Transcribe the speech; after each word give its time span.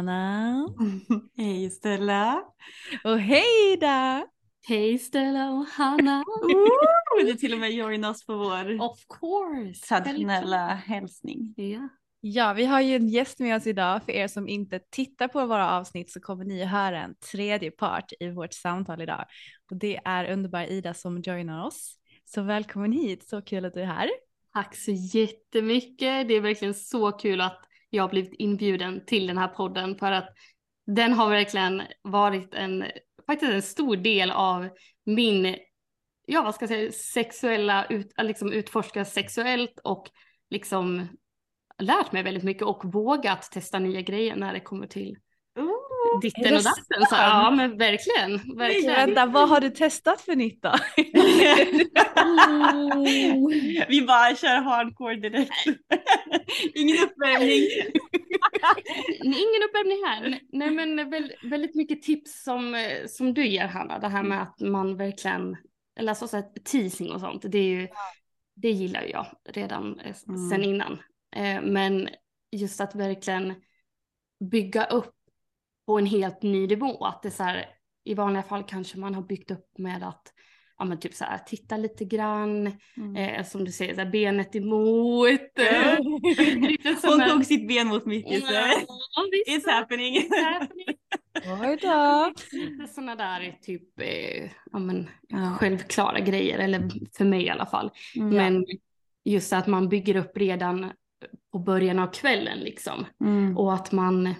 Anna. 0.00 0.68
Hej 1.36 1.70
Stella! 1.70 2.42
Och 3.04 3.18
hej 3.20 3.72
Ida! 3.72 4.26
Hej 4.68 4.98
Stella 4.98 5.50
och 5.50 5.66
Hanna! 5.66 6.24
Ooh, 6.26 7.18
Vill 7.18 7.26
du 7.26 7.34
till 7.34 7.52
och 7.52 7.58
med 7.58 7.70
joina 7.72 8.10
oss 8.10 8.26
på 8.26 8.36
vår 8.36 8.80
Of 8.82 8.98
course! 9.20 9.86
traditionella 9.86 10.66
hälsning? 10.66 11.54
Ja. 11.56 11.88
ja, 12.20 12.52
vi 12.52 12.64
har 12.64 12.80
ju 12.80 12.96
en 12.96 13.08
gäst 13.08 13.38
med 13.38 13.56
oss 13.56 13.66
idag. 13.66 14.02
För 14.04 14.12
er 14.12 14.28
som 14.28 14.48
inte 14.48 14.80
tittar 14.90 15.28
på 15.28 15.46
våra 15.46 15.70
avsnitt 15.70 16.12
så 16.12 16.20
kommer 16.20 16.44
ni 16.44 16.64
höra 16.64 17.02
en 17.02 17.14
tredje 17.32 17.70
part 17.70 18.12
i 18.20 18.30
vårt 18.30 18.52
samtal 18.52 19.02
idag. 19.02 19.24
Och 19.70 19.76
det 19.76 20.00
är 20.04 20.32
underbara 20.32 20.66
Ida 20.66 20.94
som 20.94 21.20
joinar 21.22 21.66
oss. 21.66 21.94
Så 22.24 22.42
välkommen 22.42 22.92
hit, 22.92 23.28
så 23.28 23.42
kul 23.42 23.64
att 23.64 23.74
du 23.74 23.80
är 23.80 23.86
här. 23.86 24.10
Tack 24.54 24.76
så 24.76 24.90
jättemycket. 24.90 26.28
Det 26.28 26.34
är 26.34 26.40
verkligen 26.40 26.74
så 26.74 27.12
kul 27.12 27.40
att 27.40 27.60
jag 27.90 28.02
har 28.02 28.08
blivit 28.08 28.34
inbjuden 28.38 29.04
till 29.06 29.26
den 29.26 29.38
här 29.38 29.48
podden 29.48 29.96
för 29.96 30.12
att 30.12 30.28
den 30.86 31.12
har 31.12 31.30
verkligen 31.30 31.82
varit 32.02 32.54
en, 32.54 32.84
faktiskt 33.26 33.52
en 33.52 33.62
stor 33.62 33.96
del 33.96 34.30
av 34.30 34.68
min, 35.04 35.56
ja 36.26 36.42
vad 36.42 36.54
ska 36.54 36.62
jag 36.62 36.70
säga, 36.70 36.92
sexuella, 36.92 37.86
ut, 37.86 38.12
liksom 38.22 38.52
utforska 38.52 39.04
sexuellt 39.04 39.80
och 39.84 40.10
liksom 40.50 41.08
lärt 41.78 42.12
mig 42.12 42.22
väldigt 42.22 42.44
mycket 42.44 42.62
och 42.62 42.92
vågat 42.92 43.42
testa 43.42 43.78
nya 43.78 44.00
grejer 44.00 44.36
när 44.36 44.52
det 44.52 44.60
kommer 44.60 44.86
till 44.86 45.16
ditten 46.22 46.56
och 46.56 46.62
datten. 46.62 47.06
Så, 47.08 47.14
ja 47.14 47.50
men 47.50 47.78
verkligen, 47.78 48.56
verkligen. 48.56 48.94
Vänta, 48.94 49.26
vad 49.26 49.48
har 49.48 49.60
du 49.60 49.70
testat 49.70 50.20
för 50.20 50.36
nytt 50.36 50.62
då? 50.62 50.70
Vi 53.88 54.02
bara 54.06 54.36
kör 54.36 54.62
hardcore 54.62 55.14
direkt. 55.16 55.52
Ingen 56.74 56.96
uppvärmning. 57.04 57.68
Ingen 59.24 59.62
uppvärmning 59.68 60.04
här. 60.06 60.40
Nej 60.52 60.70
men 60.70 61.10
väl, 61.10 61.32
väldigt 61.42 61.74
mycket 61.74 62.02
tips 62.02 62.42
som, 62.42 62.76
som 63.08 63.34
du 63.34 63.46
ger 63.46 63.66
Hanna. 63.66 63.98
Det 63.98 64.08
här 64.08 64.22
med 64.22 64.42
att 64.42 64.60
man 64.60 64.96
verkligen, 64.96 65.56
eller 66.00 66.14
så 66.14 66.36
här, 66.36 66.44
teasing 66.64 67.12
och 67.12 67.20
sånt. 67.20 67.44
Det, 67.48 67.58
är 67.58 67.80
ju, 67.80 67.88
det 68.56 68.70
gillar 68.70 69.02
jag 69.02 69.26
redan 69.48 70.00
eh, 70.00 70.14
Mm. 70.28 70.50
sen 70.50 70.64
innan. 70.64 70.92
Eh, 71.36 71.62
men 71.62 72.08
just 72.52 72.80
att 72.80 72.94
verkligen 72.94 73.54
bygga 74.50 74.84
upp 74.84 75.14
på 75.90 75.98
en 75.98 76.06
helt 76.06 76.42
ny 76.42 76.66
nivå. 76.66 77.04
Att 77.04 77.22
det 77.22 77.28
är 77.28 77.30
så 77.30 77.42
här, 77.42 77.66
i 78.04 78.14
vanliga 78.14 78.42
fall 78.42 78.62
kanske 78.68 78.98
man 78.98 79.14
har 79.14 79.22
byggt 79.22 79.50
upp 79.50 79.78
med 79.78 80.02
att 80.02 80.22
ja, 80.78 80.84
men 80.84 81.00
typ 81.00 81.14
så 81.14 81.24
här, 81.24 81.38
titta 81.38 81.76
lite 81.76 82.04
grann, 82.04 82.72
Mm. 82.96 83.16
eh, 83.16 83.44
som 83.44 83.64
du 83.64 83.72
säger, 83.72 83.94
så 83.94 84.00
här, 84.00 84.10
benet 84.10 84.56
emot. 84.56 85.40
lite 86.70 86.94
som 86.96 87.10
Hon 87.20 87.28
tog 87.30 87.44
sitt 87.44 87.68
ben 87.68 87.86
mot 87.88 88.06
mitt 88.06 88.26
nu. 88.26 88.34
visst. 88.34 88.46
It's 89.48 89.70
happening. 89.72 90.14
It's 90.16 90.44
happening. 90.44 90.86
Oj 91.60 91.78
då. 91.82 92.32
Lite 92.52 92.86
sådana 92.94 93.16
där 93.16 93.58
typ 93.62 94.00
eh, 94.00 94.50
ja, 94.72 94.78
men, 94.78 95.08
Ja. 95.28 95.56
självklara 95.60 96.20
grejer, 96.20 96.58
eller 96.58 96.90
för 97.16 97.24
mig 97.24 97.42
i 97.44 97.50
alla 97.50 97.66
fall. 97.66 97.90
Mm. 98.16 98.28
Men 98.36 98.64
just 99.24 99.52
att 99.52 99.66
man 99.66 99.88
bygger 99.88 100.16
upp 100.16 100.36
redan 100.36 100.92
på 101.52 101.58
början 101.58 101.98
av 101.98 102.06
kvällen 102.06 102.58
liksom. 102.58 103.06
Mm. 103.24 103.58
Och 103.58 103.74
att 103.74 103.92
man 103.92 104.34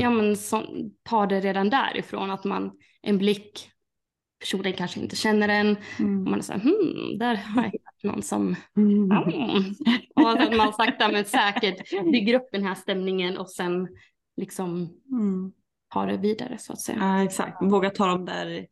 ja, 0.00 0.10
men, 0.10 0.36
så, 0.36 0.62
tar 1.02 1.26
det 1.26 1.40
redan 1.40 1.70
därifrån, 1.70 2.30
att 2.30 2.44
man 2.44 2.70
en 3.02 3.18
blick, 3.18 3.70
personen 4.40 4.72
kanske 4.72 5.00
inte 5.00 5.16
känner 5.16 5.48
en, 5.48 5.70
och 5.76 6.00
Mm. 6.00 6.24
man 6.24 6.38
är 6.38 6.42
så 6.42 6.52
här, 6.52 6.60
hmm, 6.60 7.18
där 7.18 7.34
har 7.34 7.62
jag 7.62 7.70
hittat 7.70 8.02
någon 8.02 8.22
som 8.22 8.56
Mm. 8.76 9.10
Och 10.14 10.30
att 10.30 10.56
man 10.56 10.72
sakta 10.72 11.08
men 11.12 11.24
säkert 11.24 11.90
bygger 12.12 12.34
upp 12.34 12.48
den 12.52 12.64
här 12.64 12.74
stämningen 12.74 13.38
och 13.38 13.50
sen 13.50 13.88
liksom 14.36 14.90
Mm. 15.10 15.52
tar 15.88 16.06
det 16.06 16.16
vidare 16.16 16.58
så 16.58 16.72
att 16.72 16.80
säga. 16.80 16.98
Ja 16.98 17.22
exakt, 17.24 17.56
våga 17.62 17.90
ta 17.90 18.06
de 18.06 18.24
där 18.24 18.66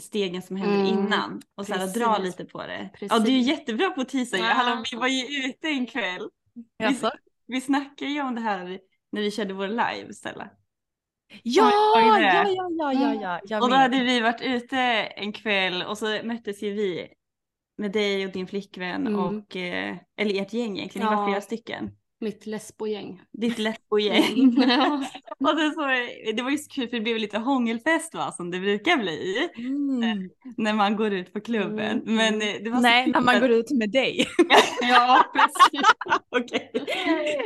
stegen 0.00 0.42
som 0.42 0.56
händer 0.56 0.76
Mm, 0.80 0.86
innan 0.86 1.42
och 1.56 1.66
så 1.66 1.74
här, 1.74 1.86
dra 1.98 2.18
lite 2.18 2.44
på 2.44 2.58
det. 2.66 2.90
Precis. 2.92 3.08
Ja 3.10 3.18
du 3.18 3.32
är 3.32 3.38
jättebra 3.38 3.90
på 3.90 4.00
att 4.00 4.08
teasa. 4.08 4.36
Ja. 4.38 4.44
Hallå, 4.44 4.82
vi 4.92 4.96
var 4.96 5.08
ju 5.08 5.48
ute 5.48 5.68
en 5.68 5.86
kväll. 5.86 6.28
Jaså? 6.78 7.10
Vi 7.46 7.60
snackade 7.60 8.10
ju 8.10 8.20
om 8.20 8.34
det 8.34 8.40
här 8.40 8.78
när 9.12 9.20
vi 9.22 9.30
körde 9.30 9.54
vår 9.54 9.68
live 9.68 10.14
Stella. 10.14 10.50
Ja, 11.42 11.70
ja, 11.94 12.20
ja, 12.20 12.46
ja, 12.78 12.92
ja, 12.92 13.14
ja. 13.14 13.40
Jag 13.44 13.62
Och 13.62 13.68
då 13.68 13.74
vet. 13.74 13.82
hade 13.82 14.04
vi 14.04 14.20
varit 14.20 14.40
ute 14.42 14.78
en 15.16 15.32
kväll 15.32 15.82
och 15.82 15.98
så 15.98 16.06
möttes 16.24 16.62
ju 16.62 16.72
vi 16.72 17.08
med 17.78 17.92
dig 17.92 18.26
och 18.26 18.32
din 18.32 18.46
flickvän 18.46 19.06
Mm. 19.06 19.20
och, 19.20 19.56
eh, 19.56 19.96
eller 20.16 20.42
ert 20.42 20.52
gäng 20.52 20.78
egentligen, 20.78 21.08
ni 21.10 21.16
var 21.16 21.26
flera 21.26 21.40
stycken. 21.40 21.90
Mitt 22.20 22.46
lesbogäng. 22.46 23.20
Ditt 23.32 23.58
lesbogäng. 23.68 24.54
Ja. 24.68 25.04
och 25.52 25.58
sen 25.58 25.72
så, 25.74 25.80
det 26.36 26.42
var 26.42 26.50
ju 26.50 26.58
så 26.58 26.70
kul 26.70 26.88
för 26.88 26.96
det 26.96 27.02
blev 27.02 27.16
lite 27.18 27.38
hångelfest 27.38 28.14
va, 28.14 28.32
som 28.32 28.50
det 28.50 28.60
brukar 28.60 28.96
bli 28.96 29.48
Mm. 29.56 30.30
när 30.56 30.72
man 30.72 30.96
går 30.96 31.12
ut 31.12 31.32
på 31.32 31.40
klubben. 31.40 32.02
Mm. 32.02 32.14
Men 32.16 32.34
eh, 32.42 32.54
det 32.64 32.70
var 32.70 32.80
Nej, 32.80 33.06
när 33.10 33.20
man 33.20 33.40
går 33.40 33.50
ut 33.50 33.70
med 33.70 33.90
dig. 33.90 34.26
ja, 34.80 35.24
precis. 35.34 35.88
Okej. 36.36 36.72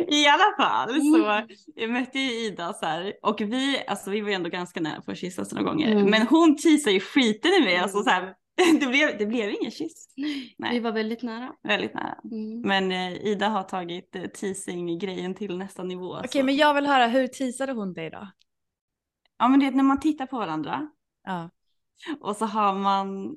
I 0.09 0.27
alla 0.27 0.57
fall 0.57 0.89
så 1.01 1.25
Mm. 1.27 1.49
jag 1.75 1.91
mötte 1.91 2.19
ju 2.19 2.31
Ida 2.47 2.73
så 2.73 2.87
här 2.87 3.13
och 3.23 3.41
vi, 3.41 3.83
alltså 3.87 4.11
vi 4.11 4.21
var 4.21 4.29
ju 4.29 4.35
ändå 4.35 4.49
ganska 4.51 4.81
nära 4.81 5.01
på 5.01 5.11
att 5.13 5.19
kyssas 5.19 5.53
några 5.53 5.65
gånger. 5.65 5.93
Mm. 5.93 6.11
Men 6.11 6.27
hon 6.27 6.57
teasade 6.57 6.93
ju 6.95 7.01
skiten 7.01 7.51
i 7.53 7.65
mig, 7.65 7.77
alltså 7.77 8.03
så 8.03 8.11
här, 8.11 8.35
det, 8.81 8.87
blev, 8.87 9.19
det 9.19 9.27
blev 9.27 9.51
ingen 9.51 9.71
kyss. 9.71 10.09
Nej. 10.59 10.73
Vi 10.73 10.81
var 10.81 10.93
väldigt 10.93 11.23
nära. 11.23 11.53
Väldigt 11.63 11.95
nära. 11.95 12.19
Mm. 12.25 12.61
Men 12.61 12.93
eh, 12.93 13.27
Ida 13.27 13.49
har 13.49 13.63
tagit 13.63 14.17
eh, 14.17 14.23
teasing-grejen 14.23 15.35
till 15.35 15.59
nästa 15.59 15.83
nivå. 15.83 16.17
Okej, 16.19 16.41
så. 16.41 16.45
men 16.45 16.57
jag 16.57 16.75
vill 16.75 16.87
höra, 16.87 17.07
hur 17.07 17.27
teasade 17.27 17.73
hon 17.73 17.93
dig 17.95 18.11
då? 18.11 18.29
Ja 19.39 19.49
men 19.49 19.61
det 19.61 19.67
är 19.67 19.71
när 19.73 19.83
man 19.83 20.01
tittar 20.01 20.27
på 20.27 20.39
varandra 20.39 20.91
Ja. 21.25 21.51
och 22.21 22.37
så 22.37 22.45
har 22.47 22.75
man 22.75 23.37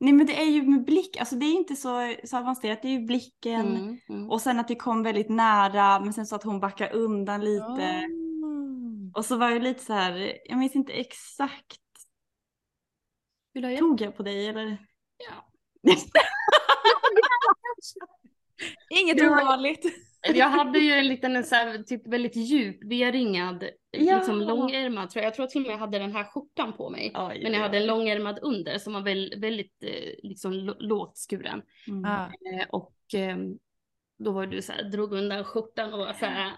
Nej 0.00 0.12
men 0.12 0.26
det 0.26 0.40
är 0.40 0.44
ju 0.44 0.62
med 0.62 0.84
blick, 0.84 1.16
alltså 1.16 1.36
det 1.36 1.46
är 1.46 1.52
inte 1.54 1.76
så, 1.76 2.14
så 2.24 2.38
avancerat, 2.38 2.82
det 2.82 2.88
är 2.88 2.92
ju 2.92 3.06
blicken 3.06 3.66
Mm. 3.76 3.98
Mm. 4.08 4.30
och 4.30 4.40
sen 4.40 4.60
att 4.60 4.70
vi 4.70 4.74
kom 4.74 5.02
väldigt 5.02 5.28
nära 5.28 6.00
men 6.00 6.12
sen 6.12 6.26
så 6.26 6.36
att 6.36 6.42
hon 6.42 6.60
backar 6.60 6.92
undan 6.94 7.44
lite. 7.44 7.82
Mm. 7.82 9.12
Och 9.14 9.24
så 9.24 9.36
var 9.36 9.50
jag 9.50 9.62
lite 9.62 9.84
så 9.84 9.92
här, 9.92 10.32
jag 10.44 10.58
minns 10.58 10.74
inte 10.76 10.92
exakt, 10.92 11.80
Vill 13.56 13.62
du 13.62 13.68
ha 13.68 13.72
hjälp? 13.72 13.80
tog 13.80 14.00
jag 14.00 14.16
på 14.16 14.22
dig 14.22 14.46
eller? 14.46 14.78
Ja. 15.28 15.50
Inget 19.00 19.22
ovanligt. 19.22 19.84
Jag 20.34 20.48
hade 20.48 20.78
ju 20.78 20.92
en 20.92 21.08
liten 21.08 21.44
så 21.44 21.54
här, 21.54 21.82
typ 21.82 22.06
väldigt 22.06 22.36
djup 22.36 22.78
V-ringad, 22.84 23.64
Ja. 23.90 24.16
liksom 24.16 24.40
långärmad 24.40 25.10
tror 25.10 25.22
jag. 25.22 25.28
Jag 25.30 25.34
tror 25.34 25.46
till 25.46 25.60
och 25.60 25.66
med 25.66 25.74
jag 25.74 25.78
hade 25.78 25.98
den 25.98 26.12
här 26.12 26.24
skjortan 26.24 26.72
på 26.72 26.90
mig. 26.90 27.12
Oj, 27.14 27.40
Men 27.42 27.52
jag 27.52 27.60
hade 27.60 27.78
en 27.78 27.86
långärmad 27.86 28.38
under 28.42 28.78
som 28.78 28.92
var 28.92 29.00
väl, 29.00 29.34
väldigt 29.40 29.82
eh, 29.82 30.14
liksom 30.22 30.52
lågt 30.78 31.16
skuren. 31.16 31.62
Mm. 31.88 32.04
Eh, 32.04 32.66
och 32.70 32.94
ehm, 33.14 33.58
då 34.18 34.30
var 34.32 34.46
du 34.46 34.62
så 34.62 34.72
här, 34.72 34.82
drog 34.82 35.12
undan 35.12 35.44
skjortan 35.44 35.92
och 35.92 35.98
var 35.98 36.12
så 36.12 36.26
här, 36.26 36.52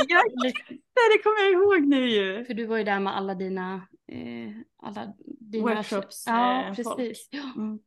"Ooh." 0.00 0.06
Ja, 0.08 0.22
det 1.16 1.22
kommer 1.22 1.42
jag 1.42 1.52
ihåg 1.52 1.88
nu 1.88 2.10
ju. 2.10 2.44
För 2.44 2.54
du 2.54 2.66
var 2.66 2.76
ju 2.76 2.84
där 2.84 3.00
med 3.00 3.16
alla 3.16 3.34
dina, 3.34 3.74
eh, 4.12 4.50
alla 4.82 5.12
dina 5.40 5.74
Workshops, 5.74 6.24
Ja, 6.26 6.64
eh, 6.64 6.74
precis. 6.74 7.28
Mm. 7.56 7.78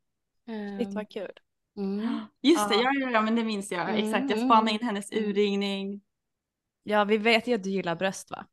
Shit 0.79 0.93
vad 0.93 1.09
kul. 1.09 1.31
mm. 1.77 2.19
Just 2.41 2.69
det, 2.69 2.75
Ja. 2.75 2.91
ja, 2.99 3.09
ja, 3.09 3.21
men 3.21 3.35
det 3.35 3.43
minns 3.43 3.71
jag. 3.71 3.89
Mm, 3.89 3.95
Exakt, 3.95 4.29
jag 4.29 4.37
mm. 4.37 4.49
spanade 4.49 4.71
in 4.71 4.79
hennes 4.81 5.11
urringning. 5.11 6.01
Ja, 6.83 7.03
vi 7.03 7.17
vet 7.17 7.47
ju 7.47 7.53
att 7.53 7.63
du 7.63 7.69
gillar 7.69 7.95
bröst 7.95 8.31
va? 8.31 8.45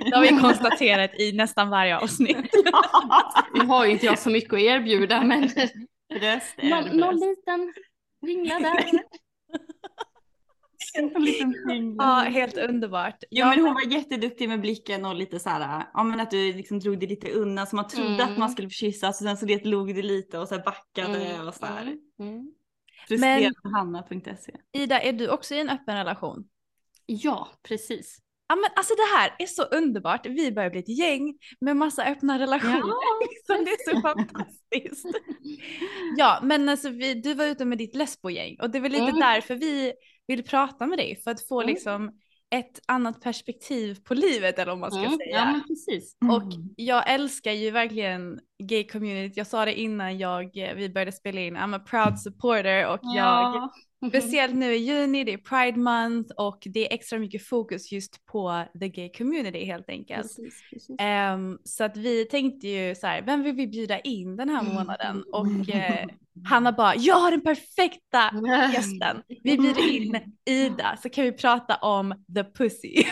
Det 0.00 0.16
har 0.16 0.22
vi 0.22 0.28
konstaterat 0.28 1.20
i 1.20 1.32
nästan 1.32 1.70
varje 1.70 1.98
avsnitt. 1.98 2.36
Nu 3.54 3.66
har 3.66 3.86
ju 3.86 3.92
inte 3.92 4.06
jag 4.06 4.18
så 4.18 4.30
mycket 4.30 4.52
att 4.52 4.60
erbjuda 4.60 5.22
men 5.22 5.50
Bröst 6.08 6.54
är 6.56 6.94
någon, 6.94 7.16
liten 7.16 7.74
ringla 8.26 8.58
där. 8.58 8.84
En 11.14 11.22
liten 11.24 11.54
finger. 11.68 11.94
Ja, 11.98 12.14
helt 12.20 12.56
underbart. 12.58 13.16
Jo 13.30 13.46
men 13.46 13.60
hon 13.60 13.74
var 13.74 13.92
jätteduktig 13.92 14.48
med 14.48 14.60
blicken 14.60 15.04
och 15.04 15.14
lite 15.14 15.38
så 15.38 15.48
här, 15.50 15.84
ja 15.94 16.02
men 16.02 16.20
att 16.20 16.30
du 16.30 16.52
liksom 16.52 16.78
drog 16.80 17.00
det 17.00 17.06
lite 17.06 17.30
undan 17.32 17.66
så 17.66 17.76
man 17.76 17.88
trodde 17.88 18.14
Mm. 18.14 18.32
att 18.32 18.38
man 18.38 18.50
skulle 18.50 18.70
kyssas 18.70 19.20
och 19.20 19.26
sen 19.26 19.36
så 19.36 19.46
det 19.46 19.64
log 19.64 19.94
du 19.94 20.02
lite 20.02 20.38
och 20.38 20.48
så 20.48 20.54
här 20.54 20.62
backade 20.64 21.24
Mm, 21.26 21.48
och 21.48 21.54
så 21.54 21.66
här. 21.66 21.82
mm, 21.82 21.98
mm. 22.20 22.52
Frustrerandhanna.se. 23.08 24.52
Ida, 24.72 25.00
är 25.00 25.12
du 25.12 25.28
också 25.28 25.54
i 25.54 25.60
en 25.60 25.68
öppen 25.70 25.96
relation? 25.96 26.48
Ja, 27.06 27.48
precis. 27.62 28.18
Ja 28.48 28.56
men 28.56 28.70
alltså 28.76 28.94
det 28.94 29.16
här 29.18 29.34
är 29.38 29.46
så 29.46 29.62
underbart. 29.62 30.26
Vi 30.26 30.52
börjar 30.52 30.70
bli 30.70 30.80
ett 30.80 30.98
gäng 30.98 31.34
med 31.60 31.76
massa 31.76 32.04
öppna 32.04 32.38
relationer. 32.38 33.20
liksom, 33.20 33.64
det 33.64 33.70
är 33.70 33.94
så 33.94 34.00
fantastiskt. 34.00 35.06
Ja 36.16 36.40
men 36.42 36.68
alltså 36.68 36.88
vi, 36.90 37.14
du 37.14 37.34
var 37.34 37.44
ute 37.44 37.64
med 37.64 37.78
ditt 37.78 37.94
lesbogäng 37.94 38.56
och 38.62 38.70
det 38.70 38.78
är 38.78 38.82
väl 38.82 38.92
lite 38.92 39.04
Mm. 39.04 39.20
därför 39.20 39.54
vi 39.54 39.92
vill 40.28 40.42
prata 40.44 40.86
med 40.86 40.98
dig 40.98 41.16
för 41.24 41.30
att 41.30 41.46
få 41.48 41.60
Mm. 41.60 41.74
liksom 41.74 42.12
ett 42.50 42.80
annat 42.86 43.20
perspektiv 43.20 43.98
på 44.04 44.14
livet 44.14 44.58
eller 44.58 44.72
vad 44.72 44.78
man 44.78 44.90
ska 44.90 45.00
Mm, 45.00 45.16
säga. 45.18 45.36
Ja, 45.36 45.44
men 45.52 45.62
precis. 45.68 46.16
Och 46.32 46.42
jag 46.76 47.10
älskar 47.10 47.52
ju 47.52 47.70
verkligen 47.70 48.40
gay 48.62 48.84
community. 48.88 49.32
Jag 49.36 49.46
sa 49.46 49.64
det 49.64 49.80
innan 49.80 50.18
jag, 50.18 50.50
vi 50.76 50.88
började 50.90 51.12
spela 51.12 51.40
in. 51.40 51.56
I'm 51.56 51.76
a 51.76 51.80
proud 51.86 52.18
supporter 52.20 52.86
och 52.86 52.98
jag, 53.02 53.16
Ja. 53.16 53.72
speciellt 54.08 54.54
nu 54.54 54.74
i 54.74 54.76
juni, 54.78 55.24
det 55.24 55.32
är 55.32 55.38
Pride 55.38 55.78
month 55.78 56.34
och 56.36 56.58
det 56.64 56.90
är 56.90 56.94
extra 56.94 57.18
mycket 57.18 57.46
fokus 57.46 57.92
just 57.92 58.26
på 58.26 58.64
the 58.80 58.88
gay 58.88 59.12
community 59.18 59.64
helt 59.64 59.88
enkelt. 59.88 60.22
Precis, 60.22 60.62
precis. 60.70 60.96
Ehm, 60.98 61.58
så 61.64 61.84
att 61.84 61.96
vi 61.96 62.24
tänkte 62.24 62.68
ju 62.68 62.94
så 62.94 63.06
här, 63.06 63.22
vem 63.22 63.42
vill 63.42 63.54
vi 63.54 63.66
bjuda 63.66 64.00
in 64.00 64.36
den 64.36 64.48
här 64.48 64.60
Mm. 64.60 64.74
månaden? 64.74 65.24
Och 65.32 65.68
eh, 65.74 66.06
Hanna 66.44 66.72
bara, 66.72 66.96
jag 66.96 67.14
har 67.14 67.30
den 67.30 67.40
perfekta 67.40 68.30
gästen. 68.72 69.22
Vi 69.28 69.58
bjuder 69.58 69.92
in 69.92 70.36
Ida 70.44 70.96
så 71.02 71.08
kan 71.08 71.24
vi 71.24 71.32
prata 71.32 71.76
om 71.76 72.24
the 72.34 72.44
pussy. 72.44 72.94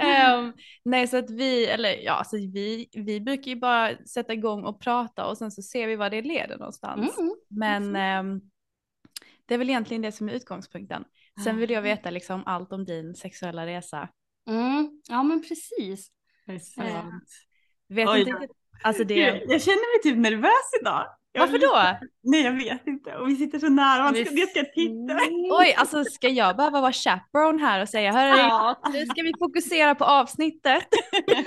Ehm, 0.00 0.52
nej 0.84 1.08
så 1.08 1.16
att 1.16 1.30
vi, 1.30 1.66
eller 1.66 2.04
ja, 2.04 2.24
så 2.24 2.36
vi, 2.36 2.88
vi 2.92 3.20
brukar 3.20 3.50
ju 3.50 3.56
bara 3.56 3.96
sätta 4.06 4.32
igång 4.32 4.64
och 4.64 4.80
prata 4.80 5.26
och 5.26 5.38
sen 5.38 5.50
så 5.50 5.62
ser 5.62 5.86
vi 5.86 5.96
vad 5.96 6.10
det 6.10 6.22
leder 6.22 6.58
någonstans. 6.58 7.18
Mm. 7.18 7.34
Men 7.48 7.96
ehm, 7.96 8.40
det 9.46 9.54
är 9.54 9.58
väl 9.58 9.70
egentligen 9.70 10.02
det 10.02 10.12
som 10.12 10.28
är 10.28 10.32
utgångspunkten. 10.32 11.04
Sen 11.44 11.56
vill 11.56 11.70
jag 11.70 11.82
veta 11.82 12.10
liksom 12.10 12.42
allt 12.46 12.72
om 12.72 12.84
din 12.84 13.14
sexuella 13.14 13.66
resa. 13.66 14.08
Mm. 14.48 15.00
Ja, 15.08 15.22
men 15.22 15.42
precis. 15.42 16.10
Sant. 16.76 17.24
Vet 17.88 18.08
Oj 18.08 18.20
inte, 18.20 18.48
alltså 18.82 19.04
det, 19.04 19.14
Gud, 19.14 19.42
Jag 19.48 19.62
känner 19.62 19.94
mig 19.96 20.02
typ 20.02 20.18
nervös 20.22 20.80
idag. 20.80 21.06
Jag- 21.32 21.40
varför 21.40 21.58
då? 21.58 21.98
Nej 22.22 22.42
jag 22.44 22.52
vet 22.52 22.86
inte. 22.86 23.16
Och 23.16 23.28
vi 23.28 23.36
sitter 23.36 23.58
så 23.58 23.68
nära, 23.68 24.02
man 24.02 24.14
ska, 24.14 24.34
jag 24.34 24.48
ska 24.48 24.60
titta. 24.64 25.18
Oj, 25.60 25.74
alltså 25.78 26.04
ska 26.04 26.28
jag 26.28 26.56
behöva 26.56 26.80
vara 26.80 26.92
chaperone 26.92 27.62
här 27.62 27.82
och 27.82 27.88
säga 27.88 28.12
hörru, 28.12 28.38
Ja, 28.38 28.80
nu 28.92 29.06
ska 29.06 29.22
vi 29.22 29.32
fokusera 29.38 29.94
på 29.94 30.04
avsnittet. 30.04 30.84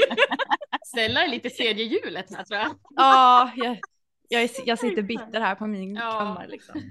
Stella 0.87 1.23
är 1.23 1.27
lite 1.27 1.49
tredje 1.49 1.83
hjulet 1.85 2.25
här 2.35 2.43
tror 2.43 2.59
jag. 2.59 2.67
Ja, 2.95 3.51
jag, 3.55 3.77
jag, 4.27 4.43
är- 4.43 4.49
jag 4.65 4.79
sitter 4.79 5.01
bitter 5.01 5.41
här 5.41 5.55
på 5.55 5.67
min 5.67 5.95
Ja. 5.95 6.11
kammare 6.11 6.47
liksom. 6.47 6.75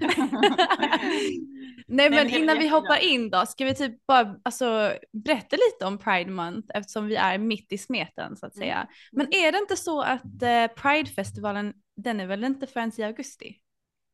Nej 1.87 2.09
men 2.09 2.29
innan 2.29 2.59
vi 2.59 2.67
hoppar 2.67 3.03
in 3.03 3.29
då, 3.29 3.45
ska 3.45 3.65
vi 3.65 3.75
typ 3.75 4.07
bara 4.07 4.35
alltså, 4.43 4.93
berätta 5.25 5.55
lite 5.55 5.85
om 5.85 5.97
Pride 5.97 6.31
Month 6.31 6.67
eftersom 6.73 7.07
vi 7.07 7.15
är 7.15 7.37
mitt 7.37 7.71
i 7.73 7.77
smeten 7.77 8.37
så 8.37 8.45
att 8.45 8.55
Mm. 8.55 8.65
säga. 8.65 8.87
Men 9.11 9.27
är 9.33 9.51
det 9.51 9.57
inte 9.57 9.75
så 9.75 10.01
att 10.01 10.41
eh, 10.41 10.67
Pridefestivalen, 10.81 11.73
den 11.95 12.19
är 12.19 12.25
väl 12.27 12.43
inte 12.43 12.67
förrän 12.67 12.91
i 12.97 13.03
augusti? 13.03 13.55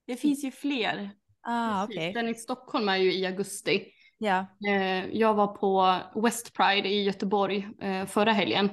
Det 0.08 0.16
finns 0.16 0.44
ju 0.44 0.52
fler. 0.52 1.10
Ah 1.48 1.84
okej. 1.84 2.14
Den 2.14 2.28
i 2.30 2.34
Stockholm 2.36 2.90
är 2.90 2.98
ju 2.98 3.14
i 3.14 3.26
augusti. 3.26 3.86
Ja. 4.18 4.46
Eh, 4.68 5.06
Jag 5.06 5.34
var 5.34 5.48
på 5.48 5.98
West 6.22 6.54
Pride 6.54 6.90
i 6.90 7.04
Göteborg 7.04 7.68
eh, 7.82 8.06
förra 8.06 8.32
helgen. 8.32 8.70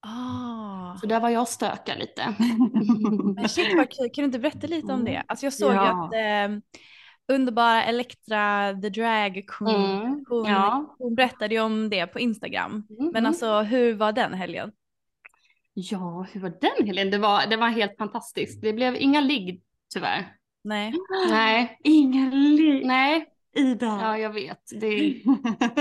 Ah. 0.00 0.96
Så 1.00 1.06
där 1.06 1.20
var 1.20 1.28
jag 1.28 1.40
och 1.42 1.48
stökade 1.48 1.98
lite. 1.98 2.34
Men 3.36 3.48
shit 3.48 3.76
vad 3.76 3.90
kul, 3.90 4.10
kan 4.14 4.22
du 4.22 4.24
inte 4.24 4.38
berätta 4.38 4.66
lite 4.66 4.92
om 4.92 5.04
det? 5.04 5.22
Alltså 5.28 5.46
jag 5.46 5.52
såg 5.52 5.70
ju 5.72 5.76
Ja. 5.76 6.04
att 6.06 6.14
eh, 6.14 6.58
underbara 7.36 7.84
Elektra, 7.84 8.74
the 8.82 8.88
drag 8.88 9.44
queen, 9.48 10.00
Mm, 10.02 10.24
hon, 10.28 10.44
ja. 10.46 10.94
hon 10.98 11.14
berättade 11.14 11.54
ju 11.54 11.60
om 11.60 11.90
det 11.90 12.06
på 12.06 12.18
Instagram. 12.20 12.86
Mm, 12.98 13.12
Men 13.12 13.26
alltså 13.26 13.60
hur 13.60 13.94
var 13.94 14.12
den 14.12 14.34
helgen? 14.34 14.72
Ja, 15.74 16.26
hur 16.32 16.40
var 16.40 16.52
den 16.60 16.86
helgen? 16.86 17.10
Det 17.10 17.18
var, 17.18 17.46
det 17.46 17.56
var 17.56 17.68
helt 17.68 17.96
fantastiskt. 17.98 18.62
Det 18.62 18.72
blev 18.72 18.96
inga 18.96 19.20
ligg 19.20 19.62
tyvärr. 19.94 20.34
Nej. 20.64 20.92
Nej, 21.30 21.78
Inga 21.84 22.30
liv. 22.30 22.86
nej, 22.86 23.26
Ida. 23.56 23.86
ja 24.02 24.18
jag 24.18 24.30
vet. 24.32 24.62
Det, 24.80 25.22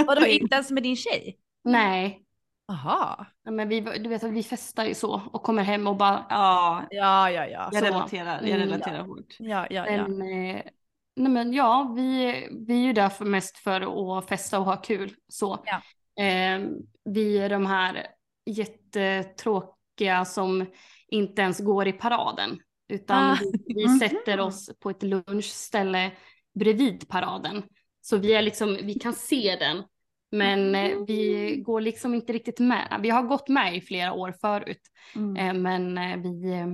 Vadå 0.08 0.26
inte 0.28 0.56
ens 0.56 0.72
med 0.72 0.84
din 0.84 0.96
tjej? 0.96 1.38
nej, 1.64 2.22
Aha. 2.70 3.26
Ja, 3.44 3.52
men 3.52 3.70
vi, 3.70 3.82
du 3.82 4.10
vet 4.10 4.24
att 4.24 4.32
vi 4.32 4.44
festar 4.44 4.86
ju 4.86 4.94
så 4.94 5.22
och 5.34 5.44
kommer 5.44 5.64
hem 5.64 5.88
och 5.88 5.96
bara 5.96 6.26
ja, 6.30 6.84
Ja, 6.90 7.32
ja, 7.32 7.48
ja. 7.48 7.70
jag 7.74 7.84
relaterar. 7.84 8.42
Jag 8.42 8.50
Mm, 8.50 8.60
relaterar 8.60 9.04
hårt. 9.04 9.36
Ja, 9.40 9.68
ja, 9.70 9.88
ja. 9.90 10.08
Men, 10.08 10.22
eh, 10.22 10.62
nej 11.16 11.32
men 11.32 11.54
ja, 11.54 11.94
vi, 11.96 12.34
vi 12.68 12.74
är 12.74 12.86
ju 12.88 12.94
där 12.94 13.10
för 13.10 13.26
mest 13.26 13.58
för 13.58 14.18
att 14.20 14.30
festa 14.30 14.60
och 14.60 14.66
ha 14.66 14.78
kul. 14.78 15.16
Så. 15.28 15.64
Ja. 15.66 15.82
Eh, 16.24 16.62
vi 17.04 17.38
är 17.38 17.50
de 17.50 17.66
här 17.66 18.08
jättetråkiga 18.46 20.26
som 20.26 20.66
inte 21.08 21.42
ens 21.42 21.60
går 21.60 21.88
i 21.88 21.94
paraden. 21.94 22.60
Utan 22.90 23.32
Ah. 23.32 23.38
vi, 23.42 23.74
vi 23.74 23.88
Mhm. 23.88 24.00
sätter 24.00 24.40
oss 24.40 24.70
på 24.80 24.90
ett 24.90 25.04
lunchställe 25.04 26.12
bredvid 26.60 27.08
paraden. 27.08 27.64
Så 28.02 28.18
vi, 28.18 28.34
är 28.34 28.42
liksom, 28.42 28.78
vi 28.84 28.94
kan 28.94 29.14
se 29.14 29.56
den. 29.60 29.84
Men 30.32 30.76
eh, 30.76 30.98
vi 31.08 31.56
går 31.66 31.82
liksom 31.82 32.14
inte 32.14 32.34
riktigt 32.34 32.60
med. 32.60 33.00
Vi 33.02 33.10
har 33.10 33.24
gått 33.24 33.50
med 33.50 33.76
i 33.76 33.82
flera 33.82 34.14
år 34.14 34.32
förut. 34.42 34.82
Mm. 35.16 35.36
Eh, 35.36 35.62
men 35.62 35.98
eh, 35.98 36.18
vi 36.18 36.66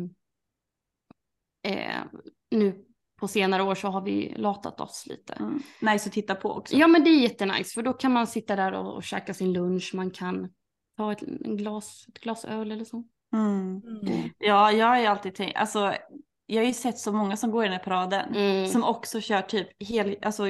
nu 2.51 2.85
på 3.19 3.27
senare 3.27 3.63
år 3.63 3.75
så 3.75 3.87
har 3.87 4.01
vi 4.01 4.33
latat 4.37 4.81
oss 4.81 5.05
lite. 5.07 5.33
Mm. 5.33 5.61
Nice 5.81 6.09
att 6.09 6.13
titta 6.13 6.35
på 6.35 6.51
också. 6.51 6.75
Ja 6.75 6.87
men 6.87 7.03
det 7.03 7.09
är 7.09 7.21
jättenice 7.21 7.73
för 7.73 7.81
då 7.81 7.93
kan 7.93 8.11
man 8.11 8.27
sitta 8.27 8.55
där 8.55 8.71
och, 8.71 8.95
och 8.95 9.03
käka 9.03 9.33
sin 9.33 9.53
lunch. 9.53 9.91
Man 9.93 10.11
kan 10.11 10.49
ta 10.97 11.11
ett, 11.11 11.21
en 11.21 11.57
glas, 11.57 12.05
ett 12.09 12.19
glas 12.19 12.45
öl 12.45 12.71
eller 12.71 12.85
så. 12.85 13.03
Mm. 13.33 13.81
Mm. 13.85 14.29
Ja, 14.37 14.71
jag 14.71 14.87
har 14.87 14.99
ju 14.99 15.05
alltid 15.05 15.35
tänkt, 15.35 15.57
alltså 15.57 15.93
jag 16.45 16.61
har 16.61 16.67
ju 16.67 16.73
sett 16.73 16.97
så 16.97 17.11
många 17.11 17.37
som 17.37 17.51
går 17.51 17.63
i 17.63 17.67
den 17.67 17.77
här 17.77 17.83
paraden 17.83 18.35
Mm. 18.35 18.67
som 18.67 18.83
också 18.83 19.21
kör 19.21 19.41
typ 19.41 19.67
hel, 19.79 20.17
alltså 20.21 20.43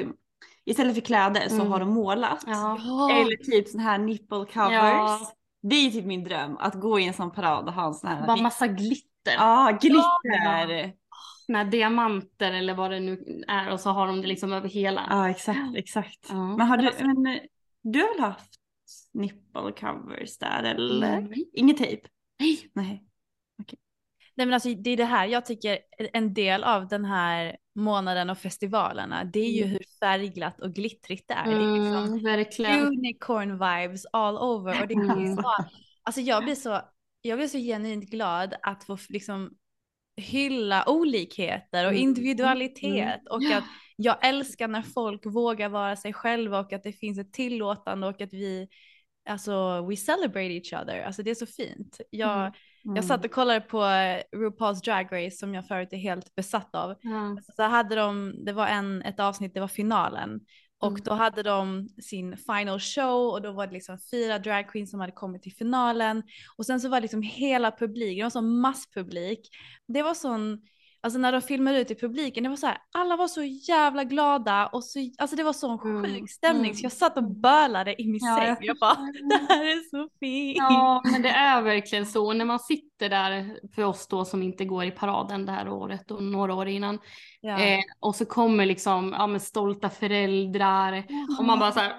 istället 0.65 0.95
för 0.95 1.01
kläder 1.01 1.49
så 1.49 1.55
Mm. 1.55 1.67
har 1.71 1.79
de 1.79 1.89
målat. 1.89 2.43
Ja. 2.47 2.77
Eller 3.11 3.37
typ 3.51 3.67
sån 3.67 3.79
här 3.79 3.97
nipple 3.97 4.45
covers. 4.53 4.71
Ja. 4.73 5.19
Det 5.61 5.75
är 5.75 5.83
ju 5.83 5.91
typ 5.91 6.05
min 6.05 6.23
dröm 6.23 6.57
att 6.57 6.73
gå 6.73 6.99
i 6.99 7.07
en 7.07 7.13
sån 7.13 7.31
parad 7.31 7.67
och 7.67 7.73
ha 7.73 7.87
en 7.87 7.93
sån 7.93 8.09
här. 8.09 8.27
Bara 8.27 8.41
massa 8.41 8.67
glitter. 8.67 9.33
Ja, 9.37 9.77
glitter. 9.81 10.93
Med 11.47 11.67
diamanter 11.67 12.51
eller 12.51 12.73
vad 12.73 12.91
det 12.91 12.99
nu 12.99 13.43
är 13.47 13.71
och 13.71 13.79
så 13.79 13.89
har 13.89 14.07
de 14.07 14.21
det 14.21 14.27
liksom 14.27 14.53
över 14.53 14.69
hela. 14.69 15.07
Ja, 15.09 15.29
exakt, 15.29 15.75
exakt. 15.75 16.27
Ja. 16.29 16.57
Men 16.57 16.67
har 16.67 16.77
du, 16.77 16.91
men, 16.99 17.27
eh, 17.35 17.41
du 17.81 18.01
har 18.01 18.13
väl 18.13 18.19
haft 18.23 18.55
nipple 19.13 19.71
covers 19.79 20.37
där 20.37 20.63
eller? 20.63 21.17
Mm. 21.17 21.33
Inget 21.53 21.77
tejp? 21.77 22.07
Nej. 22.39 22.69
Nej. 22.73 23.03
Nej 24.35 24.45
men 24.47 24.53
alltså 24.53 24.69
det 24.69 24.89
är 24.89 24.97
det 24.97 25.05
här 25.05 25.25
jag 25.25 25.45
tycker 25.45 25.79
en 26.13 26.33
del 26.33 26.63
av 26.63 26.87
den 26.87 27.05
här 27.05 27.57
månaden 27.75 28.29
och 28.29 28.37
festivalerna. 28.37 29.23
Det 29.23 29.39
är 29.39 29.51
ju 29.51 29.63
hur 29.65 29.81
färgglatt 29.99 30.61
och 30.61 30.73
glittrigt 30.73 31.27
det 31.27 31.33
är. 31.33 31.45
Det 31.45 31.55
är 31.55 31.73
liksom 31.83 32.05
Mm, 32.05 32.23
verkligen. 32.23 32.87
unicorn 32.87 33.51
vibes 33.51 34.05
all 34.13 34.37
over. 34.37 34.81
Och 34.81 34.87
det 34.87 34.93
kan 34.93 35.09
Mm. 35.19 35.35
vara, 35.35 35.69
alltså 36.03 36.21
jag 36.21 36.43
blir 36.43 36.55
så, 36.55 36.81
jag 37.21 37.37
blir 37.37 37.47
så 37.47 37.57
genuint 37.57 38.09
glad 38.09 38.55
att 38.61 38.83
få 38.83 38.97
liksom 39.09 39.57
hylla 40.15 40.89
olikheter 40.89 41.85
och 41.85 41.91
Mm. 41.91 42.03
individualitet 42.03 43.19
Mm. 43.19 43.27
och 43.29 43.43
att 43.57 43.63
jag 43.95 44.25
älskar 44.27 44.67
när 44.67 44.81
folk 44.81 45.25
vågar 45.25 45.69
vara 45.69 45.95
sig 45.95 46.13
själva 46.13 46.59
och 46.59 46.73
att 46.73 46.83
det 46.83 46.93
finns 46.93 47.19
ett 47.19 47.33
tillåtande 47.33 48.07
och 48.07 48.21
att 48.21 48.33
vi, 48.33 48.67
alltså 49.29 49.81
we 49.89 49.95
celebrate 49.95 50.53
each 50.53 50.73
other, 50.73 51.03
alltså 51.03 51.23
det 51.23 51.31
är 51.31 51.35
så 51.35 51.45
fint. 51.45 52.01
Jag, 52.09 52.55
Mm. 52.85 52.95
jag 52.95 53.05
satt 53.05 53.25
och 53.25 53.31
kollade 53.31 53.61
på 53.61 53.77
eh, 53.83 54.21
RuPaul's 54.37 54.83
Drag 54.83 55.07
Race 55.11 55.37
som 55.37 55.53
jag 55.53 55.67
förut 55.67 55.93
är 55.93 55.97
helt 55.97 56.35
besatt 56.35 56.75
av. 56.75 56.95
Ja. 57.01 57.37
Så 57.55 57.63
hade 57.63 57.95
de, 57.95 58.35
det 58.45 58.53
var 58.53 58.67
en, 58.67 59.01
ett 59.01 59.19
avsnitt, 59.19 59.53
det 59.53 59.59
var 59.59 59.67
finalen. 59.67 60.39
Och 60.79 60.89
Mm. 60.91 61.01
då 61.03 61.13
hade 61.13 61.43
de 61.43 61.89
sin 62.01 62.37
final 62.37 62.79
show 62.79 63.31
och 63.31 63.41
då 63.41 63.51
var 63.51 63.67
det 63.67 63.73
liksom 63.73 63.97
fyra 64.11 64.39
drag 64.39 64.67
queens 64.69 64.91
som 64.91 64.99
hade 64.99 65.11
kommit 65.13 65.43
till 65.43 65.55
finalen. 65.55 66.23
Och 66.57 66.65
sen 66.65 66.79
så 66.81 66.89
var 66.89 66.97
det 66.97 67.01
liksom 67.01 67.21
hela 67.21 67.71
publiken, 67.71 68.17
det 68.17 68.23
var 68.23 68.29
sån 68.29 68.59
masspublik. 68.59 69.49
Det 69.87 70.01
var 70.03 70.13
sån, 70.13 70.61
alltså 71.03 71.19
när 71.19 71.31
de 71.31 71.41
filmade 71.41 71.79
ut 71.81 71.91
i 71.91 71.95
publiken, 71.95 72.43
det 72.43 72.49
var 72.49 72.55
så 72.57 72.67
här, 72.67 72.77
alla 72.91 73.15
var 73.15 73.27
så 73.27 73.43
jävla 73.43 74.03
glada 74.03 74.67
och 74.67 74.83
så, 74.83 74.99
alltså 75.17 75.35
det 75.35 75.43
var 75.43 75.53
sån 75.53 75.79
Mm, 75.79 76.03
sjuk 76.03 76.29
stämning 76.31 76.65
mm. 76.65 76.75
så 76.75 76.85
jag 76.85 76.91
satt 76.91 77.17
och 77.17 77.23
bölade 77.31 78.01
i 78.01 78.07
min 78.07 78.19
Ja, 78.23 78.37
säng. 78.37 78.57
jag 78.67 78.77
bara, 78.77 78.95
det 79.29 79.53
här 79.53 79.63
är 79.65 79.89
så 79.89 80.09
fint. 80.19 80.57
Ja, 80.57 81.01
men 81.11 81.21
det 81.21 81.29
är 81.29 81.61
verkligen 81.61 82.05
så. 82.05 82.25
Och 82.27 82.35
När 82.35 82.45
man 82.45 82.59
sitter 82.59 83.09
där, 83.09 83.57
för 83.75 83.83
oss 83.83 84.07
då 84.07 84.25
som 84.25 84.43
inte 84.43 84.65
går 84.65 84.83
i 84.85 84.91
paraden 84.91 85.45
det 85.45 85.51
här 85.51 85.69
året 85.69 86.11
och 86.11 86.23
några 86.23 86.53
år 86.55 86.67
innan, 86.67 86.99
Ja. 87.41 87.59
eh, 87.59 87.79
och 87.99 88.15
så 88.15 88.25
kommer 88.25 88.65
liksom 88.65 89.15
ja, 89.17 89.27
men 89.27 89.39
stolta 89.39 89.89
föräldrar 89.89 91.03
och 91.39 91.45
man 91.45 91.59
bara 91.59 91.71
så 91.71 91.79
här. 91.79 91.93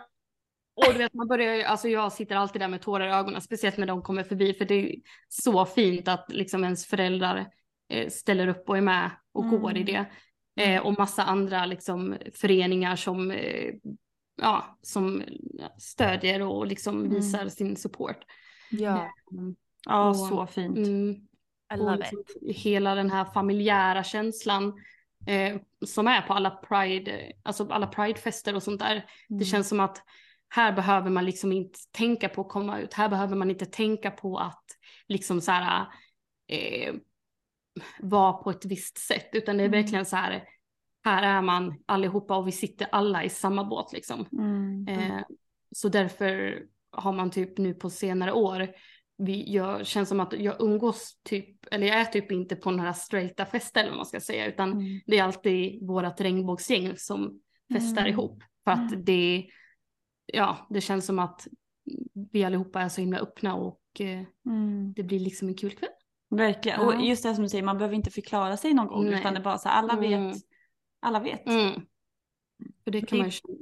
Och 0.76 0.92
du 0.92 0.98
vet 0.98 1.14
man 1.14 1.28
börjar 1.28 1.54
ju- 1.54 1.62
alltså 1.62 1.88
jag 1.88 2.12
sitter 2.12 2.36
alltid 2.36 2.62
där 2.62 2.68
med 2.68 2.80
tårar 2.82 3.08
i 3.08 3.10
ögonen, 3.10 3.40
speciellt 3.40 3.76
när 3.76 3.86
de 3.86 4.02
kommer 4.02 4.22
förbi 4.24 4.54
för 4.54 4.64
det 4.64 4.74
är 4.74 4.94
så 5.28 5.64
fint 5.66 6.08
att 6.08 6.24
liksom 6.28 6.64
ens 6.64 6.86
föräldrar 6.86 7.46
ställer 8.10 8.48
upp 8.48 8.68
och 8.68 8.76
är 8.76 8.80
med 8.80 9.10
och 9.32 9.44
Mm. 9.44 9.60
går 9.60 9.76
i 9.76 9.82
det. 9.82 10.04
Eh, 10.60 10.86
och 10.86 10.98
massa 10.98 11.22
andra 11.24 11.66
liksom 11.66 12.16
föreningar 12.34 12.96
som, 12.96 13.30
eh, 13.30 13.74
ja, 14.42 14.78
som 14.82 15.22
stödjer 15.78 16.42
och 16.42 16.66
liksom 16.66 16.98
Mm. 17.00 17.10
visar 17.14 17.48
sin 17.48 17.76
support. 17.76 18.16
ja, 18.70 19.10
Ja, 19.86 20.08
Och- 20.08 20.16
så 20.16 20.46
fint. 20.46 20.76
Mm. 20.78 21.10
I 21.74 21.76
love 21.76 21.96
liksom 21.96 22.18
it. 22.40 22.56
hela 22.56 22.94
den 22.94 23.10
här 23.10 23.24
familjära 23.24 24.04
känslan 24.04 24.72
eh, 25.26 25.56
som 25.86 26.06
är 26.06 26.22
på 26.22 26.32
alla 26.32 26.50
pride, 26.50 27.32
alltså 27.42 27.66
alla 27.70 27.86
pridefester 27.86 28.54
och 28.54 28.62
sånt 28.62 28.80
där. 28.80 28.92
Mm. 28.96 29.38
Det 29.38 29.44
känns 29.44 29.68
som 29.68 29.80
att 29.80 30.02
här 30.48 30.72
behöver 30.72 31.10
man 31.10 31.24
liksom 31.24 31.52
inte 31.52 31.78
tänka 31.92 32.28
på 32.28 32.40
att 32.40 32.48
komma 32.48 32.78
ut. 32.80 32.94
Här 32.94 33.08
behöver 33.08 33.36
man 33.36 33.50
inte 33.50 33.66
tänka 33.66 34.10
på 34.10 34.38
att 34.38 34.64
liksom 35.08 35.40
så 35.40 35.50
här 35.52 35.86
eh, 36.48 36.94
vara 38.00 38.32
på 38.32 38.50
ett 38.50 38.64
visst 38.64 38.98
sätt, 38.98 39.28
utan 39.32 39.56
det 39.56 39.62
är 39.62 39.68
Mm. 39.68 39.82
verkligen 39.82 40.06
så 40.06 40.16
här. 40.16 40.44
Här 41.04 41.22
är 41.38 41.42
man 41.42 41.82
allihopa 41.86 42.36
och 42.36 42.46
vi 42.48 42.52
sitter 42.52 42.88
alla 42.92 43.24
i 43.24 43.28
samma 43.28 43.64
båt 43.64 43.92
liksom. 43.92 44.26
Mm. 44.32 44.88
Eh, 44.88 45.20
så 45.70 45.88
därför 45.88 46.62
har 46.90 47.12
man 47.12 47.30
typ 47.30 47.58
nu 47.58 47.74
på 47.74 47.90
senare 47.90 48.32
år, 48.32 48.68
vi, 49.18 49.52
jag 49.54 49.86
känns 49.86 50.08
som 50.08 50.20
att 50.20 50.32
jag 50.32 50.56
umgås 50.60 51.18
typ, 51.22 51.66
eller 51.70 51.86
jag 51.86 52.00
är 52.00 52.04
typ 52.04 52.32
inte 52.32 52.56
på 52.56 52.70
några 52.70 52.94
straighta 52.94 53.46
fester 53.46 53.80
eller 53.80 53.90
vad 53.90 53.96
man 53.96 54.06
ska 54.06 54.20
säga, 54.20 54.46
utan 54.46 54.72
Mm. 54.72 55.00
det 55.06 55.18
är 55.18 55.22
alltid 55.24 55.86
vårat 55.86 56.20
regnbågsgäng 56.20 56.96
som 56.96 57.40
festar 57.72 58.00
Mm. 58.02 58.12
ihop. 58.12 58.42
För 58.64 58.70
att 58.70 59.06
det, 59.06 59.46
ja, 60.26 60.66
det 60.70 60.80
känns 60.80 61.06
som 61.06 61.18
att 61.18 61.46
vi 62.32 62.44
allihopa 62.44 62.80
är 62.80 62.88
så 62.88 63.00
himla 63.00 63.18
öppna 63.18 63.54
och 63.54 63.80
eh, 64.00 64.22
Mm. 64.46 64.92
det 64.96 65.02
blir 65.02 65.20
liksom 65.20 65.48
en 65.48 65.54
kul 65.54 65.70
kväll. 65.70 65.90
Verkligen. 66.30 66.80
Ja. 66.80 66.86
Och 66.86 67.04
just 67.04 67.22
det 67.22 67.34
som 67.34 67.42
du 67.44 67.48
säger, 67.48 67.64
man 67.64 67.78
behöver 67.78 67.96
inte 67.96 68.10
förklara 68.10 68.56
sig 68.56 68.74
någon 68.74 68.86
gång 68.86 69.04
Nej. 69.10 69.20
utan 69.20 69.34
det 69.34 69.40
är 69.40 69.44
bara 69.44 69.58
så 69.58 69.68
här, 69.68 69.78
alla 69.78 69.92
Mm. 69.92 70.28
vet. 70.30 70.42
Alla 71.00 71.20
vet. 71.20 71.46
Mm. 71.46 71.72
För 72.84 72.90
det 72.90 73.00
kan 73.00 73.18
Det- 73.18 73.22
man 73.24 73.30
känna. 73.30 73.54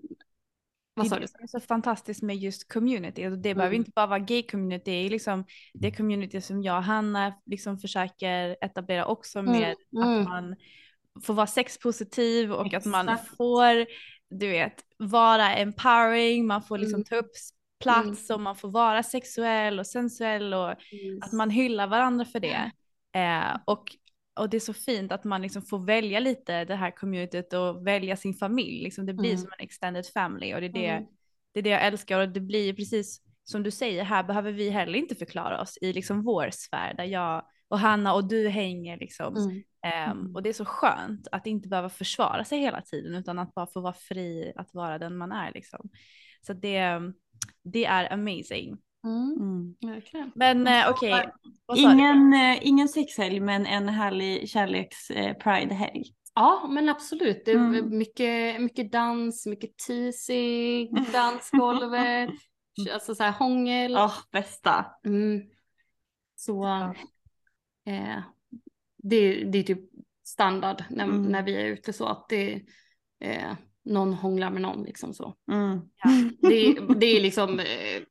Vad 0.95 1.07
sa 1.09 1.15
du? 1.19 1.21
det 1.27 1.43
är 1.43 1.47
så 1.47 1.61
fantastiskt 1.61 2.23
med 2.23 2.37
just 2.37 2.73
community. 2.73 3.27
Och 3.27 3.31
det 3.33 3.55
behöver 3.55 3.67
Mm. 3.75 3.75
inte 3.81 3.91
bara 3.95 4.07
vara 4.07 4.19
gay 4.19 4.43
community, 4.43 4.83
det 4.91 5.07
är 5.07 5.11
liksom 5.11 5.45
det 5.75 5.91
community 5.91 6.41
som 6.41 6.63
jag 6.63 6.77
och 6.77 6.83
Hanna 6.85 7.35
liksom 7.47 7.79
försöker 7.79 8.57
etablera 8.61 9.07
också 9.07 9.39
Mm, 9.39 9.53
med 9.53 9.77
mm. 9.97 10.21
att 10.23 10.29
man 10.29 10.57
får 11.23 11.35
vara 11.35 11.47
sexpositiv 11.47 12.53
och 12.53 12.75
att 12.75 12.85
man 12.85 13.09
Exakt. 13.09 13.37
får, 13.37 13.87
du 14.31 14.49
vet, 14.49 14.75
vara 14.99 15.55
empowering, 15.55 16.47
man 16.47 16.63
får 16.63 16.79
liksom 16.79 16.95
Mm. 16.97 17.05
ta 17.05 17.17
upp 17.17 17.31
plats 17.83 18.31
och 18.31 18.41
man 18.41 18.57
får 18.57 18.69
vara 18.71 19.03
sexuell 19.03 19.79
och 19.79 19.87
sensuell 19.87 20.55
och 20.55 20.71
att 21.23 21.33
man 21.33 21.51
hyllar 21.51 21.87
varandra 21.87 22.25
för 22.25 22.41
det. 22.41 22.71
Eh, 23.15 23.59
och, 23.65 23.97
och 24.41 24.51
det 24.51 24.57
är 24.57 24.61
så 24.61 24.73
fint 24.75 25.13
att 25.13 25.25
man 25.25 25.43
liksom 25.43 25.63
får 25.63 25.79
välja 25.79 26.21
lite 26.21 26.65
det 26.65 26.75
här 26.77 26.91
communityt 26.91 27.53
och 27.53 27.87
välja 27.87 28.17
sin 28.17 28.35
familj. 28.35 28.83
Liksom 28.83 29.07
det 29.07 29.15
blir 29.15 29.31
Mm. 29.31 29.41
som 29.43 29.51
en 29.59 29.65
extended 29.65 30.07
family 30.07 30.55
och 30.55 30.61
det 30.61 30.67
är 30.67 30.73
det, 30.73 30.87
Mm. 30.87 31.07
det 31.53 31.59
är 31.61 31.63
det 31.63 31.71
jag 31.71 31.87
älskar 31.87 32.21
och 32.21 32.29
det 32.29 32.41
blir 32.41 32.75
precis 32.75 33.21
som 33.45 33.63
du 33.63 33.71
säger, 33.71 34.05
här 34.05 34.23
behöver 34.25 34.53
vi 34.53 34.71
heller 34.71 34.99
inte 34.99 35.15
förklara 35.15 35.61
oss 35.61 35.79
i 35.81 35.93
liksom 35.93 36.23
vår 36.23 36.51
sfär 36.51 36.95
där 36.95 37.05
jag 37.05 37.43
och 37.69 37.79
Hanna 37.79 38.15
och 38.15 38.29
du 38.29 38.49
hänger 38.49 38.97
liksom. 38.99 39.37
Mm. 39.37 39.63
Mm. 39.85 40.35
och 40.37 40.43
det 40.43 40.49
är 40.49 40.53
så 40.53 40.65
skönt 40.65 41.29
att 41.33 41.47
inte 41.47 41.69
behöva 41.69 41.89
försvara 41.89 42.45
sig 42.45 42.59
hela 42.59 42.81
tiden 42.81 43.15
utan 43.15 43.39
att 43.39 43.55
bara 43.55 43.67
få 43.67 43.81
vara 43.81 43.93
fri 43.93 44.53
att 44.57 44.75
vara 44.75 44.99
den 44.99 45.17
man 45.17 45.33
är 45.33 45.53
liksom. 45.53 45.91
Så 46.47 46.53
det, 46.53 47.01
det 47.65 47.85
är 47.85 48.13
amazing. 48.13 48.77
Mm. 49.05 49.37
Mm. 49.83 50.31
Men 50.35 50.67
eh, 50.67 50.91
okej, 50.91 51.31
du? 51.69 51.81
Ingen, 51.81 52.33
eh, 52.35 52.67
ingen 52.67 52.89
sexhelg 52.89 53.41
men 53.41 53.67
en 53.67 53.89
härlig 53.89 54.49
kärleks 54.49 55.11
eh, 55.11 55.37
pridehelg. 55.37 56.05
Ja, 56.35 56.67
men 56.71 56.89
absolut. 56.89 57.45
Det 57.45 57.51
är 57.51 57.57
Mm. 57.57 57.99
mycket, 57.99 58.61
mycket 58.61 58.93
dans, 58.93 59.47
mycket 59.47 59.79
teasing, 59.79 60.95
dansgolvet, 61.13 62.31
alltså 62.93 63.15
så 63.15 63.23
här 63.23 63.33
hångel. 63.33 63.97
Åh, 63.97 64.15
bästa. 64.33 64.87
Mm. 65.05 65.43
Så 66.37 66.65
eh, 67.87 68.19
det, 69.03 69.45
det 69.45 69.59
är 69.59 69.63
typ 69.63 69.91
standard 70.25 70.85
när, 70.91 71.05
Mm. 71.05 71.23
när 71.23 71.43
vi 71.43 71.57
är 71.57 71.65
ute 71.65 71.93
så 71.93 72.07
att 72.07 72.29
det 72.29 72.63
eh, 73.21 73.53
någon 73.85 74.15
hånglar 74.15 74.51
med 74.51 74.63
någon 74.63 74.83
liksom 74.83 75.15
så. 75.15 75.35
Mm. 75.53 75.81
Det, 76.41 76.75
det 77.01 77.07
är 77.07 77.21
liksom 77.21 77.61
eh, 77.61 78.03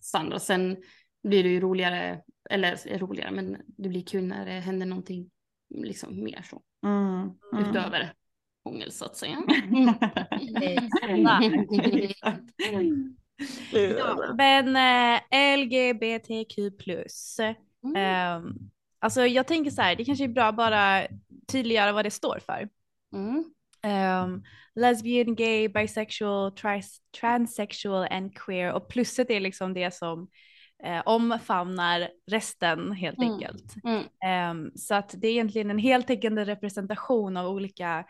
standard. 0.00 0.40
Sen 0.40 0.76
blir 1.22 1.42
det 1.42 1.48
ju 1.48 1.60
roligare, 1.60 2.20
eller 2.50 2.92
eh, 2.92 2.98
roligare, 2.98 3.30
men 3.30 3.56
det 3.66 3.88
blir 3.88 4.04
kul 4.04 4.24
när 4.24 4.46
det 4.46 4.52
händer 4.52 4.86
någonting 4.86 5.30
liksom 5.74 6.24
mer 6.24 6.42
så. 6.50 6.62
Mm. 6.86 7.30
Mm. 7.52 7.70
Utöver 7.70 8.12
hångel 8.64 8.92
så 8.92 9.04
att 9.04 9.16
säga. 9.16 9.42
Ja, 13.72 14.34
men 14.36 14.76
eh, 14.76 15.56
LGBTQ 15.58 16.78
plus. 16.78 17.40
Mm. 17.84 17.96
Ehm, 17.96 18.54
alltså 18.98 19.26
jag 19.26 19.46
tänker 19.46 19.70
så 19.70 19.82
här, 19.82 19.96
det 19.96 20.04
kanske 20.04 20.24
är 20.24 20.28
bra 20.28 20.44
att 20.44 20.56
bara 20.56 21.06
tydliggöra 21.46 21.92
vad 21.92 22.04
det 22.04 22.10
står 22.10 22.38
för. 22.46 22.68
Mm. 23.14 23.44
Ehm, 23.82 24.42
lesbian, 24.74 25.34
gay, 25.34 25.68
bisexual, 25.68 26.50
tris- 26.52 27.00
transsexual 27.20 28.06
and 28.10 28.34
queer. 28.34 28.72
Och 28.72 28.88
plusset 28.88 29.30
är 29.30 29.40
liksom 29.40 29.74
det 29.74 29.94
som 29.94 30.28
eh, 30.84 31.02
omfamnar 31.06 32.08
resten 32.30 32.92
helt 32.92 33.18
Mm. 33.18 33.32
enkelt. 33.32 33.74
Mm. 33.84 34.02
Ehm, 34.26 34.70
så 34.74 34.94
att 34.94 35.14
det 35.18 35.28
är 35.28 35.32
egentligen 35.32 35.70
en 35.70 35.78
heltäckande 35.78 36.44
representation 36.44 37.36
av 37.36 37.46
olika 37.46 38.04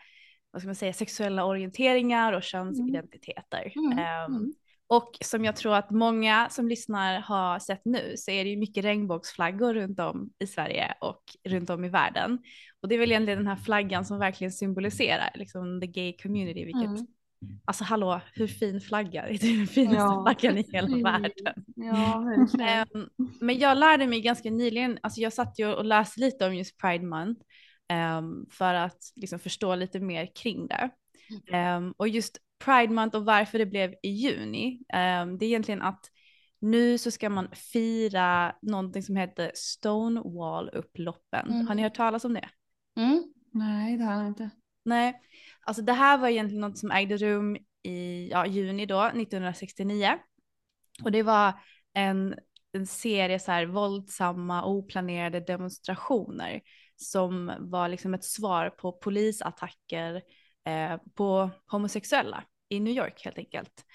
vad 0.51 0.61
ska 0.61 0.67
man 0.67 0.75
säga, 0.75 0.93
sexuella 0.93 1.45
orienteringar 1.45 2.33
och 2.33 2.43
könsidentiteter. 2.43 3.71
Mm. 3.75 3.99
Mm. 3.99 4.53
och 4.89 5.17
som 5.21 5.45
jag 5.45 5.55
tror 5.55 5.75
att 5.75 5.91
många 5.91 6.47
som 6.49 6.67
lyssnar 6.67 7.19
har 7.19 7.59
sett 7.59 7.81
nu 7.85 8.13
så 8.17 8.31
är 8.31 8.43
det 8.43 8.49
ju 8.49 8.57
mycket 8.57 8.83
regnbågsflaggor 8.85 9.73
runt 9.73 9.99
om 9.99 10.29
i 10.39 10.47
Sverige 10.47 10.93
och 11.01 11.21
runt 11.49 11.69
om 11.69 11.85
i 11.85 11.89
världen. 11.89 12.39
Och 12.87 12.89
det 12.89 12.95
är 12.95 12.99
väl 12.99 13.11
egentligen 13.11 13.37
den 13.39 13.47
här 13.47 13.55
flaggan 13.55 14.05
som 14.05 14.19
verkligen 14.19 14.51
symboliserar 14.51 15.29
liksom 15.35 15.81
the 15.81 15.87
gay 15.87 16.17
community, 16.17 16.65
vilket, 16.65 16.83
Mm. 16.83 17.59
alltså 17.65 17.83
hallå, 17.83 18.21
hur 18.33 18.47
fin 18.47 18.81
flagga, 18.81 19.25
det 19.27 19.33
är 19.33 19.57
den 19.57 19.67
finaste 19.77 19.95
Ja. 19.97 20.23
flaggan 20.37 20.57
i 20.57 20.65
hela 20.71 20.87
Mm. 20.87 21.03
världen. 21.03 21.65
Ja, 21.75 22.19
verkligen. 22.19 22.67
Ehm, 22.69 23.09
men 23.41 23.59
jag 23.59 23.77
lärde 23.77 24.07
mig 24.07 24.21
ganska 24.21 24.49
nyligen, 24.51 24.99
alltså 25.03 25.21
jag 25.21 25.33
satt 25.33 25.59
ju 25.59 25.73
och 25.73 25.85
läste 25.85 26.19
lite 26.19 26.47
om 26.47 26.55
just 26.55 26.77
Pride 26.77 27.05
Month 27.05 27.41
ehm, 27.89 28.45
för 28.51 28.73
att 28.73 28.97
liksom 29.15 29.39
förstå 29.39 29.75
lite 29.75 29.99
mer 29.99 30.29
kring 30.35 30.67
det. 30.67 30.89
Ehm, 31.51 31.93
och 31.97 32.07
just 32.07 32.37
Pride 32.65 32.93
Month 32.93 33.17
och 33.17 33.25
varför 33.25 33.59
det 33.59 33.65
blev 33.65 33.93
i 34.03 34.09
juni, 34.09 34.79
ehm, 34.93 35.37
det 35.37 35.45
är 35.45 35.47
egentligen 35.47 35.81
att 35.81 36.05
nu 36.59 36.97
så 36.97 37.11
ska 37.11 37.29
man 37.29 37.47
fira 37.73 38.55
någonting 38.61 39.03
som 39.03 39.15
heter 39.15 39.51
Stonewall-upploppen. 39.55 41.47
Mm. 41.51 41.67
Har 41.67 41.75
ni 41.75 41.81
hört 41.83 41.95
talas 41.95 42.25
om 42.25 42.33
det? 42.33 42.49
Mm. 42.97 43.23
Nej, 43.51 43.97
det 43.97 44.03
har 44.03 44.13
jag 44.13 44.27
inte. 44.27 44.49
Nej, 44.85 45.21
alltså 45.61 45.81
det 45.81 45.93
här 45.93 46.17
var 46.17 46.27
egentligen 46.27 46.61
något 46.61 46.77
som 46.77 46.91
ägde 46.91 47.17
rum 47.17 47.57
i 47.83 48.29
ja, 48.31 48.45
juni 48.45 48.85
då, 48.85 49.03
1969. 49.03 50.17
Och 51.03 51.11
det 51.11 51.23
var 51.23 51.53
en, 51.93 52.35
en 52.71 52.87
serie 52.87 53.39
så 53.39 53.51
här 53.51 53.65
våldsamma, 53.65 54.65
oplanerade 54.65 55.39
demonstrationer 55.39 56.61
som 56.95 57.51
var 57.59 57.89
liksom 57.89 58.13
ett 58.13 58.23
svar 58.23 58.69
på 58.69 58.91
polisattacker 58.91 60.21
eh, 60.65 60.97
på 61.15 61.49
homosexuella 61.71 62.43
i 62.69 62.79
New 62.79 62.93
York 62.93 63.25
helt 63.25 63.37
enkelt. 63.37 63.85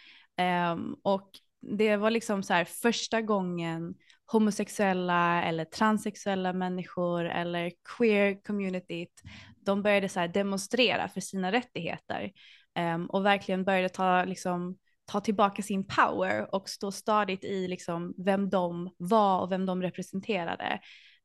Um, 0.73 0.97
och 1.02 1.30
det 1.61 1.97
var 1.97 2.11
liksom 2.11 2.42
så 2.42 2.54
här 2.54 2.64
första 2.64 3.23
gången 3.23 3.94
homosexuella 4.32 5.42
eller 5.42 5.64
transsexuella 5.64 6.52
människor 6.52 7.24
eller 7.24 7.72
queer 7.96 8.42
communityt, 8.42 9.22
de 9.64 9.82
började 9.82 10.08
så 10.08 10.20
här 10.20 10.28
demonstrera 10.28 11.08
för 11.08 11.20
sina 11.20 11.52
rättigheter 11.52 12.32
um, 12.78 13.06
och 13.06 13.26
verkligen 13.26 13.64
började 13.64 13.88
ta, 13.88 14.24
liksom, 14.24 14.78
ta 15.04 15.20
tillbaka 15.20 15.62
sin 15.62 15.86
power 15.86 16.54
och 16.54 16.68
stå 16.68 16.92
stadigt 16.92 17.44
i 17.44 17.68
liksom, 17.68 18.14
vem 18.16 18.50
de 18.50 18.90
var 18.96 19.40
och 19.40 19.52
vem 19.52 19.66
de 19.66 19.82
representerade. 19.82 20.80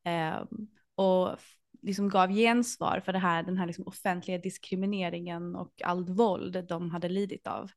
Um, 0.05 0.67
och 0.95 1.37
liksom 1.81 2.09
gav 2.09 2.29
gensvar 2.29 3.01
för 3.05 3.13
det 3.13 3.19
här, 3.19 3.43
den 3.43 3.57
här 3.57 3.67
liksom 3.67 3.87
offentliga 3.87 4.37
diskrimineringen 4.37 5.55
och 5.55 5.81
allt 5.83 6.09
våld 6.09 6.65
de 6.69 6.91
hade 6.91 7.09
lidit 7.09 7.47
av 7.47 7.71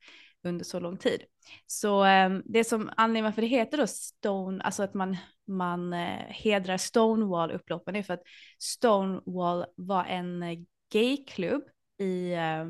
under 0.44 0.64
så 0.64 0.80
lång 0.80 0.97
tid. 0.97 1.23
Så 1.66 2.04
eh, 2.04 2.30
det 2.44 2.64
som 2.64 2.90
anledningen 2.97 3.25
varför 3.25 3.42
det 3.42 3.49
heter 3.49 3.78
då 3.78 3.87
Stone, 3.87 4.62
alltså 4.62 4.82
att 4.82 4.94
man, 4.94 5.16
man 5.47 5.92
eh, 5.92 6.26
hedrar 6.28 6.76
Stonewall-upploppen 6.76 7.97
är 7.97 8.02
för 8.02 8.14
att 8.14 8.23
Stonewall 8.59 9.66
var 9.76 10.04
en 10.04 10.42
eh, 10.42 10.59
gayklubb 10.92 11.62
i, 11.99 12.32
eh, 12.32 12.66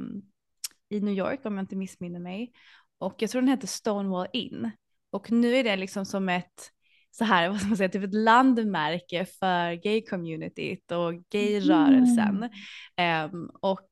i 0.89 1.01
New 1.01 1.15
York 1.15 1.41
om 1.45 1.57
jag 1.57 1.63
inte 1.63 1.77
missminner 1.77 2.21
mig. 2.21 2.53
Och 2.99 3.15
jag 3.19 3.31
tror 3.31 3.43
den 3.43 3.51
heter 3.51 3.67
Stonewall 3.67 4.27
Inn. 4.33 4.71
Och 5.11 5.33
nu 5.33 5.57
är 5.57 5.65
det 5.65 5.77
liksom 5.77 6.07
som 6.07 6.29
ett 6.29 6.71
så 7.11 7.25
här, 7.25 7.49
vad 7.51 7.59
ska 7.59 7.69
man 7.69 7.77
säga, 7.77 7.89
typ 7.89 8.05
ett 8.05 8.15
landmärke 8.15 9.25
för 9.25 9.73
gay-communityt 9.73 10.93
och 10.93 11.15
gay-rörelsen. 11.31 12.49
Mm. 12.97 13.35
Um, 13.35 13.51
och 13.61 13.89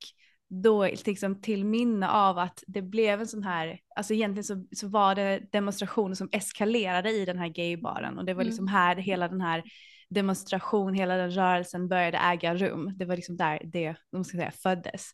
då 0.48 0.84
liksom 0.84 1.40
till 1.40 1.64
minne 1.64 2.08
av 2.08 2.38
att 2.38 2.64
det 2.66 2.82
blev 2.82 3.20
en 3.20 3.26
sån 3.26 3.42
här, 3.42 3.80
alltså 3.96 4.14
egentligen 4.14 4.44
så, 4.44 4.66
så 4.76 4.88
var 4.88 5.14
det 5.14 5.40
demonstrationer 5.52 6.14
som 6.14 6.28
eskalerade 6.32 7.10
i 7.10 7.24
den 7.24 7.38
här 7.38 7.48
gaybaren 7.48 8.18
och 8.18 8.24
det 8.24 8.34
var 8.34 8.44
liksom 8.44 8.64
mm. 8.64 8.74
här 8.74 8.96
hela 8.96 9.28
den 9.28 9.40
här 9.40 9.62
demonstration, 10.08 10.94
hela 10.94 11.16
den 11.16 11.30
rörelsen 11.30 11.88
började 11.88 12.18
äga 12.18 12.54
rum. 12.54 12.92
Det 12.96 13.04
var 13.04 13.16
liksom 13.16 13.36
där 13.36 13.60
det, 13.64 13.96
de 14.12 14.24
ska 14.24 14.36
säga, 14.38 14.50
föddes. 14.50 15.10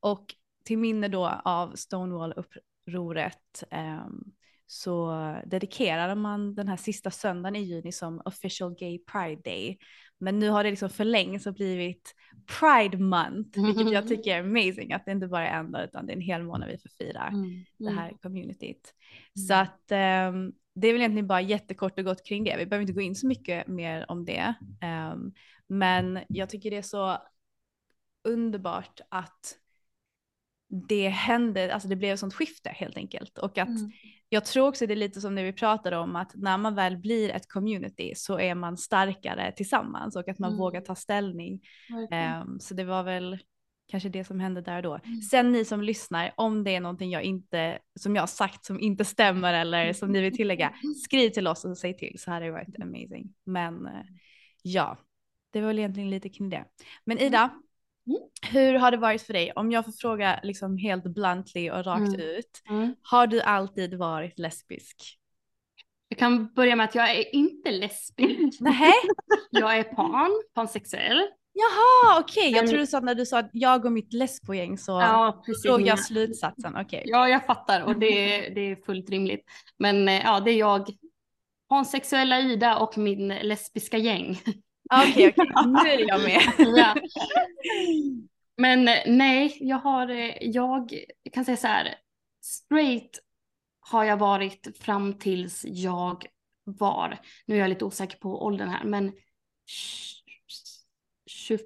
Och 0.00 0.34
till 0.64 0.78
minne 0.78 1.08
då 1.08 1.26
av 1.44 1.74
Stonewall-upproret 1.74 3.64
um, 3.70 4.32
så 4.66 5.12
dedikerade 5.46 6.14
man 6.14 6.54
den 6.54 6.68
här 6.68 6.76
sista 6.76 7.10
söndagen 7.10 7.56
i 7.56 7.62
juni 7.62 7.92
som 7.92 8.22
official 8.24 8.74
gay 8.74 8.98
pride 8.98 9.42
day. 9.44 9.78
Men 10.20 10.38
nu 10.38 10.48
har 10.48 10.64
det 10.64 10.70
liksom 10.70 10.90
förlängts 10.90 11.46
och 11.46 11.54
blivit 11.54 12.14
Pride 12.58 12.98
month, 12.98 13.64
vilket 13.66 13.92
jag 13.92 14.08
tycker 14.08 14.36
är 14.36 14.40
amazing 14.40 14.92
att 14.92 15.04
det 15.04 15.12
inte 15.12 15.28
bara 15.28 15.48
är 15.48 15.60
en 15.60 15.72
dag 15.72 15.84
utan 15.84 16.06
det 16.06 16.12
är 16.12 16.16
en 16.16 16.22
hel 16.22 16.42
månad 16.42 16.68
vi 16.68 16.78
får 16.78 16.88
fira 16.88 17.26
mm. 17.26 17.44
Mm. 17.44 17.64
det 17.78 17.90
här 17.90 18.12
communityt. 18.22 18.94
Mm. 19.36 19.46
Så 19.46 19.54
att 19.54 19.92
um, 20.32 20.52
det 20.74 20.88
är 20.88 20.92
väl 20.92 21.00
egentligen 21.00 21.26
bara 21.26 21.40
jättekort 21.40 21.98
och 21.98 22.04
gott 22.04 22.26
kring 22.26 22.44
det. 22.44 22.56
Vi 22.58 22.66
behöver 22.66 22.82
inte 22.82 22.92
gå 22.92 23.00
in 23.00 23.14
så 23.14 23.26
mycket 23.26 23.66
mer 23.66 24.10
om 24.10 24.24
det. 24.24 24.54
Um, 25.12 25.32
men 25.66 26.18
jag 26.28 26.50
tycker 26.50 26.70
det 26.70 26.76
är 26.76 26.82
så 26.82 27.18
underbart 28.24 29.00
att 29.08 29.56
det 30.68 31.08
hände, 31.08 31.74
alltså 31.74 31.88
det 31.88 31.96
blev 31.96 32.14
ett 32.14 32.20
sånt 32.20 32.34
skifte 32.34 32.70
helt 32.70 32.96
enkelt 32.96 33.38
och 33.38 33.58
att 33.58 33.68
mm 33.68 33.90
jag 34.28 34.44
tror 34.44 34.68
också 34.68 34.86
det 34.86 34.94
är 34.94 34.96
lite 34.96 35.20
som 35.20 35.34
det 35.34 35.42
vi 35.42 35.52
pratade 35.52 35.96
om 35.96 36.16
att 36.16 36.34
när 36.34 36.58
man 36.58 36.74
väl 36.74 36.96
blir 36.96 37.30
ett 37.30 37.48
community 37.48 38.12
så 38.16 38.38
är 38.38 38.54
man 38.54 38.76
starkare 38.76 39.52
tillsammans 39.52 40.16
och 40.16 40.28
att 40.28 40.38
man 40.38 40.50
mm. 40.50 40.58
vågar 40.58 40.80
ta 40.80 40.94
ställning. 40.94 41.60
Um, 42.42 42.60
så 42.60 42.74
det 42.74 42.84
var 42.84 43.02
väl 43.02 43.38
kanske 43.90 44.08
det 44.08 44.24
som 44.24 44.40
hände 44.40 44.60
där 44.60 44.76
och 44.76 44.82
då. 44.82 45.00
Mm. 45.04 45.20
Sen 45.20 45.52
ni 45.52 45.64
som 45.64 45.82
lyssnar, 45.82 46.32
om 46.36 46.64
det 46.64 46.74
är 46.74 46.80
någonting 46.80 47.10
jag 47.10 47.22
inte, 47.22 47.78
som 48.00 48.14
jag 48.14 48.22
har 48.22 48.26
sagt 48.26 48.64
som 48.64 48.80
inte 48.80 49.04
stämmer 49.04 49.54
eller 49.54 49.92
som 49.92 50.12
ni 50.12 50.20
vill 50.20 50.36
tillägga, 50.36 50.74
skriv 51.04 51.30
till 51.30 51.46
oss 51.46 51.64
och 51.64 51.78
säg 51.78 51.96
till 51.96 52.14
så 52.18 52.30
hade 52.30 52.46
det 52.46 52.52
varit 52.52 52.82
amazing. 52.82 53.34
Men 53.44 53.86
uh, 53.86 53.92
ja, 54.62 54.98
det 55.52 55.60
var 55.60 55.66
väl 55.66 55.78
egentligen 55.78 56.10
lite 56.10 56.28
kring 56.28 56.50
det. 56.50 56.64
Men 57.04 57.18
Ida, 57.18 57.38
Mm. 57.38 57.62
Hur 58.50 58.74
har 58.74 58.90
det 58.90 58.96
varit 58.96 59.22
för 59.22 59.32
dig? 59.32 59.52
Om 59.56 59.70
jag 59.72 59.84
får 59.84 59.92
fråga 59.92 60.40
liksom 60.42 60.76
helt 60.76 61.04
bluntly 61.04 61.70
och 61.70 61.84
rakt 61.84 62.08
mm. 62.08 62.20
ut. 62.20 62.62
Mm. 62.68 62.94
Har 63.02 63.26
du 63.26 63.40
alltid 63.40 63.94
varit 63.94 64.38
lesbisk? 64.38 65.18
Jag 66.08 66.18
kan 66.18 66.54
börja 66.54 66.76
med 66.76 66.84
att 66.84 66.94
jag 66.94 67.10
är 67.16 67.34
inte 67.34 67.70
lesbisk. 67.70 68.60
Nej. 68.60 68.92
jag 69.50 69.78
är 69.78 69.82
pan, 69.82 70.42
pansexuell. 70.54 71.22
Jaha, 71.52 72.20
okej. 72.20 72.40
Okay. 72.40 72.52
Jag 72.52 72.62
Men... 72.62 72.70
trodde 72.70 72.86
så 72.86 72.96
att 72.96 73.04
när 73.04 73.14
du 73.14 73.26
sa 73.26 73.38
att 73.38 73.50
jag 73.52 73.84
och 73.84 73.92
mitt 73.92 74.12
lesbogäng 74.12 74.78
så 74.78 74.92
ja, 74.92 75.42
drog 75.64 75.80
jag 75.80 75.98
slutsatsen. 75.98 76.76
Okay. 76.76 77.02
Ja, 77.04 77.28
jag 77.28 77.46
fattar 77.46 77.82
och 77.82 77.98
det, 77.98 78.48
det 78.48 78.60
är 78.60 78.76
fullt 78.76 79.10
rimligt. 79.10 79.44
Men 79.78 80.08
eh, 80.08 80.22
ja, 80.24 80.40
det 80.40 80.50
är 80.50 80.58
jag, 80.58 80.88
pansexuella 81.68 82.40
Ida 82.40 82.78
och 82.78 82.98
min 82.98 83.28
lesbiska 83.28 83.98
gäng. 83.98 84.40
Okej, 84.90 85.28
okay, 85.28 85.46
okay. 85.50 85.66
nu 85.66 85.90
är 85.90 86.08
jag 86.08 86.20
med. 86.20 86.42
ja. 86.78 86.94
Men 88.56 88.88
eh, 88.88 89.02
nej, 89.06 89.56
jag 89.60 89.78
har, 89.78 90.08
eh, 90.08 90.36
jag 90.40 91.04
kan 91.32 91.44
säga 91.44 91.56
så 91.56 91.66
här, 91.66 91.94
straight 92.42 93.20
har 93.80 94.04
jag 94.04 94.16
varit 94.16 94.78
fram 94.80 95.18
tills 95.18 95.64
jag 95.64 96.26
var, 96.64 97.18
nu 97.46 97.54
är 97.54 97.60
jag 97.60 97.68
lite 97.68 97.84
osäker 97.84 98.18
på 98.18 98.44
åldern 98.44 98.68
här, 98.68 98.84
men 98.84 99.12
20, 101.26 101.58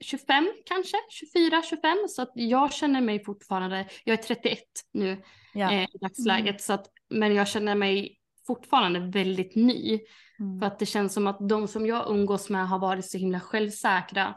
25 0.00 0.52
kanske, 0.64 0.96
24, 1.10 1.62
25. 1.62 1.98
Så 2.08 2.22
att 2.22 2.32
jag 2.34 2.72
känner 2.72 3.00
mig 3.00 3.24
fortfarande, 3.24 3.88
jag 4.04 4.18
är 4.18 4.22
31 4.22 4.58
nu 4.92 5.22
ja. 5.54 5.72
eh, 5.72 5.82
i 5.82 5.98
dagsläget, 6.00 6.46
mm. 6.46 6.58
så 6.58 6.72
att, 6.72 6.86
men 7.10 7.34
jag 7.34 7.48
känner 7.48 7.74
mig 7.74 8.18
fortfarande 8.46 9.00
väldigt 9.00 9.54
ny. 9.54 10.00
Mm. 10.42 10.60
För 10.60 10.66
att 10.66 10.78
det 10.78 10.86
känns 10.86 11.14
som 11.14 11.26
att 11.26 11.48
de 11.48 11.68
som 11.68 11.86
jag 11.86 12.10
umgås 12.10 12.50
med 12.50 12.68
har 12.68 12.78
varit 12.78 13.10
så 13.10 13.18
himla 13.18 13.40
självsäkra 13.40 14.34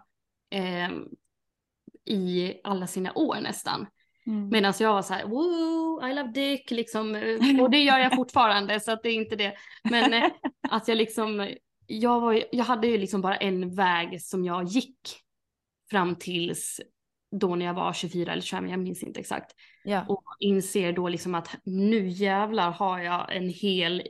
eh, 0.52 0.90
i 2.06 2.54
alla 2.64 2.88
sina 2.88 3.14
år 3.14 3.38
nästan. 3.42 3.88
Mm. 4.28 4.50
Medan 4.50 4.74
jag 4.80 4.94
var 4.94 5.02
så 5.02 5.14
här, 5.14 5.26
woo, 5.26 6.08
I 6.10 6.14
love 6.14 6.32
dick, 6.32 6.72
liksom. 6.72 7.16
Och 7.62 7.70
det 7.70 7.80
gör 7.80 8.00
jag 8.00 8.16
fortfarande 8.16 8.80
så 8.80 8.92
att 8.92 9.04
det 9.04 9.10
är 9.10 9.16
inte 9.16 9.36
det. 9.36 9.54
Men 9.84 10.14
eh, 10.14 10.32
att 10.70 10.88
jag 10.88 10.98
liksom, 10.98 11.56
jag, 11.88 12.22
var, 12.22 12.44
jag 12.52 12.66
hade 12.66 12.88
ju 12.88 12.98
liksom 12.98 13.22
bara 13.22 13.38
en 13.38 13.76
väg 13.76 14.22
som 14.22 14.46
jag 14.46 14.64
gick 14.64 15.00
fram 15.90 16.16
tills 16.16 16.82
då 17.40 17.56
när 17.56 17.66
jag 17.66 17.74
var 17.74 17.94
24 17.94 18.32
eller 18.32 18.42
25, 18.42 18.70
jag 18.70 18.80
minns 18.80 19.04
inte 19.04 19.20
exakt. 19.20 19.56
Ja. 19.84 20.06
Och 20.08 20.24
inser 20.40 20.94
då 20.94 21.10
liksom 21.10 21.36
att 21.36 21.58
nu 21.64 22.08
jävlar 22.08 22.72
har 22.72 23.00
jag 23.00 23.36
en 23.36 23.50
hel, 23.50 24.04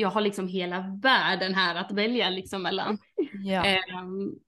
jag 0.00 0.08
har 0.08 0.20
liksom 0.20 0.48
hela 0.48 0.98
världen 1.02 1.54
här 1.54 1.74
att 1.74 1.92
välja 1.92 2.30
liksom 2.30 2.62
mellan. 2.62 2.98
Ja. 3.44 3.82
Um, 4.02 4.38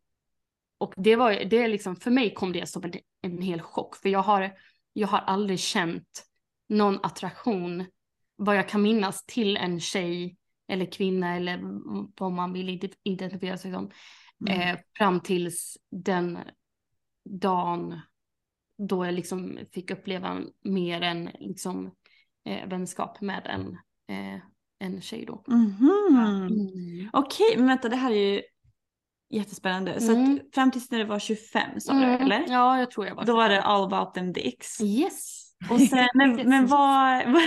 och 0.79 0.95
det 0.97 1.17
var 1.17 1.45
det 1.45 1.69
liksom, 1.69 1.97
för 1.97 2.11
mig 2.11 2.35
kom 2.35 2.53
det 2.53 2.67
som 2.67 2.85
en, 2.85 2.93
en 3.23 3.43
hel 3.43 3.61
chock, 3.61 3.97
för 3.97 4.09
jag 4.09 4.23
har, 4.23 4.53
jag 4.93 5.09
har 5.09 5.19
aldrig 5.19 5.61
känt 5.61 6.27
någon 6.69 6.99
attraktion, 7.03 7.87
vad 8.37 8.57
jag 8.57 8.69
kan 8.69 8.83
minnas, 8.83 9.27
till 9.27 9.57
en 9.57 9.81
tjej 9.81 10.37
eller 10.69 10.93
kvinna 10.93 11.37
eller 11.37 11.61
vad 12.21 12.33
man 12.33 12.53
vill 12.53 12.91
identifiera 13.05 13.59
sig 13.59 13.73
som. 13.73 13.91
Mm. 14.49 14.61
Eh, 14.61 14.81
fram 14.99 15.21
tills 15.21 15.79
den 15.91 16.39
dagen 17.25 18.01
då 18.89 19.07
jag 19.07 19.15
liksom 19.15 19.59
fick 19.73 19.91
uppleva 19.91 20.41
mer 20.65 21.03
än 21.03 21.31
liksom 21.39 21.91
eh, 22.45 22.69
vänskap 22.69 23.21
med 23.21 23.47
en, 23.47 23.79
eh, 24.17 24.41
en 24.81 25.01
tjej 25.01 25.25
då. 25.27 25.45
Mm 25.49 25.71
-hmm. 25.71 26.17
mm. 26.17 27.11
Okej, 27.13 27.47
okay, 27.47 27.57
men 27.57 27.67
vänta 27.67 27.89
det 27.89 27.97
här 27.97 28.11
är 28.11 28.35
ju 28.35 28.43
jättespännande. 29.31 29.93
Mm. 29.93 30.07
Så 30.07 30.13
att 30.13 30.19
mm. 30.19 30.41
fram 30.55 30.71
tills 30.71 30.91
när 30.91 30.99
du 30.99 31.05
var 31.05 31.19
25 31.19 31.81
sa 31.81 31.93
du 31.93 32.05
mm. 32.05 32.23
eller? 32.23 32.45
Ja, 32.49 32.79
jag 32.79 32.91
tror 32.91 33.07
jag 33.07 33.15
var 33.15 33.23
25. 33.23 33.35
Då 33.35 33.37
var 33.37 33.49
det 33.49 33.63
all 33.63 33.85
about 33.85 34.15
them 34.15 34.33
dicks. 34.33 34.81
Yes. 34.81 35.51
Och 35.71 35.81
sen, 35.81 36.09
men, 36.15 36.49
men 36.49 36.67
vad, 36.67 37.33
vad, 37.33 37.43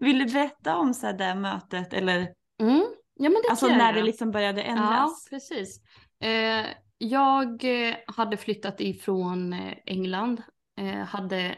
vill 0.00 0.18
du 0.18 0.24
berätta 0.24 0.76
om 0.76 0.94
så 0.94 1.12
det 1.12 1.34
mötet 1.34 1.92
eller? 1.92 2.18
Mm. 2.60 2.84
Ja, 3.14 3.30
men 3.30 3.42
det 3.42 3.50
alltså 3.50 3.66
när 3.66 3.92
det 3.92 4.02
liksom 4.02 4.30
började 4.30 4.62
ändras. 4.62 4.88
Ja, 4.90 5.16
precis. 5.30 5.80
Eh, 6.20 6.66
jag 6.98 7.64
hade 8.06 8.36
flyttat 8.36 8.80
ifrån 8.80 9.52
eh, 9.52 9.74
England 9.86 10.42
eh, 10.80 11.04
hade 11.04 11.56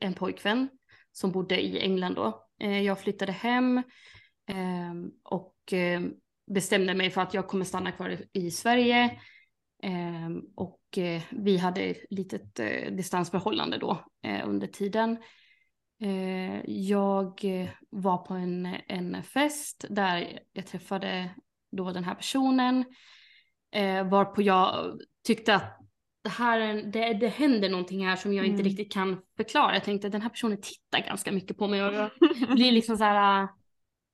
en 0.00 0.14
pojkvän 0.14 0.68
som 1.12 1.32
bodde 1.32 1.60
i 1.60 1.80
England 1.80 2.14
då. 2.14 2.46
Eh, 2.60 2.82
jag 2.82 3.00
flyttade 3.00 3.32
hem 3.32 3.78
eh, 3.78 3.84
och 5.22 5.72
eh, 5.72 6.00
bestämde 6.46 6.94
mig 6.94 7.10
för 7.10 7.20
att 7.20 7.34
jag 7.34 7.48
kommer 7.48 7.64
stanna 7.64 7.92
kvar 7.92 8.18
i 8.32 8.50
Sverige. 8.50 9.20
Eh, 9.82 10.28
och 10.56 10.98
eh, 10.98 11.22
vi 11.30 11.56
hade 11.56 11.80
ett 11.80 12.04
litet 12.10 12.60
distansförhållande 12.96 13.78
då 13.78 14.04
under 14.44 14.66
tiden. 14.66 15.16
jag 16.66 17.40
var 17.90 18.18
på 18.18 18.34
en, 18.34 18.76
en 18.86 19.22
fest 19.22 19.84
där 19.90 20.38
jag 20.52 20.66
träffade 20.66 21.30
då 21.72 21.92
den 21.92 22.04
här 22.04 22.14
personen. 22.14 22.84
varpå 24.10 24.42
jag 24.42 25.00
tyckte 25.26 25.54
att 25.54 25.78
det 26.22 26.28
här 26.28 26.82
det, 26.92 27.14
det 27.14 27.28
händer 27.28 27.68
någonting 27.68 28.06
här 28.06 28.16
som 28.16 28.34
jag 28.34 28.46
inte 28.46 28.60
Mm. 28.60 28.66
riktigt 28.66 28.92
kan 28.92 29.22
förklara. 29.36 29.74
Jag 29.74 29.84
tänkte 29.84 30.06
att 30.06 30.12
den 30.12 30.22
här 30.22 30.28
personen 30.28 30.60
tittar 30.60 31.06
ganska 31.06 31.32
mycket 31.32 31.58
på 31.58 31.68
mig 31.68 31.84
och 31.84 31.94
jag 31.94 32.10
blir 32.54 32.72
liksom 32.72 32.96
så 32.96 33.04
här 33.04 33.42
äh, 33.42 33.48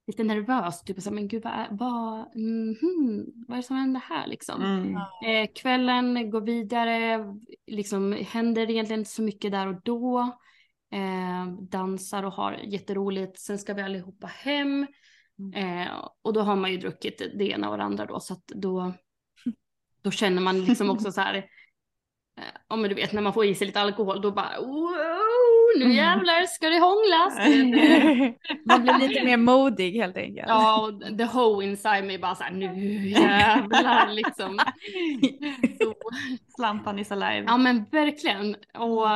lite 0.07 0.25
nervös. 0.25 0.83
Typ 0.83 1.03
så 1.03 1.11
men 1.11 1.29
gud 1.29 1.43
vad, 1.43 1.53
är, 1.53 1.69
vad, 1.71 2.37
mhm, 2.37 3.33
vad 3.49 3.59
är 3.59 3.63
det 3.63 3.67
som 3.67 3.77
händer 3.77 4.01
här 4.01 4.27
liksom? 4.27 4.63
Mm. 4.63 4.97
Eh, 4.97 5.51
kvällen 5.55 6.31
går 6.31 6.41
vidare, 6.41 7.25
liksom 7.67 8.13
händer 8.13 8.71
egentligen 8.71 9.01
inte 9.01 9.11
så 9.11 9.23
mycket 9.23 9.53
där 9.53 9.67
och 9.67 9.83
då. 9.83 10.21
Eh, 10.95 11.47
dansar 11.61 12.23
och 12.23 12.33
har 12.33 12.53
jätteroligt. 12.53 13.39
Sen 13.39 13.59
ska 13.59 13.75
vi 13.75 13.83
allihopa 13.83 14.27
hem. 14.27 14.87
Eh, 15.55 16.09
och 16.23 16.33
då 16.33 16.41
har 16.41 16.57
man 16.57 16.73
ju 16.73 16.77
druckit 16.77 17.19
det 17.39 17.45
ena 17.45 17.71
och 17.71 17.77
det 17.77 17.85
andra 17.85 18.07
då. 18.07 18.21
Så 18.21 18.33
att 18.33 18.47
då, 18.47 18.93
då 20.03 20.11
känner 20.11 20.43
man 20.43 20.65
liksom 20.65 20.91
också 20.91 21.13
så 21.13 21.21
här. 21.21 21.35
Eh, 21.35 22.45
ja 22.69 22.77
men 22.77 22.89
du 22.89 22.95
vet 22.95 23.13
när 23.13 23.23
man 23.23 23.33
får 23.33 23.45
i 23.45 23.55
sig 23.55 23.67
lite 23.67 23.81
alkohol 23.81 24.21
då 24.21 24.31
bara 24.31 24.61
wow, 24.61 25.54
nu 25.79 25.93
jävlar 25.95 26.47
ska 26.47 26.69
det 26.69 26.79
hånglas. 26.81 27.39
Man 28.67 28.83
blir 28.83 29.09
lite 29.09 29.25
mer 29.25 29.37
modig 29.37 29.93
helt 29.93 30.17
enkelt. 30.17 30.49
Ja, 30.49 30.83
och 30.83 31.19
the 31.19 31.25
hoe 31.25 31.65
inside 31.65 32.05
me 32.05 32.19
bara 32.19 32.35
så 32.35 32.43
här, 32.45 32.53
nu 32.53 33.09
jävlar 33.09 34.13
liksom. 34.13 34.59
Så, 35.83 35.95
Slampan 36.57 36.99
is 36.99 37.13
alive. 37.13 37.45
ja 37.47 37.57
men 37.57 37.85
verkligen. 37.85 38.57
Och 38.79 39.07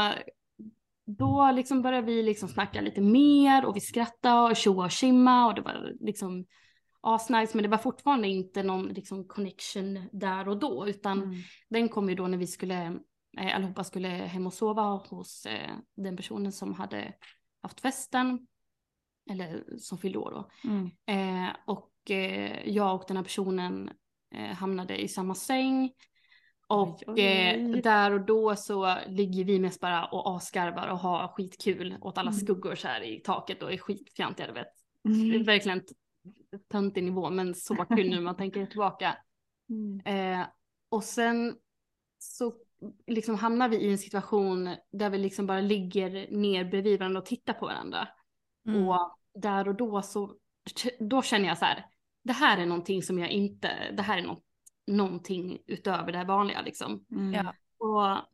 då 1.18 1.50
liksom 1.54 1.82
började 1.82 2.06
vi 2.06 2.22
liksom 2.22 2.48
snacka 2.48 2.80
lite 2.80 3.00
mer 3.00 3.64
och 3.64 3.76
vi 3.76 3.80
skrattade 3.80 4.50
och 4.50 4.56
tjoa 4.56 4.84
och 4.84 4.90
tjimma 4.90 5.46
och 5.46 5.54
det 5.54 5.60
var 5.60 5.92
liksom 6.00 6.44
asnice 7.00 7.50
men 7.54 7.62
det 7.62 7.68
var 7.68 7.78
fortfarande 7.78 8.28
inte 8.28 8.62
någon 8.62 8.86
liksom 8.88 9.24
connection 9.28 10.08
där 10.12 10.48
och 10.48 10.58
då 10.58 10.88
utan 10.88 11.22
Mm. 11.22 11.34
den 11.70 11.88
kom 11.88 12.08
ju 12.08 12.14
då 12.14 12.26
när 12.26 12.38
vi 12.38 12.46
skulle, 12.46 12.92
allihopa 13.38 13.84
skulle 13.84 14.08
hem 14.08 14.46
och 14.46 14.54
sova 14.54 14.82
hos 14.82 15.46
eh, 15.46 15.70
den 15.96 16.16
personen 16.16 16.52
som 16.52 16.74
hade 16.74 17.14
haft 17.62 17.80
festen. 17.80 18.46
Eller 19.30 19.64
som 19.78 19.98
fyllde 19.98 20.18
år 20.18 20.30
då. 20.30 20.68
Mm. 20.70 20.90
Eh, 21.06 21.56
och 21.66 22.10
eh, 22.10 22.68
jag 22.68 22.94
och 22.94 23.04
den 23.08 23.16
här 23.16 23.24
personen 23.24 23.90
eh, 24.34 24.54
hamnade 24.56 25.02
i 25.02 25.08
samma 25.08 25.34
säng. 25.34 25.92
Och 26.66 26.88
Oj, 26.88 27.04
oj. 27.06 27.20
Eh, 27.20 27.82
där 27.82 28.12
och 28.12 28.20
då 28.26 28.56
så 28.56 28.96
ligger 29.06 29.44
vi 29.44 29.58
mest 29.58 29.80
bara 29.80 30.04
och 30.06 30.36
asgarvar 30.36 30.88
och 30.88 30.98
har 30.98 31.28
skitkul 31.28 31.96
åt 32.00 32.18
alla 32.18 32.30
Mm. 32.30 32.40
skuggor 32.40 32.74
så 32.74 32.88
här 32.88 33.00
i 33.00 33.20
taket 33.20 33.62
och 33.62 33.72
är 33.72 33.78
skitfjantiga 33.78 34.46
du 34.46 34.52
vet. 34.52 34.68
Det 35.02 35.10
är 35.10 35.34
Mm. 35.34 35.44
verkligen 35.44 35.82
töntig 36.70 37.04
nivå 37.04 37.30
men 37.30 37.54
så 37.54 37.74
kul 37.74 38.10
nu 38.10 38.14
när 38.16 38.20
man 38.22 38.36
tänker 38.36 38.66
tillbaka. 38.66 39.16
Mm. 39.70 40.00
Eh, 40.40 40.46
och 40.88 41.04
sen 41.04 41.56
så 42.18 42.52
liksom 43.06 43.34
hamnar 43.34 43.68
vi 43.68 43.76
i 43.76 43.90
en 43.90 43.98
situation 43.98 44.76
där 44.92 45.10
vi 45.10 45.18
liksom 45.18 45.46
bara 45.46 45.60
ligger 45.60 46.30
ner 46.30 46.64
bredvid 46.64 46.98
varandra 46.98 47.20
och 47.20 47.26
tittar 47.26 47.52
på 47.52 47.66
varandra. 47.66 48.08
Mm. 48.66 48.88
Och 48.88 49.18
där 49.34 49.68
och 49.68 49.74
då 49.74 50.02
så, 50.02 50.34
då 51.00 51.22
känner 51.22 51.48
jag 51.48 51.58
så 51.58 51.64
här, 51.64 51.86
det 52.24 52.32
här 52.32 52.58
är 52.58 52.66
någonting 52.66 53.02
som 53.02 53.18
jag 53.18 53.30
inte, 53.30 53.92
det 53.92 54.02
här 54.02 54.18
är 54.18 54.22
något, 54.22 54.44
någonting 54.86 55.58
utöver 55.66 56.12
det 56.12 56.18
här 56.18 56.24
vanliga 56.24 56.62
liksom. 56.62 57.06
Mm. 57.10 57.32
Ja. 57.32 57.54
Och, 57.78 58.24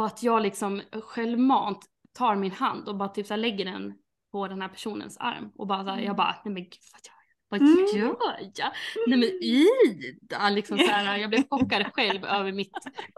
och 0.00 0.06
att 0.06 0.22
jag 0.22 0.42
liksom 0.42 0.82
självmant 0.92 1.86
tar 2.12 2.36
min 2.36 2.52
hand 2.52 2.88
och 2.88 2.96
bara 2.96 3.08
typ 3.08 3.26
så 3.26 3.34
här 3.34 3.38
lägger 3.38 3.64
den 3.64 3.98
på 4.32 4.48
den 4.48 4.62
här 4.62 4.68
personens 4.68 5.18
arm 5.18 5.52
och 5.56 5.66
bara 5.66 5.84
så 5.84 5.90
här, 5.90 6.00
jag 6.00 6.16
bara, 6.16 6.36
nej 6.44 6.54
men 6.54 6.62
gud 6.62 6.80
vad 6.92 7.00
jag? 7.04 7.17
Vad 7.48 7.60
Mm. 7.62 7.86
gör 7.94 8.08
jag? 8.54 8.72
Nej 9.06 9.18
men 9.18 9.28
Ida! 9.42 10.48
Liksom 10.50 10.78
så 10.78 10.86
här, 10.86 11.16
jag 11.16 11.30
blev 11.30 11.42
chockad 11.50 11.86
själv 11.94 12.24
över 12.24 12.52
mitt, 12.52 12.72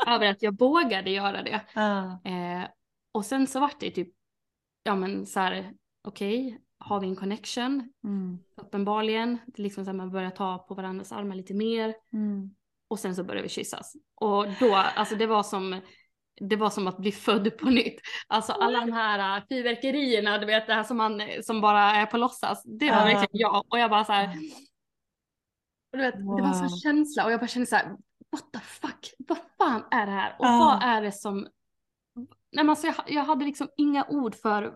över 0.07 0.27
att 0.27 0.43
jag 0.43 0.59
vågade 0.59 1.11
göra 1.11 1.43
det. 1.43 1.61
Ja. 1.75 2.21
Eh, 2.25 2.69
och 3.12 3.25
sen 3.27 3.47
så 3.47 3.61
vart 3.61 3.81
det 3.81 3.90
typ, 3.90 4.09
ja 4.83 4.95
men 4.95 5.27
så 5.27 5.40
här, 5.40 5.73
okej, 6.09 6.59
har 6.79 7.01
vi 7.01 7.07
en 7.09 7.16
connection? 7.16 7.93
Mm. 8.05 8.38
Uppenbarligen, 8.62 9.38
det 9.47 9.62
liksom 9.62 9.85
så 9.85 9.90
här, 9.90 9.97
man 9.97 10.11
börjar 10.11 10.31
ta 10.31 10.59
på 10.59 10.75
varandras 10.75 11.12
armar 11.12 11.35
lite 11.37 11.55
mer. 11.55 11.95
Mm. 12.12 12.51
Och 12.88 12.99
sen 12.99 13.16
så 13.16 13.25
började 13.25 13.43
vi 13.43 13.49
kyssas. 13.49 13.93
Och 14.14 14.47
då, 14.61 14.75
alltså 14.75 15.16
det 15.16 15.27
var 15.27 15.43
som, 15.43 15.81
det 16.40 16.57
var 16.57 16.70
som 16.70 16.87
att 16.87 16.98
bli 16.98 17.12
född 17.12 17.59
på 17.59 17.66
nytt. 17.70 18.00
Alltså 18.29 18.53
alla 18.53 18.81
de 18.81 18.92
här 18.92 19.37
äh, 19.38 19.44
fyrverkerierna, 19.48 20.38
du 20.38 20.46
vet 20.46 20.66
det 20.66 20.74
här 20.74 20.85
som, 20.85 20.96
man, 20.96 21.22
som 21.42 21.61
bara 21.61 21.81
är 21.83 22.07
på 22.07 22.16
låtsas. 22.16 22.62
Det 22.64 22.90
var 22.90 22.96
Ja. 22.98 23.05
verkligen 23.05 23.29
jag. 23.40 23.64
Och 23.68 23.79
jag 23.79 23.90
bara 23.90 24.05
så 24.05 24.12
här. 24.12 24.29
Och 25.92 25.98
du 25.98 26.05
vet, 26.05 26.14
Det 26.14 26.24
var 26.24 26.48
en 26.48 26.55
sån 26.55 26.62
Wow. 26.68 26.76
känsla 26.76 27.24
och 27.24 27.33
jag 27.33 27.40
bara 27.40 27.46
kände 27.48 27.66
så 27.66 27.76
här, 27.76 27.87
what 28.33 28.53
the 28.53 28.59
fuck, 28.61 29.14
vad 29.29 29.38
fan 29.59 29.85
är 29.90 30.07
det 30.07 30.12
här? 30.12 30.37
Och 30.38 30.46
Ja. 30.46 30.59
vad 30.81 30.90
är 30.90 31.03
det 31.03 31.12
som, 31.12 31.37
nej 32.53 32.64
men 32.64 32.70
alltså 32.70 32.87
jag, 32.87 32.94
jag 33.07 33.24
hade 33.24 33.44
liksom 33.44 33.68
inga 33.76 34.05
ord 34.09 34.35
för 34.35 34.74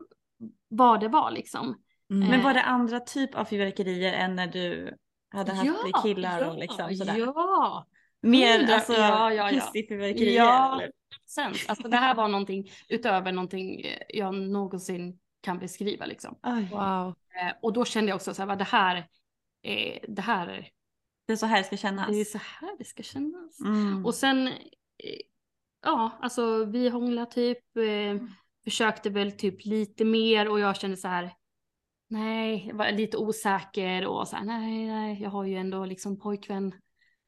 vad 0.68 1.00
det 1.00 1.08
var 1.08 1.30
liksom. 1.30 1.76
Mm. 2.10 2.28
Men 2.28 2.42
var 2.42 2.54
det 2.54 2.62
andra 2.62 3.00
typ 3.00 3.34
av 3.34 3.44
fyrverkerier 3.44 4.12
än 4.12 4.36
när 4.36 4.46
du 4.46 4.96
hade 5.30 5.52
haft 5.52 5.70
Ja, 5.92 6.02
killar 6.02 6.48
och 6.48 6.58
liksom 6.58 6.94
sådär? 6.96 7.16
Ja, 7.16 7.86
Mer 8.22 8.72
alltså 8.72 8.92
ja, 8.92 9.32
ja, 9.32 9.50
ja. 9.50 9.58
pussy-fyrverkerier? 9.60 10.36
Ja. 10.36 10.74
eller? 10.74 10.92
Sen. 11.26 11.52
Alltså 11.68 11.88
det 11.88 11.96
här 11.96 12.14
var 12.14 12.28
någonting 12.28 12.70
utöver 12.88 13.32
någonting 13.32 13.80
eh, 13.80 13.98
jag 14.08 14.34
någonsin 14.34 15.18
kan 15.40 15.58
beskriva 15.58 16.06
liksom. 16.06 16.38
Oj. 16.42 16.68
Wow. 16.70 17.08
Eh, 17.40 17.52
och 17.62 17.72
då 17.72 17.84
kände 17.84 18.08
jag 18.08 18.16
också 18.16 18.34
så 18.34 18.46
här, 18.46 18.56
det 18.56 18.64
här, 18.64 19.08
det 20.08 20.22
här, 20.22 20.68
Det 21.26 21.32
är 21.32 21.36
så 21.36 21.46
här 21.46 21.58
det 21.58 21.64
ska 21.64 21.76
kännas. 21.76 22.08
det 22.08 22.20
är 22.20 22.24
så 22.24 22.38
här 22.38 22.78
det 22.78 22.84
ska 22.84 23.02
kännas. 23.02 23.60
Mm. 23.60 24.06
Och 24.06 24.14
sen, 24.14 24.46
eh, 24.48 24.52
ja, 25.82 26.18
alltså 26.22 26.64
vi 26.64 26.88
hånglade 26.88 27.30
typ, 27.30 27.76
eh, 27.76 28.28
försökte 28.64 29.10
väl 29.10 29.32
typ 29.32 29.64
lite 29.64 30.04
mer 30.04 30.48
och 30.48 30.60
jag 30.60 30.76
kände 30.76 30.96
så 30.96 31.08
här, 31.08 31.34
nej, 32.08 32.66
jag 32.68 32.74
var 32.76 32.90
lite 32.92 33.16
osäker 33.16 34.06
och 34.06 34.28
så 34.28 34.36
här, 34.36 34.44
nej, 34.44 34.86
nej, 34.86 35.22
jag 35.22 35.30
har 35.30 35.44
ju 35.44 35.56
ändå 35.56 35.84
liksom 35.84 36.20
pojkvän 36.20 36.74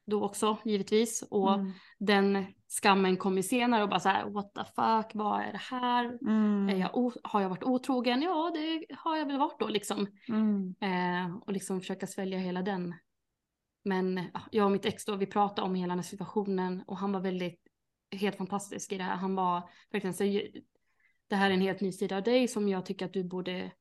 då 0.05 0.23
också 0.23 0.57
givetvis. 0.65 1.23
Och 1.29 1.53
Mm. 1.53 1.71
den 1.97 2.45
skammen 2.67 3.17
kom 3.17 3.37
ju 3.37 3.43
senare 3.43 3.83
och 3.83 3.89
bara 3.89 3.99
så 3.99 4.09
här, 4.09 4.29
what 4.29 4.53
the 4.53 4.63
fuck, 4.63 5.11
vad 5.13 5.41
är 5.41 5.51
det 5.51 5.61
här? 5.61 6.17
Mm. 6.21 6.79
Jag 6.79 7.11
har 7.23 7.41
jag 7.41 7.49
varit 7.49 7.63
otrogen? 7.63 8.21
Ja, 8.21 8.51
det 8.53 8.95
har 8.95 9.17
jag 9.17 9.25
väl 9.25 9.37
varit 9.37 9.59
då 9.59 9.67
liksom. 9.67 10.07
Mm. 10.27 10.75
Eh, 10.81 11.35
och 11.37 11.53
liksom 11.53 11.79
försöka 11.79 12.07
svälja 12.07 12.39
hela 12.39 12.61
den. 12.61 12.95
Men 13.83 14.29
ja, 14.33 14.41
jag 14.51 14.65
och 14.65 14.71
mitt 14.71 14.85
ex 14.85 15.05
då, 15.05 15.15
vi 15.15 15.25
pratade 15.25 15.67
om 15.67 15.75
hela 15.75 15.91
den 15.91 15.99
här 15.99 16.03
situationen 16.03 16.83
och 16.87 16.97
han 16.97 17.11
var 17.11 17.19
väldigt, 17.19 17.61
helt 18.11 18.35
fantastisk 18.35 18.91
i 18.91 18.97
det 18.97 19.03
här. 19.03 19.15
Han 19.15 19.35
var 19.35 19.69
verkligen 19.91 20.13
så, 20.13 20.23
det 21.27 21.35
här 21.35 21.49
är 21.49 21.53
en 21.53 21.61
helt 21.61 21.81
ny 21.81 21.91
sida 21.91 22.17
av 22.17 22.23
dig 22.23 22.47
som 22.47 22.69
jag 22.69 22.85
tycker 22.85 23.05
att 23.05 23.13
du 23.13 23.23
borde 23.23 23.71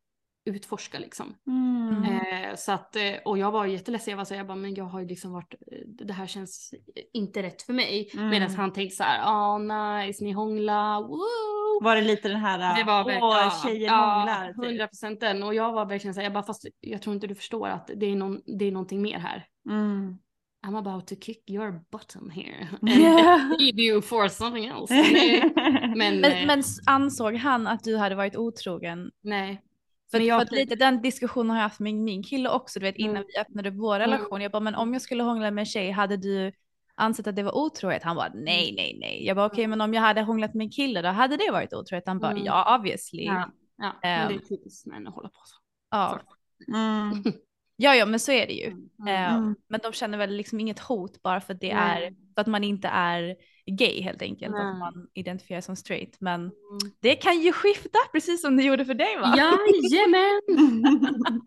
utforska 0.46 0.98
liksom. 0.98 1.34
Mm. 1.46 2.04
Eh, 2.04 2.54
så 2.56 2.72
att, 2.72 2.96
eh, 2.96 3.14
och 3.24 3.38
jag 3.38 3.50
var 3.50 3.66
jätteledsen, 3.66 4.10
jag 4.10 4.16
var 4.18 4.24
så 4.24 4.34
jag 4.34 4.46
bara, 4.46 4.56
men 4.56 4.74
jag 4.74 4.84
har 4.84 5.00
ju 5.00 5.06
liksom 5.06 5.32
varit, 5.32 5.54
eh, 5.54 5.78
det 5.88 6.12
här 6.12 6.26
känns 6.26 6.74
inte 7.12 7.42
rätt 7.42 7.62
för 7.62 7.72
mig. 7.72 8.10
Mm. 8.14 8.28
Medan 8.28 8.50
han 8.50 8.72
tänkte 8.72 8.96
så 8.96 9.02
här, 9.02 9.20
åh 9.26 9.58
nice, 9.58 10.24
ni 10.24 10.32
hånglar, 10.32 11.00
woo! 11.02 11.84
Var 11.84 11.96
det 11.96 12.02
lite 12.02 12.28
den 12.28 12.40
här, 12.40 12.78
Det 12.78 12.84
var 12.84 13.04
åh 13.22 13.62
tjejer 13.64 13.90
hånglar? 13.90 14.46
typ? 14.52 14.64
hundra 14.64 14.86
procent 14.86 15.20
den. 15.20 15.42
Och 15.42 15.54
jag 15.54 15.72
var 15.72 15.86
verkligen 15.86 16.14
så 16.14 16.20
här, 16.20 16.24
jag 16.24 16.32
bara, 16.32 16.44
fast 16.44 16.66
jag 16.80 17.02
tror 17.02 17.14
inte 17.14 17.26
du 17.26 17.34
förstår 17.34 17.68
att 17.68 17.90
det 17.96 18.06
är, 18.06 18.16
någon, 18.16 18.40
det 18.58 18.64
är 18.64 18.72
någonting 18.72 19.02
mer 19.02 19.18
här. 19.18 19.44
Mm. 19.68 20.18
I'm 20.66 20.78
about 20.78 21.06
to 21.06 21.14
kick 21.20 21.50
your 21.50 21.80
button 21.92 22.30
here. 22.30 22.68
Yeah. 22.82 23.40
And 23.50 23.60
leave 23.60 23.78
you 23.82 24.02
for 24.02 24.28
something 24.28 24.66
else. 24.66 24.94
Nej, 24.94 25.52
men, 25.96 26.20
Men, 26.20 26.24
eh, 26.24 26.46
men 26.46 26.62
ansåg 26.86 27.34
han 27.34 27.66
att 27.66 27.84
du 27.84 27.96
hade 27.96 28.14
varit 28.14 28.36
otrogen? 28.36 29.10
nej. 29.22 29.62
För, 30.10 30.18
Men 30.18 30.26
jag- 30.26 30.38
för 30.38 30.42
att 30.46 30.52
lite 30.52 30.74
den 30.74 31.02
diskussionen 31.02 31.50
har 31.50 31.56
jag 31.56 31.62
haft 31.62 31.80
med 31.80 31.94
min 31.94 32.22
kille 32.22 32.48
också, 32.50 32.78
du 32.80 32.86
vet 32.86 32.96
innan 32.96 33.16
Mm. 33.16 33.26
vi 33.34 33.40
öppnade 33.40 33.70
vår 33.70 33.98
relation. 33.98 34.40
Jag 34.40 34.52
bara, 34.52 34.60
men 34.60 34.74
om 34.74 34.92
jag 34.92 35.02
skulle 35.02 35.22
hångla 35.22 35.50
med 35.50 35.62
en 35.62 35.66
tjej, 35.66 35.90
hade 35.90 36.16
du 36.16 36.52
ansett 36.94 37.26
att 37.26 37.36
det 37.36 37.42
var 37.42 37.56
otrohet? 37.56 38.02
Han 38.02 38.16
bara, 38.16 38.30
nej, 38.34 38.74
nej, 38.76 38.96
nej. 39.00 39.26
Jag 39.26 39.36
bara, 39.36 39.46
okej, 39.46 39.66
men 39.66 39.80
om 39.80 39.94
jag 39.94 40.00
hade 40.02 40.22
hånglat 40.22 40.54
med 40.54 40.64
en 40.64 40.70
kille, 40.70 41.02
då 41.02 41.08
hade 41.08 41.36
det 41.36 41.50
varit 41.52 41.74
otrohet? 41.74 42.02
Han 42.06 42.18
bara, 42.18 42.30
Mm. 42.32 42.44
ja, 42.44 42.76
obviously. 42.78 43.24
Ja, 43.24 43.50
ja. 43.76 43.92
men 43.92 43.92
det 44.02 44.08
är 44.08 44.30
Ehm. 44.30 44.40
typiskt 44.48 44.86
män 44.86 45.06
att 45.06 45.14
hålla 45.14 45.28
på 45.28 45.40
så. 45.44 45.56
Ja. 45.90 46.20
Mm. 46.68 47.22
ja, 47.76 47.94
ja, 47.94 48.06
men 48.06 48.20
så 48.20 48.32
är 48.32 48.46
det 48.46 48.52
ju. 48.52 48.66
Mm. 48.66 48.88
Mm. 49.34 49.54
Men 49.68 49.80
de 49.82 49.92
känner 49.92 50.18
väl 50.18 50.30
liksom 50.36 50.60
inget 50.60 50.78
hot 50.78 51.22
bara 51.22 51.40
för 51.40 51.54
att 51.54 51.60
det 51.60 51.70
är, 51.70 52.10
för 52.34 52.40
att 52.40 52.46
man 52.46 52.64
inte 52.64 52.88
är 52.88 53.36
gay 53.66 54.02
helt 54.02 54.22
enkelt, 54.22 54.52
Nej. 54.54 54.66
att 54.66 54.78
man 54.78 55.08
identifierar 55.14 55.60
som 55.60 55.76
straight. 55.76 56.20
Men 56.20 56.40
Mm. 56.40 56.52
det 57.00 57.14
kan 57.16 57.40
ju 57.40 57.52
skifta 57.52 57.98
precis 58.12 58.40
som 58.42 58.56
det 58.56 58.62
gjorde 58.62 58.84
för 58.84 58.94
dig 58.94 59.16
va? 59.18 59.34
Jajamän! 59.36 60.40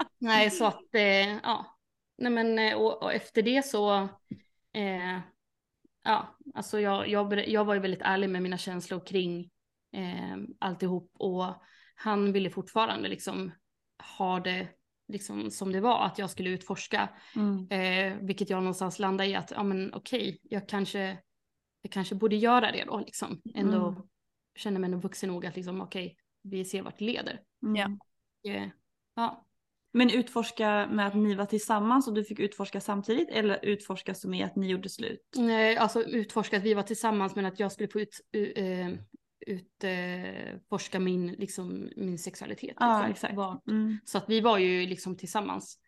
Nej, 0.19 0.51
så 0.51 0.65
att, 0.65 0.95
eh, 0.95 1.35
ja. 1.43 1.77
Nej 2.17 2.31
men, 2.31 2.59
eh, 2.59 2.73
och, 2.75 3.03
och 3.03 3.13
efter 3.13 3.41
det 3.41 3.65
så, 3.65 3.93
eh, 4.73 5.19
ja, 6.03 6.37
alltså 6.55 6.79
jag, 6.79 7.07
jag, 7.09 7.47
jag 7.49 7.65
var 7.65 7.73
ju 7.73 7.79
väldigt 7.79 8.01
ärlig 8.01 8.29
med 8.29 8.41
mina 8.41 8.57
känslor 8.57 9.05
kring 9.05 9.49
eh, 9.95 10.37
alltihop 10.59 11.11
och 11.19 11.45
han 11.95 12.31
ville 12.31 12.49
fortfarande 12.49 13.09
liksom 13.09 13.51
ha 14.17 14.39
det 14.39 14.67
liksom 15.07 15.51
som 15.51 15.71
det 15.71 15.79
var, 15.81 16.05
att 16.05 16.19
jag 16.19 16.29
skulle 16.29 16.49
utforska. 16.49 17.09
Mm. 17.35 17.67
Eh, 17.71 18.17
vilket 18.21 18.49
jag 18.49 18.57
någonstans 18.63 18.99
landade 18.99 19.29
i 19.29 19.35
att, 19.35 19.51
ja 19.51 19.63
men 19.63 19.93
okej, 19.93 20.39
jag 20.43 20.69
kanske 20.69 21.17
jag 21.81 21.91
kanske 21.91 22.15
borde 22.15 22.35
göra 22.35 22.71
det 22.71 22.83
då 22.87 22.99
liksom. 22.99 23.41
Ändå 23.55 23.87
Mm. 23.87 24.01
känner 24.55 24.79
mig 24.79 24.87
ändå 24.87 24.97
vuxen 24.97 25.29
nog 25.29 25.45
att 25.45 25.55
liksom 25.55 25.81
okej, 25.81 26.17
vi 26.41 26.65
ser 26.65 26.81
vart 26.81 26.97
det 26.99 27.05
leder. 27.05 27.41
Mm. 27.63 27.75
Ja. 28.41 28.51
Eh, 28.53 28.67
ja. 29.15 29.45
Men 29.91 30.09
utforska 30.11 30.87
med 30.91 31.07
att 31.07 31.15
ni 31.15 31.35
var 31.35 31.45
tillsammans 31.45 32.07
och 32.07 32.13
du 32.13 32.23
fick 32.23 32.39
utforska 32.39 32.81
samtidigt 32.81 33.29
eller 33.29 33.65
utforska 33.65 34.13
som 34.13 34.33
i 34.33 34.43
att 34.43 34.55
ni 34.55 34.67
gjorde 34.67 34.89
slut? 34.89 35.29
Nej, 35.35 35.77
alltså 35.77 36.03
utforska 36.03 36.57
att 36.57 36.63
vi 36.63 36.73
var 36.73 36.83
tillsammans 36.83 37.35
men 37.35 37.45
att 37.45 37.59
jag 37.59 37.71
skulle 37.71 37.89
få 37.89 37.99
ut, 37.99 38.21
u- 38.31 38.53
eh, 38.55 38.93
utforska 39.47 40.99
min, 40.99 41.27
liksom, 41.31 41.89
min 41.95 42.19
sexualitet. 42.19 42.75
Ja, 42.79 42.97
liksom. 42.97 43.11
exakt. 43.11 43.35
Vart- 43.35 43.67
Mm. 43.67 43.97
Så 44.05 44.17
att 44.17 44.29
vi 44.29 44.41
var 44.41 44.57
ju 44.57 44.85
liksom 44.87 45.17
tillsammans. 45.17 45.79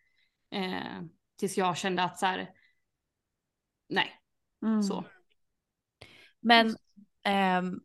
Eh, 0.50 1.02
tills 1.38 1.58
jag 1.58 1.76
kände 1.76 2.02
att 2.02 2.18
så 2.18 2.26
här, 2.26 2.50
nej, 3.88 4.10
Mm. 4.62 4.82
så. 4.82 5.04
Men 6.42 6.76
ehm, 7.24 7.80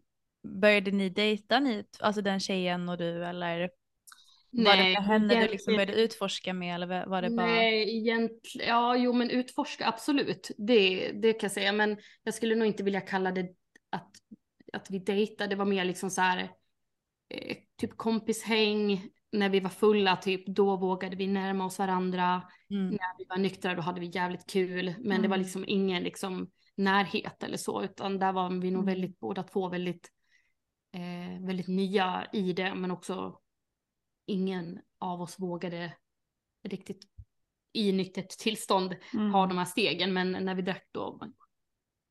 började 0.61 0.91
ni 0.91 1.09
dejta 1.09 1.59
ni, 1.59 1.85
alltså 1.99 2.21
den 2.21 2.39
tjejen 2.39 2.89
och 2.89 2.97
du 2.97 3.25
eller 3.25 3.69
var 4.51 4.77
det 4.77 4.99
henne 5.01 5.27
du 5.27 5.41
liksom 5.41 5.73
egentligen- 5.73 5.75
började 5.77 5.93
utforska 6.01 6.53
med 6.53 6.75
eller 6.75 7.05
var- 7.07 7.21
det 7.21 7.29
bara? 7.29 7.45
Nej, 7.45 7.97
egentligen, 7.97 8.67
ja 8.67 8.97
jo 8.97 9.13
men 9.13 9.29
utforska 9.29 9.87
absolut, 9.87 10.51
det, 10.57 11.11
det 11.11 11.33
kan 11.33 11.47
jag 11.47 11.51
säga. 11.51 11.71
Men 11.71 11.97
jag 12.23 12.33
skulle 12.33 12.55
nog 12.55 12.67
inte 12.67 12.83
vilja 12.83 13.01
kalla 13.01 13.31
det 13.31 13.49
att, 13.89 14.11
att 14.73 14.91
vi 14.91 14.99
dejtade, 14.99 15.49
det 15.49 15.55
var 15.55 15.65
mer 15.65 15.85
liksom 15.85 16.09
så 16.09 16.21
här, 16.21 16.39
eh, 17.29 17.57
typ 17.81 17.97
kompishäng, 17.97 19.09
när 19.31 19.49
vi 19.49 19.59
var 19.59 19.69
fulla 19.69 20.15
typ, 20.15 20.45
då 20.47 20.75
vågade 20.77 21.15
vi 21.15 21.27
närma 21.27 21.65
oss 21.65 21.79
varandra. 21.79 22.41
Mm. 22.69 22.87
När 22.89 23.17
vi 23.17 23.25
var 23.29 23.37
nyktra 23.37 23.75
då 23.75 23.81
hade 23.81 23.99
vi 23.99 24.11
jävligt 24.13 24.49
kul, 24.51 24.93
men 24.99 25.21
det 25.21 25.27
var 25.27 25.35
Mm. 25.35 25.45
liksom 25.45 25.63
ingen 25.67 26.03
liksom 26.03 26.51
närhet 26.77 27.43
eller 27.43 27.57
så, 27.57 27.83
utan 27.83 28.19
där 28.19 28.33
var 28.33 28.49
vi 28.49 28.71
nog 28.71 28.83
Mm. 28.83 28.85
väldigt, 28.85 29.19
båda 29.19 29.43
två 29.43 29.69
väldigt, 29.69 30.11
eh, 30.91 31.45
väldigt 31.45 31.67
nya 31.67 32.27
i 32.33 32.53
det, 32.53 32.75
men 32.75 32.91
också 32.91 33.39
ingen 34.25 34.79
av 34.99 35.21
oss 35.21 35.39
vågade 35.39 35.93
riktigt 36.63 37.07
i 37.73 37.91
nyktert 37.91 38.29
tillstånd 38.29 38.95
Mm. 39.13 39.31
ha 39.33 39.47
de 39.47 39.57
här 39.57 39.65
stegen, 39.65 40.13
men 40.13 40.31
när 40.31 40.55
vi 40.55 40.61
drack 40.61 40.87
då, 40.91 41.19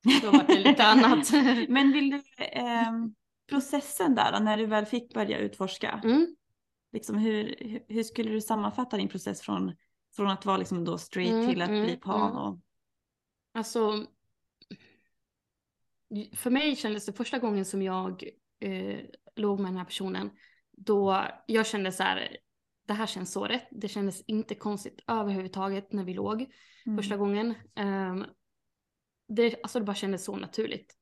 då 0.23 0.31
var 0.31 0.47
det 0.47 0.59
lite 0.61 0.85
annat. 0.85 1.33
Men 1.69 1.93
vill 1.93 2.11
du, 2.11 2.23
ehm, 2.45 3.15
processen 3.51 4.15
där 4.15 4.33
då, 4.33 4.39
när 4.39 4.57
du 4.57 4.67
väl 4.67 4.87
fick 4.87 5.15
börja 5.15 5.39
utforska, 5.39 6.01
Mm. 6.05 6.37
liksom 6.93 7.19
hur, 7.19 7.57
hur- 7.89 8.03
skulle 8.03 8.31
du 8.31 8.41
sammanfatta 8.41 8.97
din 8.97 9.09
process 9.09 9.41
från, 9.41 9.77
från 10.17 10.29
att 10.31 10.47
vara 10.47 10.57
liksom 10.57 10.85
då 10.85 10.99
straight 10.99 11.33
Mm, 11.33 11.47
till 11.47 11.63
att 11.63 11.69
mm, 11.69 11.85
bli 11.85 11.97
pan? 11.97 12.31
mm. 12.31 12.37
Och, 12.43 12.61
Alltså, 13.53 14.07
för 16.33 16.51
mig 16.51 16.77
kändes 16.77 17.07
det 17.07 17.13
första 17.13 17.39
gången 17.39 17.65
som 17.65 17.83
jag 17.83 18.25
eh, 18.61 18.99
låg 19.37 19.61
med 19.61 19.71
den 19.71 19.77
här 19.79 19.85
personen, 19.85 20.31
då 20.73 21.27
jag 21.47 21.67
kände 21.67 21.93
så 21.93 22.03
här, 22.03 22.37
det 22.87 22.93
här 22.93 23.07
känns 23.07 23.33
så 23.33 23.45
rätt. 23.45 23.69
Det 23.71 23.89
kändes 23.89 24.23
inte 24.27 24.55
konstigt 24.55 25.01
överhuvudtaget 25.07 25.93
när 25.93 26.05
vi 26.05 26.15
låg 26.15 26.53
Mm. 26.87 26.99
första 26.99 27.17
gången. 27.17 27.55
Ehm, 27.75 28.25
det, 29.29 29.63
alltså 29.63 29.79
det 29.79 29.85
bara 29.85 29.95
kändes 29.97 30.25
så 30.25 30.37
naturligt. 30.37 30.97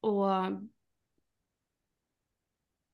Och 0.00 0.26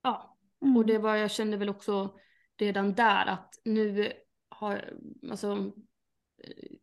ja, 0.03 0.37
Mm. 0.62 0.77
och 0.77 0.87
det 0.87 0.99
var, 0.99 1.17
jag 1.17 1.31
kände 1.31 1.57
väl 1.57 1.69
också 1.69 2.19
redan 2.57 2.95
där 2.95 3.27
att 3.27 3.55
nu 3.65 4.12
har, 4.49 4.99
alltså, 5.31 5.73
eh, 6.45 6.77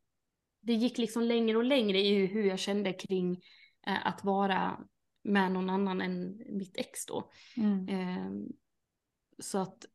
det 0.62 0.74
gick 0.74 0.98
liksom 0.98 1.24
längre 1.24 1.58
och 1.58 1.64
längre 1.64 2.00
i 2.00 2.26
hur 2.26 2.44
jag 2.44 2.60
kände 2.60 2.94
kring 2.94 3.44
att 3.86 4.24
vara 4.24 4.80
med 5.24 5.52
någon 5.52 5.70
annan 5.70 6.02
än 6.02 6.42
mitt 6.50 6.78
ex 6.78 7.06
då. 7.06 7.32
Mm. 7.58 7.88
Eh, 7.90 8.32
så 9.40 9.58
att 9.58 9.86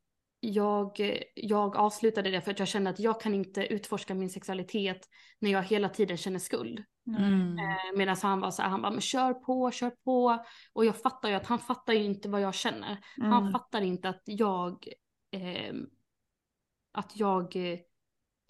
jag, 0.40 1.00
jag 1.34 1.76
avslutade 1.76 2.30
det 2.30 2.40
för 2.40 2.50
att 2.50 2.58
jag 2.58 2.68
kände 2.68 2.90
att 2.90 3.00
jag 3.00 3.20
kan 3.20 3.34
inte 3.34 3.66
utforska 3.66 4.14
min 4.14 4.30
sexualitet 4.30 5.08
när 5.38 5.50
jag 5.50 5.62
hela 5.62 5.88
tiden 5.88 6.16
känner 6.16 6.38
skuld. 6.38 6.84
Mm. 7.06 7.58
Eh, 7.58 7.96
Medan 7.96 8.16
han 8.22 8.40
var 8.40 8.50
så 8.50 8.62
här, 8.62 8.68
han 8.68 8.82
bara, 8.82 8.92
men 8.92 9.00
kör 9.00 9.34
på, 9.34 9.70
kör 9.70 9.90
på. 9.90 10.44
Och 10.72 10.84
jag 10.84 10.96
fattar 10.96 11.28
ju 11.28 11.34
att 11.34 11.46
han 11.46 11.58
fattar 11.58 11.92
ju 11.92 12.04
inte 12.04 12.28
vad 12.28 12.40
jag 12.40 12.54
känner. 12.54 12.98
Han 13.16 13.42
Mm. 13.42 13.52
fattar 13.52 13.80
inte 13.80 14.08
att 14.08 14.22
jag, 14.24 14.88
eh, 15.30 15.74
att 16.92 17.16
jag 17.16 17.56
eh, 17.56 17.78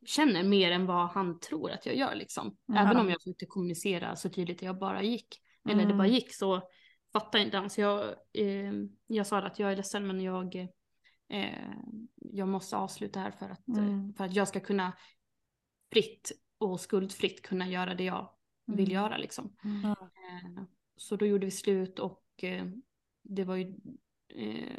känner 0.09 0.43
mer 0.43 0.71
än 0.71 0.87
vad 0.87 1.09
han 1.09 1.41
tror 1.41 1.71
att 1.71 1.87
jag 1.87 1.97
gör 1.97 2.15
liksom. 2.15 2.57
Ja. 2.67 2.79
Även 2.79 2.97
om 2.97 3.09
jag 3.11 3.23
försökte 3.23 3.47
kommunicera 3.47 4.17
så 4.17 4.29
tydligt 4.31 4.63
jag 4.63 4.79
bara 4.79 5.03
gick. 5.03 5.43
Eller 5.65 5.77
det 5.79 5.83
Mm. 5.85 5.99
bara 5.99 6.09
gick 6.09 6.35
så 6.35 6.69
fattar 7.13 7.39
inte 7.39 7.57
han. 7.57 7.71
Så 7.71 7.81
jag, 7.81 8.05
eh, 8.33 8.73
jag 9.07 9.27
sa 9.27 9.39
att 9.39 9.59
jag 9.59 9.73
är 9.73 9.77
ledsen 9.77 10.07
men 10.07 10.21
jag, 10.21 10.55
eh, 11.29 11.73
jag 12.17 12.49
måste 12.49 12.77
avsluta 12.77 13.21
här 13.21 13.31
för 13.31 13.49
att, 13.51 13.69
eh, 13.69 13.79
Mm. 13.79 14.15
för 14.15 14.25
att 14.25 14.35
jag 14.35 14.49
ska 14.49 14.61
kunna 14.61 14.93
fritt 15.93 16.33
och 16.59 16.81
skuldfritt 16.81 17.43
kunna 17.43 17.69
göra 17.69 17.95
det 17.95 18.05
jag 18.05 18.31
vill 18.67 18.81
Mm. 18.91 18.93
göra 18.95 19.17
liksom. 19.17 19.57
Mm. 19.65 19.85
Eh, 19.91 20.63
Så 20.97 21.17
då 21.17 21.27
gjorde 21.27 21.45
vi 21.45 21.51
slut 21.51 21.99
och 21.99 22.25
eh, 22.43 22.67
det 23.23 23.45
var 23.45 23.57
ju, 23.57 23.75
eh, 24.35 24.77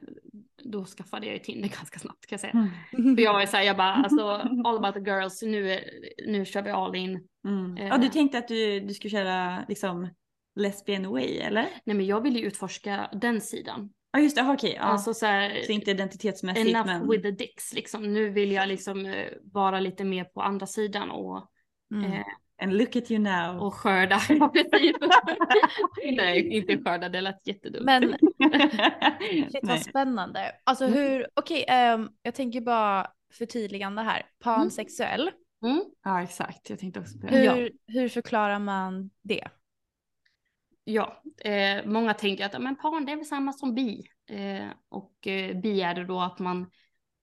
då 0.64 0.86
skaffade 0.86 1.26
jag 1.26 1.34
ju 1.34 1.40
Tinder 1.40 1.70
ganska 1.78 2.00
snabbt 2.00 2.26
kan 2.26 2.34
jag 2.34 2.40
säga. 2.40 2.70
Mm. 2.94 3.16
För 3.16 3.24
jag 3.24 3.34
var 3.34 3.42
ju 3.42 3.48
såhär, 3.48 3.64
jag 3.64 3.78
bara 3.78 3.94
alltså 3.94 4.22
all 4.66 4.78
about 4.78 4.94
the 4.94 5.12
girls, 5.12 5.42
nu, 5.42 5.72
är- 5.72 5.90
nu 6.28 6.46
kör 6.46 6.62
vi 6.62 6.70
all 6.70 6.96
in. 6.96 7.28
Mm. 7.48 7.78
Eh. 7.78 7.88
Ja, 7.88 7.98
du 7.98 8.10
tänkte 8.10 8.38
att 8.38 8.48
du, 8.48 8.80
du 8.80 8.94
skulle 8.94 9.12
köra 9.12 9.66
liksom 9.68 10.10
lesbian 10.56 11.12
way 11.12 11.38
eller? 11.38 11.68
Nej 11.84 11.96
men 11.96 12.06
jag 12.06 12.22
ville 12.22 12.40
ju 12.40 12.46
utforska 12.46 13.10
den 13.22 13.42
sidan. 13.42 13.94
Ja 14.12 14.20
just 14.20 14.36
det, 14.36 14.44
okej. 14.52 14.74
ja. 14.76 14.82
Alltså 14.82 15.14
såhär, 15.14 15.62
så 15.66 15.72
inte 15.72 15.92
identitetsmässigt 15.92 16.70
enough 16.70 16.86
men... 16.88 17.10
with 17.10 17.24
the 17.24 17.32
dicks 17.32 17.74
liksom. 17.74 18.14
Nu 18.14 18.30
vill 18.30 18.52
jag 18.52 18.68
liksom 18.68 19.06
eh, 19.06 19.28
vara 19.44 19.80
lite 19.80 20.04
mer 20.04 20.24
på 20.24 20.42
andra 20.42 20.66
sidan 20.66 21.12
och, 21.12 21.50
Mm. 21.94 22.12
eh, 22.12 22.24
And 22.62 22.78
look 22.78 22.95
at 22.95 23.12
you 23.12 23.19
now. 23.19 23.62
och 23.62 23.74
skörda. 23.74 24.19
Ja, 24.30 24.48
precis. 24.54 24.95
Nej, 26.17 26.58
inte 26.58 26.78
skörda, 26.78 27.10
det 27.10 27.22
lät 27.22 27.48
jättedumt. 27.48 27.86
Men 27.86 28.02
shit 29.52 29.60
vad 29.63 29.82
spännande. 29.82 30.56
Alltså 30.63 30.86
hur, 30.88 31.28
okej, 31.34 31.65
ehm, 31.67 32.10
jag 32.22 32.36
tänker 32.36 32.62
bara 32.62 33.08
förtydligande 33.34 34.02
här. 34.02 34.26
Pansexuell, 34.43 35.32
Mm. 35.63 35.84
Ja 36.04 36.24
exakt, 36.24 36.69
jag 36.69 36.80
tänkte 36.80 37.00
också 37.00 37.19
på 37.19 37.28
det. 37.28 37.38
hur, 37.38 37.43
Ja. 37.63 37.69
hur 37.88 38.10
förklarar 38.10 38.60
man 38.60 39.10
det? 39.22 39.48
Ja, 40.84 41.24
eh, 41.45 41.86
många 41.86 42.13
tänker 42.13 42.45
att 42.45 42.62
men 42.62 42.76
pan 42.76 43.06
det 43.06 43.12
är 43.12 43.15
väl 43.15 43.26
samma 43.26 43.54
som 43.54 43.76
bi. 43.76 44.04
Eh, 44.30 44.67
och 44.89 45.28
eh, 45.28 45.58
bi 45.58 45.82
är 45.82 45.93
det 45.93 46.04
då 46.06 46.22
att 46.22 46.39
man 46.39 46.62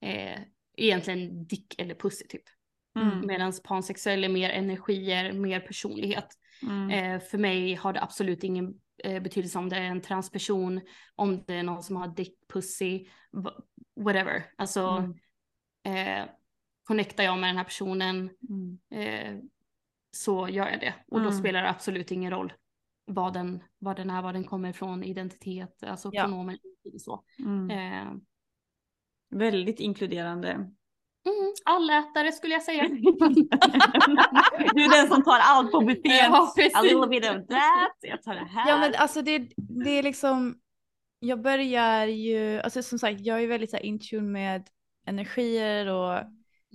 eh, 0.03 0.41
egentligen 0.77 1.47
dick 1.47 1.75
eller 1.79 1.95
pussy 1.95 2.27
typ. 2.27 2.43
Mm. 2.97 3.27
Medan 3.27 3.53
pansexuell 3.65 4.25
är 4.25 4.29
mer 4.29 4.51
energier, 4.51 5.33
mer 5.33 5.61
personlighet. 5.61 6.29
Mm. 6.63 6.91
Eh, 6.91 7.21
för 7.21 7.39
mig 7.39 7.75
har 7.75 7.93
det 7.93 8.03
absolut 8.03 8.45
ingen 8.45 8.81
eh, 9.05 9.23
betydelse 9.23 9.59
om 9.59 9.69
det 9.69 9.77
är 9.77 9.83
en 9.83 10.01
transperson, 10.01 10.81
om 11.15 11.45
det 11.47 11.55
är 11.55 11.63
någon 11.63 11.83
som 11.83 11.97
har 11.97 12.09
dick, 12.09 12.39
pussy, 12.53 13.07
wh- 13.33 13.63
whatever. 14.01 14.45
Alltså 14.59 14.81
Mm. 15.85 16.23
eh, 16.25 16.29
connectar 16.85 17.25
jag 17.25 17.39
med 17.39 17.49
den 17.49 17.57
här 17.57 17.65
personen 17.65 18.31
Mm. 18.49 18.79
eh, 18.91 19.41
så 20.11 20.49
gör 20.49 20.69
jag 20.69 20.81
det. 20.81 20.95
Och 21.07 21.21
då 21.21 21.27
Mm. 21.29 21.39
spelar 21.39 21.63
det 21.63 21.71
absolut 21.71 22.11
ingen 22.11 22.31
roll 22.31 22.53
vad 23.05 23.33
den, 23.35 23.63
vad 23.79 23.97
den 23.97 24.11
är, 24.11 24.23
var 24.23 24.33
den 24.33 24.45
kommer 24.45 24.69
ifrån, 24.71 25.05
identitet, 25.05 25.83
alltså 25.83 26.11
Ja. 26.13 26.23
pronomen, 26.23 26.59
så. 26.99 27.25
Mm. 27.39 27.71
Eh, 27.71 28.13
Väldigt 29.31 29.81
inkluderande. 29.81 30.71
Mm, 31.27 31.53
allätare 31.65 32.33
skulle 32.33 32.53
jag 32.55 32.63
säga. 32.63 32.83
du 34.75 34.85
är 34.85 35.01
den 35.03 35.09
som 35.09 35.23
tar 35.25 35.39
allt 35.43 35.73
på 35.73 35.81
buffén. 35.81 36.03
Ja, 36.05 36.53
precis. 36.57 36.77
A 36.77 36.83
little 36.83 37.07
bit 37.07 37.25
of 37.25 37.47
that. 37.49 37.97
Jag 38.01 38.23
tar 38.23 38.35
det 38.35 38.45
här. 38.51 38.69
Ja 38.69 38.79
men 38.79 38.95
alltså 38.95 39.23
det, 39.23 39.39
det 39.57 39.91
är 39.91 40.03
liksom, 40.03 40.59
jag 41.21 41.43
börjar 41.43 42.07
ju, 42.07 42.61
alltså 42.61 42.83
som 42.83 42.99
sagt 42.99 43.21
jag 43.21 43.43
är 43.43 43.47
väldigt 43.47 43.71
så 43.71 43.77
här 43.77 43.85
in 43.85 43.99
tune 44.01 44.31
med 44.31 44.69
energier 45.07 45.87
och 45.87 46.13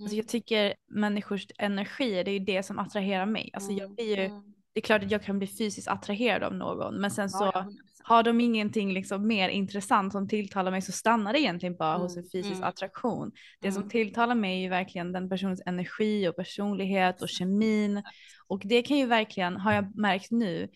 alltså 0.00 0.16
jag 0.16 0.28
tycker 0.28 0.74
människors 0.90 1.46
energier 1.58 2.24
det 2.24 2.30
är 2.30 2.38
ju 2.38 2.44
det 2.44 2.62
som 2.62 2.78
attraherar 2.78 3.26
mig. 3.26 3.50
Alltså 3.52 3.72
jag 3.72 3.94
blir 3.94 4.16
ju, 4.16 4.24
Mm. 4.24 4.42
det 4.74 4.80
är 4.80 4.82
klart 4.82 5.02
att 5.04 5.10
jag 5.10 5.22
kan 5.22 5.38
bli 5.38 5.46
fysiskt 5.48 5.88
attraherad 5.88 6.42
av 6.42 6.54
någon 6.54 7.00
men 7.00 7.10
sen 7.10 7.30
så 7.30 7.44
Ja, 7.44 7.52
ja, 7.54 7.60
100%. 7.60 7.70
Har 8.04 8.22
de 8.22 8.40
ingenting 8.40 8.92
liksom 8.92 9.26
mer 9.26 9.48
intressant 9.48 10.12
som 10.12 10.28
tilltalar 10.28 10.70
mig 10.70 10.82
så 10.82 10.92
stannar 10.92 11.32
det 11.32 11.40
egentligen 11.40 11.76
bara 11.76 11.98
hos 11.98 12.16
en 12.16 12.18
Mm, 12.22 12.30
fysisk 12.32 12.56
mm. 12.56 12.68
attraktion. 12.68 13.32
Det 13.60 13.72
som 13.72 13.82
Mm. 13.82 13.90
tilltalar 13.90 14.34
mig 14.34 14.56
är 14.56 14.60
ju 14.62 14.68
verkligen 14.68 15.12
den 15.12 15.28
personens 15.28 15.62
energi 15.66 16.28
och 16.28 16.36
personlighet 16.36 17.22
och 17.22 17.28
kemin. 17.28 18.02
Och 18.46 18.62
det 18.64 18.82
kan 18.82 18.96
ju 18.98 19.06
verkligen, 19.06 19.56
har 19.56 19.72
jag 19.72 19.98
märkt 19.98 20.30
nu, 20.30 20.68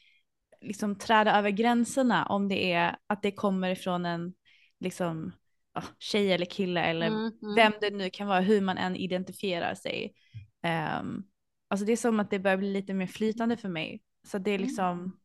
liksom 0.61 0.99
träda 0.99 1.39
över 1.39 1.51
gränserna 1.51 2.27
om 2.27 2.49
det 2.49 2.73
är 2.73 2.97
att 3.07 3.23
det 3.23 3.31
kommer 3.33 3.71
ifrån 3.71 4.07
en 4.07 4.35
liksom, 4.81 5.33
ja, 5.75 5.83
tjej 5.99 6.33
eller 6.33 6.47
kille 6.47 6.81
eller 6.85 7.07
Mm, 7.07 7.19
mm. 7.43 7.55
vem 7.57 7.73
det 7.81 7.91
nu 7.91 8.11
kan 8.11 8.27
vara, 8.29 8.41
hur 8.41 8.61
man 8.61 8.79
än 8.79 8.97
identifierar 8.97 9.75
sig. 9.75 10.13
Ehm, 10.63 11.23
alltså 11.69 11.87
det 11.87 11.93
är 11.93 11.97
som 11.97 12.21
att 12.21 12.31
det 12.31 12.39
börjar 12.39 12.57
bli 12.57 12.73
lite 12.73 12.95
mer 12.95 13.07
flytande 13.07 13.57
för 13.57 13.69
mig. 13.69 14.03
Så 14.27 14.39
det 14.39 14.51
är 14.51 14.59
liksom, 14.59 15.17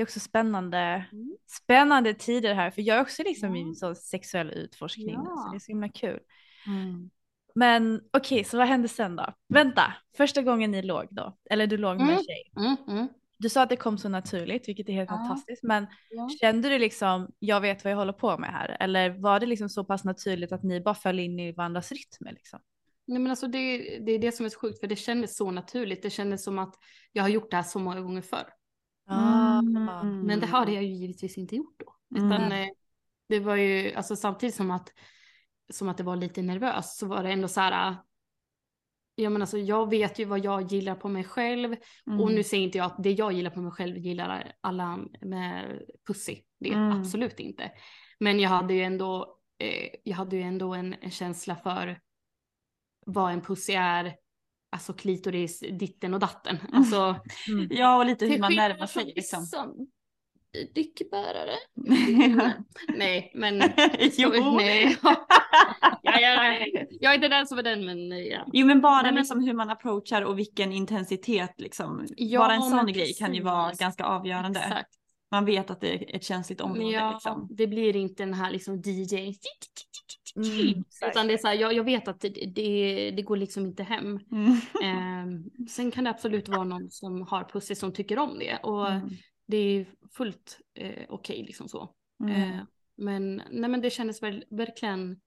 det 0.00 0.02
är 0.02 0.06
också 0.06 0.20
spännande, 0.20 1.04
Mm. 1.12 1.36
spännande 1.46 2.14
tider 2.14 2.54
här, 2.54 2.70
för 2.70 2.82
jag 2.82 2.96
är 2.96 3.02
också 3.02 3.22
liksom 3.22 3.56
i 3.56 3.60
Ja. 3.60 3.66
en 3.68 3.74
sån 3.74 3.96
sexuell 3.96 4.50
utforskning 4.50 5.06
nu, 5.06 5.12
så 5.14 5.20
Ja. 5.46 5.48
det 5.52 5.56
är 5.56 5.60
så 5.60 5.66
himla 5.72 5.88
kul. 5.88 6.20
Mm. 6.66 7.10
Men 7.54 8.00
okej, 8.12 8.44
så 8.44 8.56
vad 8.58 8.66
hände 8.66 8.88
sen 8.88 9.16
då? 9.16 9.26
Vänta, 9.48 9.94
första 10.16 10.42
gången 10.42 10.70
ni 10.70 10.82
låg 10.82 11.06
då, 11.10 11.36
eller 11.50 11.66
du 11.66 11.76
låg 11.76 11.96
med 11.96 12.04
en 12.04 12.10
Mm. 12.10 12.22
tjej. 12.24 12.52
Mm, 12.56 12.76
mm. 12.88 13.08
Du 13.38 13.48
sa 13.48 13.62
att 13.62 13.68
det 13.68 13.76
kom 13.76 13.98
så 13.98 14.08
naturligt, 14.08 14.68
vilket 14.68 14.88
är 14.88 14.92
helt 14.92 15.10
Ja. 15.10 15.16
fantastiskt, 15.16 15.62
men 15.62 15.86
Ja. 16.10 16.28
kände 16.40 16.68
du 16.68 16.78
liksom, 16.78 17.30
jag 17.38 17.60
vet 17.60 17.84
vad 17.84 17.90
jag 17.92 17.98
håller 17.98 18.12
på 18.12 18.38
med 18.38 18.50
här, 18.50 18.76
eller 18.80 19.10
var 19.10 19.40
det 19.40 19.46
liksom 19.46 19.68
så 19.68 19.84
pass 19.84 20.04
naturligt 20.04 20.52
att 20.52 20.62
ni 20.62 20.80
bara 20.80 20.94
föll 20.94 21.18
in 21.18 21.40
i 21.40 21.52
varandras 21.52 21.92
rytmer 21.92 22.32
liksom? 22.32 22.60
Nej, 23.06 23.18
men 23.18 23.30
alltså 23.30 23.46
det, 23.48 23.78
det 24.06 24.12
är 24.12 24.18
det 24.18 24.32
som 24.32 24.46
är 24.46 24.50
så 24.50 24.58
sjukt 24.60 24.80
för 24.80 24.86
det 24.86 24.96
kändes 24.96 25.36
så 25.36 25.50
naturligt. 25.50 26.02
Det 26.02 26.10
kändes 26.10 26.44
som 26.44 26.58
att 26.58 26.74
jag 27.12 27.22
har 27.22 27.28
gjort 27.28 27.50
det 27.50 27.56
här 27.56 27.62
så 27.64 27.78
många 27.78 28.00
gånger 28.00 28.22
förr. 28.22 28.46
Mm. 29.10 30.20
Men 30.20 30.40
det 30.40 30.46
hade 30.46 30.72
jag 30.72 30.84
ju 30.84 30.94
givetvis 30.94 31.38
inte 31.38 31.56
gjort 31.56 31.74
då. 31.78 32.18
Mm. 32.18 32.32
Utan 32.32 32.52
eh, 32.52 32.68
det 33.28 33.40
var 33.40 33.56
ju, 33.56 33.94
alltså 33.94 34.16
samtidigt 34.16 34.54
som 34.54 34.70
att, 34.70 34.92
som 35.72 35.88
att 35.88 35.96
det 35.96 36.02
var 36.02 36.16
lite 36.16 36.42
nervöst 36.42 36.98
så 36.98 37.06
var 37.06 37.22
det 37.22 37.32
ändå 37.32 37.48
så 37.48 37.60
här. 37.60 37.96
Ja 39.14 39.30
men 39.30 39.42
alltså 39.42 39.58
jag 39.58 39.90
vet 39.90 40.18
ju 40.18 40.24
vad 40.24 40.44
jag 40.44 40.72
gillar 40.72 40.94
på 40.94 41.08
mig 41.08 41.24
själv 41.24 41.76
Mm. 42.06 42.20
och 42.20 42.32
nu 42.32 42.44
säger 42.44 42.64
inte 42.64 42.78
jag 42.78 42.84
att 42.84 43.02
det 43.02 43.10
jag 43.12 43.32
gillar 43.32 43.50
på 43.50 43.60
mig 43.60 43.72
själv 43.72 43.96
gillar 43.96 44.52
alla 44.60 44.98
med 45.20 45.82
pussy. 46.06 46.36
Det 46.60 46.68
är 46.68 46.74
Mm. 46.74 47.00
absolut 47.00 47.40
inte. 47.40 47.72
Men 48.18 48.40
jag 48.40 48.50
hade 48.50 48.74
ju 48.74 48.82
ändå, 48.82 49.38
eh, 49.58 49.88
jag 50.04 50.16
hade 50.16 50.36
ju 50.36 50.42
ändå 50.42 50.74
en, 50.74 50.94
en 51.00 51.10
känsla 51.10 51.56
för 51.56 52.00
vad 53.06 53.32
en 53.32 53.40
pussy 53.40 53.72
är. 53.72 54.16
Alltså 54.72 54.92
klitoris, 54.92 55.60
ditten 55.60 56.14
och 56.14 56.20
datten. 56.20 56.58
Alltså, 56.72 57.16
Mm. 57.48 57.68
Ja, 57.70 57.96
och 57.98 58.06
lite 58.06 58.26
hur 58.26 58.38
man 58.38 58.54
närmar 58.54 58.86
sig 58.86 59.04
liksom. 59.16 59.40
vissa 59.40 59.66
Dyckbärare. 60.74 61.54
Nej, 62.96 63.32
men... 63.34 63.62
jo. 64.18 64.30
Nej. 64.56 64.96
Ja, 65.02 65.16
ja, 66.02 66.20
ja. 66.20 66.66
Jag 67.00 67.10
är 67.10 67.14
inte 67.14 67.28
den 67.28 67.46
som 67.46 67.58
är 67.58 67.62
den, 67.62 67.84
men 67.84 68.08
ja. 68.26 68.46
Jo 68.52 68.66
men 68.66 68.80
bara 68.80 69.02
men- 69.02 69.14
liksom 69.14 69.44
hur 69.44 69.54
man 69.54 69.70
approachar 69.70 70.22
och 70.22 70.38
vilken 70.38 70.72
intensitet 70.72 71.54
liksom. 71.60 72.06
Ja, 72.16 72.40
bara 72.40 72.54
en 72.54 72.62
sån 72.62 72.86
grej 72.92 73.14
kan 73.14 73.34
ju 73.34 73.42
vara 73.42 73.64
precis. 73.64 73.80
ganska 73.80 74.04
avgörande. 74.04 74.60
Exakt. 74.60 74.90
Man 75.30 75.44
vet 75.44 75.70
att 75.70 75.80
det 75.80 75.94
är 75.94 76.16
ett 76.16 76.24
känsligt 76.24 76.60
område 76.60 76.90
Ja, 76.92 77.10
liksom. 77.12 77.48
det 77.50 77.66
blir 77.66 77.96
inte 77.96 78.22
den 78.22 78.34
här 78.34 78.50
liksom 78.50 78.82
DJ. 78.84 79.34
Mm, 80.36 80.84
Utan 81.10 81.26
det 81.26 81.32
är 81.32 81.38
så 81.38 81.48
här, 81.48 81.54
jag, 81.54 81.72
jag 81.72 81.84
vet 81.84 82.08
att 82.08 82.20
det, 82.20 82.28
det, 82.28 83.10
det 83.10 83.22
går 83.22 83.36
liksom 83.36 83.66
inte 83.66 83.82
hem. 83.82 84.20
Mm. 84.32 84.56
Ehm, 84.82 85.50
sen 85.68 85.90
kan 85.90 86.04
det 86.04 86.10
absolut 86.10 86.48
vara 86.48 86.64
någon 86.64 86.90
som 86.90 87.22
har 87.22 87.44
pussy 87.44 87.74
som 87.74 87.92
tycker 87.92 88.18
om 88.18 88.38
det. 88.38 88.56
Och 88.62 88.90
Mm. 88.90 89.08
det 89.46 89.56
är 89.56 89.86
fullt 90.16 90.58
eh, 90.74 91.04
okej 91.08 91.42
liksom 91.42 91.68
så. 91.68 91.94
Eh, 92.28 92.60
men, 92.96 93.42
nej, 93.50 93.70
men 93.70 93.80
det 93.80 93.90
kändes 93.90 94.22
väl, 94.22 94.44
verkligen 94.50 95.20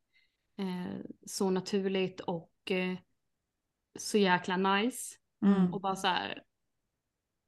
eh, 0.60 1.00
så 1.26 1.50
naturligt 1.50 2.20
och 2.20 2.52
eh, 2.72 2.96
så 4.00 4.18
jäkla 4.18 4.58
nice. 4.58 5.16
Mm. 5.46 5.74
Och 5.74 5.82
bara 5.82 5.96
så 5.96 6.08
här. 6.08 6.44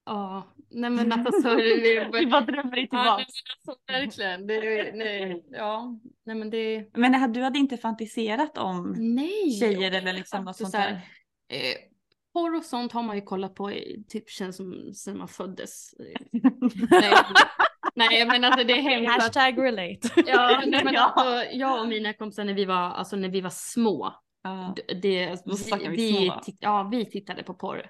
Ja, 0.05 0.55
nej 0.69 0.89
men 0.89 1.11
alltså 1.11 1.41
så 1.41 1.55
det, 1.55 2.09
Vi 2.13 2.25
bara 2.27 2.41
drömmer 2.41 2.71
dig 2.75 2.87
Ja, 2.91 3.15
nej, 3.17 3.25
tillbaks. 3.25 3.33
men 3.65 3.73
alltså, 3.73 3.83
verkligen. 3.91 4.47
Det, 4.47 4.91
nej, 4.95 5.45
ja, 5.51 5.99
nej 6.25 6.35
men 6.35 6.49
det. 6.49 6.89
Men 6.97 7.11
det 7.11 7.27
du 7.27 7.43
hade 7.43 7.59
inte 7.59 7.77
fantiserat 7.77 8.57
om 8.57 8.93
Nej. 8.97 9.51
tjejer 9.59 9.91
eller 9.91 10.13
liksom 10.13 10.43
något 10.45 10.55
sånt 10.55 10.71
där? 10.71 10.91
Eh, 11.49 11.75
porr 12.33 12.55
och 12.55 12.63
sånt 12.65 12.91
har 12.91 13.03
man 13.03 13.15
ju 13.15 13.21
kollat 13.21 13.55
på 13.55 13.71
i, 13.71 14.03
typ 14.07 14.29
känns 14.29 14.57
som 14.57 14.93
sen 14.93 15.17
man 15.17 15.27
föddes. 15.27 15.91
nej, 16.91 17.13
nej 17.95 18.25
men 18.25 18.43
alltså 18.43 18.63
det 18.63 18.73
är 18.73 18.81
hemskt. 18.81 19.11
Hashtag 19.23 19.57
relate. 19.63 20.09
Ja, 20.27 20.61
nej, 20.65 20.83
men 20.83 20.93
Ja. 20.93 21.01
alltså, 21.01 21.55
jag 21.57 21.81
och 21.81 21.87
mina 21.87 22.13
kompisar 22.13 22.43
när 22.43 22.53
vi 22.53 22.65
var, 22.65 22.75
alltså 22.75 23.15
när 23.15 23.29
vi 23.29 23.41
var 23.41 23.49
små. 23.49 24.13
Ja. 24.43 24.73
d- 24.75 24.93
Det, 25.01 25.37
snackar 25.57 25.89
vi 25.89 25.95
vi, 25.97 26.25
små, 26.27 26.39
titt, 26.39 26.57
ja, 26.59 26.89
vi 26.91 27.05
tittade 27.05 27.43
på 27.43 27.53
porr 27.53 27.85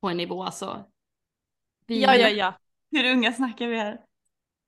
på 0.00 0.08
en 0.08 0.16
nivå 0.16 0.42
alltså. 0.42 0.84
Vi, 1.88 2.02
Ja, 2.02 2.14
ja, 2.16 2.28
ja. 2.28 2.54
Hur 2.90 3.12
unga 3.12 3.32
snackar 3.32 3.66
vi 3.66 3.76
här? 3.78 4.00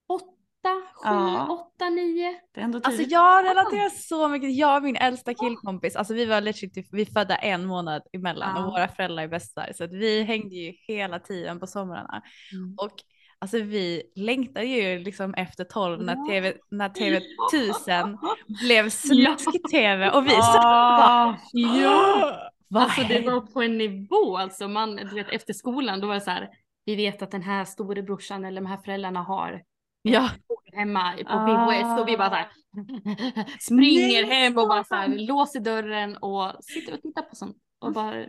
Åtta, 0.09 0.81
sju, 0.95 1.09
Ja. 1.09 1.47
åtta, 1.51 1.89
nio. 1.89 2.41
Det 2.55 2.61
är 2.61 2.65
ändå 2.65 2.81
Alltså 2.85 3.03
jag 3.03 3.45
relaterar 3.45 3.89
så 3.89 4.29
mycket, 4.29 4.57
jag 4.57 4.77
och 4.77 4.83
min 4.83 4.97
äldsta 4.97 5.35
killkompis, 5.35 5.97
alltså 5.97 6.15
vi 6.15 6.25
var 6.25 6.41
literally, 6.41 6.89
vi 6.93 7.07
födda 7.07 7.37
en 7.37 7.67
månad 7.67 8.03
emellan 8.13 8.53
Ja. 8.57 8.65
och 8.67 8.73
våra 8.73 8.89
föräldrar 8.89 9.23
är 9.23 9.29
bästisar 9.29 9.73
så 9.75 9.85
att 9.85 9.93
vi 9.93 10.23
hängde 10.23 10.55
ju 10.55 10.73
hela 10.89 11.19
tiden 11.19 11.61
på 11.61 11.67
somrarna. 11.67 12.23
Mm. 12.53 12.75
Och 12.79 12.93
alltså 13.39 13.59
vi 13.59 14.03
längtade 14.17 14.67
ju 14.67 14.99
liksom 14.99 15.35
efter 15.35 15.65
12 15.65 16.03
när 16.03 16.17
Ja. 16.17 16.27
TV, 16.31 16.53
när 16.71 16.89
TV 16.89 17.21
1000 17.53 18.19
blev 18.67 18.91
snusk-TV 18.91 20.11
och 20.11 20.27
vi 20.27 20.31
så 20.31 20.59
Ah, 20.59 21.37
ja! 21.53 22.37
Vad 22.73 22.83
Alltså 22.83 23.03
det 23.03 23.21
var 23.21 23.41
på 23.41 23.63
en 23.63 23.79
nivå 23.79 24.37
alltså, 24.37 24.69
man, 24.69 24.97
du 24.97 25.15
vet 25.15 25.29
efter 25.29 25.53
skolan 25.53 26.01
då 26.01 26.07
var 26.07 26.15
det 26.15 26.21
så 26.21 26.31
här, 26.31 26.49
vi 26.85 26.97
vet 26.97 27.23
att 27.23 27.31
den 27.31 27.43
här 27.43 27.65
storebrorsan 27.65 28.45
eller 28.45 28.61
de 28.61 28.67
här 28.67 28.77
föräldrarna 28.77 29.23
har 29.23 29.63
Ja, 30.03 30.31
hemma 30.73 31.13
på 31.17 31.23
Ah. 31.27 31.47
VHS 31.47 32.01
och 32.01 32.09
vi 32.09 32.17
bara 32.17 32.31
så 32.31 32.35
här, 32.35 32.49
springer 33.61 34.23
Nej, 34.23 34.25
hem 34.25 34.59
och 34.59 34.69
bara 34.69 34.85
så 34.85 34.95
här, 34.95 35.09
låser 35.09 35.61
dörren 35.61 36.17
och 36.17 36.65
sitter 36.65 36.95
och 36.95 37.03
tittar 37.03 37.23
på 37.23 37.37
sånt. 37.37 37.57
Och 37.79 37.93
bara, 37.93 38.27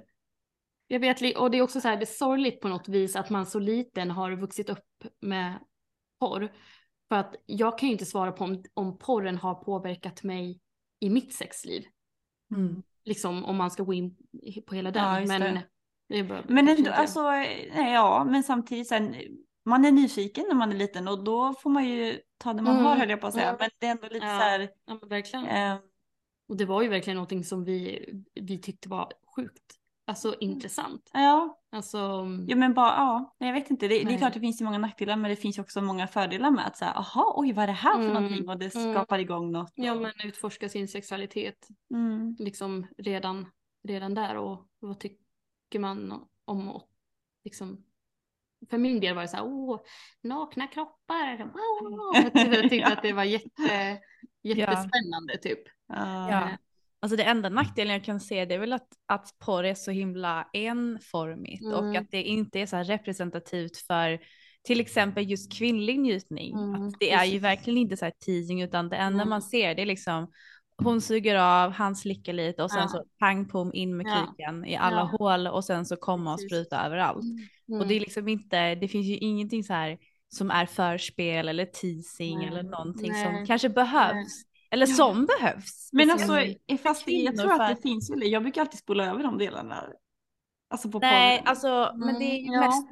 jag 0.87 0.99
vet, 0.99 1.37
och 1.37 1.51
det 1.51 1.57
är 1.57 1.61
också 1.61 1.81
så 1.81 1.87
här, 1.87 1.97
det 1.97 2.03
är 2.03 2.05
sorgligt 2.05 2.61
på 2.61 2.67
något 2.67 2.87
vis 2.87 3.15
att 3.15 3.29
man 3.29 3.45
så 3.45 3.59
liten 3.59 4.11
har 4.11 4.31
vuxit 4.35 4.69
upp 4.69 4.85
med 5.19 5.59
porr. 6.19 6.51
För 7.09 7.15
att 7.15 7.35
jag 7.45 7.77
kan 7.77 7.89
ju 7.89 7.93
inte 7.93 8.05
svara 8.05 8.31
på 8.31 8.43
om, 8.43 8.63
om 8.73 8.97
porren 8.97 9.37
har 9.37 9.55
påverkat 9.55 10.23
mig 10.23 10.59
i 10.99 11.09
mitt 11.09 11.33
sexliv. 11.33 11.83
mm. 12.55 12.83
Liksom 13.05 13.45
om 13.45 13.57
man 13.57 13.71
ska 13.71 13.83
gå 13.83 13.93
in 13.93 14.15
på 14.67 14.75
hela 14.75 14.91
den. 14.91 15.03
Ja, 15.03 15.25
men 15.25 15.41
det. 15.41 15.63
Bara, 16.23 16.43
Men 16.47 16.67
ändå, 16.67 16.91
alltså, 16.91 17.31
nej, 17.31 17.69
ja, 17.93 18.23
men 18.23 18.43
samtidigt 18.43 18.87
sen, 18.87 19.15
man 19.65 19.85
är 19.85 19.91
nyfiken 19.91 20.45
när 20.47 20.55
man 20.55 20.71
är 20.71 20.75
liten 20.75 21.07
och 21.07 21.23
då 21.23 21.53
får 21.53 21.69
man 21.69 21.85
ju 21.87 22.19
ta 22.37 22.53
det 22.53 22.61
man 22.61 22.73
Mm, 22.73 22.85
har 22.85 22.95
höll 22.95 23.09
jag 23.09 23.21
på 23.21 23.27
att 23.27 23.33
säga. 23.33 23.45
mm. 23.49 23.57
Men 23.59 23.69
det 23.79 23.87
är 23.87 23.91
ändå 23.91 24.03
lite 24.03 24.25
Ja. 24.25 24.37
så 24.39 24.43
här, 24.43 24.69
Ja 24.85 24.97
men 25.01 25.09
verkligen. 25.09 25.45
eh, 25.45 25.75
Och 26.49 26.57
det 26.57 26.65
var 26.65 26.81
ju 26.81 26.87
verkligen 26.87 27.15
någonting 27.15 27.43
som 27.43 27.63
vi, 27.63 28.05
vi 28.33 28.57
tyckte 28.61 28.89
var 28.89 29.11
sjukt 29.35 29.63
alltså 30.07 30.35
intressant. 30.39 31.09
ja, 31.13 31.57
Alltså, 31.71 31.97
ja 32.47 32.55
men 32.55 32.73
bara, 32.73 32.87
ja, 32.89 33.35
jag 33.37 33.53
vet 33.53 33.71
inte. 33.71 33.87
Det, 33.87 34.03
det 34.03 34.13
är 34.13 34.17
klart 34.17 34.33
det 34.33 34.39
finns 34.39 34.61
ju 34.61 34.65
många 34.65 34.77
nackdelar 34.77 35.15
men 35.15 35.29
det 35.31 35.35
finns 35.35 35.57
ju 35.57 35.61
också 35.61 35.81
många 35.81 36.07
fördelar 36.07 36.51
med 36.51 36.67
att 36.67 36.77
säga, 36.77 36.91
aha, 36.91 37.33
oj 37.37 37.53
vad 37.53 37.63
är 37.63 37.67
det 37.67 37.73
här 37.73 37.93
för 37.93 38.01
Mm, 38.09 38.13
någonting 38.13 38.49
och 38.49 38.57
det 38.57 38.75
mm. 38.75 38.93
skapar 38.93 39.19
igång 39.19 39.51
något. 39.51 39.71
ja 39.75 39.95
men 39.95 40.11
utforska 40.23 40.69
sin 40.69 40.87
sexualitet 40.87 41.67
Mm. 41.93 42.35
liksom 42.39 42.87
redan, 42.97 43.47
redan 43.87 44.13
där 44.13 44.37
och 44.37 44.67
vad 44.79 44.99
tycker 45.71 45.79
man 45.79 46.25
om 46.45 46.69
och 46.69 46.87
liksom 47.43 47.83
för 48.69 48.77
min 48.77 48.99
del 48.99 49.15
var 49.15 49.21
det 49.21 49.27
så 49.27 49.37
här, 49.37 49.45
åh, 49.45 49.79
nakna 50.21 50.67
kroppar, 50.67 51.37
wow. 51.37 52.15
Jag 52.23 52.33
tyckte- 52.33 52.55
jag 52.61 52.69
tyckte 52.69 52.93
att 52.93 53.01
det 53.03 53.13
var 53.13 53.23
jätte, 53.23 53.99
jättespännande 54.43 55.37
typ. 55.41 55.59
Ja. 55.87 56.49
Alltså 56.99 57.15
det 57.17 57.23
enda 57.23 57.49
nackdelen 57.49 57.93
jag 57.93 58.03
kan 58.03 58.19
se 58.19 58.45
det 58.45 58.55
är 58.55 58.59
väl 58.59 58.73
att, 58.73 58.87
att 59.05 59.35
porr 59.45 59.63
är 59.63 59.75
så 59.75 59.91
himla 59.91 60.49
enformigt 60.53 61.65
och 61.73 61.83
Mm. 61.83 62.01
att 62.03 62.11
det 62.11 62.23
inte 62.23 62.59
är 62.59 62.65
så 62.65 62.75
här 62.75 62.83
representativt 62.83 63.77
för 63.77 64.19
till 64.63 64.79
exempel 64.79 65.29
just 65.29 65.53
kvinnlig 65.57 65.99
njutning. 65.99 66.53
Mm, 66.53 66.87
att 66.87 66.93
det 66.99 67.11
är 67.11 67.25
ju 67.25 67.39
verkligen 67.39 67.77
inte 67.77 67.97
så 67.97 68.05
här 68.05 68.13
teasing 68.25 68.61
utan 68.61 68.89
det 68.89 68.95
enda 68.95 69.21
Mm. 69.21 69.29
man 69.29 69.41
ser 69.41 69.75
det 69.75 69.81
är 69.81 69.85
liksom 69.85 70.31
hon 70.83 71.01
suger 71.01 71.35
av, 71.35 71.71
han 71.71 71.95
slickar 71.95 72.33
lite 72.33 72.63
och 72.63 72.71
sen 72.71 72.81
Ja. 72.81 72.87
så 72.87 73.03
pang 73.19 73.45
pom 73.47 73.71
in 73.73 73.97
med 73.97 74.05
Ja. 74.07 74.25
kuken 74.27 74.65
i 74.65 74.75
alla 74.75 74.97
Ja. 75.11 75.17
hål 75.17 75.47
och 75.47 75.65
sen 75.65 75.85
så 75.85 75.95
komma 75.95 76.33
och 76.33 76.39
spruta 76.39 76.85
överallt. 76.85 77.23
Och 77.79 77.87
det 77.87 77.95
är 77.95 77.99
liksom 77.99 78.27
inte, 78.27 78.75
det 78.75 78.87
finns 78.87 79.05
ju 79.07 79.17
ingenting 79.17 79.63
så 79.63 79.73
här 79.73 79.97
som 80.29 80.51
är 80.51 80.65
förspel 80.65 81.47
eller 81.49 81.65
teasing 81.65 82.37
Nej. 82.37 82.47
eller 82.47 82.63
någonting 82.63 83.11
Nej. 83.11 83.25
som 83.37 83.45
kanske 83.45 83.69
behövs. 83.69 84.41
Eller 84.71 84.87
Ja. 84.87 84.93
som 84.93 85.25
behövs. 85.25 85.89
Men 85.93 86.09
alltså, 86.11 86.33
fast 86.83 87.05
det, 87.05 87.11
jag 87.11 87.37
tror 87.37 87.61
att 87.61 87.75
det 87.75 87.81
finns 87.81 88.11
ju, 88.11 88.25
jag 88.27 88.41
brukar 88.43 88.61
alltid 88.61 88.79
spola 88.79 89.05
över 89.05 89.23
de 89.23 89.37
delarna. 89.37 89.83
Alltså 90.69 90.89
på 90.91 90.99
Nej, 90.99 91.37
porren. 91.37 91.47
alltså, 91.49 91.91
men 91.95 92.19
det 92.19 92.25
är 92.25 92.37
ju 92.37 92.47
Mm, 92.47 92.53
ja. 92.53 92.59
mest, 92.61 92.87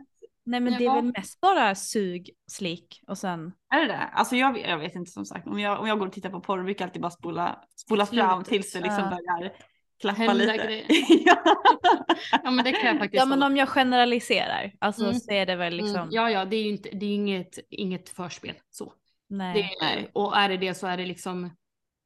nej 0.50 0.60
men 0.60 0.74
det 0.78 0.86
är 0.86 0.96
väl 0.96 1.12
mest 1.18 1.42
bara 1.42 1.76
sug, 1.76 2.30
slick 2.52 3.02
och 3.08 3.18
sen. 3.18 3.52
Är 3.74 3.80
det 3.80 3.88
det? 3.88 3.98
Alltså 4.14 4.36
jag, 4.36 4.54
vet- 4.54 4.70
jag 4.70 4.78
vet 4.78 4.96
inte 4.96 5.12
som 5.12 5.26
sagt. 5.26 5.48
Om 5.48 5.60
jag, 5.60 5.80
om 5.80 5.88
jag 5.88 6.00
går 6.00 6.08
och 6.08 6.14
tittar 6.14 6.30
på 6.30 6.42
porr 6.42 6.64
brukar 6.64 6.86
jag 6.86 6.88
alltid 6.90 7.02
bara 7.02 7.12
spola, 7.12 7.64
spola 7.76 8.06
fram 8.06 8.44
tills 8.44 8.74
det 8.74 8.80
liksom 8.80 9.04
Ja. 9.04 9.10
börjar 9.38 9.54
klappa 10.02 10.18
Hända 10.18 10.34
lite. 10.34 10.84
ja. 11.26 11.36
Ja 12.44 12.52
men 12.52 12.66
det 12.66 12.72
kan 12.72 12.86
jag 12.88 13.00
faktiskt 13.00 13.20
Ja 13.22 13.26
men 13.26 13.44
om 13.44 13.58
jag 13.58 13.70
generaliserar, 13.70 14.72
alltså 14.80 15.04
Mm. 15.04 15.20
så 15.20 15.32
är 15.32 15.46
det 15.46 15.56
väl 15.56 15.74
liksom, 15.74 15.96
Mm, 15.96 16.10
ja, 16.12 16.32
ja, 16.32 16.46
det 16.46 16.56
är 16.56 16.64
ju 16.64 16.70
inte, 16.70 16.90
det 16.90 17.06
är 17.06 17.16
inget, 17.16 17.60
inget 17.70 18.10
förspel 18.10 18.56
så. 18.70 18.94
nej. 19.30 19.54
Det, 19.54 19.86
nej. 19.86 20.10
och 20.14 20.38
är 20.38 20.50
det 20.50 20.58
det 20.58 20.74
så 20.74 20.88
är 20.88 20.98
det 20.98 21.06
liksom 21.06 21.50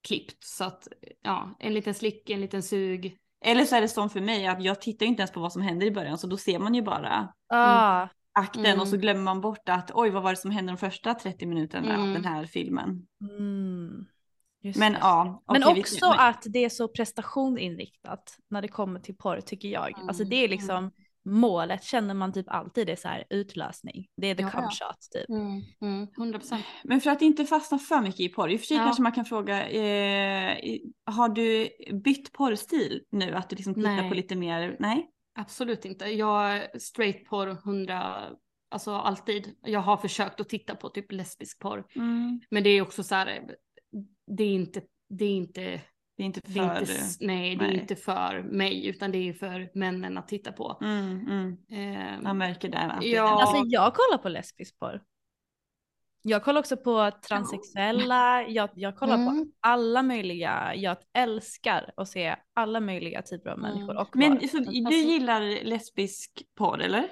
klippt 0.08 0.44
så 0.44 0.64
att 0.64 0.88
ja, 1.22 1.56
en 1.60 1.74
liten 1.74 1.94
slick, 1.94 2.30
en 2.30 2.42
liten 2.42 2.64
sug. 2.64 3.18
Eller 3.46 3.66
så 3.66 3.76
är 3.76 3.82
det 3.82 3.88
som 3.88 4.10
för 4.10 4.22
mig 4.22 4.48
att 4.48 4.64
jag 4.64 4.82
tittar 4.82 5.06
ju 5.06 5.10
inte 5.10 5.22
ens 5.22 5.32
på 5.32 5.40
vad 5.40 5.54
som 5.54 5.62
händer 5.62 5.88
i 5.88 5.92
början 5.92 6.18
så 6.18 6.28
då 6.28 6.38
ser 6.38 6.60
man 6.60 6.76
ju 6.76 6.82
bara. 6.82 7.34
ah, 7.50 8.08
akten 8.34 8.66
Mm. 8.66 8.80
och 8.80 8.88
så 8.88 8.98
glömmer 8.98 9.22
man 9.22 9.42
bort 9.42 9.70
att 9.70 9.92
oj 9.94 10.10
vad 10.10 10.24
var 10.24 10.30
det 10.32 10.38
som 10.38 10.52
hände 10.52 10.72
de 10.72 10.78
första 10.78 11.14
30 11.14 11.46
minuterna 11.46 11.94
av 11.96 12.02
Mm. 12.02 12.14
den 12.14 12.26
här 12.26 12.46
filmen. 12.46 13.08
Mm. 13.40 14.06
Men 14.76 14.94
det. 14.94 15.00
ja. 15.02 15.44
Men 15.48 15.64
okej, 15.64 15.74
vi- 15.76 15.82
också 15.82 16.06
att 16.18 16.44
det 16.46 16.66
är 16.66 16.70
så 16.70 16.88
prestationinriktat 16.88 18.38
när 18.50 18.62
det 18.62 18.68
kommer 18.68 19.00
till 19.00 19.16
porr 19.18 19.42
tycker 19.42 19.68
jag. 19.68 19.92
Alltså 20.08 20.24
det 20.24 20.36
är 20.36 20.48
liksom 20.48 20.92
målet 21.26 21.84
känner 21.84 22.14
man 22.14 22.34
typ 22.34 22.46
alltid 22.50 22.90
är 22.90 22.96
så 22.96 23.08
här 23.08 23.24
utlösning. 23.30 24.08
Det 24.18 24.28
är 24.28 24.36
the 24.36 24.42
Ja, 24.42 24.50
cum 24.50 24.62
ja. 24.64 24.70
shot 24.70 25.00
typ. 25.12 25.30
Mm, 25.30 25.62
mm, 25.82 26.08
100 26.18 26.40
procent. 26.40 26.66
Men 26.84 27.02
för 27.02 27.10
att 27.10 27.22
inte 27.22 27.46
fastna 27.46 27.80
för 27.80 28.02
mycket 28.02 28.20
i 28.20 28.30
porr, 28.30 28.50
i 28.52 28.56
och 28.56 28.60
för 28.60 28.68
sig 28.68 28.78
Ja. 28.78 28.84
kanske 28.84 29.04
man 29.04 29.12
kan 29.12 29.26
fråga, 29.26 29.70
eh, 29.70 30.58
har 31.06 31.30
du 31.30 31.70
bytt 32.04 32.32
porrstil 32.34 33.02
nu? 33.12 33.32
Att 33.36 33.50
du 33.50 33.56
liksom 33.56 33.74
tittar 33.74 33.96
Nej. 33.96 34.10
på 34.10 34.16
lite 34.16 34.36
mer, 34.36 34.76
nej? 34.80 35.10
Absolut 35.36 35.86
inte. 35.86 36.06
Jag 36.06 36.54
är 36.58 36.80
straight 36.80 37.26
porr 37.26 37.48
100, 37.48 38.30
alltså 38.72 38.92
alltid. 38.92 39.56
Jag 39.62 39.80
har 39.80 39.98
försökt 39.98 40.40
att 40.40 40.50
titta 40.50 40.76
på 40.76 40.90
typ 40.90 41.12
lesbisk 41.12 41.60
porr. 41.60 41.86
Men 42.50 42.64
det 42.64 42.70
är 42.70 42.82
också 42.82 43.04
så 43.04 43.16
här, 43.16 43.56
det 44.38 44.44
är 44.44 44.54
inte, 44.54 44.82
det 45.10 45.26
är 45.26 45.36
inte, 45.36 45.82
Det 46.18 46.24
är 46.24 46.26
inte 46.26 46.42
det 46.44 46.60
är 46.60 46.76
för... 46.76 46.82
inte, 46.82 46.94
nej, 47.20 47.56
det 47.56 47.66
är 47.66 47.68
nej. 47.68 47.80
inte 47.80 47.96
för 47.96 48.44
mig 48.44 48.88
utan 48.88 49.12
det 49.12 49.30
är 49.30 49.34
för 49.34 49.72
männen 49.74 50.18
att 50.18 50.28
titta 50.28 50.52
på. 50.52 50.78
Mm, 50.82 51.28
mm. 51.28 51.58
Ehm, 51.70 52.24
Man 52.24 52.38
märker 52.38 52.70
där 52.70 52.90
att 52.90 53.02
det 53.02 53.08
Ja. 53.08 53.42
Alltså 53.42 53.64
jag 53.68 53.94
kollar 53.94 54.18
på 54.18 54.30
lesbisk 54.30 54.80
porr. 54.80 55.02
Jag 56.26 56.44
kollar 56.44 56.60
också 56.60 56.78
på 56.78 57.12
transsexuella, 57.28 58.44
jag, 58.48 58.70
jag 58.76 58.96
kollar 58.96 59.16
på 59.16 59.22
Mm. 59.32 59.52
alla 59.62 60.04
möjliga, 60.04 60.76
jag 60.76 60.98
älskar 61.18 61.92
att 61.98 62.08
se 62.10 62.36
alla 62.54 62.80
möjliga 62.80 63.22
typer 63.22 63.50
av 63.50 63.60
människor. 63.60 63.92
Mm. 63.92 63.98
Och 64.02 64.16
Men 64.16 64.48
så, 64.48 64.58
du 64.58 64.64
Alltså- 64.66 64.92
gillar 64.92 65.64
lesbisk 65.64 66.32
porr 66.58 66.82
eller? 66.82 67.08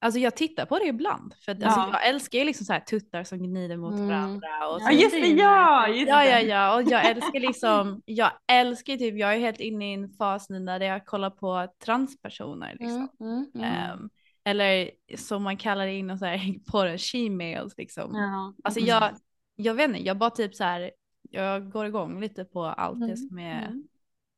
Alltså 0.00 0.20
jag 0.20 0.36
tittar 0.36 0.66
på 0.66 0.78
det 0.78 0.84
ibland. 0.86 1.34
För 1.44 1.52
att, 1.52 1.62
alltså, 1.62 1.80
Ja. 1.80 1.88
jag 1.92 2.08
älskar 2.08 2.38
ju 2.38 2.44
liksom 2.44 2.66
så 2.66 2.72
här 2.72 2.80
tuttar 2.80 3.24
som 3.24 3.38
gnider 3.38 3.76
mot 3.76 3.92
Mm. 3.94 4.08
varandra. 4.08 4.48
Och 4.68 4.80
Ja, 4.82 4.92
just 4.92 5.10
det, 5.10 5.26
ja! 5.28 5.88
Just 5.88 6.08
Ja, 6.08 6.18
det. 6.18 6.28
ja, 6.30 6.38
ja, 6.40 6.74
och 6.74 6.82
jag 6.82 7.06
älskar 7.10 7.40
liksom, 7.48 8.02
jag 8.04 8.30
älskar 8.52 8.96
typ, 8.96 9.18
jag 9.18 9.34
är 9.34 9.38
helt 9.38 9.60
inne 9.60 9.90
i 9.90 9.94
en 9.94 10.08
fas 10.10 10.50
nu 10.50 10.58
när 10.58 10.80
jag 10.80 11.06
kollar 11.06 11.30
på 11.30 11.66
transpersoner 11.84 12.76
liksom. 12.80 13.08
Mm, 13.20 13.46
mm, 13.54 13.64
mm. 13.74 14.10
Eller 14.48 14.90
som 15.16 15.42
man 15.42 15.56
kallar 15.56 15.86
det 15.86 15.92
inom 15.92 16.18
så 16.18 16.24
här 16.24 16.54
porren, 16.70 16.96
she-males 16.96 17.74
liksom. 17.76 18.14
Ja. 18.14 18.54
Alltså 18.64 18.80
mm. 18.80 18.88
jag, 18.88 19.16
jag 19.56 19.74
vet 19.74 19.88
inte, 19.88 20.02
jag 20.02 20.18
bara 20.18 20.30
typ 20.30 20.54
så 20.54 20.64
här, 20.64 20.90
jag 21.30 21.70
går 21.70 21.86
igång 21.86 22.20
lite 22.20 22.44
på 22.44 22.64
allt 22.64 23.00
det 23.00 23.04
Mm, 23.04 23.16
som 23.16 23.38
är, 23.38 23.66
mm. 23.66 23.88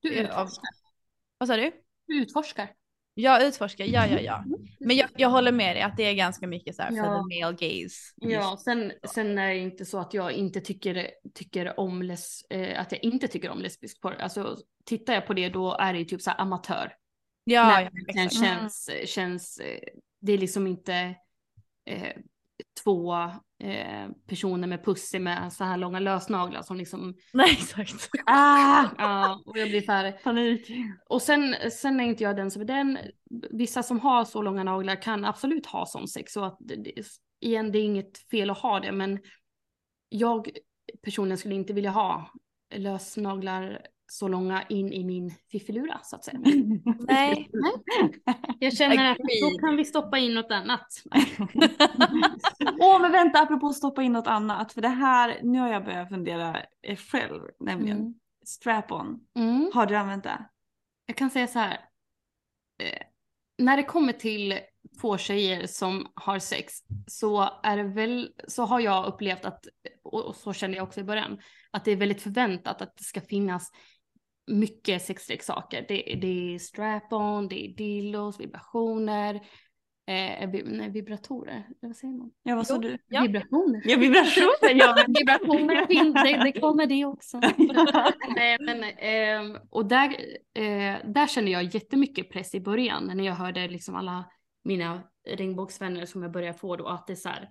Du 0.00 0.14
utforskar. 0.14 0.70
vad 1.38 1.48
sa 1.48 1.56
du? 1.56 1.72
Du 2.06 2.22
utforskar. 2.22 2.70
Jag 3.14 3.46
utforskar, 3.46 3.84
ja 3.84 4.06
ja 4.06 4.20
ja. 4.20 4.44
Men 4.80 4.96
jag, 4.96 5.08
jag 5.16 5.28
håller 5.28 5.52
med 5.52 5.76
dig 5.76 5.82
att 5.82 5.96
det 5.96 6.02
är 6.02 6.14
ganska 6.14 6.46
mycket 6.46 6.76
så 6.76 6.82
här 6.82 6.92
Ja. 6.92 7.02
för 7.02 7.10
the 7.10 7.40
male 7.40 7.56
gaze. 7.56 7.96
Ja, 8.16 8.56
sen, 8.64 8.92
sen 9.14 9.38
är 9.38 9.48
det 9.48 9.58
inte 9.58 9.84
så 9.84 9.98
att 9.98 10.14
jag 10.14 10.32
inte 10.32 10.60
tycker, 10.60 11.10
tycker 11.34 11.80
om 11.80 12.02
les, 12.02 12.44
eh, 12.50 12.80
att 12.80 12.92
jag 12.92 13.04
inte 13.04 13.28
tycker 13.28 13.50
om 13.50 13.58
lesbisk 13.58 14.00
porr. 14.00 14.14
Alltså 14.14 14.56
tittar 14.84 15.14
jag 15.14 15.26
på 15.26 15.34
det 15.34 15.48
då 15.48 15.76
är 15.76 15.92
det 15.92 15.98
ju 15.98 16.04
typ 16.04 16.22
så 16.22 16.30
här 16.30 16.40
amatör. 16.40 16.92
Ja, 17.50 17.82
ja 17.82 17.90
exakt. 18.08 18.44
känns, 18.44 18.90
känns, 19.04 19.58
eh, 19.58 19.80
det 20.20 20.32
är 20.32 20.38
liksom 20.38 20.66
inte 20.66 21.14
eh, 21.86 22.16
två 22.84 23.14
eh, 23.62 24.08
personer 24.26 24.68
med 24.68 24.84
pussy 24.84 25.18
med 25.18 25.52
så 25.52 25.64
här 25.64 25.76
långa 25.76 25.98
lösnaglar 25.98 26.62
som 26.62 26.76
liksom, 26.76 27.14
Nej 27.32 27.52
exakt. 27.52 28.08
Ah! 28.26 28.86
ja, 28.98 29.42
och 29.46 29.58
jag 29.58 29.68
blir 29.68 29.80
så 29.80 29.92
här, 29.92 30.12
Panik. 30.12 30.70
och 31.08 31.22
sen, 31.22 31.54
sen 31.72 32.00
är 32.00 32.04
inte 32.04 32.24
jag 32.24 32.36
den 32.36 32.50
som 32.50 32.62
är 32.62 32.66
den, 32.66 32.98
vissa 33.50 33.82
som 33.82 34.00
har 34.00 34.24
så 34.24 34.42
långa 34.42 34.64
naglar 34.64 35.02
kan 35.02 35.24
absolut 35.24 35.66
ha 35.66 35.86
sån 35.86 36.08
sex 36.08 36.32
så 36.32 36.44
att 36.44 36.56
det, 36.60 36.76
det, 36.76 37.04
igen 37.40 37.72
det 37.72 37.78
är 37.78 37.84
inget 37.84 38.18
fel 38.30 38.50
att 38.50 38.58
ha 38.58 38.80
det 38.80 38.92
men 38.92 39.18
jag 40.08 40.50
personligen 41.02 41.38
skulle 41.38 41.54
inte 41.54 41.72
vilja 41.72 41.90
ha 41.90 42.30
lösnaglar 42.74 43.86
så 44.12 44.28
långa 44.28 44.62
in 44.68 44.92
i 44.92 45.04
min 45.04 45.34
fiffilura 45.50 46.00
så 46.02 46.16
att 46.16 46.24
säga. 46.24 46.38
Nej. 46.98 47.50
Jag 48.58 48.76
känner 48.76 49.10
att 49.10 49.18
då 49.18 49.58
kan 49.58 49.76
vi 49.76 49.84
stoppa 49.84 50.18
in 50.18 50.34
något 50.34 50.50
annat. 50.50 50.86
Åh 52.80 53.00
men 53.00 53.12
vänta 53.12 53.40
apropå 53.40 53.66
att 53.66 53.74
stoppa 53.76 54.02
in 54.02 54.12
något 54.12 54.26
annat 54.26 54.72
för 54.72 54.80
det 54.80 54.88
här, 54.88 55.40
nu 55.42 55.58
har 55.58 55.68
jag 55.68 55.84
börjat 55.84 56.08
fundera 56.08 56.62
eh, 56.82 56.96
själv 56.96 57.42
nämligen. 57.60 57.98
Mm. 57.98 58.14
Strap-on, 58.44 59.20
Mm. 59.36 59.70
har 59.74 59.86
du 59.86 59.96
använt 59.96 60.24
det? 60.24 60.48
Jag 61.06 61.16
kan 61.16 61.30
säga 61.30 61.46
så 61.46 61.58
här. 61.58 61.80
Eh, 62.82 63.02
när 63.58 63.76
det 63.76 63.82
kommer 63.82 64.12
till 64.12 64.58
två 65.00 65.18
tjejer 65.18 65.66
som 65.66 66.06
har 66.14 66.38
sex 66.38 66.74
så 67.06 67.50
är 67.62 67.76
det 67.76 67.82
väl, 67.82 68.32
så 68.48 68.64
har 68.64 68.80
jag 68.80 69.06
upplevt 69.06 69.44
att, 69.44 69.66
och 70.02 70.24
och 70.24 70.36
så 70.36 70.52
kände 70.52 70.76
jag 70.76 70.86
också 70.88 71.00
i 71.00 71.04
början, 71.04 71.38
att 71.70 71.84
det 71.84 71.90
är 71.90 71.96
väldigt 71.96 72.22
förväntat 72.22 72.82
att 72.82 72.96
det 72.96 73.04
ska 73.04 73.20
finnas 73.20 73.70
mycket 74.50 75.02
sexleksaker. 75.02 75.84
Det, 75.88 76.18
det 76.20 76.54
är 76.54 76.58
strap-on, 76.58 77.48
det 77.48 77.66
är 77.66 77.76
dildos, 77.76 78.40
vibrationer, 78.40 79.34
eh, 80.06 80.50
vi, 80.50 80.62
nej, 80.62 80.90
vibratorer, 80.90 81.66
vad 81.80 81.96
säger 81.96 82.14
man? 82.14 82.30
Ja 82.42 82.56
vad 82.56 82.66
sa 82.66 82.78
du? 82.78 82.98
Ja. 83.08 83.22
Vibrationer. 83.22 83.82
Ja 83.84 83.96
vibrationer 83.96 84.74
ja, 84.74 85.04
vibrationer 85.18 85.86
finns, 85.86 86.14
det, 86.14 86.44
det 86.44 86.60
kommer 86.60 86.86
det 86.86 87.04
också. 87.04 87.40
Nej, 88.36 88.56
men, 88.60 88.84
ehm, 88.98 89.58
och 89.70 89.86
där, 89.86 90.08
eh, 90.54 90.96
där 91.04 91.26
kände 91.26 91.50
jag 91.50 91.62
jättemycket 91.62 92.30
press 92.30 92.54
i 92.54 92.60
början 92.60 93.10
när 93.14 93.24
jag 93.24 93.34
hörde 93.34 93.68
liksom 93.68 93.94
alla 93.94 94.24
mina 94.64 95.02
regnbågsvänner 95.28 96.06
som 96.06 96.22
jag 96.22 96.32
började 96.32 96.58
få 96.58 96.76
då 96.76 96.86
att 96.86 97.06
det 97.06 97.12
är 97.12 97.16
så 97.16 97.28
här, 97.28 97.48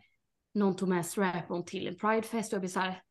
någon 0.53 0.75
tog 0.75 0.89
med 0.89 1.05
strap-on 1.05 1.65
till 1.65 1.87
en 1.87 1.95
pridefest 1.95 2.53
och 2.53 2.55
jag 2.55 2.61
blir 2.61 2.69
så 2.69 2.79
här, 2.79 3.01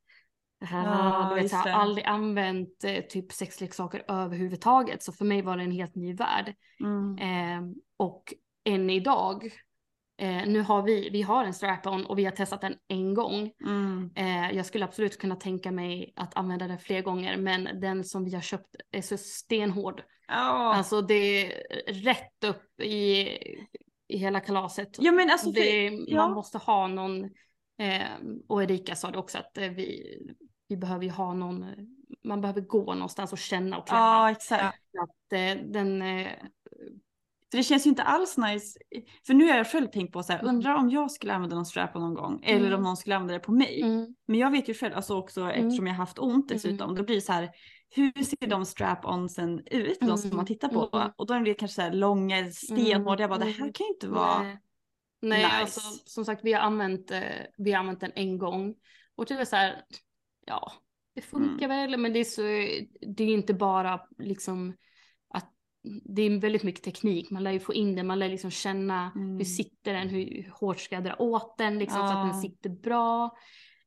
Ja, 0.60 1.26
du 1.28 1.34
vet, 1.34 1.42
just 1.42 1.54
så 1.54 1.56
här, 1.56 1.64
det. 1.64 1.74
aldrig 1.74 2.06
använt 2.06 2.84
eh, 2.84 3.00
typ 3.00 3.32
sexleksaker 3.32 4.04
överhuvudtaget 4.08 5.02
så 5.02 5.12
för 5.12 5.24
mig 5.24 5.42
var 5.42 5.56
det 5.56 5.62
en 5.62 5.70
helt 5.70 5.94
ny 5.94 6.14
värld. 6.14 6.54
Mm. 6.80 7.18
Eh, 7.18 7.70
och 7.96 8.34
än 8.64 8.90
idag, 8.90 9.44
eh, 10.18 10.46
nu 10.46 10.60
har 10.60 10.82
vi, 10.82 11.10
vi 11.10 11.22
har 11.22 11.44
en 11.44 11.54
strap-on 11.54 12.06
och 12.06 12.18
vi 12.18 12.24
har 12.24 12.32
testat 12.32 12.60
den 12.60 12.74
en 12.88 13.14
gång. 13.14 13.52
Mm. 13.66 14.10
Eh, 14.14 14.56
jag 14.56 14.66
skulle 14.66 14.84
absolut 14.84 15.18
kunna 15.18 15.36
tänka 15.36 15.70
mig 15.70 16.12
att 16.16 16.36
använda 16.36 16.68
den 16.68 16.78
fler 16.78 17.02
gånger 17.02 17.36
men 17.36 17.80
den 17.80 18.04
som 18.04 18.24
vi 18.24 18.34
har 18.34 18.42
köpt 18.42 18.76
är 18.90 19.02
så 19.02 19.16
stenhård. 19.16 20.02
Ja. 20.28 20.74
Alltså 20.74 21.00
det 21.00 21.14
är 21.14 21.52
rätt 21.92 22.44
upp 22.44 22.80
i, 22.80 23.28
i 24.08 24.18
hela 24.18 24.40
kalaset. 24.40 24.88
ja 24.98 25.12
men 25.12 25.30
alltså 25.30 25.52
för, 25.52 25.60
det, 25.60 25.86
ja. 26.06 26.26
Man 26.26 26.34
måste 26.34 26.58
ha 26.58 26.86
någon, 26.86 27.24
eh, 27.78 28.02
och 28.48 28.62
Erika 28.62 28.96
sa 28.96 29.10
det 29.10 29.18
också 29.18 29.38
att 29.38 29.58
eh, 29.58 29.68
vi, 29.68 30.18
vi 30.68 30.76
behöver 30.76 31.04
ju 31.04 31.10
ha 31.10 31.34
någon, 31.34 31.66
man 32.24 32.40
behöver 32.40 32.60
gå 32.60 32.94
någonstans 32.94 33.32
och 33.32 33.38
känna 33.38 33.78
och 33.78 33.86
klämma. 33.86 34.00
ja 34.02 34.30
exakt. 34.30 34.78
Att, 35.02 35.32
eh, 35.32 35.64
den, 35.64 36.02
eh, 36.02 36.28
För 37.50 37.56
det 37.58 37.62
känns 37.64 37.86
ju 37.86 37.90
inte 37.90 38.02
alls 38.02 38.36
nice. 38.38 38.78
För 39.26 39.34
nu 39.34 39.48
har 39.48 39.56
jag 39.56 39.66
själv 39.70 39.86
tänkt 39.86 40.12
på 40.12 40.22
så 40.22 40.32
här, 40.32 40.40
Mm. 40.40 40.54
undrar 40.54 40.74
om 40.74 40.90
jag 40.90 41.10
skulle 41.10 41.32
använda 41.34 41.56
någon 41.56 41.66
strap-on 41.66 42.00
någon 42.02 42.14
gång. 42.14 42.40
Eller 42.44 42.66
Mm. 42.66 42.74
om 42.78 42.82
någon 42.82 42.96
skulle 42.96 43.16
använda 43.16 43.34
det 43.34 43.40
på 43.40 43.52
mig. 43.52 43.82
mm, 43.82 44.14
Men 44.26 44.38
jag 44.38 44.50
vet 44.50 44.68
ju 44.68 44.74
själv, 44.74 44.94
alltså 44.96 45.16
också 45.18 45.40
Mm. 45.40 45.66
eftersom 45.66 45.86
jag 45.86 45.94
haft 45.94 46.18
ont 46.18 46.48
dessutom, 46.48 46.94
då 46.94 47.02
blir 47.02 47.14
det 47.14 47.20
så 47.20 47.32
här, 47.32 47.50
hur 47.90 48.12
ser 48.22 48.46
de 48.46 48.64
strap-onsen 48.64 49.62
ut, 49.70 50.00
de 50.00 50.18
som 50.18 50.26
Mm. 50.28 50.36
man 50.36 50.46
tittar 50.46 50.68
på? 50.68 50.96
Mm. 50.96 51.10
Och 51.16 51.26
då 51.26 51.34
är 51.34 51.40
det 51.40 51.54
kanske 51.54 51.74
så 51.74 51.82
här 51.82 51.92
långa, 51.92 52.50
stenhårda, 52.50 53.22
jag 53.22 53.30
bara 53.30 53.38
det 53.38 53.44
här 53.44 53.60
Mm. 53.60 53.72
kan 53.72 53.86
ju 53.86 53.92
inte 53.92 54.08
vara... 54.08 54.42
nej. 54.42 54.58
Nej, 55.22 55.42
nice. 55.44 55.56
alltså 55.60 55.80
som 56.04 56.24
sagt 56.24 56.44
vi 56.44 56.52
har 56.52 56.60
använt, 56.60 57.10
eh, 57.10 57.20
vi 57.58 57.72
har 57.72 57.80
använt 57.80 58.00
den 58.00 58.12
en 58.14 58.38
gång. 58.38 58.74
Och 59.16 59.30
var 59.30 59.44
så 59.44 59.56
här, 59.56 59.82
ja, 60.48 60.72
det 61.14 61.22
funkar 61.22 61.66
Mm. 61.66 61.68
väl, 61.90 62.00
men 62.00 62.12
det 62.12 62.18
är 62.18 62.24
så, 62.24 62.42
det 63.16 63.24
är 63.24 63.28
inte 63.34 63.54
bara 63.54 64.00
liksom 64.18 64.76
att 65.28 65.52
det 66.04 66.22
är 66.22 66.40
väldigt 66.40 66.62
mycket 66.62 66.84
teknik, 66.84 67.30
man 67.30 67.44
lär 67.44 67.50
ju 67.52 67.60
få 67.60 67.74
in 67.74 67.94
det, 67.96 68.02
man 68.02 68.18
lär 68.18 68.28
liksom 68.28 68.50
känna 68.50 69.12
Mm. 69.16 69.36
hur 69.36 69.44
sitter 69.44 69.92
den, 69.94 70.08
hur 70.08 70.50
hårt 70.60 70.78
ska 70.80 70.94
jag 70.94 71.04
dra 71.04 71.16
åt 71.18 71.58
den 71.58 71.78
liksom, 71.78 72.00
så 72.00 72.12
att 72.12 72.18
Ja. 72.18 72.24
den 72.24 72.34
sitter 72.34 72.70
bra. 72.70 73.36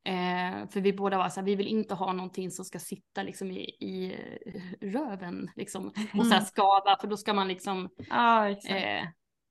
Eh, 0.04 0.70
för 0.70 0.82
vi 0.82 0.94
båda 0.94 1.18
var 1.18 1.30
så 1.30 1.40
här, 1.40 1.46
vi 1.46 1.56
vill 1.56 1.68
inte 1.68 1.94
ha 1.94 2.14
någonting 2.14 2.52
som 2.52 2.66
ska 2.66 2.80
sitta 2.80 3.24
liksom 3.24 3.52
i, 3.52 3.60
i 3.62 4.16
röven 4.82 5.50
liksom, 5.56 5.88
och 5.88 6.26
så 6.26 6.32
här 6.32 6.38
Mm. 6.38 6.46
skada, 6.46 6.98
för 7.02 7.08
då 7.08 7.18
ska 7.18 7.34
man 7.34 7.48
liksom, 7.48 7.90
Ja 8.10 8.50
eh, 8.50 9.08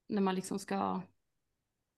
när 0.09 0.23
man 0.23 0.35
liksom 0.35 0.59
ska, 0.59 1.03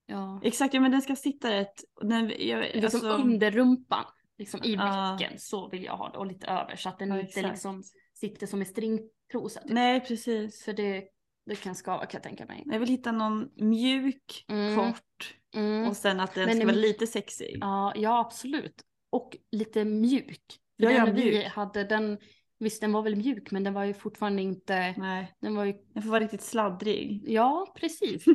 ja, 0.06 0.40
Exakt, 0.44 0.74
ja 0.74 0.80
men 0.80 0.90
den 0.90 1.02
ska 1.02 1.16
sitta 1.16 1.50
rätt. 1.50 1.84
Den, 2.02 2.32
jag, 2.38 2.60
liksom 2.60 2.84
alltså, 2.84 3.08
under 3.08 3.50
rumpan, 3.50 4.04
liksom 4.42 4.64
i 4.64 4.76
bäcken, 4.76 5.38
så 5.38 5.68
vill 5.68 5.84
jag 5.84 5.96
ha 5.96 6.08
det 6.08 6.18
och 6.18 6.26
lite 6.26 6.46
över 6.46 6.76
så 6.76 6.88
att 6.88 6.98
den 6.98 7.08
Ja, 7.08 7.14
inte 7.20 7.28
exakt. 7.28 7.48
liksom 7.48 7.82
sitter 8.14 8.46
som 8.46 8.60
en 8.60 8.66
stringtrosa. 8.66 9.60
Typ. 9.60 9.70
Nej 9.72 10.00
precis. 10.00 10.64
För 10.64 10.72
det, 10.72 11.04
det 11.46 11.56
kan 11.56 11.74
skava 11.74 12.06
kan 12.06 12.18
jag 12.18 12.22
tänka 12.22 12.46
mig. 12.46 12.62
Jag 12.66 12.78
vill 12.80 12.88
hitta 12.88 13.12
någon 13.12 13.48
mjuk, 13.56 14.44
Mm. 14.48 14.76
kort 14.76 15.34
Mm. 15.54 15.88
och 15.88 15.96
sen 15.96 16.20
att 16.20 16.34
den 16.34 16.46
Men 16.46 16.56
ska 16.56 16.66
vara 16.66 16.76
lite 16.76 17.06
sexig. 17.06 17.58
Ja, 17.60 17.92
ja, 17.96 18.18
absolut. 18.20 18.82
Och 19.10 19.36
lite 19.52 19.84
mjuk. 19.84 20.42
För 20.80 20.84
Ja, 20.84 20.90
ja, 20.90 21.06
den 21.06 21.14
vi 21.14 21.24
mjuk. 21.24 21.46
hade, 21.46 21.84
den, 21.84 22.18
visst 22.64 22.80
den 22.80 22.92
var 22.92 23.02
väl 23.02 23.16
mjuk 23.16 23.50
men 23.50 23.64
den 23.64 23.74
var 23.74 23.84
ju 23.84 23.94
fortfarande 23.94 24.42
inte, 24.42 24.94
Nej, 24.98 25.32
den 25.40 25.54
var 25.54 25.64
ju, 25.64 25.74
den 25.94 26.02
får 26.02 26.10
vara 26.10 26.20
riktigt 26.20 26.42
sladdrig. 26.42 27.24
ja 27.26 27.72
precis. 27.80 28.24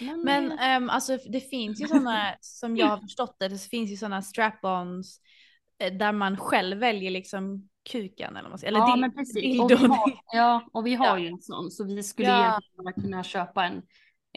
Men, 0.00 0.20
Men 0.24 0.52
eh, 0.52 0.66
ehm, 0.66 0.90
alltså 0.90 1.16
det 1.16 1.40
finns 1.40 1.80
ju 1.82 1.86
sådana, 1.86 2.34
som 2.40 2.76
jag 2.76 2.86
har 2.86 2.98
förstått 2.98 3.36
det, 3.38 3.48
det 3.48 3.58
finns 3.58 3.90
ju 3.90 3.96
sådana 3.96 4.20
strap-ons 4.22 5.20
eh, 5.78 5.92
där 5.92 6.12
man 6.12 6.36
själv 6.36 6.78
väljer 6.78 7.10
liksom 7.10 7.68
kuken 7.90 8.30
eller 8.30 8.42
vad 8.42 8.50
man 8.50 8.58
säger. 8.58 8.68
Eller 8.72 8.80
ja 8.80 8.96
men 8.96 9.14
precis. 9.14 9.60
Och 9.60 9.70
vi 9.70 9.74
har, 9.74 10.12
ja 10.32 10.68
och 10.72 10.86
vi 10.86 10.94
har 10.94 11.06
Ja. 11.06 11.18
ju 11.18 11.26
en 11.28 11.38
sån 11.40 11.70
så 11.70 11.84
vi 11.84 12.02
skulle 12.02 12.28
Ja. 12.28 12.60
kunna 13.02 13.22
köpa 13.22 13.64
en, 13.64 13.76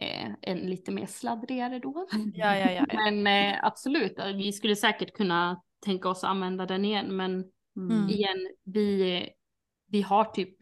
eh, 0.02 0.30
en 0.42 0.58
lite 0.58 0.92
mer 0.92 1.06
sladdrigare 1.06 1.80
då. 1.80 2.08
Ja, 2.34 2.58
ja, 2.58 2.72
ja. 2.72 2.86
ja. 2.92 3.12
Men 3.12 3.28
eh, 3.54 3.60
absolut, 3.66 4.20
eh, 4.20 4.26
vi 4.28 4.54
skulle 4.54 4.76
säkert 4.76 5.14
kunna 5.14 5.62
tänka 5.86 6.10
oss 6.10 6.24
att 6.24 6.30
använda 6.30 6.66
den 6.66 6.86
igen 6.86 7.16
men 7.16 7.46
Mm. 7.76 8.10
igen, 8.10 8.50
vi, 8.64 9.30
vi 9.88 10.02
har 10.02 10.26
typ, 10.26 10.58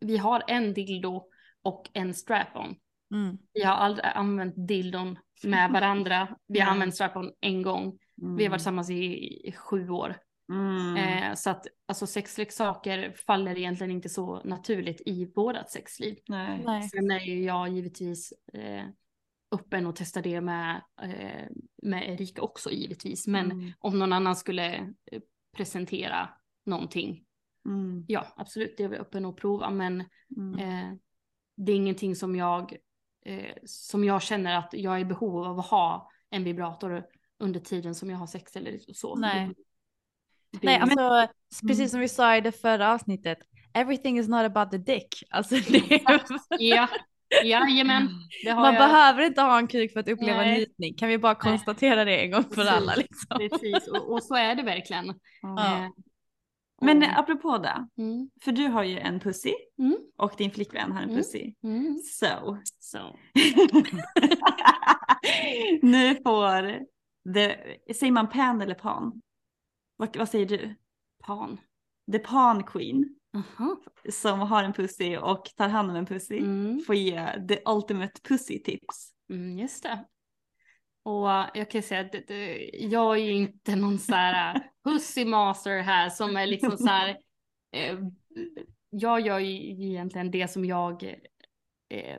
vi 0.00 0.16
har 0.16 0.42
en 0.48 0.74
dildo 0.74 1.26
och 1.62 1.90
en 1.92 2.14
strap-on. 2.14 2.76
Mm. 3.14 3.38
Vi 3.52 3.62
har 3.62 3.74
aldrig 3.74 4.06
använt 4.06 4.54
dildon 4.68 5.18
med 5.42 5.70
varandra. 5.70 6.36
Vi 6.46 6.58
har 6.60 6.66
Nej. 6.66 6.72
använt 6.72 6.94
strap-on 6.94 7.32
en 7.40 7.62
gång. 7.62 7.98
Mm. 8.22 8.36
Vi 8.36 8.44
har 8.44 8.50
varit 8.50 8.58
tillsammans 8.58 8.90
i, 8.90 9.04
i 9.48 9.52
sju 9.52 9.88
år. 9.90 10.16
Mm. 10.52 10.96
Eh, 10.96 11.34
så 11.34 11.50
att 11.50 11.66
alltså 11.86 12.06
sexleksaker 12.06 13.12
faller 13.26 13.58
egentligen 13.58 13.90
inte 13.90 14.08
så 14.08 14.42
naturligt 14.44 15.02
i 15.06 15.32
vårat 15.34 15.70
sexliv. 15.70 16.18
Nej. 16.28 16.62
Nej. 16.64 16.82
Sen 16.88 17.10
är 17.10 17.20
ju 17.20 17.44
jag 17.44 17.68
givetvis 17.68 18.32
eh, 18.52 18.84
öppen 19.52 19.86
och 19.86 19.96
testar 19.96 20.22
det 20.22 20.40
med, 20.40 20.82
eh, 21.02 21.46
med 21.82 22.08
Erika 22.10 22.42
också 22.42 22.70
givetvis. 22.70 23.26
Men 23.26 23.52
Mm. 23.52 23.72
om 23.78 23.98
någon 23.98 24.12
annan 24.12 24.36
skulle 24.36 24.74
eh, 25.12 25.20
presentera 25.56 26.28
någonting, 26.66 27.24
Mm. 27.66 28.04
ja 28.08 28.26
absolut 28.36 28.74
det 28.76 28.84
är 28.84 28.88
vi 28.88 28.96
öppen 28.96 29.24
att 29.24 29.36
prova. 29.36 29.70
Men 29.70 30.04
Mm. 30.36 30.58
eh, 30.58 30.94
det 31.56 31.72
är 31.72 31.76
ingenting 31.76 32.16
som 32.16 32.36
jag, 32.36 32.76
eh, 33.26 33.54
som 33.64 34.04
jag 34.04 34.22
känner 34.22 34.56
att 34.56 34.68
jag 34.72 34.94
är 34.96 34.98
i 34.98 35.04
behov 35.04 35.44
av 35.44 35.58
att 35.58 35.66
ha 35.66 36.10
en 36.30 36.44
vibrator 36.44 37.04
under 37.38 37.60
tiden 37.60 37.94
som 37.94 38.10
jag 38.10 38.18
har 38.18 38.26
sex 38.26 38.56
eller 38.56 38.78
så. 38.94 39.14
Nej. 39.16 39.54
Det- 40.52 40.58
Nej, 40.62 40.78
alltså 40.78 41.00
Mm. 41.00 41.28
precis 41.68 41.90
som 41.90 42.00
vi 42.00 42.08
sa 42.08 42.36
i 42.36 42.40
det 42.40 42.52
förra 42.52 42.92
avsnittet, 42.94 43.38
everything 43.74 44.18
is 44.18 44.28
not 44.28 44.40
about 44.56 44.70
the 44.70 44.78
dick. 44.78 45.22
Alltså, 45.30 45.54
det, 45.54 46.02
Ja, 46.58 46.88
jajamän. 47.44 48.08
Det 48.44 48.50
har 48.50 48.60
man 48.60 48.74
jag. 48.74 48.88
behöver 48.90 49.22
inte 49.22 49.42
ha 49.42 49.58
en 49.58 49.66
kuk 49.66 49.92
för 49.92 50.00
att 50.00 50.08
uppleva 50.08 50.38
Nej. 50.38 50.56
njutning. 50.56 50.94
Kan 50.94 51.08
vi 51.08 51.18
bara 51.18 51.34
konstatera 51.34 52.04
det 52.04 52.24
en 52.24 52.30
gång 52.30 52.42
för 52.42 52.50
Precis. 52.54 52.72
alla 52.72 52.94
liksom? 52.94 53.38
Precis, 53.38 53.88
och, 53.88 54.12
och 54.12 54.22
så 54.22 54.34
är 54.34 54.54
det 54.54 54.62
verkligen. 54.62 55.14
Ja. 55.42 55.76
Eh, 55.84 55.88
Men 56.82 57.02
och- 57.02 57.18
apropå 57.18 57.58
det, 57.58 57.86
Mm, 57.98 58.30
för 58.44 58.52
du 58.52 58.66
har 58.66 58.84
ju 58.84 58.98
en 58.98 59.20
pussy 59.20 59.52
mm, 59.78 59.96
och 60.16 60.32
din 60.38 60.50
flickvän 60.50 60.92
har 60.92 60.98
en 61.02 61.08
Mm. 61.10 61.16
pussy. 61.16 61.54
mm. 61.64 61.98
Så. 62.04 62.58
Så. 62.78 62.98
nu 65.82 66.14
får 66.14 66.78
det, 67.34 67.56
säger 67.94 68.12
man 68.12 68.28
pan 68.28 68.62
eller 68.62 68.74
pan? 68.74 69.20
Vad, 69.96 70.16
vad 70.16 70.28
säger 70.28 70.46
du? 70.46 70.74
Pan. 71.26 71.60
The 72.12 72.18
pan 72.18 72.64
queen 72.64 73.16
Aha. 73.34 73.76
som 74.10 74.40
har 74.40 74.64
en 74.64 74.72
pussy 74.72 75.16
och 75.16 75.44
tar 75.56 75.68
hand 75.68 75.90
om 75.90 75.96
en 75.96 76.06
pussy 76.06 76.38
Mm, 76.38 76.80
får 76.86 76.94
ge 76.94 77.46
the 77.48 77.58
ultimate 77.66 78.20
pussy 78.28 78.62
tips. 78.62 79.12
mm, 79.30 79.58
just 79.58 79.82
det. 79.82 80.04
Och 81.02 81.30
eh, 81.32 81.46
jag 81.54 81.70
kan 81.70 81.82
säga 81.82 82.00
att 82.00 82.14
jag 82.90 83.16
är 83.18 83.24
ju 83.24 83.32
inte 83.32 83.76
någon 83.76 83.98
så 83.98 84.14
här 84.14 84.54
eh, 84.54 84.60
pussy 84.92 85.24
master 85.24 85.80
här 85.80 86.10
som 86.10 86.36
är 86.36 86.46
liksom 86.46 86.76
så 86.78 86.86
här. 86.86 87.18
Eh, 87.72 87.98
jag 88.90 89.20
gör 89.20 89.38
ju 89.38 89.70
egentligen 89.86 90.30
det 90.30 90.48
som 90.48 90.64
jag 90.64 91.02
eh, 91.88 92.18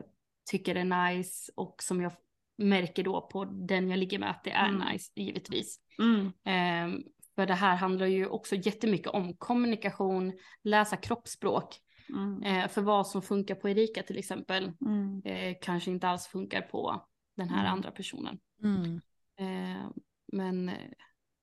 tycker 0.51 0.75
är 0.75 0.83
nice 1.13 1.51
och 1.55 1.75
som 1.83 2.01
jag 2.01 2.11
märker 2.57 3.03
då 3.03 3.21
på 3.21 3.45
den 3.45 3.89
jag 3.89 3.99
ligger 3.99 4.19
med 4.19 4.29
att 4.29 4.43
det 4.43 4.51
är 4.51 4.69
Mm. 4.69 4.87
nice 4.87 5.11
givetvis. 5.15 5.79
Mm. 5.99 6.31
Ehm, 6.45 7.03
för 7.35 7.45
det 7.45 7.53
här 7.53 7.75
handlar 7.75 8.05
ju 8.05 8.27
också 8.27 8.55
jättemycket 8.55 9.07
om 9.07 9.33
kommunikation, 9.37 10.33
läsa 10.63 10.97
kroppsspråk. 10.97 11.75
Mm. 12.09 12.43
Eh, 12.43 12.67
för 12.67 12.81
vad 12.81 13.07
som 13.07 13.21
funkar 13.21 13.55
på 13.55 13.69
Erika 13.69 14.03
till 14.03 14.17
exempel 14.17 14.71
Mm. 14.85 15.21
eh, 15.25 15.55
kanske 15.61 15.91
inte 15.91 16.07
alls 16.07 16.27
funkar 16.27 16.61
på 16.61 17.05
den 17.37 17.49
här 17.49 17.61
Mm. 17.61 17.73
andra 17.73 17.91
personen. 17.91 18.39
Mm. 18.63 19.01
Eh, 19.39 19.89
men 20.33 20.71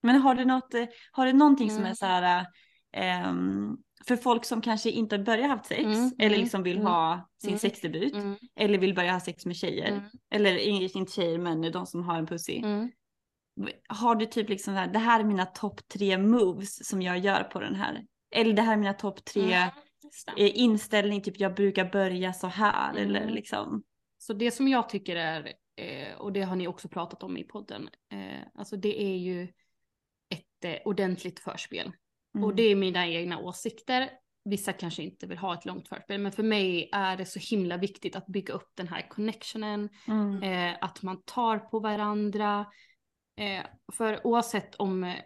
Men 0.03 0.17
har 0.21 0.35
du 0.35 0.45
något, 0.45 0.75
eh, 0.75 0.87
har 1.13 1.27
du 1.27 1.33
någonting 1.33 1.71
som 1.71 1.79
Mm. 1.79 1.91
är 1.91 1.95
så 1.95 2.07
här 2.07 2.47
ehm, 2.93 3.77
för 4.07 4.17
folk 4.17 4.45
som 4.45 4.61
kanske 4.61 4.91
inte 4.91 5.17
har 5.17 5.25
börjat 5.25 5.51
haft 5.51 5.67
sex 5.67 5.85
Mm, 5.85 6.11
eller 6.19 6.27
mm, 6.35 6.41
liksom 6.41 6.63
vill 6.63 6.77
mm, 6.77 6.87
ha 6.87 7.29
sin 7.43 7.51
mm, 7.51 7.59
sexdebut 7.59 8.15
mm, 8.15 8.37
eller 8.57 8.79
vill 8.79 8.95
börja 8.95 9.13
ha 9.13 9.21
sex 9.21 9.47
med 9.47 9.57
tjejer 9.57 9.89
mm, 9.93 10.05
eller 10.31 10.59
inte 10.97 11.13
tjejer 11.13 11.39
men 11.39 11.73
de 11.73 11.87
som 11.87 12.03
har 12.03 12.19
en 12.19 12.27
pussy. 12.27 12.63
Har 13.89 14.15
du 14.15 14.27
typ 14.27 14.49
liksom 14.49 14.75
så 14.75 14.79
här, 14.79 14.87
det 14.87 14.99
här 14.99 15.21
är 15.21 15.25
mina 15.25 15.47
topp 15.47 15.89
tre 15.89 16.19
moves 16.19 16.89
som 16.89 17.03
jag 17.03 17.19
gör 17.19 17.45
på 17.45 17.61
den 17.61 17.75
här. 17.75 18.05
Eller 18.35 18.53
det 18.53 18.63
här 18.63 18.73
är 18.73 18.77
mina 18.77 18.95
topp 18.95 19.25
tre 19.25 19.43
Mm, 19.53 19.71
eh, 20.37 20.59
inställning, 20.59 21.23
typ 21.23 21.41
jag 21.41 21.55
brukar 21.55 21.91
börja 21.91 22.33
så 22.33 22.47
här 22.47 22.91
Mm. 22.91 23.03
eller 23.07 23.31
liksom. 23.31 23.83
Så 24.19 24.33
det 24.33 24.51
som 24.51 24.69
jag 24.69 24.89
tycker 24.89 25.17
är, 25.17 25.53
eh, 25.77 26.15
och 26.19 26.33
det 26.33 26.43
har 26.43 26.57
ni 26.57 26.69
också 26.69 26.89
pratat 26.89 27.23
om 27.23 27.37
i 27.37 27.45
podden, 27.45 27.89
eh, 28.13 28.47
alltså 28.55 28.77
det 28.77 29.03
är 29.03 29.17
ju 29.17 29.43
ett 30.31 30.83
ordentligt 30.85 31.41
förspel. 31.41 31.93
Mm. 32.35 32.45
Och 32.45 32.55
det 32.55 32.63
är 32.63 32.77
mina 32.77 33.07
egna 33.09 33.39
åsikter. 33.39 34.11
Vissa 34.45 34.73
kanske 34.73 35.03
inte 35.03 35.27
vill 35.27 35.39
ha 35.39 35.55
ett 35.55 35.65
långt 35.65 35.89
förspel, 35.89 36.21
men 36.21 36.33
för 36.33 36.43
mig 36.43 36.89
är 36.93 37.17
det 37.17 37.27
så 37.27 37.39
himla 37.57 37.77
viktigt 37.77 38.17
att 38.17 38.27
bygga 38.27 38.55
upp 38.55 38.71
den 38.75 38.89
här 38.89 39.09
connectionen, 39.09 39.89
Mm. 40.09 40.77
att 40.81 41.03
man 41.03 41.23
tar 41.23 41.59
på 41.59 41.81
varandra. 41.81 42.67
Eh, 43.39 43.65
för 43.93 44.27
oavsett 44.27 44.75
om, 44.75 45.05
eh, 45.05 45.17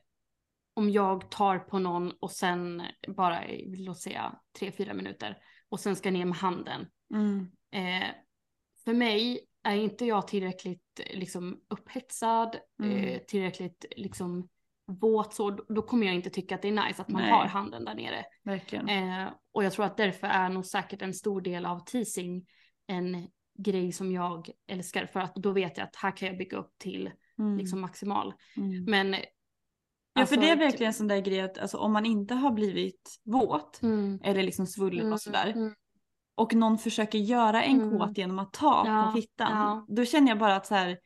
om 0.75 0.91
jag 0.91 1.31
tar 1.31 1.59
på 1.59 1.79
någon 1.79 2.11
och 2.21 2.31
sen 2.31 2.83
bara, 3.09 3.41
låt 3.67 4.01
säga, 4.01 4.39
tre, 4.59 4.73
fyra 4.73 4.95
minuter 4.95 5.39
och 5.69 5.81
sen 5.81 5.97
ska 5.97 6.11
ner 6.11 6.25
med 6.25 6.37
handen. 6.37 6.87
Mm. 7.15 7.51
Eh, 7.73 8.09
för 8.85 8.93
mig 8.95 9.47
är 9.63 9.75
inte 9.77 10.05
jag 10.05 10.29
tillräckligt 10.29 11.01
eh, 11.07 11.19
liksom, 11.19 11.61
upphetsad, 11.69 12.57
Mm. 12.83 13.05
eh, 13.05 13.19
tillräckligt 13.19 13.85
liksom, 13.97 14.49
våt 14.87 15.35
så, 15.35 15.51
då- 15.51 15.83
kommer 15.83 16.07
jag 16.07 16.15
inte 16.15 16.31
tycka 16.31 16.55
att 16.55 16.63
det 16.63 16.69
är 16.69 16.87
nice 16.87 17.03
att 17.03 17.09
man 17.09 17.23
Nej. 17.23 17.31
har 17.31 17.45
handen 17.47 17.85
där 17.85 17.95
nere. 17.95 18.25
Eh, 18.89 19.31
och 19.53 19.65
jag 19.65 19.73
tror 19.73 19.85
att 19.85 19.97
därför 19.97 20.27
är 20.27 20.49
nog 20.49 20.67
säkert 20.67 21.03
en 21.03 21.15
stor 21.15 21.41
del 21.41 21.67
av 21.67 21.79
teasing 21.85 22.47
en 22.87 23.29
grej 23.59 23.93
som 23.93 24.13
jag 24.13 24.51
älskar 24.67 25.07
för 25.07 25.21
att 25.21 25.35
då 25.35 25.53
vet 25.53 25.79
jag 25.79 25.85
att 25.85 25.97
här 25.97 26.17
kan 26.17 26.29
jag 26.29 26.39
bygga 26.39 26.57
upp 26.57 26.73
till 26.79 27.11
Mm. 27.43 27.59
liksom 27.59 27.81
maximal. 27.81 28.35
Mm. 28.57 28.85
Men 28.85 29.17
Ja 30.15 30.21
alltså, 30.21 30.35
för 30.35 30.43
det 30.43 30.49
är 30.49 30.57
verkligen 30.57 30.87
en 30.91 30.95
sån 30.95 31.09
där 31.09 31.19
grej 31.21 31.41
att 31.41 31.59
alltså, 31.59 31.79
om 31.79 31.93
man 31.93 32.07
inte 32.07 32.35
har 32.35 32.51
blivit 32.53 33.21
våt 33.25 33.83
Mm, 33.83 34.21
eller 34.25 34.43
liksom 34.43 34.67
svullen 34.67 35.01
mm, 35.01 35.13
och 35.13 35.21
sådär 35.21 35.47
mm, 35.57 35.75
och 36.35 36.55
någon 36.55 36.79
försöker 36.79 37.19
göra 37.19 37.63
en 37.63 37.81
Mm. 37.83 37.99
kåt 37.99 38.19
genom 38.19 38.39
att 38.39 38.53
ta 38.53 38.83
Ja, 38.87 39.07
på 39.07 39.21
fittan. 39.21 39.51
ja. 39.59 39.87
Då 39.89 40.05
känner 40.05 40.29
jag 40.29 40.39
bara 40.39 40.57
att 40.57 40.67
så 40.67 40.75
här 40.75 40.99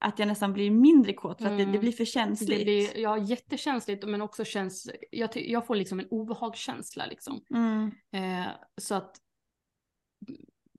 att 0.00 0.18
jag 0.18 0.28
nästan 0.28 0.52
blir 0.52 0.70
mindre 0.70 1.12
kåt 1.12 1.38
för 1.38 1.44
att 1.44 1.50
det, 1.50 1.56
det 1.56 1.62
Mm. 1.62 1.80
blir 1.80 1.92
för 1.92 1.98
det 1.98 2.06
känsligt. 2.06 2.62
blir 2.64 2.98
ja, 2.98 3.18
jättekänsligt 3.18 4.04
men 4.08 4.22
också 4.22 4.44
känns, 4.44 4.90
jag, 5.10 5.30
jag 5.36 5.66
får 5.66 5.76
liksom 5.76 6.00
en 6.00 6.08
obehagskänsla 6.10 7.06
liksom. 7.06 7.40
Mm. 7.54 7.90
Eh, 8.12 8.48
så 8.80 8.94
att 8.94 9.16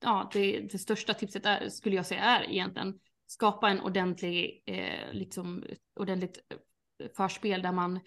ja, 0.02 0.30
det, 0.34 0.60
det 0.72 0.78
största 0.80 1.14
tipset 1.14 1.46
är, 1.46 1.70
skulle 1.70 1.96
jag 1.96 2.06
säga 2.06 2.22
är 2.24 2.44
egentligen 2.52 3.00
skapa 3.32 3.70
en 3.70 3.82
ordentlig, 3.82 4.64
eh, 4.66 5.12
liksom, 5.14 5.64
ordentligt 6.00 6.38
eh, 6.50 7.08
förspel 7.18 7.62
där 7.62 7.72
man 7.72 8.00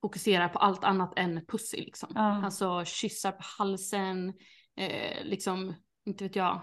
fokuserar 0.00 0.48
på 0.48 0.58
allt 0.58 0.84
annat 0.84 1.12
än 1.18 1.46
pussy 1.46 1.76
liksom. 1.76 2.08
Ja. 2.14 2.44
Alltså 2.44 2.84
kyssar 2.84 3.32
på 3.32 3.42
halsen, 3.58 4.28
eh, 4.76 5.24
liksom, 5.24 5.74
inte 6.06 6.24
vet 6.24 6.36
jag, 6.36 6.60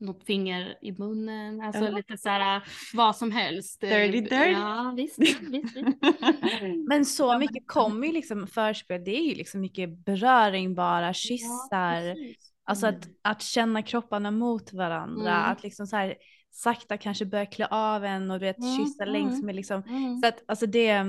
något 0.00 0.24
finger 0.24 0.78
i 0.82 0.92
munnen, 0.92 1.60
alltså 1.60 1.84
Ja. 1.84 1.90
lite 1.90 2.18
så 2.18 2.28
här 2.28 2.62
vad 2.94 3.16
som 3.16 3.32
helst. 3.32 3.80
Dirty, 3.80 3.96
Eh, 4.18 4.22
dirty. 4.22 4.36
Ja, 4.52 4.94
visst, 4.96 5.18
visst, 5.18 5.40
visst. 5.42 5.76
Men 6.88 7.04
så 7.04 7.38
mycket 7.38 7.66
kommer 7.66 8.06
ju 8.06 8.12
liksom 8.12 8.46
förspel, 8.46 9.04
det 9.04 9.16
är 9.16 9.28
ju 9.28 9.34
liksom 9.34 9.60
mycket 9.60 10.04
beröring 10.04 10.74
bara, 10.74 11.06
Ja, 11.06 11.12
kyssar, 11.12 12.14
precis. 12.14 12.52
alltså 12.64 12.86
att, 12.86 13.08
att 13.22 13.42
känna 13.42 13.82
kropparna 13.82 14.30
mot 14.30 14.72
varandra, 14.72 15.36
Mm. 15.36 15.52
att 15.52 15.62
liksom 15.62 15.86
så 15.86 15.96
här 15.96 16.14
sakta 16.52 16.96
kanske 16.98 17.24
börja 17.26 17.46
klä 17.46 17.66
av 17.70 18.04
en 18.04 18.30
och 18.30 18.38
du 18.40 18.46
vet 18.46 18.58
Mm, 18.58 18.76
kyssa 18.76 19.04
längs 19.04 19.32
mm. 19.34 19.46
med 19.46 19.54
liksom, 19.54 19.82
Mm. 19.82 20.20
så 20.20 20.26
att 20.26 20.42
alltså 20.48 20.66
det, 20.66 21.04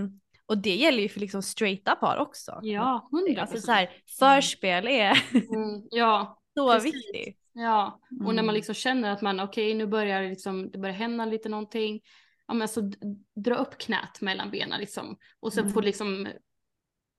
och 0.46 0.58
det 0.58 0.76
gäller 0.76 1.00
ju 1.04 1.10
för 1.10 1.20
liksom 1.20 1.42
straighta 1.42 1.96
par 1.96 2.18
också. 2.18 2.60
Ja, 2.64 3.08
hundra 3.12 3.42
Alltså 3.42 3.58
så 3.60 3.72
här, 3.72 3.90
förspel 4.20 4.88
är 4.88 5.24
Mm, 5.34 5.88
ja, 5.92 6.40
så 6.58 6.80
viktigt. 6.80 7.40
ja. 7.54 8.00
Och 8.10 8.26
när 8.26 8.32
Mm. 8.34 8.46
man 8.46 8.56
liksom 8.56 8.76
känner 8.76 9.12
att 9.12 9.22
man, 9.22 9.40
okej 9.40 9.74
nu 9.74 9.86
börjar 9.88 10.24
liksom, 10.30 10.72
det 10.72 10.78
börjar 10.78 10.96
hända 10.96 11.26
lite 11.26 11.50
någonting. 11.50 12.02
Ja 12.48 12.54
men 12.54 12.68
så 12.68 12.82
d- 12.82 12.98
dra 13.36 13.56
upp 13.56 13.78
knät 13.78 14.22
mellan 14.22 14.52
benen 14.52 14.80
liksom. 14.80 15.18
Och 15.40 15.54
sen 15.54 15.62
Mm. 15.64 15.74
får 15.74 15.82
liksom 15.82 16.28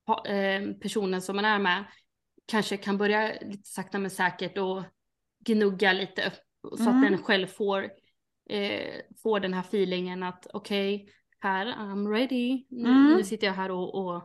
ha, 0.07 0.27
eh, 0.27 0.71
personen 0.73 1.23
som 1.23 1.37
man 1.37 1.45
är 1.45 1.59
med 1.59 1.85
kanske 2.47 2.77
kan 2.77 2.99
börja 2.99 3.33
lite 3.41 3.69
sakta 3.69 3.99
men 3.99 4.11
säkert 4.11 4.59
och 4.59 4.83
gnugga 5.45 5.93
lite 5.93 6.33
så 6.79 6.83
Mm. 6.91 6.97
att 6.97 7.11
den 7.11 7.23
själv 7.23 7.47
får, 7.47 7.91
eh, 8.51 8.95
får 9.23 9.41
den 9.41 9.55
här 9.55 9.61
feelingen 9.61 10.23
att 10.23 10.47
okej, 10.53 11.09
här, 11.41 11.67
I'm 11.67 12.09
ready. 12.11 12.65
Nu, 12.71 12.89
Mm. 12.91 13.13
nu 13.17 13.25
sitter 13.25 13.47
jag 13.47 13.55
här 13.55 13.71
och, 13.71 13.95
och 13.95 14.17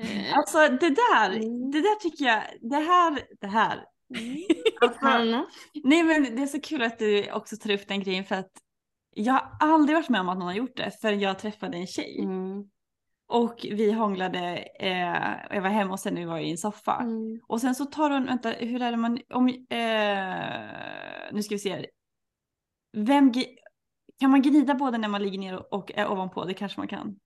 eh, 0.00 0.34
Alltså 0.36 0.58
det 0.58 0.90
där, 0.94 1.30
Mm. 1.30 1.70
det 1.70 1.80
där 1.80 2.00
tycker 2.00 2.24
jag, 2.24 2.42
det 2.60 2.76
här, 2.76 3.22
det 3.40 3.46
här. 3.46 3.84
Alltså, 4.80 4.98
Hanna. 5.06 5.46
nej 5.84 6.02
men 6.02 6.36
det 6.36 6.42
är 6.42 6.46
så 6.46 6.60
kul 6.60 6.82
att 6.82 6.98
du 6.98 7.32
också 7.32 7.56
tar 7.56 7.70
upp 7.70 7.88
den 7.88 8.00
grejen 8.00 8.24
för 8.24 8.34
att 8.34 8.50
jag 9.14 9.32
har 9.32 9.50
aldrig 9.60 9.96
varit 9.96 10.08
med 10.08 10.20
om 10.20 10.28
att 10.28 10.38
någon 10.38 10.46
har 10.46 10.54
gjort 10.54 10.76
det 10.76 10.90
förrän 11.00 11.20
jag 11.20 11.38
träffade 11.38 11.76
en 11.76 11.86
tjej. 11.86 12.20
Mm. 12.22 12.64
Och 13.30 13.66
vi 13.70 13.92
hånglade, 13.92 14.38
eh, 14.80 15.56
jag 15.56 15.62
var 15.62 15.68
hemma 15.68 15.92
och 15.92 16.00
sen 16.00 16.14
vi 16.14 16.24
var 16.24 16.38
i 16.38 16.50
en 16.50 16.58
soffa. 16.58 16.96
Mm. 16.96 17.40
Och 17.48 17.60
sen 17.60 17.74
så 17.74 17.84
tar 17.84 18.10
hon, 18.10 18.24
vänta 18.26 18.50
hur 18.50 18.82
är 18.82 18.90
det 18.90 18.96
man, 18.96 19.18
om, 19.34 19.48
eh, 19.48 21.32
nu 21.32 21.42
ska 21.42 21.54
vi 21.54 21.58
se. 21.58 21.86
Vem, 22.92 23.32
kan 24.20 24.30
man 24.30 24.42
gnida 24.42 24.74
både 24.74 24.98
när 24.98 25.08
man 25.08 25.22
ligger 25.22 25.38
ner 25.38 25.74
och, 25.74 25.92
är 25.94 26.10
ovanpå? 26.10 26.44
Det 26.44 26.54
kanske 26.54 26.80
man 26.80 26.88
kan. 26.88 27.18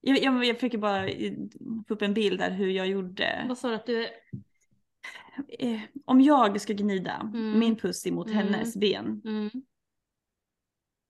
Jag, 0.00 0.22
jag, 0.22 0.44
jag 0.44 0.56
försöker 0.56 0.78
bara 0.78 1.08
eh, 1.08 1.32
få 1.88 1.94
upp 1.94 2.02
en 2.02 2.14
bild 2.14 2.38
där 2.40 2.50
hur 2.50 2.70
jag 2.70 2.86
gjorde. 2.86 3.44
Vad 3.48 3.58
sa 3.58 3.68
du 3.68 3.74
att 3.74 3.86
du? 3.86 4.08
Eh, 5.58 5.80
om 6.04 6.20
jag 6.20 6.60
ska 6.60 6.72
gnida 6.72 7.30
Mm. 7.34 7.58
min 7.58 7.76
pussy 7.76 8.10
mot 8.12 8.26
Mm. 8.30 8.38
hennes 8.38 8.76
ben. 8.76 9.22
Mm. 9.24 9.50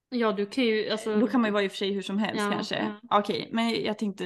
Ja 0.08 0.32
du 0.32 0.46
kan 0.46 0.64
ju 0.64 0.90
alltså. 0.90 1.20
Då 1.20 1.26
kan 1.26 1.40
man 1.40 1.48
ju 1.48 1.52
vara 1.52 1.62
i 1.62 1.66
och 1.66 1.70
för 1.72 1.76
sig 1.78 1.92
hur 1.92 2.02
som 2.02 2.18
helst 2.18 2.42
Ja, 2.44 2.50
kanske. 2.50 2.94
Okej, 3.10 3.48
men 3.52 3.82
jag 3.84 3.98
tänkte 3.98 4.24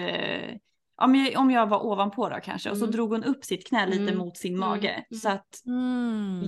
ja, 0.96 1.06
men 1.06 1.36
om 1.36 1.50
jag 1.50 1.66
var 1.66 1.86
ovanpå 1.86 2.28
då 2.28 2.36
kanske 2.42 2.70
och 2.70 2.76
så 2.76 2.84
Mm. 2.84 2.92
drog 2.92 3.10
hon 3.10 3.24
upp 3.24 3.44
sitt 3.44 3.66
knä 3.68 3.86
lite 3.86 4.02
Mm. 4.02 4.18
mot 4.18 4.36
sin 4.36 4.54
Mm. 4.54 4.68
mage. 4.68 5.04
Så 5.22 5.28
att 5.28 5.62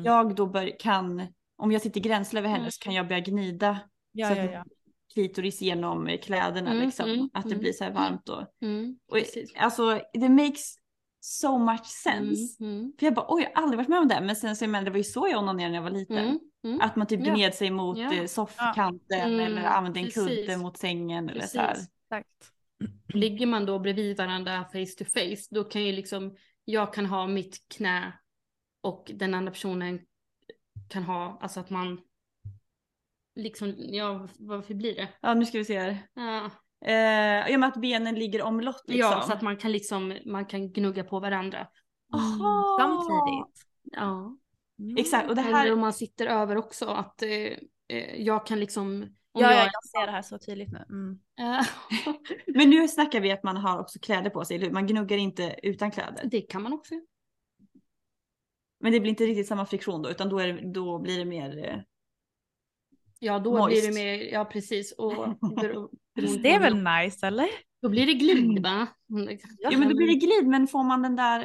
jag 0.04 0.34
då 0.34 0.46
bör, 0.46 0.78
kan, 0.80 1.26
om 1.60 1.72
jag 1.72 1.82
sitter 1.82 2.00
gränsle 2.00 2.38
över 2.40 2.48
henne 2.48 2.70
så 2.70 2.78
kan 2.84 2.94
jag 2.94 3.08
börja 3.08 3.20
gnida 3.20 3.80
Ja, 4.12 4.28
så 4.28 4.34
ja, 4.40 4.44
att 4.44 4.52
ja. 4.52 4.64
klitoris 5.14 5.60
genom 5.60 6.06
eh, 6.06 6.20
kläderna 6.20 6.70
Mm, 6.70 6.84
liksom. 6.86 7.10
mm, 7.10 7.30
att 7.32 7.42
det 7.44 7.48
mm. 7.50 7.60
blir 7.60 7.72
så 7.72 7.84
här 7.84 7.90
varmt 7.90 8.28
och, 8.28 8.42
Mm, 8.62 8.98
och 9.08 9.14
precis. 9.16 9.54
alltså 9.56 10.00
det 10.12 10.28
makes 10.28 10.74
so 11.20 11.58
much 11.58 11.84
sense. 11.86 12.64
Mm, 12.64 12.78
mm, 12.78 12.92
För 12.98 13.06
jag 13.06 13.14
bara 13.14 13.26
oj 13.28 13.42
jag 13.42 13.50
har 13.54 13.62
aldrig 13.62 13.76
varit 13.78 13.88
med 13.88 13.98
om 13.98 14.08
det 14.08 14.20
men 14.20 14.36
sen 14.36 14.56
så 14.56 14.66
men 14.66 14.84
det 14.84 14.90
var 14.90 14.98
ju 14.98 15.04
så 15.04 15.28
jag 15.30 15.38
onanerade 15.42 15.68
när 15.70 15.76
jag 15.78 15.82
var 15.82 15.90
liten. 15.90 16.18
mm, 16.18 16.38
mm. 16.64 16.80
Att 16.80 16.96
man 16.96 17.06
typ 17.06 17.20
gned 17.20 17.54
sig 17.54 17.70
mot 17.70 17.98
eh, 17.98 18.24
soffkanten 18.26 19.20
Mm, 19.20 19.40
eller 19.40 19.64
använde 19.64 20.00
en 20.00 20.06
precis. 20.06 20.28
kudde 20.28 20.56
mot 20.56 20.76
sängen 20.78 21.28
eller 21.28 21.46
så 21.46 21.60
här. 21.60 21.70
Exakt. 21.72 22.28
Ligger 23.14 23.46
man 23.46 23.66
då 23.66 23.78
bredvid 23.78 24.16
varandra 24.16 24.64
face 24.64 24.94
to 24.98 25.04
face, 25.04 25.46
då 25.50 25.64
kan 25.64 25.82
ju 25.84 25.92
liksom, 25.92 26.36
jag 26.64 26.94
kan 26.94 27.06
ha 27.06 27.26
mitt 27.26 27.58
knä 27.76 28.12
och 28.82 29.10
den 29.14 29.34
andra 29.34 29.52
personen 29.52 29.98
kan 30.90 31.02
ha, 31.02 31.38
alltså 31.40 31.60
att 31.60 31.70
man 31.70 32.00
liksom, 33.34 33.74
ja 33.78 34.28
varför 34.38 34.74
blir 34.74 34.94
det? 34.94 35.08
Ja 35.20 35.34
nu 35.34 35.46
ska 35.46 35.58
vi 35.58 35.64
se 35.64 35.78
här. 35.78 35.98
Ja, 36.14 36.50
Eh, 36.84 37.50
I 37.52 37.56
och 37.56 37.60
med 37.60 37.68
att 37.68 37.80
benen 37.80 38.14
ligger 38.14 38.42
omlott 38.42 38.84
liksom. 38.86 39.12
ja 39.12 39.22
så 39.22 39.32
att 39.32 39.42
man 39.42 39.56
kan 39.56 39.72
liksom, 39.72 40.18
man 40.26 40.46
kan 40.46 40.72
gnugga 40.72 41.04
på 41.04 41.20
varandra. 41.20 41.66
Aha. 42.14 42.76
Samtidigt. 42.80 43.66
Ja. 43.82 44.36
Exakt 44.98 45.28
och 45.28 45.34
det 45.36 45.42
Eller 45.42 45.52
här. 45.52 45.72
om 45.72 45.80
man 45.80 45.92
sitter 45.92 46.26
över 46.26 46.56
också, 46.56 46.86
att 46.86 47.22
eh, 47.22 47.28
eh, 47.88 48.22
jag 48.22 48.46
kan 48.46 48.60
liksom, 48.60 49.02
om 49.32 49.42
Ja, 49.42 49.50
ja, 49.52 49.56
jag, 49.56 49.66
jag 49.72 49.84
ser 49.84 50.06
det 50.06 50.12
här 50.12 50.22
så 50.22 50.38
tydligt 50.38 50.72
nu. 50.72 50.84
Mm. 50.88 51.18
Men 52.46 52.70
nu 52.70 52.88
snackar 52.88 53.20
vi 53.20 53.32
att 53.32 53.42
man 53.42 53.56
har 53.56 53.78
också 53.80 53.98
kläder 53.98 54.30
på 54.30 54.44
sig. 54.44 54.56
eller? 54.56 54.70
Man 54.70 54.86
gnuggar 54.86 55.16
inte 55.16 55.54
utan 55.62 55.90
kläder. 55.90 56.24
det 56.24 56.40
kan 56.40 56.62
man 56.62 56.72
också. 56.72 56.94
Men 58.80 58.92
det 58.92 59.00
blir 59.00 59.10
inte 59.10 59.24
riktigt 59.24 59.46
samma 59.46 59.66
friktion 59.66 60.02
då 60.02 60.10
utan 60.10 60.28
då, 60.28 60.38
är 60.38 60.52
det, 60.52 60.72
då 60.72 60.98
blir 60.98 61.18
det 61.18 61.24
mer. 61.24 61.68
Eh, 61.68 61.78
Ja 63.22 63.38
då 63.38 63.58
Moist. 63.58 63.82
blir 63.82 63.88
det 63.90 63.94
mer, 63.94 64.32
ja 64.32 64.44
precis. 64.44 64.92
Och 64.92 65.12
Det 66.42 66.52
är 66.54 66.60
väl 66.60 66.74
nice 67.04 67.26
eller? 67.26 67.48
då 67.82 67.88
blir 67.88 68.06
det 68.06 68.14
glid 68.14 68.62
va? 68.62 68.86
ja 69.58 69.78
men 69.78 69.88
då 69.88 69.96
blir 69.96 70.06
det 70.06 70.14
glid 70.14 70.46
men 70.46 70.66
får 70.66 70.82
man 70.84 71.02
den 71.02 71.16
där. 71.16 71.40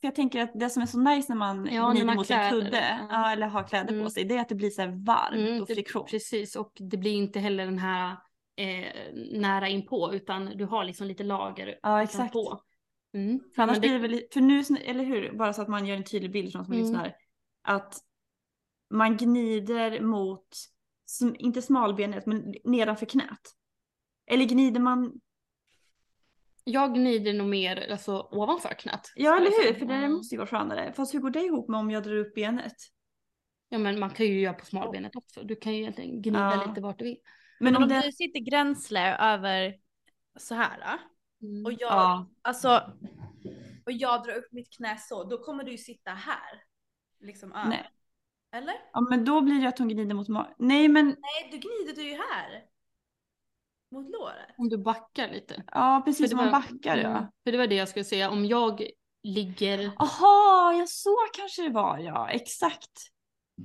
För 0.00 0.08
jag 0.08 0.14
tänker 0.14 0.40
att 0.42 0.60
det 0.60 0.70
som 0.70 0.82
är 0.82 0.86
så 0.86 0.98
nice 0.98 1.32
när 1.32 1.36
man 1.36 1.68
Ja, 1.72 1.82
när 1.86 1.90
gnider 1.90 2.06
man 2.06 2.16
mot 2.16 2.30
en 2.30 2.50
kudde 2.50 2.98
ja. 3.00 3.06
ja, 3.10 3.32
eller 3.32 3.46
har 3.46 3.62
kläder 3.68 3.92
Mm. 3.92 4.04
på 4.04 4.10
sig 4.10 4.24
det 4.24 4.36
är 4.36 4.40
att 4.40 4.48
det 4.48 4.54
blir 4.54 4.70
så 4.70 4.82
här 4.82 5.04
varmt 5.06 5.34
Mm, 5.48 5.60
och 5.62 5.66
det- 5.68 5.74
friktion. 5.74 6.06
Precis, 6.10 6.56
och 6.56 6.72
det 6.80 6.96
blir 6.96 7.12
inte 7.14 7.40
heller 7.40 7.64
den 7.64 7.78
här 7.78 8.16
eh, 8.56 8.86
nära 9.32 9.68
inpå 9.68 10.14
utan 10.14 10.46
du 10.46 10.64
har 10.64 10.84
liksom 10.84 11.06
lite 11.06 11.24
lager 11.24 11.78
Ja 11.82 12.02
exakt. 12.02 12.32
på. 12.32 12.60
Mm. 13.14 13.40
För 13.54 13.62
annars 13.62 13.74
det- 13.76 13.80
blir 13.80 13.92
det 13.92 13.98
väl, 13.98 14.22
för 14.32 14.40
nu, 14.40 14.62
eller 14.84 15.04
hur, 15.04 15.32
bara 15.32 15.52
så 15.52 15.62
att 15.62 15.68
man 15.68 15.86
gör 15.86 15.96
en 15.96 16.04
tydlig 16.04 16.32
bild 16.32 16.52
för 16.52 16.58
de 16.58 16.64
som 16.64 16.74
Mm. 16.74 16.84
lyssnar. 16.84 17.14
Att 17.62 17.98
man 18.90 19.16
gnider 19.16 20.00
mot, 20.00 20.48
inte 21.38 21.62
smalbenet, 21.62 22.26
men 22.26 22.54
nedanför 22.64 23.06
knät. 23.06 23.40
Eller 24.26 24.44
gnider 24.44 24.80
man, 24.80 25.20
Jag 26.64 26.94
gnider 26.94 27.32
nog 27.32 27.46
mer 27.48 27.90
alltså, 27.92 28.28
ovanför 28.30 28.74
knät. 28.74 29.12
ja 29.16 29.36
eller 29.36 29.50
hur, 29.66 29.74
för 29.78 29.86
det 29.86 29.94
Mm. 29.94 30.12
måste 30.12 30.34
ju 30.34 30.38
vara 30.38 30.48
skönare. 30.48 30.92
Fast 30.92 31.14
hur 31.14 31.20
går 31.20 31.30
det 31.30 31.40
ihop 31.40 31.68
med 31.68 31.80
om 31.80 31.90
jag 31.90 32.02
drar 32.02 32.16
upp 32.16 32.34
benet? 32.34 32.76
Ja 33.68 33.78
men 33.78 34.00
man 34.00 34.10
kan 34.10 34.26
ju 34.26 34.40
göra 34.40 34.54
på 34.54 34.66
smalbenet 34.66 35.16
också. 35.16 35.42
Du 35.42 35.56
kan 35.56 35.74
ju 35.74 35.80
egentligen 35.80 36.22
gnida 36.22 36.38
Ja. 36.56 36.64
lite 36.68 36.80
vart 36.80 36.98
du 36.98 37.04
vill. 37.04 37.16
Men 37.60 37.64
Men 37.72 37.76
om 37.76 37.82
om 37.82 37.88
det, 37.88 38.00
du 38.06 38.12
sitter 38.12 38.40
gränsle 38.40 39.16
över 39.16 39.74
så 40.38 40.54
här. 40.54 40.78
då. 40.78 40.98
Och 41.64 41.72
jag, 41.72 41.80
ja, 41.80 42.30
alltså, 42.42 42.92
och 43.86 43.92
jag 43.92 44.22
drar 44.24 44.34
upp 44.34 44.52
mitt 44.52 44.76
knä 44.76 44.98
så, 44.98 45.24
då 45.24 45.38
kommer 45.38 45.64
du 45.64 45.70
ju 45.70 45.78
sitta 45.78 46.10
här. 46.10 46.62
Liksom 47.20 47.52
över. 47.52 47.68
Nej. 47.68 47.90
Eller? 48.52 48.74
ja 48.92 49.00
men 49.00 49.24
då 49.24 49.40
blir 49.40 49.60
det 49.62 49.68
att 49.68 49.78
hon 49.78 49.88
gnider 49.88 50.14
mot 50.14 50.28
ma- 50.28 50.54
Nej 50.58 50.88
men, 50.88 51.06
Nej, 51.06 51.48
du 51.50 51.58
gnider 51.58 51.92
du 52.02 52.08
ju 52.08 52.16
här. 52.16 52.64
Mot 53.90 54.10
låret. 54.10 54.54
Om 54.58 54.68
du 54.68 54.78
backar 54.78 55.28
lite. 55.28 55.64
ja 55.72 56.02
precis 56.04 56.32
man 56.32 56.44
var- 56.44 56.52
backar 56.52 56.96
ja. 56.96 57.08
Mm. 57.08 57.24
För 57.44 57.52
det 57.52 57.58
var 57.58 57.66
det 57.66 57.74
jag 57.74 57.88
skulle 57.88 58.04
säga. 58.04 58.30
Om 58.30 58.44
jag 58.44 58.82
ligger... 59.22 59.92
Aha, 59.96 60.72
ja 60.78 60.84
så 60.88 61.16
kanske 61.32 61.62
det 61.62 61.70
var 61.70 61.98
ja, 61.98 62.30
exakt. 62.30 62.90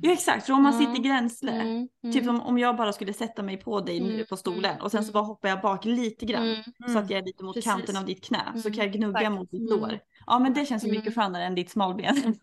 Ja 0.01 0.11
exakt, 0.13 0.45
för 0.45 0.53
om 0.53 0.63
man 0.63 0.73
Mm. 0.73 0.85
sitter 0.85 1.03
gränsle. 1.09 1.51
Mm, 1.51 1.87
mm, 2.03 2.13
Typ 2.13 2.25
som 2.25 2.41
om 2.41 2.57
jag 2.57 2.75
bara 2.77 2.93
skulle 2.93 3.13
sätta 3.13 3.43
mig 3.43 3.57
på 3.57 3.79
dig 3.81 3.99
nu 3.99 4.13
Mm, 4.13 4.25
på 4.29 4.37
stolen 4.37 4.71
mm, 4.71 4.81
och 4.83 4.91
sen 4.91 5.03
så 5.03 5.07
mm. 5.11 5.13
bara 5.13 5.23
hoppar 5.23 5.49
jag 5.49 5.61
bak 5.61 5.85
lite 5.85 6.25
grann. 6.25 6.63
Så 6.93 6.99
att 6.99 7.09
jag 7.09 7.19
är 7.19 7.25
lite 7.25 7.43
mot 7.43 7.55
Precis. 7.55 7.71
kanten 7.71 7.97
av 7.97 8.05
ditt 8.05 8.23
knä. 8.25 8.41
Så 8.63 8.71
kan 8.71 8.83
jag 8.83 8.93
gnugga 8.93 9.19
exakt. 9.19 9.35
mot 9.35 9.51
ditt 9.51 9.69
lår. 9.69 9.99
Ja 10.25 10.39
men 10.39 10.53
det 10.53 10.65
känns 10.65 10.83
ju 10.85 10.91
mycket 10.91 11.17
Mm. 11.17 11.25
skönare 11.25 11.43
än 11.43 11.55
ditt 11.55 11.69
smalben. 11.71 12.15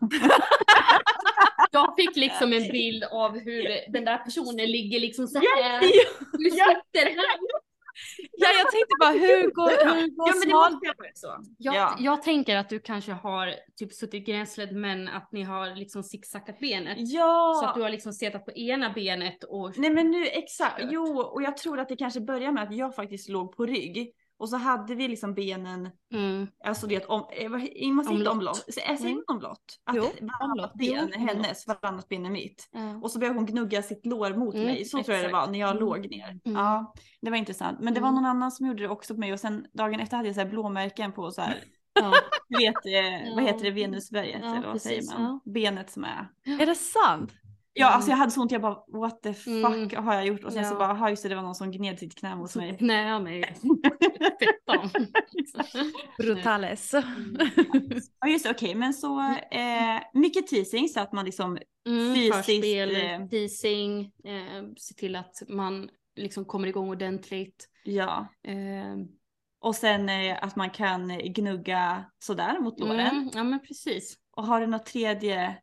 Jag 1.71 1.95
fick 1.95 2.15
liksom 2.15 2.53
en 2.53 2.71
bild 2.71 3.03
av 3.03 3.39
hur 3.39 3.91
den 3.93 4.05
där 4.05 4.17
personen 4.17 4.65
ligger 4.71 4.99
liksom 4.99 5.27
så 5.27 5.37
här. 5.39 5.79
Du 6.31 6.49
sitter 6.51 7.05
här. 7.05 7.37
Ja, 8.39 8.47
jag 8.57 8.71
tänkte 8.71 8.95
bara 8.99 9.11
hur 9.11 9.51
går, 9.51 9.69
hur 9.69 10.09
går 10.15 10.27
ja 10.29 10.33
men 10.35 10.47
det 10.47 10.53
måste 10.53 10.93
vara 10.97 11.11
så. 11.13 11.43
Jag, 11.57 11.75
Ja. 11.75 11.95
jag 11.99 12.23
tänker 12.23 12.55
att 12.55 12.69
du 12.69 12.79
kanske 12.79 13.11
har 13.11 13.53
typ 13.79 13.93
suttit 13.93 14.25
gränslet 14.25 14.71
men 14.71 15.07
att 15.07 15.31
ni 15.31 15.43
har 15.43 15.75
liksom 15.75 16.03
zigzackat 16.03 16.59
benet. 16.59 16.97
Ja. 16.99 17.59
Så 17.61 17.67
att 17.67 17.75
du 17.75 17.81
har 17.81 17.89
liksom 17.89 18.13
setat 18.13 18.45
på 18.45 18.51
ena 18.51 18.89
benet 18.89 19.43
och... 19.43 19.77
Nej 19.77 19.89
men 19.89 20.11
nu 20.11 20.25
exakt, 20.27 20.81
jo 20.89 21.19
och 21.19 21.41
jag 21.41 21.57
tror 21.57 21.79
att 21.79 21.89
det 21.89 21.95
kanske 21.95 22.19
börjar 22.21 22.51
med 22.51 22.63
att 22.63 22.75
jag 22.75 22.95
faktiskt 22.95 23.29
låg 23.29 23.57
på 23.57 23.65
rygg. 23.65 24.11
Och 24.39 24.49
så 24.49 24.57
hade 24.57 24.95
vi 24.95 25.07
liksom 25.07 25.33
benen, 25.33 25.89
Mm. 26.13 26.47
alltså 26.65 26.87
det 26.87 27.05
om, 27.05 27.25
eh, 27.31 27.49
man 27.49 27.61
säger 28.05 28.17
inte 28.17 28.29
Omlott. 28.29 28.63
jag 28.67 28.99
säger 28.99 29.11
Mm. 29.11 29.23
omlott. 29.27 29.79
Att 29.85 29.95
Jo, 29.95 30.03
varannat 30.21 30.73
ben 30.73 31.13
är 31.13 31.17
hennes, 31.17 31.67
varannat 31.67 32.09
ben 32.09 32.25
är 32.25 32.29
mitt. 32.29 32.69
Ja. 32.71 32.95
Och 33.01 33.11
så 33.11 33.19
började 33.19 33.39
hon 33.39 33.45
gnugga 33.45 33.83
sitt 33.83 34.05
lår 34.05 34.33
mot 34.33 34.53
Mm, 34.55 34.65
mig, 34.67 34.85
så 34.85 35.03
tror 35.03 35.15
jag 35.15 35.23
det 35.23 35.27
exakt. 35.27 35.45
var 35.47 35.51
när 35.51 35.59
jag 35.59 35.69
Mm. 35.69 35.79
låg 35.83 36.09
ner. 36.11 36.29
Mm. 36.45 36.57
Ja, 36.57 36.93
det 37.21 37.29
var 37.29 37.37
intressant. 37.37 37.79
Men 37.79 37.93
det 37.93 37.99
var 37.99 38.07
Mm. 38.09 38.15
någon 38.21 38.29
annan 38.29 38.51
som 38.51 38.67
gjorde 38.67 38.83
det 38.83 38.89
också 38.89 39.13
på 39.13 39.19
mig 39.19 39.33
och 39.33 39.39
sen 39.39 39.65
dagen 39.73 39.99
efter 39.99 40.17
hade 40.17 40.29
jag 40.29 40.35
så 40.35 40.41
här 40.41 40.49
blåmärken 40.49 41.11
på 41.11 41.31
så 41.31 41.41
här, 41.41 41.63
Ja. 41.93 42.13
vet, 42.59 42.75
eh, 42.85 43.35
vad 43.35 43.43
Ja. 43.43 43.47
heter 43.47 43.63
det, 43.63 43.71
venusberget 43.71 44.41
Ja, 44.43 44.55
eller 44.55 44.67
vad 44.67 44.81
säger 44.81 44.97
precis, 44.97 45.17
man? 45.17 45.39
Benet 45.45 45.89
som 45.91 46.03
är. 46.03 46.27
Är 46.61 46.65
det 46.65 46.75
sant? 46.75 47.31
Ja, 47.79 47.87
alltså 47.87 48.09
jag 48.09 48.17
hade 48.17 48.31
så 48.31 48.41
ont, 48.41 48.51
jag 48.51 48.61
bara 48.61 48.77
what 48.87 49.21
the 49.23 49.33
fuck 49.33 49.93
Mm. 49.93 50.05
har 50.05 50.13
jag 50.13 50.25
gjort? 50.27 50.43
Och 50.43 50.53
sen 50.53 50.65
så 50.65 50.73
Ja. 50.73 50.77
bara, 50.77 50.89
aha 50.91 51.09
just 51.09 51.23
det, 51.23 51.29
det 51.29 51.35
var 51.35 51.41
någon 51.43 51.55
som 51.55 51.71
gned 51.71 51.99
sitt 51.99 52.15
knä 52.19 52.35
mot 52.35 52.51
Så 52.51 52.59
mig. 52.59 52.77
knä 52.77 53.19
mig. 53.19 53.43
Fettan. 54.39 54.89
Brutales. 56.17 56.91
Ja 58.21 58.27
just 58.27 58.45
det, 58.45 58.51
okej 58.51 58.75
men 58.75 58.93
så 58.93 59.19
eh, 59.51 60.01
mycket 60.13 60.47
teasing 60.47 60.89
så 60.89 60.99
att 60.99 61.11
man 61.13 61.25
liksom, 61.25 61.57
Mm, 61.87 62.15
Fysiskt, 62.15 62.35
förspel, 62.35 62.95
eh, 62.95 63.27
teasing, 63.27 63.99
eh, 64.23 64.63
se 64.77 64.93
till 64.93 65.15
att 65.15 65.41
man 65.49 65.89
liksom 66.15 66.45
kommer 66.45 66.67
igång 66.67 66.89
ordentligt. 66.89 67.69
ja. 67.83 68.27
Eh, 68.47 68.95
Och 69.61 69.75
sen 69.75 70.09
eh, 70.09 70.37
att 70.41 70.55
man 70.55 70.69
kan 70.69 71.07
gnugga 71.17 72.05
sådär 72.19 72.59
mot 72.59 72.79
låren. 72.79 72.99
mm, 72.99 73.29
ja 73.33 73.43
men 73.43 73.59
precis. 73.59 74.15
Och 74.37 74.45
har 74.47 74.61
du 74.61 74.67
något 74.67 74.85
tredje 74.85 75.57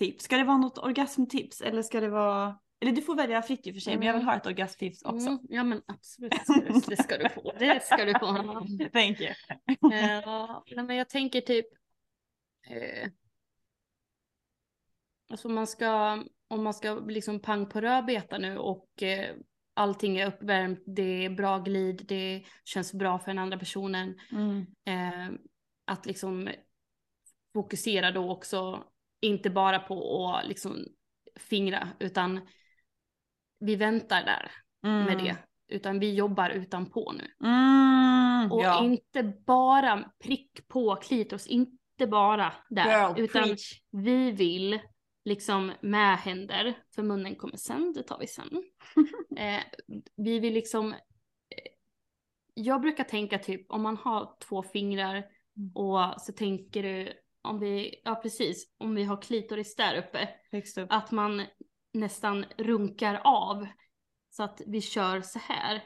tips? 0.00 0.24
Ska 0.24 0.36
det 0.36 0.44
vara 0.44 0.56
något 0.56 0.78
orgasmtips 0.78 1.60
eller 1.60 1.82
ska 1.82 2.00
det 2.00 2.08
vara? 2.08 2.58
eller 2.82 2.92
du 2.92 3.02
får 3.02 3.16
välja 3.16 3.42
fritt 3.42 3.66
i 3.66 3.70
och 3.70 3.74
för 3.74 3.80
sig, 3.80 3.96
men 3.98 4.06
jag 4.06 4.14
vill 4.14 4.22
ha 4.22 4.36
ett 4.36 4.46
orgasmtips 4.46 5.02
också. 5.02 5.28
Mm, 5.28 5.40
ja 5.48 5.64
men 5.64 5.82
absolut, 5.86 6.86
det 6.86 7.02
ska, 7.02 7.18
du, 7.18 7.28
få. 7.28 7.52
Det 7.58 7.84
ska 7.84 8.04
du 8.04 8.12
få. 8.12 8.26
Thank 8.92 9.20
you. 9.20 9.34
Nej, 9.80 10.84
men 10.86 10.96
jag 10.96 11.08
tänker 11.08 11.40
typ. 11.40 11.66
Eh, 12.66 13.08
alltså 15.30 15.48
man 15.48 15.66
ska, 15.66 16.22
om 16.48 16.64
man 16.64 16.74
ska 16.74 16.94
liksom 16.94 17.40
pang 17.40 17.68
på 17.68 17.80
rödbeta 17.80 18.38
nu 18.38 18.58
och 18.58 19.02
eh, 19.02 19.36
allting 19.74 20.18
är 20.18 20.26
uppvärmt, 20.26 20.82
det 20.86 21.24
är 21.24 21.30
bra 21.30 21.58
glid, 21.58 22.04
det 22.08 22.44
känns 22.64 22.92
bra 22.92 23.18
för 23.18 23.26
den 23.26 23.38
andra 23.38 23.58
personen. 23.58 24.18
Mm. 24.32 24.66
Eh, 24.84 25.38
att 25.84 26.06
liksom 26.06 26.50
fokusera 27.54 28.10
då 28.10 28.30
också, 28.30 28.84
inte 29.20 29.50
bara 29.50 29.78
på 29.78 30.26
att 30.28 30.48
liksom 30.48 30.84
fingra, 31.36 31.88
utan 32.00 32.40
vi 33.60 33.76
väntar 33.76 34.24
där 34.24 34.52
Mm. 34.84 35.04
med 35.04 35.18
det. 35.18 35.36
Utan 35.68 35.98
vi 35.98 36.14
jobbar 36.14 36.50
utanpå 36.50 37.12
nu. 37.12 37.48
Mm. 37.48 38.52
Och 38.52 38.62
ja. 38.62 38.84
inte 38.84 39.22
bara 39.46 40.10
prick 40.24 40.68
på 40.68 40.96
klitoris, 40.96 41.46
inte 41.46 42.06
bara 42.08 42.52
där. 42.70 42.84
Girl, 43.08 43.20
utan 43.20 43.42
preach. 43.42 43.80
vi 43.90 44.30
vill 44.32 44.80
liksom 45.24 45.72
med 45.80 46.18
händer, 46.18 46.78
för 46.94 47.02
munnen 47.02 47.36
kommer 47.36 47.56
sen, 47.56 47.92
det 47.92 48.02
tar 48.02 48.18
vi 48.18 48.26
sen. 48.26 48.62
eh, 49.36 49.62
vi 50.16 50.38
vill 50.38 50.54
liksom, 50.54 50.92
eh, 50.92 50.98
jag 52.54 52.80
brukar 52.80 53.04
tänka 53.04 53.38
typ 53.38 53.70
om 53.70 53.82
man 53.82 53.96
har 53.96 54.36
två 54.48 54.62
fingrar 54.62 55.24
Mm. 55.56 55.72
och 55.74 56.20
så 56.20 56.32
tänker 56.32 56.82
du 56.82 57.12
om 57.42 57.60
vi, 57.60 58.00
ja 58.04 58.14
precis, 58.14 58.64
om 58.78 58.94
vi 58.94 59.04
har 59.04 59.22
klitoris 59.22 59.76
där 59.76 59.96
uppe, 59.98 60.28
upp. 60.82 60.86
att 60.92 61.10
man 61.10 61.42
nästan 61.92 62.44
runkar 62.58 63.20
av 63.24 63.66
så 64.30 64.42
att 64.42 64.60
vi 64.66 64.80
kör 64.80 65.20
så 65.20 65.38
här. 65.38 65.82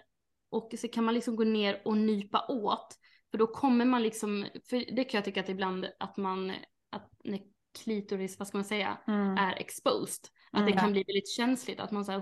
Och 0.50 0.74
så 0.78 0.88
kan 0.88 1.04
man 1.04 1.14
liksom 1.14 1.36
gå 1.36 1.44
ner 1.44 1.82
och 1.84 1.96
nypa 1.96 2.46
åt. 2.48 2.98
För 3.30 3.38
då 3.38 3.46
kommer 3.46 3.84
man 3.84 4.02
liksom, 4.02 4.46
för 4.70 4.96
det 4.96 5.04
kan 5.04 5.18
jag 5.18 5.24
tycka 5.24 5.40
att 5.40 5.48
ibland 5.48 5.86
att 5.98 6.16
man, 6.16 6.52
att 6.90 7.10
när 7.24 7.40
klitoris, 7.82 8.38
vad 8.38 8.48
ska 8.48 8.58
man 8.58 8.64
säga, 8.64 8.98
Mm. 9.06 9.36
är 9.38 9.56
exposed. 9.56 10.24
Att 10.52 10.60
Mm. 10.60 10.72
det 10.72 10.78
kan 10.80 10.92
bli 10.92 11.04
väldigt 11.06 11.30
känsligt, 11.30 11.80
att 11.80 11.90
man 11.90 12.04
säger, 12.04 12.20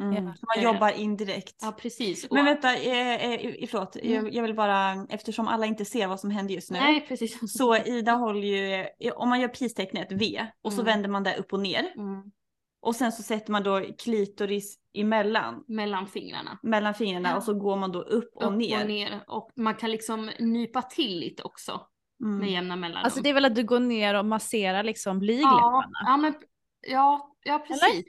Mm. 0.00 0.14
Så 0.36 0.46
man 0.46 0.58
Eh, 0.58 0.62
jobbar 0.64 0.90
indirekt. 0.90 1.54
ja 1.62 1.72
precis. 1.72 2.26
Men 2.30 2.40
Och- 2.40 2.46
vänta, 2.46 2.76
eh, 2.76 3.32
eh, 3.32 3.66
förlåt. 3.70 3.96
Mm. 3.96 4.14
Jag, 4.14 4.34
jag 4.34 4.42
vill 4.42 4.54
bara, 4.54 5.06
eftersom 5.08 5.48
alla 5.48 5.66
inte 5.66 5.84
ser 5.84 6.06
vad 6.06 6.20
som 6.20 6.30
händer 6.30 6.54
just 6.54 6.70
nu. 6.70 6.78
Nej, 6.78 7.04
precis. 7.08 7.58
Så 7.58 7.76
Ida 7.76 8.12
håller 8.12 8.40
ju, 8.40 8.86
om 9.10 9.28
man 9.28 9.40
gör 9.40 9.48
peace-tecknet 9.48 10.12
V 10.12 10.46
och 10.62 10.72
så 10.72 10.80
Mm. 10.80 10.92
vänder 10.92 11.08
man 11.08 11.22
det 11.22 11.36
upp 11.36 11.52
och 11.52 11.60
ner. 11.60 11.92
Mm. 11.96 12.22
Och 12.82 12.96
sen 12.96 13.12
så 13.12 13.22
sätter 13.22 13.52
man 13.52 13.62
då 13.62 13.80
klitoris 13.98 14.78
emellan, 14.94 15.64
Mellan 15.68 16.06
fingrarna. 16.06 16.58
mellan 16.62 16.94
fingrarna 16.94 17.28
Ja. 17.28 17.36
och 17.36 17.42
så 17.42 17.54
går 17.54 17.76
man 17.76 17.92
då 17.92 18.02
upp 18.02 18.30
och 18.34 18.44
Upp 18.52 18.54
ner. 18.58 18.80
och 18.82 18.86
ner. 18.88 19.24
Och 19.28 19.50
man 19.56 19.74
kan 19.74 19.90
liksom 19.90 20.30
nypa 20.38 20.82
till 20.82 21.18
lite 21.20 21.42
också 21.42 21.80
Mm. 22.24 22.38
med 22.38 22.50
jämna 22.50 22.76
mellanrum. 22.76 23.04
Alltså 23.04 23.20
det 23.22 23.28
är 23.30 23.34
väl 23.34 23.44
att 23.44 23.54
du 23.54 23.64
går 23.64 23.80
ner 23.80 24.14
och 24.14 24.26
masserar 24.26 24.82
liksom 24.84 25.16
ja, 25.16 25.20
blygdläpparna? 25.20 25.90
ja, 26.06 26.16
men, 26.16 26.34
ja, 26.88 27.34
ja, 27.44 27.58
precis. 27.68 28.04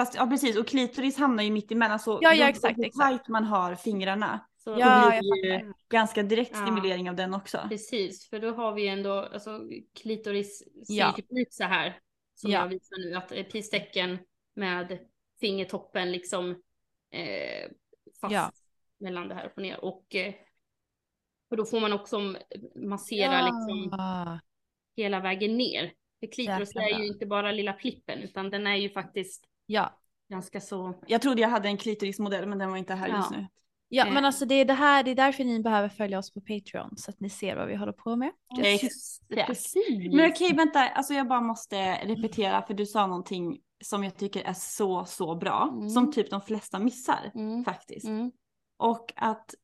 Fast 0.00 0.14
ja 0.14 0.26
precis, 0.26 0.56
och 0.56 0.66
klitoris 0.66 1.18
hamnar 1.18 1.42
ju 1.42 1.50
mitt 1.50 1.72
emellan 1.72 1.98
så 1.98 2.18
Ja, 2.22 2.34
ja, 2.34 2.48
exakt, 2.48 2.78
hur 2.78 2.82
tight 3.10 3.28
man 3.28 3.44
har 3.44 3.74
fingrarna 3.74 4.46
Så, 4.56 4.76
Ja, 4.78 5.10
blir 5.20 5.32
det 5.50 5.64
ju 5.66 5.72
ganska 5.88 6.22
direkt 6.22 6.50
Ja. 6.54 6.62
stimulering 6.62 7.10
av 7.10 7.16
den 7.16 7.34
också. 7.34 7.58
Precis, 7.68 8.28
för 8.30 8.38
då 8.40 8.50
har 8.52 8.72
vi 8.74 8.88
ändå, 8.88 9.12
alltså 9.12 9.60
klitoris 10.02 10.58
ser 10.86 10.94
Ja. 10.94 11.12
typ 11.12 11.26
ut 11.30 11.52
så 11.52 11.64
här. 11.64 11.98
Som 12.34 12.50
Ja. 12.50 12.60
jag 12.60 12.68
visar 12.68 12.98
nu, 13.10 13.14
att 13.14 13.32
eh, 13.32 13.42
pistecken 13.42 14.18
med 14.54 14.98
fingertoppen 15.40 16.12
liksom 16.12 16.50
eh, 17.10 17.70
fast 18.20 18.32
Ja. 18.34 18.52
mellan 18.98 19.28
det 19.28 19.34
här 19.34 19.46
upp 19.46 19.56
och 19.56 19.62
ner. 19.62 19.84
Och, 19.84 20.14
eh, 20.14 20.34
och 21.50 21.56
då 21.56 21.64
får 21.64 21.80
man 21.80 21.92
också 21.92 22.34
massera 22.74 23.42
liksom 23.46 23.92
Ah, 24.00 24.38
hela 24.96 25.20
vägen 25.20 25.56
ner. 25.56 25.92
För 26.20 26.26
klitoris 26.32 26.76
är 26.76 26.98
ju 26.98 27.06
inte 27.06 27.26
bara 27.26 27.52
lilla 27.52 27.72
plippen, 27.72 28.18
utan 28.18 28.50
den 28.50 28.66
är 28.66 28.76
ju 28.76 28.90
faktiskt 28.90 29.46
ja. 29.72 30.00
ganska 30.30 30.60
så... 30.60 30.94
Jag 31.06 31.22
trodde 31.22 31.40
jag 31.42 31.48
hade 31.48 31.68
en 31.68 31.76
klitorismodell 31.76 32.46
men 32.48 32.58
den 32.58 32.70
var 32.70 32.76
inte 32.76 32.94
här 32.94 33.08
Ja. 33.08 33.16
just 33.16 33.30
nu. 33.30 33.46
Ja 33.88 34.06
Eh. 34.06 34.12
men 34.12 34.24
alltså 34.24 34.44
det 34.46 34.54
är 34.54 34.64
det 34.64 34.74
här, 34.74 35.02
det 35.02 35.10
är 35.10 35.14
därför 35.14 35.44
ni 35.44 35.60
behöver 35.60 35.88
följa 35.88 36.18
oss 36.18 36.32
på 36.34 36.40
Patreon 36.40 36.96
så 36.96 37.10
att 37.10 37.20
ni 37.20 37.30
ser 37.30 37.56
vad 37.56 37.68
vi 37.68 37.76
håller 37.76 37.92
på 37.92 38.16
med. 38.16 38.30
Exakt. 38.62 39.46
Precis. 39.46 40.14
Men 40.14 40.30
okej 40.30 40.54
vänta, 40.54 40.80
alltså 40.88 41.14
jag 41.14 41.28
bara 41.28 41.40
måste 41.40 41.94
repetera 41.94 42.62
för 42.62 42.74
du 42.74 42.86
sa 42.86 43.06
någonting 43.06 43.60
som 43.84 44.04
jag 44.04 44.16
tycker 44.16 44.42
är 44.44 44.52
så 44.52 45.04
så 45.04 45.34
bra. 45.34 45.68
Mm. 45.72 45.88
Som 45.90 46.12
typ 46.12 46.30
de 46.30 46.40
flesta 46.40 46.78
missar 46.78 47.30
Mm. 47.34 47.64
faktiskt. 47.64 48.06
Mm. 48.06 48.30
Och 48.78 49.12
att 49.16 49.54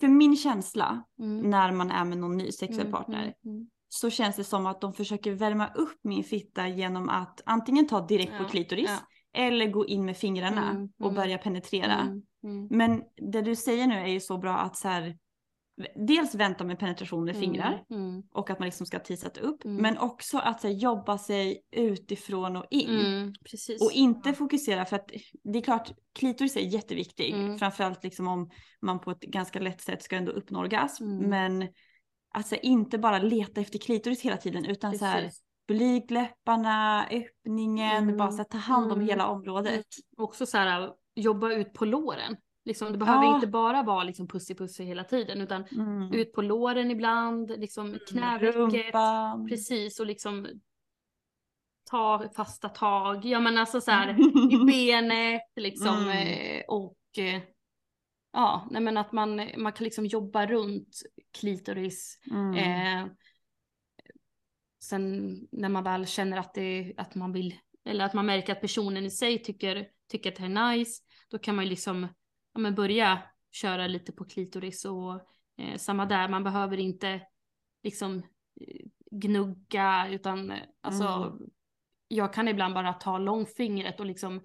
för 0.00 0.08
min 0.08 0.36
känsla 0.36 1.04
Mm. 1.18 1.50
när 1.50 1.72
man 1.72 1.90
är 1.90 2.04
med 2.04 2.18
någon 2.18 2.36
ny 2.36 2.52
sexuell 2.52 2.80
Mm, 2.86 2.92
partner 2.92 3.34
mm, 3.44 3.66
så 3.88 4.10
känns 4.10 4.36
det 4.36 4.44
som 4.44 4.66
att 4.66 4.80
de 4.80 4.92
försöker 4.92 5.32
värma 5.32 5.68
upp 5.74 5.98
min 6.02 6.24
fitta 6.24 6.68
genom 6.68 7.08
att 7.08 7.40
antingen 7.46 7.86
ta 7.88 8.06
direkt 8.06 8.36
på 8.38 8.42
Ja, 8.42 8.48
klitoris 8.48 8.90
ja. 8.90 9.06
Eller 9.34 9.66
gå 9.66 9.86
in 9.86 10.04
med 10.04 10.16
fingrarna 10.16 10.70
Mm, 10.70 10.92
och 10.98 11.10
mm, 11.10 11.14
börja 11.14 11.38
penetrera. 11.38 11.98
Mm, 11.98 12.22
mm. 12.44 12.68
Men 12.70 13.02
det 13.32 13.42
du 13.42 13.56
säger 13.56 13.86
nu 13.86 13.94
är 13.94 14.06
ju 14.06 14.20
så 14.20 14.38
bra 14.38 14.54
att 14.54 14.76
så 14.76 14.88
här, 14.88 15.16
dels 15.94 16.34
vänta 16.34 16.64
med 16.64 16.78
penetration 16.78 17.24
med 17.24 17.36
fingrar 17.36 17.84
och 18.32 18.50
att 18.50 18.58
man 18.58 18.66
liksom 18.66 18.86
ska 18.86 18.98
tisat 18.98 19.38
upp. 19.38 19.64
Mm. 19.64 19.82
Men 19.82 19.98
också 19.98 20.38
att 20.38 20.60
så 20.60 20.68
här, 20.68 20.74
jobba 20.74 21.18
sig 21.18 21.62
utifrån 21.70 22.56
och 22.56 22.66
in. 22.70 23.00
mm, 23.00 23.34
precis. 23.50 23.82
Och 23.82 23.92
inte 23.92 24.32
fokusera 24.32 24.84
för 24.84 24.96
att 24.96 25.10
det 25.44 25.58
är 25.58 25.62
klart 25.62 25.92
klitoris 26.18 26.56
är 26.56 26.60
jätteviktig. 26.60 27.34
Mm. 27.34 27.58
Framförallt 27.58 28.04
liksom 28.04 28.28
om 28.28 28.50
man 28.82 29.00
på 29.00 29.10
ett 29.10 29.20
ganska 29.20 29.60
lätt 29.60 29.80
sätt 29.80 30.02
ska 30.02 30.16
ändå 30.16 30.32
uppnå 30.32 30.60
orgasm. 30.60 31.04
Mm. 31.04 31.30
Men 31.30 31.68
alltså 32.34 32.56
inte 32.56 32.98
bara 32.98 33.18
leta 33.18 33.60
efter 33.60 33.78
klitoris 33.78 34.20
hela 34.20 34.36
tiden 34.36 34.64
utan 34.64 34.98
så 34.98 35.04
här 35.04 35.30
Precis. 35.66 35.78
blygdläpparna, 35.78 37.06
öppningen, 37.10 38.02
Mm. 38.02 38.16
bara 38.16 38.30
så 38.30 38.36
här, 38.36 38.44
ta 38.44 38.58
hand 38.58 38.86
om 38.92 38.98
Mm. 38.98 39.08
hela 39.08 39.26
området. 39.28 39.86
Också 40.16 40.46
så 40.46 40.58
här 40.58 40.92
jobba 41.14 41.52
ut 41.52 41.72
på 41.72 41.84
låren. 41.84 42.36
Liksom, 42.64 42.92
det 42.92 42.98
behöver 42.98 43.24
Ja. 43.24 43.34
inte 43.34 43.46
bara 43.46 43.82
vara 43.82 44.04
liksom 44.04 44.28
pussy 44.28 44.54
pussy 44.54 44.84
hela 44.84 45.04
tiden 45.04 45.40
utan 45.40 45.64
Mm. 45.72 46.12
ut 46.12 46.32
på 46.32 46.42
låren 46.42 46.90
ibland, 46.90 47.50
liksom 47.60 47.98
knävecket. 48.08 48.54
Rumpan. 48.56 49.46
Precis 49.48 50.00
och 50.00 50.06
liksom 50.06 50.46
ta 51.90 52.28
fasta 52.36 52.68
tag. 52.68 53.24
Ja 53.24 53.40
men 53.40 53.58
alltså 53.58 53.80
så 53.80 53.90
här 53.90 54.08
i 54.10 54.14
benet 54.66 55.42
liksom 55.56 55.96
Mm. 55.98 56.08
eh, 56.58 56.62
och 56.68 56.96
eh, 57.18 57.40
ja, 58.32 58.68
nej 58.70 58.82
men 58.82 58.96
att 58.96 59.12
man, 59.12 59.36
man 59.56 59.72
kan 59.72 59.84
liksom 59.84 60.06
jobba 60.06 60.46
runt 60.46 60.96
klitoris. 61.38 62.18
Mm. 62.30 62.54
Eh, 62.54 63.12
sen 64.82 65.38
när 65.52 65.68
man 65.68 65.84
väl 65.84 66.06
känner 66.06 66.36
att, 66.36 66.54
det, 66.54 66.94
att 66.96 67.14
man 67.14 67.32
vill, 67.32 67.54
eller 67.84 68.04
att 68.04 68.14
man 68.14 68.26
märker 68.26 68.52
att 68.52 68.60
personen 68.60 69.04
i 69.04 69.10
sig 69.10 69.42
tycker, 69.42 69.88
tycker 70.08 70.32
att 70.32 70.36
det 70.36 70.44
är 70.44 70.72
nice, 70.76 71.02
då 71.30 71.38
kan 71.38 71.56
man 71.56 71.64
ju 71.64 71.70
liksom 71.70 72.08
ja, 72.54 72.60
men 72.60 72.74
börja 72.74 73.22
köra 73.50 73.86
lite 73.86 74.12
på 74.12 74.24
klitoris 74.24 74.84
och 74.84 75.14
eh, 75.58 75.76
samma 75.76 76.06
där, 76.06 76.28
man 76.28 76.44
behöver 76.44 76.76
inte 76.80 77.20
liksom 77.82 78.18
eh, 78.60 78.86
gnugga 79.10 80.08
utan 80.10 80.50
eh, 80.50 80.58
alltså 80.80 81.04
Mm. 81.04 81.50
jag 82.08 82.32
kan 82.32 82.48
ibland 82.48 82.74
bara 82.74 82.92
ta 82.92 83.18
långfingret 83.18 84.00
och 84.00 84.06
liksom 84.06 84.42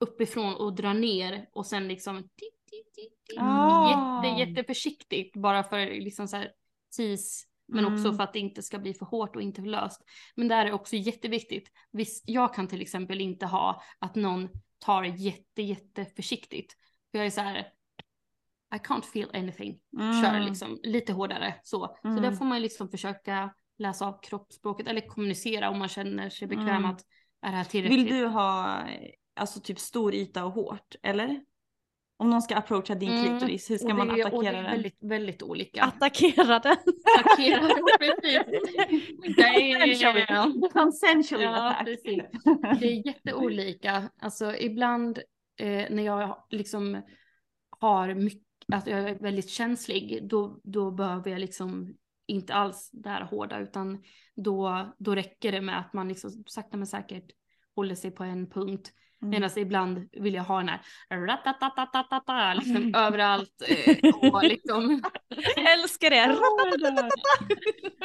uppifrån 0.00 0.54
och 0.54 0.74
dra 0.74 0.92
ner 0.92 1.48
och 1.52 1.66
sen 1.66 1.88
liksom 1.88 2.22
titt, 2.22 2.66
titt, 2.70 2.94
titt, 2.94 3.24
titt. 3.24 3.38
Ah. 3.38 4.24
jätte, 4.24 4.40
jätteförsiktigt 4.40 5.36
bara 5.36 5.62
för 5.62 5.86
liksom 5.86 6.28
så 6.28 6.36
här 6.36 6.52
tis 6.96 7.49
men 7.70 7.84
också 7.84 8.04
Mm. 8.04 8.16
för 8.16 8.24
att 8.24 8.32
det 8.32 8.38
inte 8.38 8.62
ska 8.62 8.78
bli 8.78 8.94
för 8.94 9.06
hårt 9.06 9.36
och 9.36 9.42
inte 9.42 9.62
för 9.62 9.68
löst. 9.68 10.02
Men 10.36 10.48
det 10.48 10.54
här 10.54 10.66
är 10.66 10.72
också 10.72 10.96
jätteviktigt. 10.96 11.68
Visst, 11.92 12.24
jag 12.26 12.54
kan 12.54 12.68
till 12.68 12.80
exempel 12.82 13.20
inte 13.20 13.46
ha 13.46 13.82
att 13.98 14.14
någon 14.14 14.48
tar 14.78 15.02
jätte, 15.04 15.62
jätte 15.62 16.04
försiktigt. 16.04 16.76
För 17.10 17.18
jag 17.18 17.26
är 17.26 17.30
så 17.30 17.40
här, 17.40 17.58
I 18.74 18.78
can't 18.78 19.02
feel 19.02 19.30
anything. 19.34 19.80
Kör 20.22 20.30
Mm. 20.34 20.42
liksom 20.48 20.78
lite 20.82 21.12
hårdare 21.12 21.54
så. 21.62 21.96
Så 22.02 22.08
Mm. 22.08 22.22
där 22.22 22.32
får 22.32 22.44
man 22.44 22.62
liksom 22.62 22.88
försöka 22.88 23.54
läsa 23.78 24.06
av 24.06 24.20
kroppsspråket 24.22 24.88
eller 24.88 25.00
kommunicera 25.08 25.70
om 25.70 25.78
man 25.78 25.88
känner 25.88 26.30
sig 26.30 26.48
bekväm 26.48 26.68
Mm. 26.68 26.84
att 26.84 27.00
är 27.42 27.50
det 27.50 27.56
här 27.56 27.64
tillräckligt? 27.64 27.98
Vill 28.06 28.14
du 28.14 28.26
ha 28.26 28.78
eh, 28.88 29.10
alltså 29.36 29.60
typ 29.60 29.78
stor 29.78 30.14
yta 30.14 30.44
och 30.44 30.52
hårt 30.52 30.94
eller? 31.02 31.40
Om 32.20 32.30
någon 32.30 32.42
ska 32.42 32.56
approacha 32.56 32.94
din 32.94 33.10
Mm. 33.12 33.24
klitoris, 33.38 33.70
hur 33.70 33.76
ska 33.78 33.88
Och 33.88 33.96
man 33.96 34.08
det 34.08 34.14
är- 34.20 34.20
och 34.20 34.26
attackera 34.26 34.52
det 34.52 34.58
är 34.58 34.62
den? 34.62 34.72
väldigt, 34.72 34.98
väldigt 35.00 35.42
olika. 35.42 35.82
Attackera 35.82 36.58
den. 36.58 36.76
Attackera, 37.18 37.60
precis. 37.98 38.40
Det 39.36 39.42
är- 39.42 39.86
Ja, 41.42 41.74
precis. 41.84 42.22
Det 42.80 42.86
är 42.86 43.06
jätteolika. 43.06 44.10
Alltså 44.20 44.56
ibland 44.56 45.18
eh, 45.60 45.66
när 45.90 46.02
jag 46.02 46.44
liksom 46.50 47.02
har 47.80 48.14
mycket, 48.14 48.42
att 48.72 48.86
jag 48.86 48.98
är 49.00 49.18
väldigt 49.18 49.50
känslig, 49.50 50.28
då, 50.28 50.60
då 50.64 50.90
behöver 50.90 51.30
jag 51.30 51.40
liksom 51.40 51.94
inte 52.26 52.54
alls 52.54 52.90
det 52.92 53.08
här 53.08 53.22
hårda, 53.24 53.60
utan 53.60 54.02
då, 54.36 54.86
då 54.98 55.14
räcker 55.14 55.52
det 55.52 55.60
med 55.60 55.78
att 55.78 55.92
man 55.92 56.08
liksom 56.08 56.30
sakta 56.46 56.76
men 56.76 56.86
säkert 56.86 57.30
håller 57.76 57.94
sig 57.94 58.10
på 58.10 58.24
en 58.24 58.50
punkt. 58.50 58.92
Mm. 59.22 59.30
Medan 59.30 59.50
ibland 59.56 60.08
vill 60.12 60.34
jag 60.34 60.44
ha 60.44 60.58
den 60.58 60.68
här 60.68 60.80
ratatatatata, 61.10 62.54
liksom 62.54 62.94
överallt 62.94 63.62
eh, 63.68 64.14
och 64.32 64.44
liksom. 64.44 65.02
Älskar 65.56 66.10
det. 66.10 66.38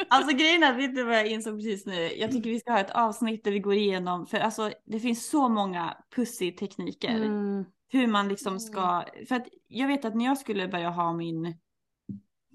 Alltså 0.08 0.36
grejen 0.36 0.62
är, 0.62 0.74
vet 0.74 0.94
du 0.94 1.02
vad 1.02 1.16
jag 1.16 1.26
insåg 1.26 1.58
precis 1.58 1.86
nu? 1.86 2.12
Jag 2.16 2.30
tycker 2.30 2.50
vi 2.50 2.60
ska 2.60 2.72
ha 2.72 2.80
ett 2.80 2.90
avsnitt 2.90 3.44
där 3.44 3.52
vi 3.52 3.58
går 3.58 3.74
igenom, 3.74 4.26
för 4.26 4.38
alltså 4.38 4.70
det 4.84 5.00
finns 5.00 5.30
så 5.30 5.48
många 5.48 5.96
pussy-tekniker. 6.16 7.16
Mm. 7.16 7.64
Hur 7.88 8.06
man 8.06 8.28
liksom 8.28 8.60
ska, 8.60 9.04
för 9.28 9.36
att 9.36 9.48
jag 9.68 9.88
vet 9.88 10.04
att 10.04 10.14
när 10.14 10.24
jag 10.24 10.38
skulle 10.38 10.68
börja 10.68 10.90
ha 10.90 11.12
min 11.12 11.46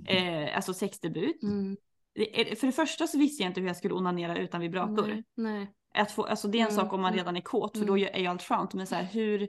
eh, 0.07 0.55
alltså 0.55 0.73
sexdebut. 0.73 1.43
Mm. 1.43 1.77
För 2.55 2.65
det 2.65 2.71
första 2.71 3.07
så 3.07 3.17
visste 3.17 3.43
jag 3.43 3.49
inte 3.49 3.61
hur 3.61 3.67
jag 3.67 3.77
skulle 3.77 3.93
onanera 3.93 4.37
utan 4.37 4.61
vibrator. 4.61 5.07
Nej, 5.07 5.23
nej. 5.35 5.71
Att 5.93 6.11
få, 6.11 6.23
alltså 6.23 6.47
det 6.47 6.57
är 6.57 6.61
en 6.61 6.67
Mm, 6.67 6.75
sak 6.83 6.93
om 6.93 7.01
man 7.01 7.13
mm, 7.13 7.17
redan 7.17 7.35
är 7.37 7.41
kåt 7.41 7.71
för 7.77 7.83
mm. 7.83 7.87
då 7.87 7.97
är 7.97 8.19
ju 8.19 8.27
allt 8.27 8.41
skönt. 8.43 8.73
Men 8.73 8.87
så 8.87 8.95
här, 8.95 9.03
hur, 9.03 9.47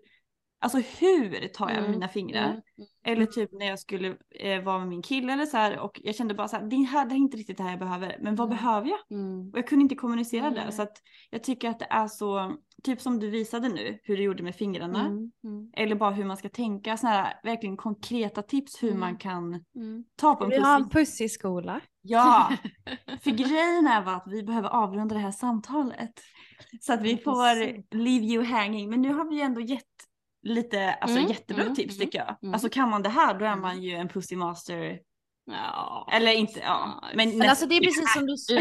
alltså 0.60 0.78
hur 0.78 1.48
tar 1.48 1.68
jag 1.68 1.78
Mm, 1.78 1.90
mina 1.90 2.08
fingrar? 2.08 2.44
mm, 2.48 2.62
Eller 3.04 3.26
typ 3.26 3.52
när 3.52 3.66
jag 3.66 3.78
skulle 3.78 4.16
eh, 4.40 4.62
vara 4.62 4.78
med 4.78 4.88
min 4.88 5.02
kille 5.02 5.32
eller 5.32 5.46
så 5.46 5.56
här 5.56 5.78
och 5.78 6.00
jag 6.04 6.14
kände 6.14 6.34
bara 6.34 6.48
så 6.48 6.56
här, 6.56 6.64
det 6.64 6.76
här 6.76 7.06
det 7.06 7.14
är 7.14 7.16
inte 7.16 7.36
riktigt 7.36 7.56
det 7.56 7.62
här 7.62 7.70
jag 7.70 7.78
behöver. 7.78 8.16
Men 8.20 8.34
vad 8.36 8.46
Mm. 8.46 8.56
behöver 8.58 8.88
jag? 8.88 9.18
Mm. 9.18 9.50
Och 9.50 9.58
jag 9.58 9.66
kunde 9.66 9.82
inte 9.82 9.94
kommunicera 9.94 10.50
det. 10.50 10.72
Så 10.72 10.82
att 10.82 10.92
jag 11.30 11.44
tycker 11.44 11.68
att 11.70 11.78
det 11.78 11.86
är 11.90 12.08
så, 12.08 12.56
typ 12.82 13.00
som 13.00 13.18
du 13.20 13.30
visade 13.30 13.68
nu, 13.68 13.98
hur 14.02 14.16
du 14.16 14.22
gjorde 14.22 14.42
med 14.42 14.54
fingrarna. 14.54 15.00
Mm. 15.06 15.30
Mm. 15.44 15.70
Eller 15.76 15.96
bara 15.96 16.10
hur 16.10 16.24
man 16.24 16.36
ska 16.36 16.48
tänka, 16.48 16.96
såna 16.96 17.12
här 17.12 17.40
verkligen 17.42 17.76
konkreta 17.76 18.42
tips 18.42 18.82
hur 18.82 18.88
Mm. 18.88 19.00
man 19.00 19.16
kan 19.16 19.64
Mm. 19.74 20.04
ta 20.16 20.34
på 20.34 20.44
en 20.44 20.50
Vi 20.50 20.58
har 20.58 20.76
en 20.80 20.88
pussy-skola. 20.88 21.80
Ja, 22.02 22.52
för 23.22 23.30
grejen 23.30 23.86
är 23.86 24.16
att 24.16 24.24
vi 24.26 24.42
behöver 24.42 24.68
avrunda 24.68 25.14
det 25.14 25.20
här 25.20 25.30
samtalet. 25.32 26.12
Så 26.80 26.92
att 26.92 27.02
vi 27.02 27.16
får 27.16 27.56
leave 27.96 28.24
you 28.26 28.44
hanging. 28.44 28.90
Men 28.90 29.02
nu 29.02 29.12
har 29.14 29.30
vi 29.30 29.40
ändå 29.42 29.60
gett 29.60 29.82
lite, 30.42 30.92
alltså 30.94 31.18
Mm, 31.18 31.30
jättebra 31.30 31.62
mm, 31.62 31.74
tips 31.74 31.96
mm, 31.96 32.06
tycker 32.06 32.18
jag. 32.18 32.36
mm. 32.42 32.54
Alltså 32.54 32.68
kan 32.68 32.90
man 32.90 33.02
det 33.02 33.08
här 33.08 33.38
då 33.38 33.44
är 33.44 33.56
man 33.56 33.82
ju 33.82 33.92
en 33.92 34.08
pussy 34.08 34.36
master. 34.36 34.98
Ja. 35.44 36.08
Eller 36.12 36.32
inte, 36.32 36.60
ja. 36.60 37.02
Men, 37.14 37.38
Men 37.38 37.48
alltså 37.48 37.66
det 37.66 37.76
är 37.76 37.80
precis 37.80 38.12
som 38.12 38.26
du 38.26 38.36
sa. 38.36 38.54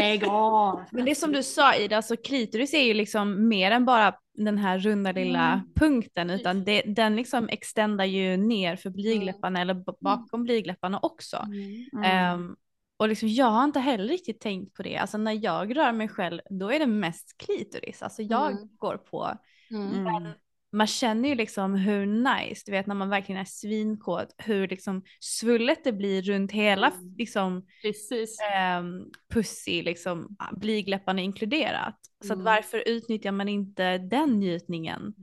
Men 0.90 1.04
det 1.04 1.10
är 1.10 1.14
som 1.14 1.32
du 1.32 1.42
sa 1.42 1.74
Ida, 1.74 1.96
alltså 1.96 2.16
klitoris 2.16 2.74
är 2.74 2.82
ju 2.82 2.94
liksom 2.94 3.48
mer 3.48 3.70
än 3.70 3.84
bara 3.84 4.14
den 4.38 4.58
här 4.58 4.78
runda 4.78 5.12
lilla 5.12 5.52
Mm. 5.52 5.72
punkten 5.74 6.30
utan 6.30 6.64
det, 6.64 6.82
den 6.86 7.16
liksom 7.16 7.48
extendar 7.48 8.04
ju 8.04 8.36
ner 8.36 8.76
för 8.76 8.90
blygdläpparna 8.90 9.60
eller 9.60 9.74
bakom 10.00 10.42
blygdläpparna 10.44 10.98
också. 11.02 11.46
Mm. 11.94 12.56
Och 13.02 13.08
liksom, 13.08 13.28
jag 13.28 13.46
har 13.46 13.64
inte 13.64 13.80
heller 13.80 14.08
riktigt 14.08 14.40
tänkt 14.40 14.74
på 14.74 14.82
det. 14.82 14.96
Alltså 14.96 15.18
när 15.18 15.44
jag 15.44 15.76
rör 15.76 15.92
mig 15.92 16.08
själv 16.08 16.40
då 16.50 16.72
är 16.72 16.78
det 16.78 16.86
mest 16.86 17.38
klitoris. 17.38 18.02
Alltså 18.02 18.22
jag 18.22 18.52
Mm. 18.52 18.68
går 18.78 18.96
på. 18.96 19.38
Mm. 19.70 20.06
Mm. 20.06 20.32
Man 20.72 20.86
känner 20.86 21.28
ju 21.28 21.34
liksom 21.34 21.74
hur 21.74 22.06
nice, 22.06 22.62
du 22.66 22.72
vet 22.72 22.86
när 22.86 22.94
man 22.94 23.08
verkligen 23.08 23.40
är 23.40 23.44
svinkåt, 23.44 24.34
hur 24.38 24.68
liksom 24.68 25.02
svullet 25.20 25.84
det 25.84 25.92
blir 25.92 26.22
runt 26.22 26.52
hela 26.52 26.86
Mm. 26.90 27.14
liksom 27.18 27.66
Precis. 27.82 28.38
um, 28.80 29.10
pussy, 29.34 29.82
liksom 29.82 30.36
blygdläpparna 30.52 31.20
inkluderat. 31.20 31.96
Så 32.24 32.32
att 32.32 32.36
Mm. 32.36 32.44
varför 32.44 32.82
utnyttjar 32.88 33.32
man 33.32 33.48
inte 33.48 33.98
den 33.98 34.30
njutningen? 34.38 35.14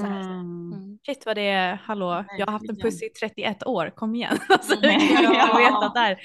Så 0.00 0.06
här. 0.06 0.20
Mm. 0.20 0.72
Mm. 0.72 0.98
Shit 1.06 1.26
vad 1.26 1.36
det 1.36 1.42
är, 1.48 1.74
hallå, 1.74 2.24
jag 2.38 2.46
har 2.46 2.52
haft 2.52 2.68
en 2.70 2.76
pussy 2.76 3.06
i 3.06 3.10
31 3.10 3.66
år, 3.66 3.90
kom 3.96 4.14
igen. 4.14 4.38
Alltså, 4.48 4.74
Ja. 4.82 5.92
här? 5.96 6.18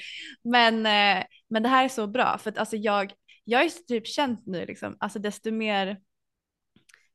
Men, 0.44 0.86
eh, 0.86 1.24
men 1.50 1.62
det 1.62 1.68
här 1.68 1.84
är 1.84 1.88
så 1.88 2.06
bra 2.06 2.38
för 2.38 2.50
att 2.50 2.58
alltså 2.58 2.76
jag, 2.76 3.12
jag 3.44 3.58
har 3.58 3.64
ju 3.64 3.70
typ 3.70 4.06
känt 4.06 4.46
nu 4.46 4.66
liksom, 4.66 4.96
alltså 5.00 5.18
desto 5.18 5.50
mer, 5.50 5.98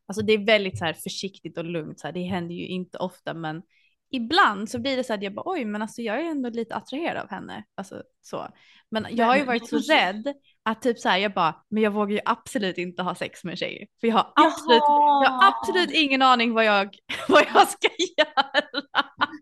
alltså 0.09 0.21
det 0.25 0.33
är 0.33 0.45
väldigt 0.45 0.77
så 0.77 0.85
här 0.85 0.93
försiktigt 0.93 1.57
och 1.57 1.65
lugnt, 1.65 1.99
så 1.99 2.07
här, 2.07 2.13
det 2.13 2.23
händer 2.23 2.55
ju 2.55 2.67
inte 2.67 2.97
ofta 2.97 3.33
men 3.33 3.61
ibland 4.11 4.69
så 4.69 4.79
blir 4.79 4.97
det 4.97 5.03
så 5.03 5.13
att 5.13 5.23
jag 5.23 5.33
bara 5.33 5.43
oj 5.51 5.65
men 5.65 5.81
alltså 5.81 6.01
jag 6.01 6.19
är 6.19 6.23
ändå 6.31 6.49
lite 6.49 6.75
attraherad 6.75 7.17
av 7.23 7.29
henne. 7.29 7.63
Alltså 7.75 8.03
så. 8.21 8.47
Men 8.91 9.05
jag 9.09 9.25
har 9.25 9.37
ju 9.37 9.43
varit 9.43 9.69
så 9.69 9.77
rädd 9.77 10.33
att 10.63 10.81
typ 10.81 10.99
så 10.99 11.09
här 11.09 11.17
jag 11.17 11.33
bara 11.33 11.55
men 11.69 11.83
jag 11.83 11.91
vågar 11.91 12.13
ju 12.15 12.19
absolut 12.25 12.77
inte 12.77 13.03
ha 13.03 13.15
sex 13.15 13.43
med 13.43 13.51
en 13.51 13.57
tjej. 13.57 13.87
För 14.01 14.07
jag 14.07 14.15
har 14.15 14.33
absolut, 14.35 14.79
Jaha! 14.87 15.23
jag 15.23 15.31
har 15.31 15.47
absolut 15.47 15.91
ingen 15.91 16.21
aning 16.21 16.53
vad 16.53 16.65
jag, 16.65 16.89
vad 17.29 17.43
jag 17.53 17.67
ska 17.67 17.87
göra. 18.17 18.45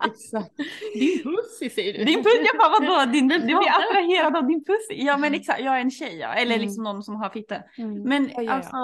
Exakt. 0.05 0.51
Din 0.93 1.23
pussy 1.23 1.69
säger 1.69 1.93
du. 1.97 2.03
Din 2.05 2.23
pussy, 2.23 2.43
jag 2.45 2.57
bara 2.59 2.79
vadå? 2.97 3.11
Din, 3.11 3.27
du 3.27 3.37
blir 3.39 3.69
attraherad 3.69 4.35
av 4.35 4.47
din 4.47 4.65
pussy? 4.65 5.03
Ja 5.05 5.17
men 5.17 5.33
exakt, 5.33 5.59
jag 5.59 5.75
är 5.77 5.81
en 5.81 5.91
tjej 5.91 6.17
ja. 6.17 6.33
Eller 6.33 6.55
Mm. 6.55 6.65
liksom 6.65 6.83
någon 6.83 7.03
som 7.03 7.15
har 7.15 7.29
fitta. 7.29 7.55
Mm. 7.77 8.01
Men 8.03 8.23
Ja, 8.23 8.31
ja, 8.35 8.43
ja. 8.43 8.51
alltså, 8.51 8.75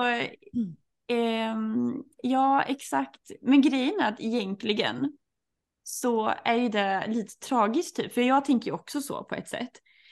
ehm, 1.08 2.04
ja 2.24 2.64
exakt. 2.64 3.32
Men 3.42 3.62
grejen 3.62 4.00
är 4.00 4.08
att 4.12 4.20
egentligen 4.20 5.12
så 5.84 6.34
är 6.46 6.56
ju 6.56 6.70
det 6.70 7.08
lite 7.08 7.40
tragiskt 7.48 7.96
typ. 7.96 8.14
För 8.14 8.22
jag 8.22 8.46
tänker 8.46 8.68
ju 8.68 8.76
också 8.76 9.02
så 9.02 9.24
på 9.24 9.36
ett 9.36 9.50
sätt. 9.50 9.72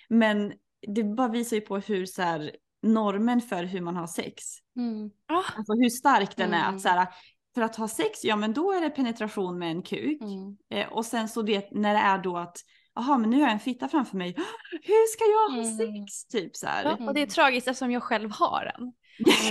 Men 0.09 0.53
det 0.87 1.03
bara 1.03 1.27
visar 1.27 1.55
ju 1.57 1.61
på 1.61 1.77
hur 1.77 2.05
så 2.05 2.21
här, 2.21 2.51
normen 2.83 3.41
för 3.41 3.63
hur 3.63 3.81
man 3.81 3.95
har 3.95 4.07
sex. 4.07 4.43
Mm. 4.77 5.09
Alltså 5.57 5.73
hur 5.73 5.89
stark 5.89 6.35
den 6.37 6.53
är. 6.53 6.63
Mm. 6.63 6.75
Att 6.75 6.81
så 6.81 6.89
här, 6.89 7.07
för 7.55 7.61
att 7.61 7.75
ha 7.75 7.87
sex, 7.87 8.23
ja 8.23 8.35
men 8.35 8.53
då 8.53 8.71
är 8.71 8.81
det 8.81 8.89
penetration 8.89 9.59
med 9.59 9.71
en 9.71 9.81
kuk. 9.81 10.21
Mm. 10.21 10.57
Eh, 10.73 10.93
och 10.93 11.05
sen 11.05 11.29
så 11.29 11.41
det 11.41 11.71
när 11.71 11.93
det 11.93 11.99
är 11.99 12.17
då 12.17 12.37
att, 12.37 12.57
jaha 12.95 13.17
men 13.17 13.29
nu 13.29 13.35
har 13.35 13.43
jag 13.43 13.51
en 13.51 13.59
fitta 13.59 13.87
framför 13.87 14.17
mig. 14.17 14.35
Hur 14.83 15.07
ska 15.07 15.23
jag 15.23 15.49
ha 15.49 15.71
Mm. 15.71 15.77
sex? 15.77 16.25
Typ 16.25 16.55
så 16.55 16.67
här. 16.67 16.83
Ja, 16.83 17.07
och 17.07 17.13
det 17.13 17.21
är 17.21 17.25
tragiskt 17.27 17.67
eftersom 17.67 17.91
jag 17.91 18.03
själv 18.03 18.31
har 18.31 18.71
en. 18.75 18.93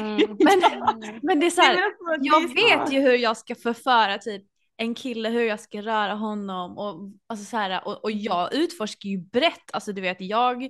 Mm. 0.01 0.17
Men, 0.39 0.61
men 1.23 1.41
det 1.41 1.47
är 1.47 1.51
så 1.51 1.61
här, 1.61 1.79
jag 2.21 2.55
vet 2.55 2.93
ju 2.93 3.01
hur 3.01 3.15
jag 3.15 3.37
ska 3.37 3.55
förföra 3.55 4.19
typ 4.19 4.43
en 4.77 4.95
kille, 4.95 5.29
hur 5.29 5.45
jag 5.45 5.61
ska 5.61 5.83
röra 5.83 6.15
honom 6.15 6.79
och, 6.79 7.13
alltså 7.27 7.45
så 7.45 7.57
här, 7.57 7.87
och, 7.87 8.05
och 8.05 8.11
jag 8.11 8.55
utforskar 8.55 9.09
ju 9.09 9.19
brett, 9.19 9.71
alltså 9.73 9.93
du 9.93 10.01
vet 10.01 10.21
jag 10.21 10.69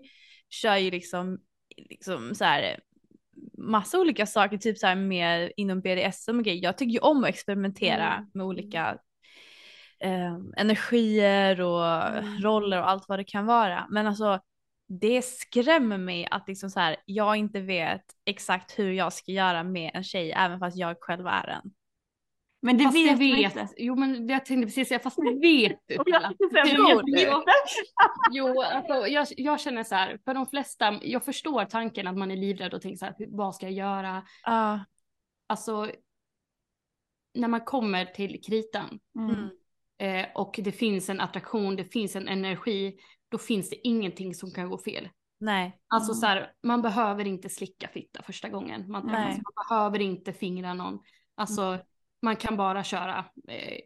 kör 0.48 0.76
ju 0.76 0.90
liksom, 0.90 1.38
liksom 1.76 2.34
så 2.34 2.44
här 2.44 2.80
massa 3.58 4.00
olika 4.00 4.26
saker, 4.26 4.56
typ 4.58 4.78
så 4.78 4.86
här 4.86 4.94
mer 4.96 5.52
inom 5.56 5.80
BDSM 5.80 6.38
och 6.38 6.44
grejer. 6.44 6.62
Jag 6.62 6.78
tycker 6.78 6.92
ju 6.92 6.98
om 6.98 7.24
att 7.24 7.30
experimentera 7.30 8.12
Mm. 8.14 8.30
med 8.34 8.46
olika 8.46 8.98
eh, 10.00 10.36
energier 10.56 11.60
och 11.60 11.86
Mm. 12.18 12.42
roller 12.42 12.80
och 12.80 12.90
allt 12.90 13.04
vad 13.08 13.18
det 13.18 13.24
kan 13.24 13.46
vara. 13.46 13.86
Men 13.90 14.06
alltså 14.06 14.40
det 14.92 15.22
skrämmer 15.22 15.98
mig 15.98 16.28
att 16.30 16.48
liksom 16.48 16.70
så 16.70 16.80
här, 16.80 16.96
jag 17.04 17.36
inte 17.36 17.60
vet 17.60 18.02
exakt 18.24 18.78
hur 18.78 18.92
jag 18.92 19.12
ska 19.12 19.32
göra 19.32 19.62
med 19.62 19.90
en 19.94 20.04
tjej 20.04 20.32
även 20.32 20.58
fast 20.58 20.76
jag 20.76 20.96
själv 21.00 21.26
är 21.26 21.46
en. 21.48 21.70
Men 22.62 22.78
det 22.78 22.84
Fast 22.84 22.96
vet 22.96 23.10
man 23.10 23.18
vet. 23.18 23.56
inte. 23.56 23.68
Jo 23.76 23.94
men 23.96 24.28
jag 24.28 24.44
tänkte 24.46 24.66
precis 24.66 24.88
säga, 24.88 25.00
fast 25.00 25.16
det 25.16 25.22
vet 25.40 25.78
du. 25.86 25.94
Jag. 25.94 27.42
Jo, 28.32 28.62
alltså, 28.62 29.06
jag, 29.06 29.26
jag 29.36 29.60
känner 29.60 29.84
så 29.84 29.94
här, 29.94 30.18
för 30.24 30.34
de 30.34 30.46
flesta, 30.46 30.98
jag 31.02 31.24
förstår 31.24 31.64
tanken 31.64 32.06
att 32.06 32.16
man 32.16 32.30
är 32.30 32.36
livrädd 32.36 32.74
och 32.74 32.82
tänker 32.82 32.96
så 32.98 33.04
här, 33.04 33.14
"Hur- 33.18 33.36
vad 33.36 33.54
ska 33.54 33.66
jag 33.66 33.72
göra? 33.72 34.22
Ja. 34.44 34.80
Alltså, 35.46 35.90
när 37.34 37.48
man 37.48 37.60
kommer 37.60 38.04
till 38.04 38.40
kritan 38.46 39.00
Mm. 39.18 39.48
eh, 39.98 40.26
och 40.34 40.60
det 40.62 40.72
finns 40.72 41.08
en 41.10 41.20
attraktion, 41.20 41.76
det 41.76 41.84
finns 41.84 42.16
en 42.16 42.28
energi, 42.28 42.98
då 43.30 43.38
finns 43.38 43.70
det 43.70 43.88
ingenting 43.88 44.34
som 44.34 44.50
kan 44.50 44.68
gå 44.70 44.78
fel. 44.78 45.08
Nej. 45.40 45.80
Alltså 45.88 46.12
Mm. 46.12 46.20
så 46.20 46.26
här, 46.26 46.52
man 46.62 46.82
behöver 46.82 47.26
inte 47.26 47.48
slicka 47.48 47.88
fitta 47.88 48.22
första 48.22 48.48
gången 48.48 48.90
man 48.90 49.06
Nej. 49.06 49.14
träffas, 49.14 49.42
man 49.42 49.66
behöver 49.68 50.00
inte 50.00 50.32
fingra 50.32 50.74
någon. 50.74 50.98
Alltså, 51.34 51.78
man 52.22 52.36
kan 52.36 52.56
bara 52.56 52.84
köra 52.84 53.24
eh, 53.48 53.78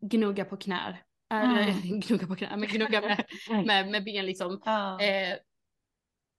gnugga 0.00 0.44
på 0.44 0.56
knär. 0.56 1.02
Eller 1.30 1.62
Mm. 1.68 2.00
gnugga 2.00 2.26
på 2.26 2.36
knär, 2.36 2.56
men 2.56 2.68
gnugga 2.68 3.00
med, 3.00 3.24
med, 3.66 3.88
med 3.90 4.04
ben 4.04 4.26
liksom. 4.26 4.60
Ja. 4.64 5.00
Eh, 5.02 5.36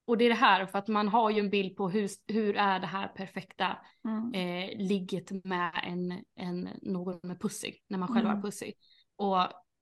och 0.08 0.18
det 0.18 0.26
är 0.26 0.30
det 0.30 0.36
här 0.36 0.66
för 0.66 0.80
att 0.80 0.88
man 0.88 1.08
har 1.08 1.30
ju 1.30 1.40
en 1.40 1.50
bild 1.50 1.76
på 1.78 1.90
hur, 1.90 2.10
hur 2.34 2.56
är 2.58 2.80
det 2.80 2.88
här 2.88 3.08
perfekta 3.08 3.78
Mm. 4.06 4.34
eh, 4.34 4.78
ligget 4.88 5.32
med 5.46 5.72
en, 5.84 6.24
en, 6.36 6.70
någon 6.82 7.20
med 7.24 7.42
pussy, 7.42 7.74
när 7.88 7.98
man 7.98 8.08
själv 8.08 8.26
Mm. 8.26 8.36
har 8.36 8.42
pussy. 8.44 8.74
Och 9.16 9.38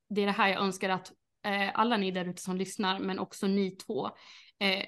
det 0.08 0.20
är 0.22 0.26
det 0.26 0.32
här 0.32 0.48
jag 0.48 0.62
önskar 0.62 0.88
att 0.90 1.12
alla 1.74 1.96
ni 1.96 2.10
där 2.10 2.28
ute 2.28 2.42
som 2.42 2.56
lyssnar, 2.56 2.98
men 2.98 3.18
också 3.18 3.46
ni 3.46 3.70
två, 3.70 4.06
eh, 4.58 4.84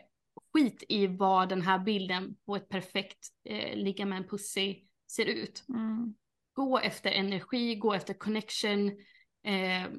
skit 0.52 0.84
i 0.88 1.06
vad 1.06 1.48
den 1.48 1.62
här 1.62 1.78
bilden 1.78 2.36
på 2.46 2.56
ett 2.56 2.68
perfekt 2.68 3.28
eh, 3.44 3.76
ligga 3.76 4.06
med 4.06 4.16
en 4.16 4.28
pussy 4.28 4.84
ser 5.10 5.26
ut. 5.26 5.64
Mm. 5.68 6.14
Gå 6.52 6.78
efter 6.78 7.10
energi, 7.10 7.74
gå 7.74 7.94
efter 7.94 8.14
connection. 8.14 8.88
Eh, 9.44 9.90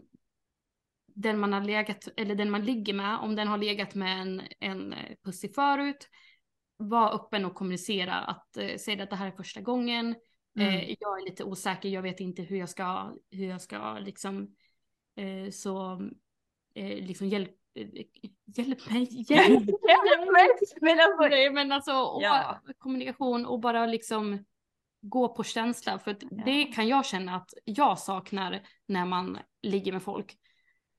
den 1.16 1.40
man 1.40 1.54
har 1.54 1.62
legat, 1.62 2.08
eller 2.18 2.36
den 2.36 2.52
man 2.52 2.66
ligger 2.66 2.94
med, 2.94 3.20
om 3.20 3.36
den 3.36 3.48
har 3.48 3.58
legat 3.58 3.96
med 3.96 4.22
en, 4.22 4.42
en 4.60 4.94
eh, 4.94 5.16
pussy 5.24 5.50
förut, 5.50 6.10
var 6.78 7.16
öppen 7.16 7.46
och 7.46 7.56
kommunicera 7.56 8.14
att 8.14 8.58
eh, 8.58 8.78
säga 8.78 9.04
att 9.04 9.10
det 9.10 9.16
här 9.16 9.28
är 9.28 9.32
första 9.32 9.62
gången. 9.62 10.16
Mm. 10.60 10.70
Eh, 10.70 10.96
jag 11.00 11.22
är 11.22 11.26
lite 11.26 11.44
osäker, 11.44 11.90
jag 11.90 12.02
vet 12.02 12.20
inte 12.20 12.42
hur 12.42 12.58
jag 12.58 12.70
ska, 12.70 13.16
hur 13.32 13.50
jag 13.50 13.62
ska 13.62 14.00
liksom, 14.00 14.56
eh, 15.16 15.52
så, 15.52 16.02
eh, 16.76 17.06
liksom 17.06 17.28
hjälp, 17.28 17.52
eh, 17.76 17.88
hjälp 18.46 18.90
mig, 18.92 19.08
hjälp 19.30 19.64
men, 19.66 20.48
men 20.82 21.00
alltså, 21.00 21.28
Nej 21.30 21.50
men 21.52 21.72
alltså 21.72 21.94
och 21.94 22.22
Ja. 22.24 22.60
kommunikation 22.78 23.46
och 23.46 23.60
bara 23.60 23.86
liksom 23.86 24.46
gå 25.02 25.30
på 25.36 25.44
känsla. 25.44 26.00
För 26.00 26.12
att 26.12 26.24
det 26.46 26.64
kan 26.64 26.88
jag 26.88 27.06
känna 27.06 27.36
att 27.36 27.54
jag 27.66 28.00
saknar 28.00 28.62
när 28.86 29.06
man 29.06 29.40
ligger 29.62 29.92
med 29.92 30.04
folk. 30.04 30.38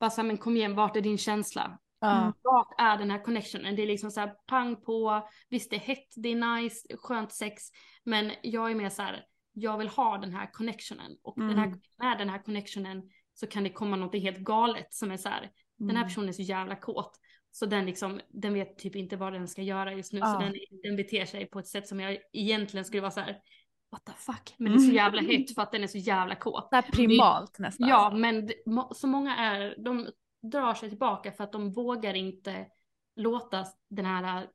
Bara 0.00 0.10
så 0.10 0.20
här, 0.20 0.26
men 0.28 0.38
kom 0.38 0.56
igen, 0.56 0.74
vart 0.74 0.96
är 0.96 1.00
din 1.00 1.18
känsla? 1.18 1.78
Ja. 2.00 2.32
Vart 2.42 2.74
är 2.80 2.96
den 2.98 3.10
här 3.10 3.24
connectionen? 3.24 3.76
Det 3.76 3.82
är 3.82 3.86
liksom 3.86 4.10
så 4.10 4.20
här 4.20 4.34
pang 4.46 4.76
på, 4.82 5.28
visst 5.48 5.70
det 5.70 5.76
är 5.76 5.80
hett, 5.80 6.08
det 6.16 6.28
är 6.28 6.56
nice, 6.56 6.96
skönt 6.96 7.32
sex, 7.32 7.62
men 8.04 8.32
jag 8.42 8.70
är 8.70 8.74
mer 8.74 8.88
så 8.88 9.02
här, 9.02 9.24
jag 9.52 9.78
vill 9.78 9.88
ha 9.88 10.18
den 10.18 10.32
här 10.32 10.50
connectionen 10.52 11.16
och 11.22 11.34
den 11.36 11.58
här, 11.58 11.66
Mm. 11.66 11.80
med 11.98 12.18
den 12.18 12.28
här 12.28 12.38
connectionen 12.42 13.02
så 13.40 13.46
kan 13.46 13.64
det 13.64 13.70
komma 13.70 13.96
något 13.96 14.14
helt 14.22 14.38
galet 14.38 14.94
som 14.94 15.10
är 15.10 15.16
så 15.16 15.28
här, 15.28 15.50
den 15.78 15.90
Mm. 15.90 15.96
här 15.96 16.04
personen 16.04 16.28
är 16.28 16.32
så 16.32 16.42
jävla 16.42 16.76
kåt. 16.76 17.20
Så 17.50 17.66
den 17.66 17.86
liksom, 17.86 18.20
den 18.28 18.54
vet 18.54 18.78
typ 18.78 18.96
inte 18.96 19.16
vad 19.16 19.32
den 19.32 19.48
ska 19.48 19.62
göra 19.62 19.92
just 19.94 20.12
nu. 20.12 20.18
Ja. 20.18 20.32
Så 20.32 20.38
den, 20.40 20.54
den 20.82 20.96
beter 20.96 21.24
sig 21.24 21.46
på 21.46 21.58
ett 21.58 21.66
sätt 21.66 21.88
som 21.88 22.00
jag 22.00 22.18
egentligen 22.32 22.84
skulle 22.84 23.00
vara 23.00 23.10
så 23.10 23.20
här, 23.20 23.40
what 23.92 24.04
the 24.04 24.12
fuck. 24.12 24.54
Men 24.58 24.72
det 24.72 24.78
är 24.78 24.78
så 24.78 24.92
jävla 24.94 25.20
Mm. 25.20 25.30
hett 25.30 25.54
för 25.54 25.62
att 25.62 25.72
den 25.72 25.82
är 25.82 25.86
så 25.86 25.98
jävla 25.98 26.34
kåt. 26.34 26.68
Så 26.68 26.74
här 26.76 26.82
primalt 26.92 27.58
nästan. 27.58 27.88
Ja, 27.88 28.10
men 28.14 28.46
det- 28.46 28.54
så 28.94 29.06
många 29.06 29.36
är, 29.36 29.74
de 29.84 30.10
drar 30.42 30.74
sig 30.74 30.88
tillbaka 30.88 31.32
för 31.32 31.44
att 31.44 31.52
de 31.52 31.72
vågar 31.72 32.14
inte 32.14 32.66
låta 33.16 33.64
den 33.90 34.04
här 34.06 34.48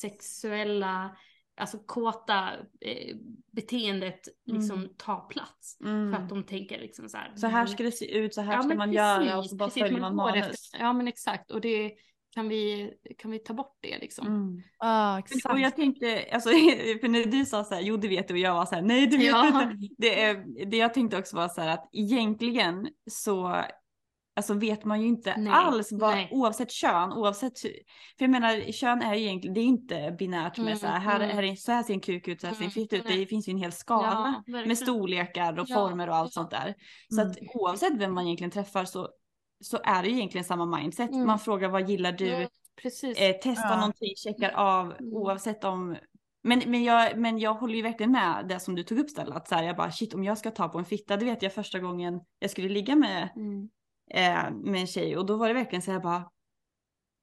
sexuella, 0.00 1.16
alltså 1.60 1.78
kåta 1.78 2.50
eh, 2.80 3.16
beteendet 3.52 4.20
liksom 4.46 4.88
ta 4.96 5.16
plats. 5.16 5.76
Mm. 5.84 6.12
För 6.12 6.22
att 6.22 6.28
de 6.28 6.42
tänker 6.44 6.80
liksom 6.80 7.08
så 7.08 7.16
här. 7.16 7.32
Så 7.36 7.46
här 7.46 7.66
ska 7.66 7.82
det 7.82 7.92
se 7.92 8.18
ut, 8.18 8.34
så 8.34 8.40
här 8.40 8.52
Ja, 8.54 8.62
ska 8.62 8.74
man 8.74 8.88
precis, 8.88 8.96
göra 8.96 9.38
och 9.38 9.46
så 9.46 9.56
bara 9.56 9.68
precis, 9.68 9.82
följer 9.82 10.00
man 10.00 10.16
går 10.16 10.24
manus. 10.24 10.46
efter- 10.46 10.78
Ja 10.80 10.92
men 10.92 11.08
exakt 11.08 11.50
och 11.50 11.60
det 11.60 11.92
kan 12.34 12.48
vi, 12.48 12.92
kan 13.18 13.30
vi 13.30 13.38
ta 13.38 13.54
bort 13.54 13.78
det 13.80 13.98
liksom. 13.98 14.26
Mm. 14.26 14.62
Men- 14.82 15.18
exakt. 15.18 15.52
Och 15.54 15.60
jag 15.60 15.76
tänkte, 15.76 16.26
alltså, 16.32 16.48
för 17.00 17.08
när 17.08 17.24
du 17.24 17.44
sa 17.46 17.64
så 17.64 17.74
här, 17.74 17.80
jo 17.82 17.96
det 17.96 18.08
vet 18.08 18.28
du 18.28 18.34
och 18.34 18.40
jag 18.40 18.54
var 18.54 18.66
så 18.66 18.74
här, 18.74 18.82
nej 18.82 19.06
det 19.06 19.16
vet 19.16 19.26
Ja. 19.26 19.42
du 19.42 19.72
inte. 19.84 19.94
Det, 19.98 20.34
det 20.70 20.76
jag 20.76 20.94
tänkte 20.94 21.18
också 21.18 21.36
var 21.36 21.48
så 21.48 21.60
här 21.60 21.68
att 21.68 21.88
egentligen 21.92 22.88
så 23.10 23.64
alltså 24.36 24.54
vet 24.54 24.84
man 24.84 25.00
ju 25.00 25.06
inte 25.06 25.34
Nej, 25.36 25.52
alls 25.52 25.88
vad, 25.92 26.14
nej. 26.14 26.28
oavsett 26.32 26.70
kön, 26.70 27.12
oavsett 27.12 27.64
hur, 27.64 27.70
för 28.18 28.24
jag 28.24 28.30
menar 28.30 28.72
kön 28.72 29.02
är 29.02 29.14
ju 29.14 29.24
egentligen, 29.24 29.54
det 29.54 29.60
är 29.60 29.64
inte 29.64 30.16
binärt 30.18 30.58
med 30.58 30.66
Mm, 30.66 30.78
så 30.78 30.86
här, 30.86 30.98
här, 30.98 31.20
mm. 31.20 31.36
här 31.36 31.42
är, 31.42 31.54
så 31.54 31.72
här 31.72 31.82
ser 31.82 31.94
en 31.94 32.00
kuk 32.00 32.28
ut, 32.28 32.40
så 32.40 32.46
här 32.46 32.54
ser 32.54 32.60
en 32.60 32.64
Mm, 32.64 32.72
fitta 32.72 32.96
ut, 32.96 33.04
nej. 33.04 33.18
det 33.18 33.26
finns 33.26 33.48
ju 33.48 33.50
en 33.50 33.58
hel 33.58 33.72
skala 33.72 34.42
Ja, 34.46 34.52
med 34.66 34.78
storlekar 34.78 35.58
och 35.58 35.66
Ja, 35.68 35.74
former 35.74 36.08
och 36.08 36.16
allt 36.16 36.32
sånt 36.32 36.50
där. 36.50 36.74
Så 37.08 37.20
Mm. 37.20 37.30
att 37.30 37.36
oavsett 37.54 37.92
vem 37.96 38.14
man 38.14 38.24
egentligen 38.26 38.50
träffar 38.50 38.84
så, 38.84 39.08
så 39.60 39.78
är 39.84 40.02
det 40.02 40.08
ju 40.08 40.14
egentligen 40.16 40.44
samma 40.44 40.76
mindset. 40.78 41.10
Mm. 41.10 41.26
Man 41.26 41.38
frågar 41.38 41.68
vad 41.68 41.88
gillar 41.90 42.12
du? 42.12 42.48
Precis. 42.82 43.18
eh, 43.20 43.32
testa 43.36 43.68
Ja. 43.68 43.76
någonting, 43.76 44.14
checkar 44.16 44.50
av 44.50 44.86
Mm. 44.86 45.12
oavsett 45.12 45.64
om 45.64 45.96
men, 46.44 46.62
men, 46.66 46.84
jag, 46.84 47.18
men 47.18 47.38
jag 47.38 47.54
håller 47.54 47.74
ju 47.74 47.82
verkligen 47.82 48.12
med 48.12 48.46
det 48.48 48.60
som 48.60 48.74
du 48.74 48.82
tog 48.82 48.98
upp 48.98 49.10
Stella, 49.10 49.34
att 49.34 49.48
så 49.48 49.54
här, 49.54 49.62
jag 49.62 49.76
bara 49.76 49.90
shit 49.92 50.14
om 50.14 50.24
jag 50.24 50.38
ska 50.38 50.50
ta 50.50 50.68
på 50.68 50.78
en 50.78 50.84
fitta, 50.84 51.16
det 51.16 51.24
vet 51.24 51.42
jag 51.42 51.54
första 51.54 51.78
gången 51.78 52.20
jag 52.38 52.50
skulle 52.50 52.68
ligga 52.68 52.96
med, 52.96 53.28
Mm. 53.36 53.68
Eh, 54.14 54.50
med 54.50 54.80
en 54.80 54.86
tjej 54.86 55.16
och 55.16 55.26
då 55.26 55.36
var 55.36 55.48
det 55.48 55.54
verkligen 55.54 55.82
så 55.82 55.92
här 55.92 56.00
bara 56.00 56.30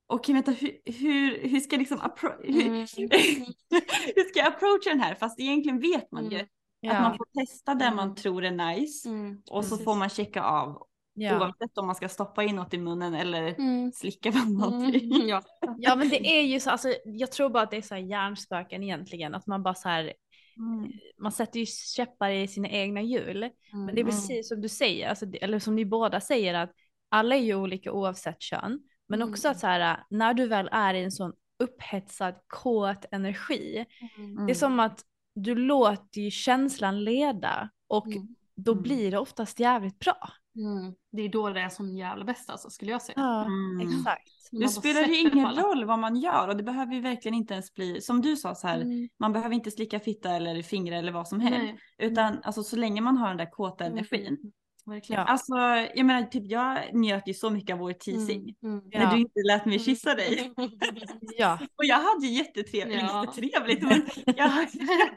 okej 0.07 0.33
vänta 0.35 0.51
hur, 0.51 0.77
hur, 0.85 1.49
hur 1.49 1.59
ska 1.59 1.75
jag 1.75 1.79
liksom 1.79 1.99
appro- 1.99 2.43
hur, 2.43 2.65
Mm. 2.65 2.79
hur 4.15 4.23
ska 4.29 4.39
jag 4.39 4.47
approacha 4.47 4.89
den 4.89 4.99
här 5.01 5.15
fast 5.15 5.39
egentligen 5.39 5.79
vet 5.79 6.11
man 6.11 6.29
ju 6.31 6.45
Mm. 6.85 6.95
att 6.95 7.01
man 7.01 7.11
Ja. 7.11 7.17
får 7.17 7.45
testa 7.45 7.75
det 7.75 7.91
man 7.91 8.03
Mm. 8.05 8.15
tror 8.15 8.43
är 8.45 8.51
nice 8.51 9.09
Mm, 9.09 9.41
och 9.51 9.65
så 9.65 9.77
får 9.77 9.95
man 9.95 10.09
checka 10.09 10.43
av 10.43 10.85
Ja. 11.13 11.39
oavsett 11.39 11.77
om 11.77 11.85
man 11.85 11.95
ska 11.95 12.09
stoppa 12.09 12.43
in 12.43 12.55
något 12.55 12.73
i 12.73 12.77
munnen 12.77 13.13
eller 13.13 13.47
Mm. 13.59 13.91
slicka 13.91 14.31
på 14.31 14.49
någonting. 14.49 15.13
Mm. 15.15 15.27
Ja. 15.27 15.41
ja 15.77 15.95
men 15.95 16.09
det 16.09 16.27
är 16.27 16.41
ju 16.41 16.59
så, 16.59 16.69
alltså, 16.69 16.93
jag 17.05 17.31
tror 17.31 17.49
bara 17.49 17.63
att 17.63 17.71
det 17.71 17.77
är 17.77 17.81
så 17.81 17.95
här 17.95 18.01
hjärnspöken 18.01 18.83
egentligen, 18.83 19.35
att 19.35 19.47
man 19.47 19.63
bara 19.63 19.75
så 19.75 19.89
här, 19.89 20.13
Mm. 20.59 20.91
man 21.17 21.31
sätter 21.31 21.59
ju 21.59 21.65
käppar 21.65 22.29
i 22.29 22.47
sina 22.47 22.67
egna 22.69 23.01
hjul. 23.01 23.49
Men 23.71 23.85
det 23.85 23.91
är 23.91 24.03
Mm. 24.03 24.05
precis 24.05 24.49
som 24.49 24.61
du 24.61 24.69
säger, 24.69 25.09
alltså, 25.09 25.25
eller 25.41 25.59
som 25.59 25.75
ni 25.75 25.85
båda 25.85 26.21
säger 26.21 26.53
att 26.53 26.71
alla 27.09 27.35
är 27.35 27.39
ju 27.41 27.55
olika 27.55 27.91
oavsett 27.91 28.41
kön. 28.41 28.79
Men 29.07 29.21
Mm. 29.21 29.29
också 29.33 29.47
att 29.49 29.59
så 29.59 29.67
här, 29.67 30.03
när 30.09 30.33
du 30.33 30.47
väl 30.47 30.69
är 30.71 30.93
i 30.93 31.03
en 31.03 31.11
sån 31.11 31.33
upphetsad, 31.59 32.35
kåt 32.47 33.05
energi, 33.11 33.85
Mm. 34.17 34.45
det 34.45 34.51
är 34.51 34.55
som 34.55 34.79
att 34.79 35.05
du 35.35 35.55
låter 35.55 36.21
ju 36.21 36.31
känslan 36.31 37.03
leda 37.03 37.69
och 37.87 38.07
Mm. 38.07 38.35
då 38.55 38.71
Mm. 38.71 38.83
blir 38.83 39.11
det 39.11 39.17
oftast 39.19 39.59
jävligt 39.59 39.99
bra. 39.99 40.29
Mm. 40.55 40.95
Det 41.11 41.21
är 41.21 41.29
då 41.29 41.49
det 41.49 41.61
är 41.61 41.69
som 41.69 41.97
jävla 41.97 42.25
bäst 42.25 42.49
alltså 42.49 42.69
skulle 42.69 42.91
jag 42.91 43.01
säga. 43.01 43.13
Ja, 43.17 43.45
Mm. 43.45 43.87
exakt. 43.87 44.29
Det 44.51 44.69
spelar 44.69 45.01
ju 45.07 45.17
ingen 45.19 45.45
alla. 45.45 45.61
roll 45.61 45.85
vad 45.85 45.99
man 45.99 46.15
gör 46.15 46.47
och 46.47 46.57
det 46.57 46.63
behöver 46.63 46.93
ju 46.93 47.01
verkligen 47.01 47.35
inte 47.35 47.53
ens 47.53 47.73
bli, 47.73 48.01
som 48.01 48.21
du 48.21 48.35
sa 48.35 48.55
så 48.55 48.67
här, 48.67 48.81
Mm. 48.81 49.09
man 49.19 49.33
behöver 49.33 49.55
inte 49.55 49.71
slicka 49.71 49.99
fitta 49.99 50.31
eller 50.31 50.61
fingrar 50.61 50.97
eller 50.97 51.11
vad 51.11 51.27
som 51.27 51.39
helst. 51.39 51.59
Nej. 51.97 52.09
Utan 52.11 52.39
alltså 52.43 52.63
så 52.63 52.75
länge 52.75 53.01
man 53.01 53.17
har 53.17 53.27
den 53.27 53.37
där 53.37 53.49
kåta 53.51 53.85
energin. 53.85 54.27
Mm. 54.27 54.37
Verkligen. 54.85 55.21
Ja. 55.21 55.25
Alltså 55.27 55.53
jag 55.95 56.05
menar 56.05 56.23
typ 56.23 56.43
jag 56.51 56.79
njöt 56.93 57.27
ju 57.27 57.33
så 57.33 57.49
mycket 57.49 57.73
av 57.73 57.79
vår 57.79 57.93
teasing. 57.93 58.55
Mm. 58.63 58.73
Mm. 58.77 58.89
Ja. 58.91 58.99
När 58.99 59.13
du 59.15 59.19
inte 59.21 59.39
lät 59.47 59.65
mig 59.65 59.79
kyssa 59.79 60.15
dig. 60.15 60.53
Ja, 61.37 61.59
Och 61.77 61.85
jag 61.85 61.95
hade 61.95 62.25
ju 62.27 62.33
jättetrevligt, 62.37 63.01
Ja. 63.01 63.25
jättetrevligt 63.25 63.81
men 63.83 64.01
jag, 64.35 64.67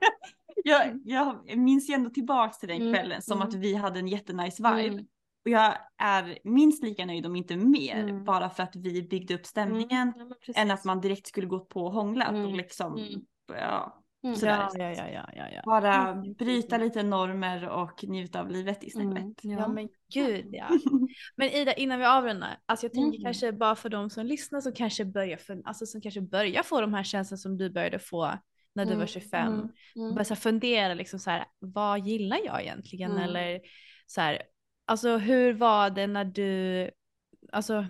jag, 0.65 1.01
jag 1.05 1.57
minns 1.59 1.91
ju 1.91 1.95
ändå 1.95 2.11
tillbaks 2.11 2.59
till 2.59 2.69
den 2.69 2.81
Mm, 2.83 2.95
kvällen 2.95 3.23
som 3.23 3.37
mm. 3.39 3.49
att 3.49 3.55
vi 3.55 3.75
hade 3.75 3.99
en 3.99 4.09
jättenice 4.09 4.63
vibe. 4.77 5.05
Mm. 5.45 5.59
Och 5.59 5.63
jag 5.63 5.77
är 5.99 6.39
minst 6.45 6.83
lika 6.85 7.07
nöjd 7.07 7.27
om 7.27 7.37
inte 7.37 7.57
mer 7.57 7.97
Mm. 7.97 8.25
bara 8.25 8.51
för 8.51 8.63
att 8.63 8.77
vi 8.77 9.03
byggde 9.03 9.35
upp 9.35 9.47
stämningen. 9.47 10.13
Ja, 10.47 10.53
än 10.57 10.71
att 10.71 10.85
man 10.85 11.01
direkt 11.01 11.27
skulle 11.27 11.47
gått 11.47 11.69
på 11.69 11.85
och 11.85 11.93
hånglat 11.93 12.29
och 12.31 12.37
Mm, 12.37 12.55
liksom 12.55 12.97
mm. 12.97 13.21
ja, 13.49 13.99
Mm. 14.25 14.37
sådär. 14.37 14.69
ja, 14.75 14.79
ja, 14.79 14.93
ja, 14.95 15.09
ja, 15.13 15.27
ja, 15.37 15.49
ja. 15.53 15.63
bara 15.67 16.09
Mm. 16.09 16.33
bryta 16.35 16.79
lite 16.79 17.03
normer 17.03 17.69
och 17.69 18.05
njuta 18.05 18.41
av 18.41 18.51
livet 18.51 18.83
istället. 18.83 19.45
Mm. 19.45 19.59
Ja 19.59 19.69
men 19.69 19.89
gud 20.15 20.47
ja. 20.53 20.69
Men 21.37 21.49
Ida 21.49 21.73
innan 21.73 21.99
vi 21.99 22.05
avrundar, 22.05 22.59
alltså 22.67 22.87
jag 22.87 22.93
tänker 22.93 23.19
Mm. 23.19 23.23
kanske 23.25 23.53
bara 23.53 23.75
för 23.77 23.89
de 23.89 24.11
som 24.11 24.27
lyssnar 24.27 24.61
som 24.61 24.73
kanske 24.73 25.05
börjar, 25.05 25.37
för, 25.37 25.63
alltså 25.65 25.87
som 25.87 26.01
kanske 26.01 26.21
börjar 26.21 26.63
få 26.63 26.81
de 26.81 26.95
här 26.95 27.03
känslorna 27.05 27.39
som 27.39 27.59
du 27.59 27.71
började 27.71 27.99
få 27.99 28.33
när 28.75 28.85
du 28.85 28.91
var 28.91 28.97
Mm, 28.97 29.07
25. 29.07 29.53
mm, 29.53 29.69
mm. 29.97 30.15
Börja 30.15 30.37
fundera 30.37 30.95
liksom 30.95 31.19
så 31.19 31.31
här, 31.31 31.45
vad 31.59 32.01
gillar 32.07 32.39
jag 32.45 32.63
egentligen? 32.63 33.11
Mm. 33.11 33.23
Eller 33.23 33.61
så 34.07 34.21
här, 34.21 34.43
alltså 34.93 35.17
hur 35.17 35.53
var 35.53 35.91
det 35.91 36.07
när 36.07 36.25
du, 36.25 36.91
alltså 37.53 37.87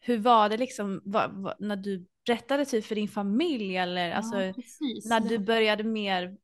hur 0.00 0.18
var 0.18 0.48
det 0.48 0.56
liksom 0.56 1.00
vad, 1.04 1.30
vad, 1.32 1.54
när 1.60 1.76
du 1.76 2.06
berättade 2.26 2.64
typ 2.64 2.84
för 2.84 2.94
din 2.94 3.08
familj 3.08 3.76
eller 3.76 4.10
alltså 4.12 4.42
ja, 4.42 4.52
precis. 4.52 5.06
när 5.06 5.20
du 5.20 5.38
började 5.38 5.84
mer 5.84 6.36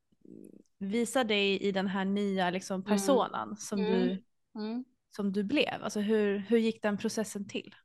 visa 0.77 1.23
dig 1.23 1.59
i 1.61 1.71
den 1.71 1.87
här 1.87 2.05
nya 2.05 2.49
liksom 2.49 2.83
personan 2.83 3.57
som, 3.57 3.79
Mm. 3.79 3.91
du, 3.91 4.23
Mm. 4.55 4.85
som 5.15 5.31
du 5.33 5.43
blev? 5.43 5.83
Alltså 5.83 5.99
hur, 5.99 6.37
hur 6.37 6.57
gick 6.57 6.81
den 6.81 6.97
processen 6.97 7.47
till? 7.47 7.75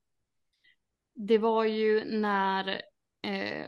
Det 1.15 1.39
var 1.39 1.65
ju 1.65 2.05
när 2.05 2.83
eh, 3.23 3.67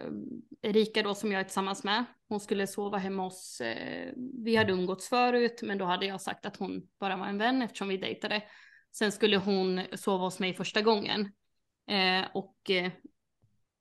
Erika 0.63 1.03
då 1.03 1.15
som 1.15 1.33
jag 1.33 1.41
är 1.41 1.45
tillsammans 1.45 1.85
med, 1.85 2.05
hon 2.29 2.41
skulle 2.41 2.67
sova 2.67 2.99
hemma 2.99 3.23
hos, 3.23 3.61
eh, 3.61 4.13
vi 4.45 4.57
hade 4.57 4.73
umgåtts 4.73 5.09
förut 5.09 5.61
men 5.63 5.79
då 5.79 5.85
hade 5.85 6.07
jag 6.07 6.21
sagt 6.21 6.47
att 6.47 6.57
hon 6.57 6.89
bara 7.01 7.17
var 7.17 7.27
en 7.27 7.39
vän 7.39 7.63
eftersom 7.63 7.89
vi 7.89 7.97
dejtade. 7.97 8.43
Sen 8.93 9.13
skulle 9.13 9.37
hon 9.37 9.81
sova 9.95 10.25
hos 10.25 10.39
mig 10.39 10.55
första 10.55 10.83
gången. 10.83 11.21
Eh, 11.91 12.27
och 12.35 12.71
eh, 12.71 12.93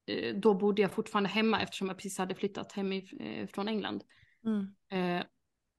eh, 0.05 0.36
då 0.36 0.53
bodde 0.53 0.82
jag 0.82 0.91
fortfarande 0.91 1.30
hemma 1.30 1.61
eftersom 1.61 1.88
jag 1.88 1.97
precis 1.97 2.17
hade 2.17 2.36
flyttat 2.36 2.71
hem 2.71 2.93
if- 2.93 3.21
eh, 3.21 3.47
från 3.47 3.67
England. 3.67 4.03
Mm. 4.45 4.76
Eh, 5.19 5.24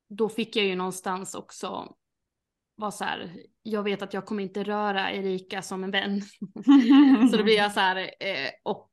då 0.09 0.28
fick 0.28 0.57
jag 0.57 0.64
ju 0.66 0.74
någonstans 0.74 1.34
också 1.34 1.95
vara 2.76 2.90
så 2.90 3.05
här, 3.05 3.36
jag 3.62 3.82
vet 3.82 4.03
att 4.03 4.14
jag 4.14 4.26
kommer 4.26 4.42
inte 4.42 4.62
röra 4.64 5.12
Erika 5.12 5.62
som 5.62 5.84
en 5.84 5.90
vän. 5.90 6.22
Så 7.30 7.36
då 7.36 7.42
blir 7.45 7.57
jag 7.57 7.72
så 7.72 7.80
här, 7.80 7.97
eh, 8.20 8.51
och 8.62 8.90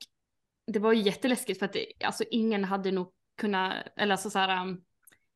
det 0.71 0.79
var 0.79 0.93
ju 0.93 1.01
jätteläskigt 1.01 1.59
för 1.59 1.65
att 1.65 1.73
det, 1.73 1.85
alltså 2.05 2.23
ingen 2.31 2.63
hade 2.63 2.91
nog 2.91 3.11
kunnat, 3.37 3.73
eller 3.97 4.11
alltså 4.11 4.29
så 4.29 4.39
här, 4.39 4.61
um, 4.61 4.81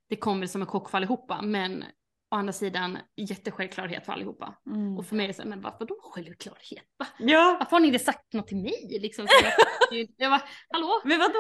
det 0.10 0.16
kom 0.16 0.40
väl 0.40 0.50
som 0.50 0.62
en 0.62 0.68
chock 0.68 0.90
för 0.90 0.98
allihopa, 0.98 1.42
men 1.42 1.84
å 2.32 2.36
andra 2.36 2.54
sidan 2.54 2.98
jättesjälvklarhet 3.16 4.06
för 4.06 4.14
allihopa. 4.14 4.56
Mm. 4.68 4.98
Och 4.98 5.06
för 5.06 5.16
mig 5.16 5.24
är 5.24 5.28
det 5.28 5.34
så 5.34 5.42
här, 5.42 5.50
men 5.50 5.62
varför 5.62 5.86
då 5.86 5.96
självklarhet? 6.02 6.84
Va? 6.98 7.08
Ja, 7.20 7.58
Varför 7.60 7.72
har 7.72 7.80
ni 7.80 7.88
inte 7.88 8.00
sagt 8.00 8.34
något 8.34 8.48
till 8.48 8.58
mig 8.58 9.00
liksom? 9.02 9.28
Så 9.28 9.46
jag, 9.46 10.08
jag 10.18 10.32
bara, 10.32 10.42
hallå? 10.70 11.02
men 11.04 11.20
vadå, 11.20 11.40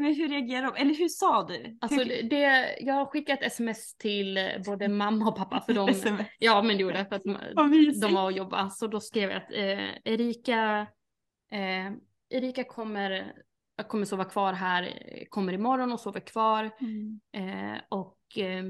men 0.00 0.14
hur 0.14 0.28
reagerade 0.28 0.66
de? 0.66 0.82
Eller 0.82 0.94
hur 0.94 1.08
sa 1.08 1.46
du? 1.46 1.78
Alltså 1.80 2.04
det, 2.04 2.76
jag 2.80 2.94
har 2.94 3.06
skickat 3.06 3.42
sms 3.42 3.96
till 3.96 4.38
både 4.66 4.88
mamma 5.02 5.28
och 5.28 5.36
pappa 5.36 5.60
för 5.60 5.72
de, 5.72 5.88
SMS. 5.88 6.26
ja 6.38 6.62
men 6.62 6.76
det 6.76 6.82
gjorde 6.82 6.98
jag 6.98 7.08
för 7.08 7.16
att 7.16 7.24
de 8.00 8.14
var 8.14 8.24
och 8.24 8.32
jobbade. 8.32 8.70
Så 8.70 8.86
då 8.86 9.00
skrev 9.00 9.30
jag 9.30 9.42
att 9.42 9.52
eh, 9.52 10.12
Erika, 10.12 10.86
eh, 11.52 11.92
Erika 12.32 12.64
kommer, 12.64 13.32
kommer 13.88 14.04
sova 14.04 14.24
kvar 14.24 14.52
här, 14.52 14.82
eh, 14.82 15.24
kommer 15.28 15.52
imorgon 15.52 15.92
och 15.92 16.00
sover 16.00 16.20
kvar. 16.20 16.70
Mm. 16.80 17.20
Eh, 17.36 17.80
och 17.88 18.18
eh, 18.38 18.64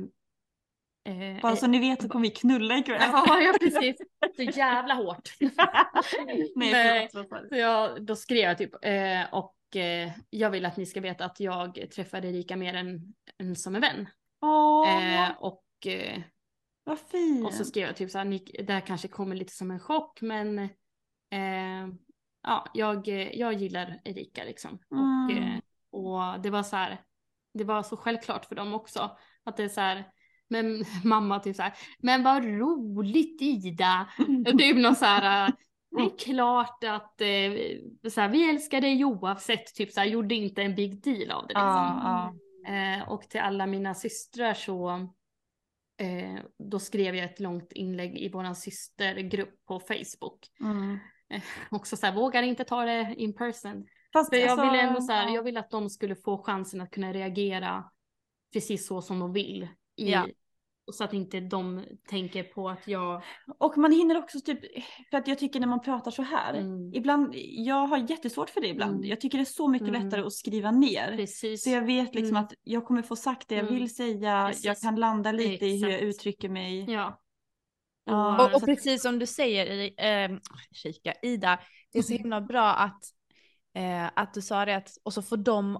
eh, 1.34 1.40
Bara 1.42 1.56
så 1.56 1.66
ni 1.66 1.78
vet 1.78 2.02
så 2.02 2.08
kommer 2.08 2.22
vi 2.28 2.30
knulla 2.34 2.78
ikväll. 2.78 3.00
Ja, 3.00 3.40
ja 3.40 3.54
precis. 3.60 3.96
Så 4.36 4.42
jävla 4.42 4.94
hårt. 4.94 5.28
Nej, 6.56 7.08
förlåt? 7.12 7.48
Så 7.48 7.56
jag, 7.56 8.06
då 8.06 8.16
skrev 8.16 8.38
jag 8.38 8.58
typ, 8.58 8.84
eh, 8.84 9.34
och 9.34 9.76
eh, 9.76 10.10
jag 10.30 10.50
vill 10.50 10.66
att 10.66 10.76
ni 10.76 10.86
ska 10.86 11.00
veta 11.00 11.24
att 11.24 11.40
jag 11.40 11.86
träffade 11.94 12.28
Erika 12.28 12.56
mer 12.56 12.74
än, 12.74 13.14
än 13.38 13.56
som 13.56 13.74
en 13.74 13.80
vän. 13.80 14.08
Åh, 14.40 14.88
Eh, 15.22 15.30
och, 15.38 15.64
eh, 15.86 16.20
vad 16.84 16.98
fint. 16.98 17.46
och 17.46 17.54
så 17.54 17.64
skrev 17.64 17.86
jag 17.86 17.96
typ 17.96 18.10
så 18.10 18.18
här, 18.18 18.24
"Ni- 18.24 18.64
det 18.66 18.72
här 18.72 18.80
kanske 18.80 19.08
kommer 19.08 19.36
lite 19.36 19.52
som 19.52 19.70
en 19.70 19.80
chock 19.80 20.20
men 20.20 20.58
eh, 20.58 21.88
ja, 22.43 22.66
jag, 22.74 23.09
eh, 23.09 23.38
jag 23.38 23.53
gillar 23.55 24.01
Erika 24.05 24.45
liksom. 24.45 24.78
Och, 24.90 25.32
Mm. 25.32 25.61
och 25.90 26.40
det 26.43 26.51
var 26.51 26.62
så 26.62 26.76
här, 26.76 27.01
det 27.55 27.64
var 27.64 27.82
så 27.82 27.97
självklart 27.97 28.45
för 28.45 28.55
dem 28.55 28.74
också. 28.74 29.16
Att 29.45 29.57
det 29.57 29.64
är 29.64 29.68
så 29.68 29.80
här, 29.80 30.05
men 30.49 30.84
mamma 31.05 31.38
typ 31.40 31.57
så 31.57 31.62
här, 31.62 31.74
men 31.99 32.22
vad 32.22 32.45
roligt 32.45 33.43
Ida. 33.43 34.09
Typ 34.59 34.76
någon 34.76 34.97
så 34.97 35.05
här, 35.05 35.49
eh, 35.49 35.55
det 35.97 36.03
är 36.03 36.18
klart 36.18 36.84
att 36.84 37.20
så 38.12 38.20
här, 38.20 38.28
vi 38.28 38.51
älskar 38.51 38.80
dig 38.80 39.05
oavsett, 39.05 39.74
typ 39.74 39.93
så 39.93 40.01
här, 40.01 40.07
gjorde 40.07 40.34
inte 40.34 40.62
en 40.62 40.74
big 40.74 41.03
deal 41.03 41.30
av 41.30 41.43
det 41.47 41.55
liksom. 41.55 42.01
Ja. 42.05 42.34
Eh, 42.66 43.09
och 43.09 43.22
till 43.22 43.40
alla 43.40 43.66
mina 43.66 43.95
systrar 43.95 44.55
så 44.55 45.09
då 46.59 46.78
skrev 46.78 47.14
jag 47.16 47.24
ett 47.24 47.40
långt 47.40 47.72
inlägg 47.72 48.18
i 48.18 48.28
våran 48.28 48.57
systergrupp 48.57 49.64
på 49.64 49.80
Facebook. 49.80 50.49
Mm. 50.61 50.99
Också 51.70 51.96
så 51.96 52.06
här, 52.06 52.14
vågar 52.14 52.42
inte 52.42 52.64
ta 52.64 52.84
det 52.84 53.14
in 53.16 53.34
person. 53.34 53.86
Fast 54.12 54.30
För 54.30 54.36
jag 54.36 54.48
alltså, 54.50 54.64
ville 54.66 54.80
ändå 54.82 55.00
så 55.00 55.12
här, 55.12 55.28
ja. 55.28 55.34
jag 55.34 55.42
vill 55.42 55.56
att 55.56 55.70
de 55.70 55.90
skulle 55.90 56.14
få 56.16 56.38
chansen 56.42 56.80
att 56.80 56.90
kunna 56.90 57.12
reagera 57.12 57.84
precis 58.52 58.86
så 58.86 59.02
som 59.02 59.18
de 59.18 59.32
vill. 59.32 59.62
I, 59.96 60.10
Ja. 60.10 60.26
Så 60.92 61.04
att 61.04 61.12
inte 61.12 61.40
de 61.40 61.84
tänker 62.08 62.42
på 62.42 62.68
att 62.68 62.88
jag... 62.88 63.22
Och 63.58 63.78
man 63.78 63.92
hinner 63.92 64.18
också 64.18 64.40
typ, 64.40 64.60
för 65.10 65.16
att 65.16 65.28
jag 65.28 65.38
tycker 65.38 65.60
när 65.60 65.66
man 65.66 65.80
pratar 65.80 66.10
så 66.10 66.22
här, 66.22 66.54
Mm. 66.54 66.94
ibland, 66.94 67.34
jag 67.36 67.86
har 67.86 67.98
jättesvårt 68.10 68.50
för 68.50 68.60
det 68.60 68.68
ibland. 68.68 68.96
Mm. 68.96 69.08
Jag 69.08 69.20
tycker 69.20 69.38
det 69.38 69.42
är 69.42 69.44
så 69.44 69.68
mycket 69.68 69.88
Mm. 69.88 70.04
lättare 70.04 70.22
att 70.22 70.32
skriva 70.32 70.70
ner. 70.70 71.16
Precis. 71.16 71.64
Så 71.64 71.70
jag 71.70 71.82
vet 71.86 72.14
liksom 72.14 72.36
Mm. 72.36 72.44
att 72.44 72.52
jag 72.62 72.84
kommer 72.86 73.02
få 73.02 73.16
sagt 73.16 73.48
det 73.48 73.54
jag 73.54 73.66
Mm. 73.66 73.74
vill 73.74 73.94
säga, 73.94 74.46
Precis. 74.48 74.64
jag 74.64 74.78
kan 74.80 74.96
landa 74.96 75.32
lite 75.32 75.66
i 75.66 75.82
hur 75.82 75.88
jag 75.88 76.00
Exakt. 76.00 76.16
uttrycker 76.16 76.48
mig. 76.48 76.90
Ja. 76.92 77.21
Ja. 78.05 78.46
Och, 78.46 78.55
och 78.55 78.64
precis 78.64 79.03
som 79.03 79.18
du 79.18 79.26
säger, 79.26 79.82
eh, 79.82 80.38
Erika, 80.84 81.14
Ida, 81.22 81.59
det 81.92 81.98
är 81.98 82.03
så 82.03 82.12
himla 82.12 82.40
bra 82.40 82.68
att, 82.70 83.00
eh, 83.76 84.11
att 84.16 84.34
du 84.34 84.42
sa 84.42 84.64
det, 84.64 84.76
att, 84.76 84.90
och 85.03 85.12
så 85.12 85.22
får 85.22 85.36
de 85.36 85.78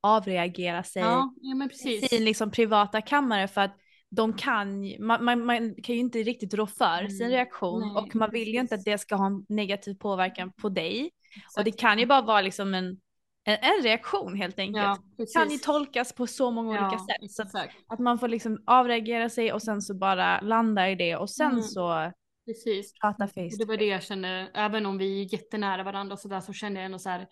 avreagera 0.00 0.82
sig 0.82 1.02
Ja, 1.02 1.34
ja, 1.40 1.68
i 1.90 2.08
sin 2.08 2.24
liksom 2.24 2.50
privata 2.50 3.00
kammare 3.00 3.48
för 3.48 3.60
att 3.60 3.76
de 4.10 4.32
kan, 4.32 4.94
man, 5.06 5.24
man, 5.24 5.46
man 5.46 5.74
kan 5.82 5.94
ju 5.94 6.00
inte 6.00 6.18
riktigt 6.18 6.54
rå 6.54 6.66
för 6.66 7.08
sin 7.08 7.26
Mm, 7.26 7.32
reaktion 7.32 7.80
nej, 7.80 8.02
och 8.02 8.14
man 8.14 8.30
vill 8.30 8.48
ju 8.48 8.60
inte 8.60 8.74
att 8.74 8.84
det 8.84 8.98
ska 8.98 9.16
ha 9.16 9.26
en 9.26 9.46
negativ 9.48 9.94
påverkan 9.94 10.52
på 10.52 10.68
dig. 10.68 11.10
Exakt. 11.36 11.58
Och 11.58 11.64
det 11.64 11.72
kan 11.72 11.98
ju 11.98 12.06
bara 12.06 12.22
vara 12.22 12.40
liksom 12.40 12.74
en, 12.74 12.96
en, 13.44 13.58
en 13.62 13.82
reaktion 13.82 14.36
helt 14.36 14.58
enkelt. 14.58 14.84
Ja, 14.84 14.98
det 15.16 15.32
kan 15.34 15.50
ju 15.50 15.58
tolkas 15.58 16.12
på 16.14 16.26
så 16.26 16.50
många 16.50 16.76
Ja, 16.76 16.88
olika 16.88 16.98
sätt. 17.04 17.32
Så 17.32 17.58
att, 17.58 17.68
att 17.86 17.98
man 17.98 18.18
får 18.18 18.28
liksom 18.28 18.62
avreagera 18.66 19.28
sig 19.28 19.52
och 19.52 19.62
sen 19.62 19.82
så 19.82 19.94
bara 19.94 20.40
landa 20.40 20.90
i 20.90 20.94
det 20.94 21.16
och 21.16 21.30
sen 21.30 21.50
Mm. 21.50 21.62
så 21.62 22.12
Precis. 22.46 22.92
prata 23.00 23.26
face 23.26 23.56
det 23.58 23.64
var 23.64 23.76
det 23.76 23.84
jag 23.86 24.02
kände, 24.02 24.50
även 24.54 24.86
om 24.86 24.98
vi 24.98 25.20
är 25.22 25.32
jättenära 25.32 25.82
varandra 25.82 26.12
och 26.12 26.18
sådär 26.20 26.40
så 26.40 26.52
kände 26.52 26.80
jag 26.80 26.84
ändå 26.86 26.98
så 26.98 27.08
här, 27.08 27.26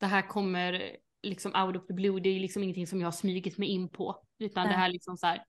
det 0.00 0.06
här 0.06 0.22
kommer 0.28 0.96
liksom 1.22 1.54
out 1.64 1.76
of 1.76 1.86
the 1.86 1.92
blue, 1.94 2.20
det 2.20 2.28
är 2.28 2.40
liksom 2.40 2.62
ingenting 2.62 2.86
som 2.86 3.00
jag 3.00 3.06
har 3.06 3.12
smugit 3.12 3.58
mig 3.58 3.68
in 3.68 3.88
på, 3.88 4.16
utan 4.38 4.64
Nej. 4.64 4.72
det 4.72 4.78
här 4.78 4.88
liksom 4.88 5.16
så 5.16 5.26
här, 5.26 5.44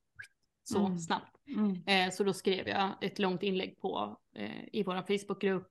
så 0.64 0.86
Mm. 0.86 1.00
snabbt. 1.00 1.36
Mm. 1.48 1.84
Eh, 1.88 2.12
så 2.14 2.24
då 2.24 2.34
skrev 2.34 2.68
jag 2.68 2.92
ett 3.02 3.20
långt 3.20 3.44
inlägg 3.44 3.80
på, 3.82 4.18
eh, 4.36 4.64
i 4.72 4.84
vår 4.84 4.96
Facebookgrupp. 5.18 5.68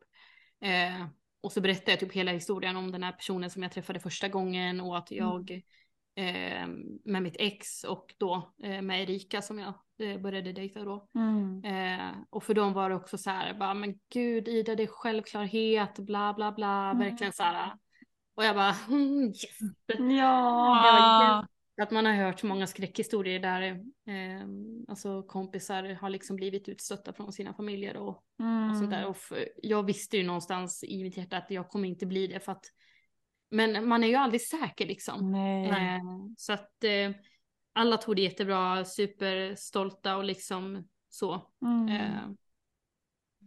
Eh, 0.61 1.07
och 1.45 1.53
så 1.53 1.61
berättade 1.61 1.91
jag 1.91 2.01
typ 2.01 2.13
hela 2.13 2.33
historien 2.33 2.77
om 2.77 2.93
den 2.93 3.03
här 3.03 3.13
personen 3.13 3.51
som 3.51 3.63
jag 3.63 3.73
träffade 3.73 4.01
första 4.01 4.29
gången 4.29 4.81
och 4.81 4.99
att 4.99 5.11
jag 5.11 5.51
eh, 6.17 6.67
med 7.05 7.23
mitt 7.23 7.37
ex 7.39 7.85
och 7.85 8.15
då 8.19 8.53
eh, 8.63 8.83
med 8.83 9.03
Erika 9.03 9.43
som 9.43 9.59
jag 9.59 9.75
eh, 9.99 10.21
började 10.21 10.53
dejta 10.53 10.85
då. 10.85 11.09
Mm. 11.15 11.65
Eh, 11.65 12.17
och 12.31 12.43
för 12.43 12.55
dem 12.55 12.73
var 12.73 12.91
det 12.91 12.97
också 12.97 13.19
så 13.19 13.31
här, 13.31 13.55
bara, 13.55 13.75
men 13.75 13.95
gud 14.13 14.49
Ida 14.49 14.75
det 14.75 14.83
är 14.83 14.87
självklarhet, 14.87 15.99
bla 15.99 16.35
bla 16.35 16.53
bla, 16.53 16.91
Mm. 16.91 16.99
verkligen 16.99 17.33
så 17.33 17.43
här. 17.43 17.73
Och 18.35 18.45
jag 18.45 18.57
bara, 18.57 18.75
mm, 18.89 19.27
yes. 19.27 19.59
Ja. 20.19 21.47
Att 21.83 21.91
man 21.91 22.07
har 22.07 22.13
hört 22.13 22.41
så 22.41 22.47
många 22.47 22.67
skräckhistorier 22.67 23.41
där 23.41 23.63
eh, 24.07 24.47
alltså 24.89 25.23
kompisar 25.23 25.99
har 26.01 26.11
liksom 26.11 26.37
blivit 26.37 26.69
utstötta 26.69 27.13
från 27.13 27.33
sina 27.33 27.55
familjer 27.55 27.97
och, 27.97 28.09
och 28.09 28.77
sånt 28.79 28.91
där. 28.91 28.99
Mm. 28.99 29.11
Och 29.11 29.17
jag 29.63 29.83
visste 29.83 30.17
ju 30.17 30.23
någonstans 30.23 30.85
i 30.85 31.03
mitt 31.03 31.17
hjärta 31.17 31.37
att 31.37 31.51
jag 31.51 31.69
kommer 31.69 31.89
inte 31.89 32.07
bli 32.07 32.27
det 32.27 32.41
för 32.41 32.53
att 32.53 32.65
men 33.51 33.89
man 33.89 34.05
är 34.05 34.09
ju 34.09 34.15
aldrig 34.15 34.41
säker 34.41 34.87
liksom. 34.87 35.33
Nej. 35.33 35.69
Eh, 35.69 36.03
så 36.37 36.53
att 36.53 36.85
eh, 36.85 37.11
alla 37.73 37.97
tog 37.97 38.17
det 38.17 38.23
jättebra, 38.23 38.85
superstolta 38.85 40.17
och 40.17 40.25
liksom 40.25 40.89
så. 41.09 41.51
Mm. 41.65 41.89
Eh, 41.89 42.29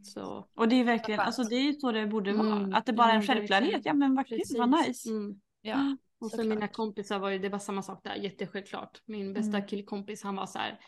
så. 0.04 0.48
Och 0.56 0.68
det 0.68 0.76
är 0.76 0.84
verkligen, 0.84 1.20
alltså 1.20 1.44
det 1.44 1.56
är 1.56 1.62
ju 1.62 1.74
så 1.74 1.92
det 1.92 2.08
borde 2.08 2.34
vara. 2.34 2.56
Mm. 2.56 2.74
Att 2.74 2.86
det 2.86 2.94
bara 2.94 3.12
är 3.12 3.16
en 3.16 3.22
Ja, 3.22 3.28
självklarhet. 3.28 3.82
Ja 3.86 3.94
men 3.94 4.16
vad 4.16 4.28
kul, 4.28 4.42
vad 4.58 4.70
nice. 4.70 5.10
Mm. 5.10 5.42
ja. 5.62 5.98
Och 6.20 6.32
så 6.32 6.44
mina 6.44 6.68
kompisar 6.68 7.20
var 7.20 7.30
ju, 7.30 7.40
det 7.40 7.50
var 7.50 7.60
samma 7.60 7.82
sak 7.82 8.04
där, 8.04 8.16
jättesjälvklart. 8.16 9.02
Min 9.06 9.34
bästa 9.34 9.58
Mm. 9.58 9.68
killkompis 9.68 10.24
han 10.24 10.36
var 10.36 10.46
så 10.46 10.60
här, 10.60 10.80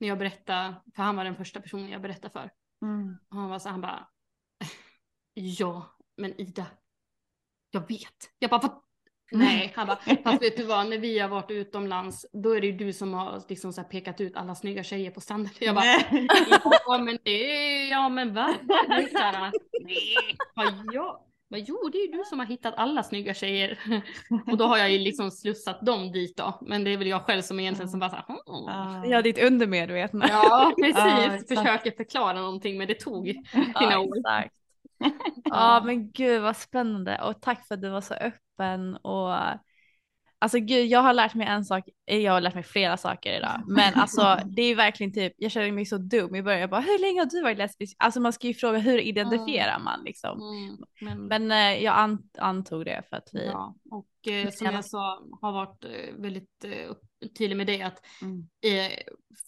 när 0.00 0.08
jag 0.08 0.18
berättade, 0.18 0.74
för 0.96 1.02
han 1.02 1.16
var 1.16 1.24
den 1.24 1.36
första 1.36 1.60
personen 1.60 1.88
jag 1.88 2.02
berättade 2.02 2.32
för. 2.32 2.50
Mm. 2.82 3.16
Och 3.30 3.36
han 3.36 3.48
var 3.50 3.58
så 3.58 3.68
här, 3.68 3.72
han 3.72 3.80
bara, 3.80 4.08
ja 5.34 5.96
men 6.16 6.40
Ida, 6.40 6.66
jag 7.70 7.88
vet. 7.88 8.30
Jag 8.38 8.50
bara, 8.50 8.60
vad? 8.60 8.82
Nej, 9.32 9.72
han 9.76 9.86
bara, 9.86 9.96
fast 10.24 10.42
vet 10.42 10.56
du 10.56 10.64
vad, 10.64 10.88
när 10.88 10.98
vi 10.98 11.18
har 11.18 11.28
varit 11.28 11.50
utomlands, 11.50 12.26
då 12.32 12.50
är 12.56 12.60
det 12.60 12.66
ju 12.66 12.72
du 12.72 12.92
som 12.92 13.14
har 13.14 13.42
liksom 13.48 13.72
så 13.72 13.80
här 13.80 13.88
pekat 13.88 14.20
ut 14.20 14.36
alla 14.36 14.54
snygga 14.54 14.82
tjejer 14.82 15.10
på 15.10 15.20
stranden. 15.20 15.52
Jag 15.60 15.74
bara, 15.74 15.84
ja 16.86 16.98
men 16.98 17.18
det, 17.24 17.88
ja 17.88 18.08
men 18.08 18.34
va? 18.34 18.54
Det 18.62 18.74
är 18.74 19.08
så 19.08 19.18
här, 19.18 19.52
Nej, 19.82 20.36
vad 20.54 20.94
jag? 20.94 21.29
Men 21.50 21.64
jo, 21.64 21.88
det 21.92 21.98
är 21.98 22.06
ju 22.06 22.12
du 22.12 22.24
som 22.24 22.38
har 22.38 22.46
hittat 22.46 22.74
alla 22.76 23.02
snygga 23.02 23.34
tjejer. 23.34 23.78
Och 24.50 24.56
då 24.56 24.64
har 24.64 24.78
jag 24.78 24.90
ju 24.90 24.98
liksom 24.98 25.30
slussat 25.30 25.86
dem 25.86 26.12
dit 26.12 26.36
då. 26.36 26.58
Men 26.60 26.84
det 26.84 26.90
är 26.90 26.96
väl 26.96 27.06
jag 27.06 27.22
själv 27.22 27.42
som 27.42 27.60
egentligen 27.60 27.88
som 27.88 28.00
bara 28.00 28.10
såhär, 28.10 28.24
hmm. 28.28 28.36
Ja. 28.46 29.06
ja, 29.06 29.22
ditt 29.22 29.42
undermedvetna. 29.42 30.26
Ja, 30.28 30.72
precis. 30.80 31.50
Ja. 31.50 31.56
Försöker 31.56 31.90
förklara 31.96 32.40
någonting 32.40 32.78
men 32.78 32.88
det 32.88 32.94
tog 32.94 33.26
sina 33.26 33.72
Ja, 33.74 33.98
år. 33.98 34.18
exakt. 34.18 34.54
Ja, 35.44 35.82
men 35.84 36.10
gud 36.10 36.42
vad 36.42 36.56
spännande 36.56 37.20
och 37.22 37.40
tack 37.40 37.66
för 37.66 37.74
att 37.74 37.82
du 37.82 37.88
var 37.88 38.00
så 38.00 38.14
öppen 38.14 38.96
och 38.96 39.34
alltså 40.40 40.58
gud, 40.58 40.86
jag 40.86 41.00
har 41.02 41.12
lärt 41.14 41.34
mig 41.34 41.46
en 41.46 41.64
sak. 41.64 41.84
eh, 42.10 42.18
Jag 42.18 42.32
har 42.32 42.40
lärt 42.40 42.54
mig 42.54 42.62
flera 42.64 42.96
saker 42.96 43.36
idag, 43.38 43.62
men 43.66 43.94
alltså 43.94 44.38
det 44.56 44.62
är 44.62 44.74
verkligen 44.74 45.12
typ. 45.12 45.32
Jag 45.36 45.50
känner 45.52 45.72
mig 45.72 45.86
så 45.86 45.98
dum 45.98 46.34
i 46.34 46.42
början. 46.42 46.60
Jag 46.60 46.70
bara, 46.70 46.80
hur 46.80 46.98
länge 46.98 47.20
har 47.20 47.26
du 47.26 47.42
varit 47.42 47.58
lesbisk? 47.58 47.96
Alltså 47.98 48.20
man 48.20 48.32
ska 48.32 48.46
ju 48.46 48.54
fråga 48.54 48.78
hur 48.78 48.98
identifierar 48.98 49.78
man 49.78 50.04
liksom? 50.04 50.40
Mm, 50.40 50.76
men, 51.00 51.26
Men 51.48 51.52
eh, 51.76 51.82
jag 51.84 51.94
an- 51.98 52.30
antog 52.38 52.84
det 52.84 53.02
för 53.10 53.16
att 53.16 53.28
vi. 53.32 53.46
ja, 53.46 53.74
och 53.90 54.32
eh, 54.32 54.50
som 54.50 54.66
jag 54.66 54.84
sa 54.84 55.22
har 55.40 55.52
varit 55.52 55.84
eh, 55.84 56.14
väldigt 56.16 56.64
eh, 56.64 56.92
tydlig 57.38 57.56
med 57.56 57.66
det 57.66 57.82
att 57.82 58.06
Mm. 58.22 58.48
eh, 58.64 58.92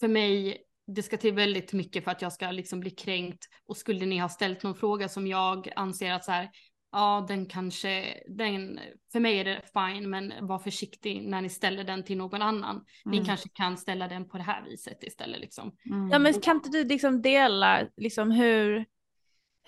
för 0.00 0.08
mig 0.08 0.58
det 0.86 1.02
ska 1.02 1.16
till 1.16 1.32
väldigt 1.34 1.72
mycket 1.72 2.04
för 2.04 2.10
att 2.10 2.22
jag 2.22 2.32
ska 2.32 2.50
liksom 2.50 2.80
bli 2.80 2.90
kränkt 2.90 3.44
och 3.66 3.76
skulle 3.76 4.06
ni 4.06 4.18
ha 4.18 4.28
ställt 4.28 4.62
någon 4.62 4.74
fråga 4.74 5.08
som 5.08 5.26
jag 5.26 5.72
anser 5.76 6.12
att 6.12 6.24
så 6.24 6.32
här 6.32 6.50
ja 6.92 7.24
den 7.28 7.46
kanske 7.46 8.22
den 8.28 8.80
för 9.12 9.20
mig 9.20 9.38
är 9.38 9.44
det 9.44 9.62
fine 9.72 10.10
men 10.10 10.32
var 10.46 10.58
försiktig 10.58 11.28
när 11.28 11.40
ni 11.40 11.48
ställer 11.48 11.84
den 11.84 12.02
till 12.04 12.16
någon 12.18 12.42
annan. 12.42 12.84
Ni 13.04 13.16
Mm. 13.16 13.26
kanske 13.26 13.48
kan 13.48 13.76
ställa 13.76 14.08
den 14.08 14.28
på 14.28 14.36
det 14.36 14.42
här 14.42 14.62
viset 14.64 15.02
istället 15.02 15.40
liksom. 15.40 15.76
Mm. 15.86 16.10
Ja 16.10 16.18
men 16.18 16.40
kan 16.40 16.56
inte 16.56 16.68
du 16.68 16.84
liksom 16.84 17.22
dela 17.22 17.80
liksom 17.96 18.30
hur, 18.30 18.84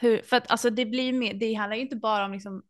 hur 0.00 0.22
för 0.22 0.36
att 0.36 0.50
alltså 0.50 0.70
det 0.70 0.86
blir 0.86 1.12
mer, 1.12 1.34
det 1.34 1.54
handlar 1.54 1.76
ju 1.76 1.82
inte 1.82 1.96
bara 1.96 2.24
om 2.24 2.32
liksom 2.32 2.62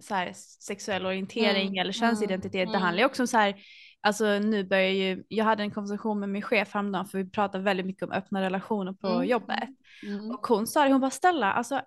så 0.00 0.14
här 0.14 0.32
sexuell 0.60 1.06
orientering 1.06 1.68
Mm, 1.68 1.78
eller 1.80 1.92
könsidentitet, 1.92 2.62
mm, 2.62 2.72
det 2.72 2.78
handlar 2.78 3.00
ju 3.00 3.06
också 3.06 3.22
om 3.22 3.26
så 3.26 3.36
här, 3.38 3.54
alltså 4.00 4.38
nu 4.38 4.64
börjar 4.64 4.90
ju, 4.90 5.24
jag 5.28 5.44
hade 5.44 5.62
en 5.62 5.70
konversation 5.70 6.20
med 6.20 6.28
min 6.28 6.42
chef 6.42 6.74
häromdagen 6.74 7.06
för 7.06 7.18
vi 7.18 7.30
pratar 7.30 7.58
väldigt 7.58 7.86
mycket 7.86 8.02
om 8.02 8.12
öppna 8.12 8.40
relationer 8.40 8.92
på 8.92 9.06
Mm. 9.08 9.28
jobbet 9.28 9.68
Mm. 10.06 10.30
och 10.30 10.46
hon 10.46 10.66
sa 10.66 10.84
det, 10.84 10.92
hon 10.92 11.00
bara 11.00 11.10
Stella, 11.10 11.52
alltså, 11.52 11.80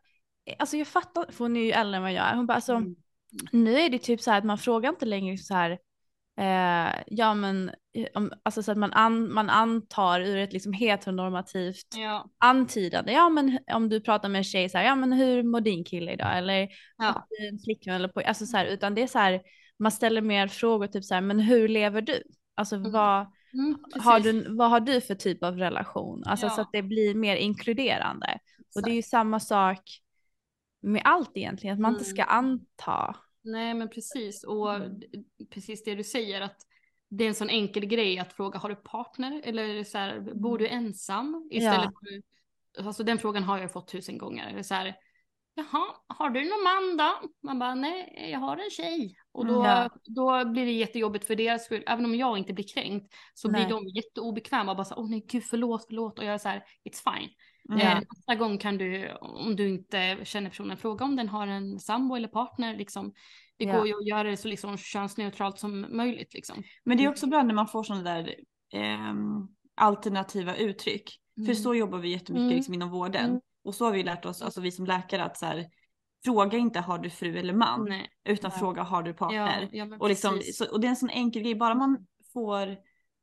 alltså 0.60 0.78
jag 0.78 0.88
fattar, 0.88 1.32
för 1.32 1.46
hon 1.46 1.56
är 1.58 1.64
ju 1.64 1.72
äldre 1.72 1.98
än 1.98 2.04
vad 2.04 2.14
jag 2.14 2.26
är, 2.26 2.36
hon 2.36 2.46
bara 2.46 2.54
alltså 2.54 2.76
Mm. 2.76 2.96
nu 3.52 3.80
är 3.80 3.90
det 3.90 4.00
typ 4.00 4.22
så 4.22 4.32
här 4.32 4.38
att 4.38 4.44
man 4.46 4.58
frågar 4.58 4.90
inte 4.90 5.06
längre 5.06 5.38
så 5.38 5.54
här, 5.54 5.72
eh, 6.40 7.04
ja 7.08 7.34
men, 7.34 7.70
eh, 7.94 8.08
om, 8.14 8.32
alltså 8.44 8.64
så 8.64 8.72
att 8.72 8.78
man, 8.78 8.94
an, 8.94 9.34
man 9.34 9.50
antar 9.50 10.22
ur 10.22 10.38
ett 10.38 10.54
liksom 10.54 10.74
heteronormativt 10.74 11.96
Ja, 11.96 12.30
antydande, 12.38 13.12
ja 13.12 13.30
men 13.30 13.60
om 13.74 13.90
du 13.90 14.02
pratar 14.02 14.30
med 14.30 14.40
en 14.40 14.44
tjej 14.44 14.70
så 14.70 14.78
här, 14.78 14.86
ja 14.86 14.96
men 14.96 15.14
hur 15.14 15.44
mår 15.44 15.62
din 15.62 15.84
kille 15.84 16.12
idag? 16.14 16.38
Eller 16.38 16.68
ja, 16.98 17.28
en 17.52 17.60
flickvän 17.60 17.96
eller 17.96 18.08
på, 18.08 18.20
alltså 18.20 18.46
så 18.46 18.58
här, 18.58 18.66
utan 18.66 18.96
det 18.96 19.02
är 19.02 19.08
så 19.08 19.20
här, 19.20 19.42
man 19.80 19.92
ställer 19.92 20.22
mer 20.22 20.48
frågor 20.48 20.88
typ 20.88 21.04
så 21.04 21.14
här, 21.14 21.22
men 21.22 21.40
hur 21.40 21.68
lever 21.68 22.02
du? 22.02 22.24
Alltså 22.56 22.78
vad, 22.78 23.28
mm, 23.54 23.78
har 24.04 24.20
du, 24.20 24.56
vad 24.56 24.70
har 24.70 24.80
du 24.80 25.02
för 25.02 25.16
typ 25.16 25.44
av 25.44 25.58
relation? 25.58 26.24
Alltså 26.26 26.46
Ja. 26.46 26.50
så 26.50 26.62
att 26.62 26.70
det 26.72 26.82
blir 26.82 27.16
mer 27.16 27.36
inkluderande. 27.36 28.40
Och 28.76 28.84
det 28.84 28.92
är 28.92 28.96
ju 28.96 29.02
samma 29.02 29.40
sak 29.40 29.82
med 30.82 31.02
allt 31.06 31.38
egentligen, 31.38 31.74
att 31.74 31.80
man 31.80 31.94
inte 31.94 32.06
ska 32.06 32.24
Mm. 32.24 32.36
anta. 32.38 33.16
Nej 33.42 33.74
men 33.74 33.90
precis 33.90 34.44
och 34.44 34.76
Mm. 34.76 35.00
precis 35.50 35.84
det 35.84 35.96
du 35.96 36.04
säger 36.04 36.42
att 36.42 36.58
det 37.10 37.24
är 37.24 37.28
en 37.28 37.36
sån 37.36 37.50
enkel 37.50 37.86
grej 37.86 38.20
att 38.20 38.34
fråga 38.34 38.60
har 38.60 38.70
du 38.70 38.76
partner 38.76 39.42
eller 39.46 39.84
så 39.84 39.98
här, 39.98 40.20
bor 40.34 40.58
du 40.58 40.68
ensam? 40.68 41.48
Istället 41.52 41.90
för, 41.90 42.86
alltså 42.86 43.04
den 43.04 43.18
frågan 43.18 43.44
har 43.44 43.58
jag 43.58 43.74
fått 43.74 43.88
tusen 43.88 44.18
gånger. 44.18 44.64
Så 44.64 44.74
här, 44.74 44.96
Jaha, 45.54 45.86
har 46.08 46.30
du 46.30 46.40
någon 46.50 46.64
man 46.64 46.98
då? 46.98 47.30
Man 47.42 47.60
bara, 47.60 47.76
nej, 47.76 48.30
jag 48.32 48.40
har 48.40 48.58
en 48.58 48.70
tjej. 48.70 49.16
Och 49.32 49.46
då, 49.46 49.54
Ja. 49.66 49.90
då 50.06 50.46
blir 50.46 50.66
det 50.66 50.72
jättejobbigt 50.72 51.26
för 51.28 51.36
deras 51.36 51.66
skull. 51.66 51.84
Även 51.88 52.06
om 52.06 52.16
jag 52.16 52.38
inte 52.38 52.54
blir 52.54 52.68
kränkt 52.74 53.14
så 53.34 53.50
Nej. 53.52 53.66
blir 53.66 53.76
de 53.76 53.88
jätteobekväma 53.88 54.72
och 54.72 54.78
bara 54.78 54.86
så 54.86 54.96
åh 54.96 55.10
nej 55.10 55.26
gud 55.28 55.44
förlåt, 55.44 55.86
förlåt. 55.88 56.20
Och 56.20 56.26
jag 56.26 56.34
är 56.34 56.38
så 56.38 56.50
här, 56.50 56.64
it's 56.84 57.14
fine. 57.14 57.30
Mm. 57.70 57.80
Eh, 57.82 58.00
nästa 58.00 58.36
gång 58.36 58.58
kan 58.58 58.78
du, 58.78 59.14
om 59.22 59.56
du 59.56 59.70
inte 59.70 60.18
känner 60.24 60.50
personen, 60.50 60.78
fråga 60.78 61.06
om 61.06 61.16
den 61.16 61.30
har 61.30 61.48
en 61.48 61.80
sambo 61.80 62.16
eller 62.16 62.28
partner. 62.28 62.78
Liksom. 62.78 63.14
Det 63.58 63.66
Ja. 63.66 63.78
går 63.78 63.88
ju 63.88 63.94
att 63.94 64.08
göra 64.08 64.24
det 64.30 64.38
så 64.38 64.48
liksom 64.48 64.78
könsneutralt 64.78 65.60
som 65.60 65.86
möjligt. 65.98 66.34
Liksom. 66.34 66.64
Men 66.84 66.98
det 66.98 67.04
är 67.04 67.10
också 67.10 67.28
bra 67.28 67.44
när 67.44 67.54
man 67.54 67.68
får 67.68 67.84
sådana 67.84 68.04
där 68.04 68.36
ehm, 68.74 69.48
alternativa 69.76 70.56
uttryck. 70.56 71.10
För 71.36 71.41
Mm. 71.44 71.56
så 71.56 71.76
jobbar 71.76 71.98
vi 72.00 72.10
jättemycket 72.10 72.44
Mm. 72.46 72.56
liksom, 72.56 72.74
inom 72.74 72.90
vården. 72.90 73.26
Mm. 73.26 73.41
Och 73.64 73.76
så 73.76 73.86
har 73.86 73.91
vi 73.91 74.04
lärt 74.04 74.26
oss, 74.26 74.41
alltså 74.41 74.62
vi 74.62 74.72
som 74.72 74.86
läkare, 74.86 75.24
att 75.24 75.38
så 75.38 75.46
här, 75.46 75.66
fråga 76.26 76.58
inte 76.58 76.80
har 76.80 76.98
du 77.00 77.10
fru 77.10 77.38
eller 77.38 77.54
man, 77.54 77.86
Nej. 77.90 78.10
utan 78.26 78.50
Nej. 78.52 78.60
fråga 78.60 78.84
har 78.84 79.04
du 79.04 79.14
partner. 79.14 79.70
Ja, 79.72 79.86
ja, 79.86 79.98
och, 80.00 80.10
liksom, 80.10 80.41
så, 80.54 80.72
och 80.72 80.80
det 80.82 80.88
är 80.88 80.90
en 80.90 80.96
sån 80.96 81.10
enkel 81.10 81.41
grej, 81.41 81.56
bara 81.56 81.76
man 81.76 82.08
får 82.34 82.78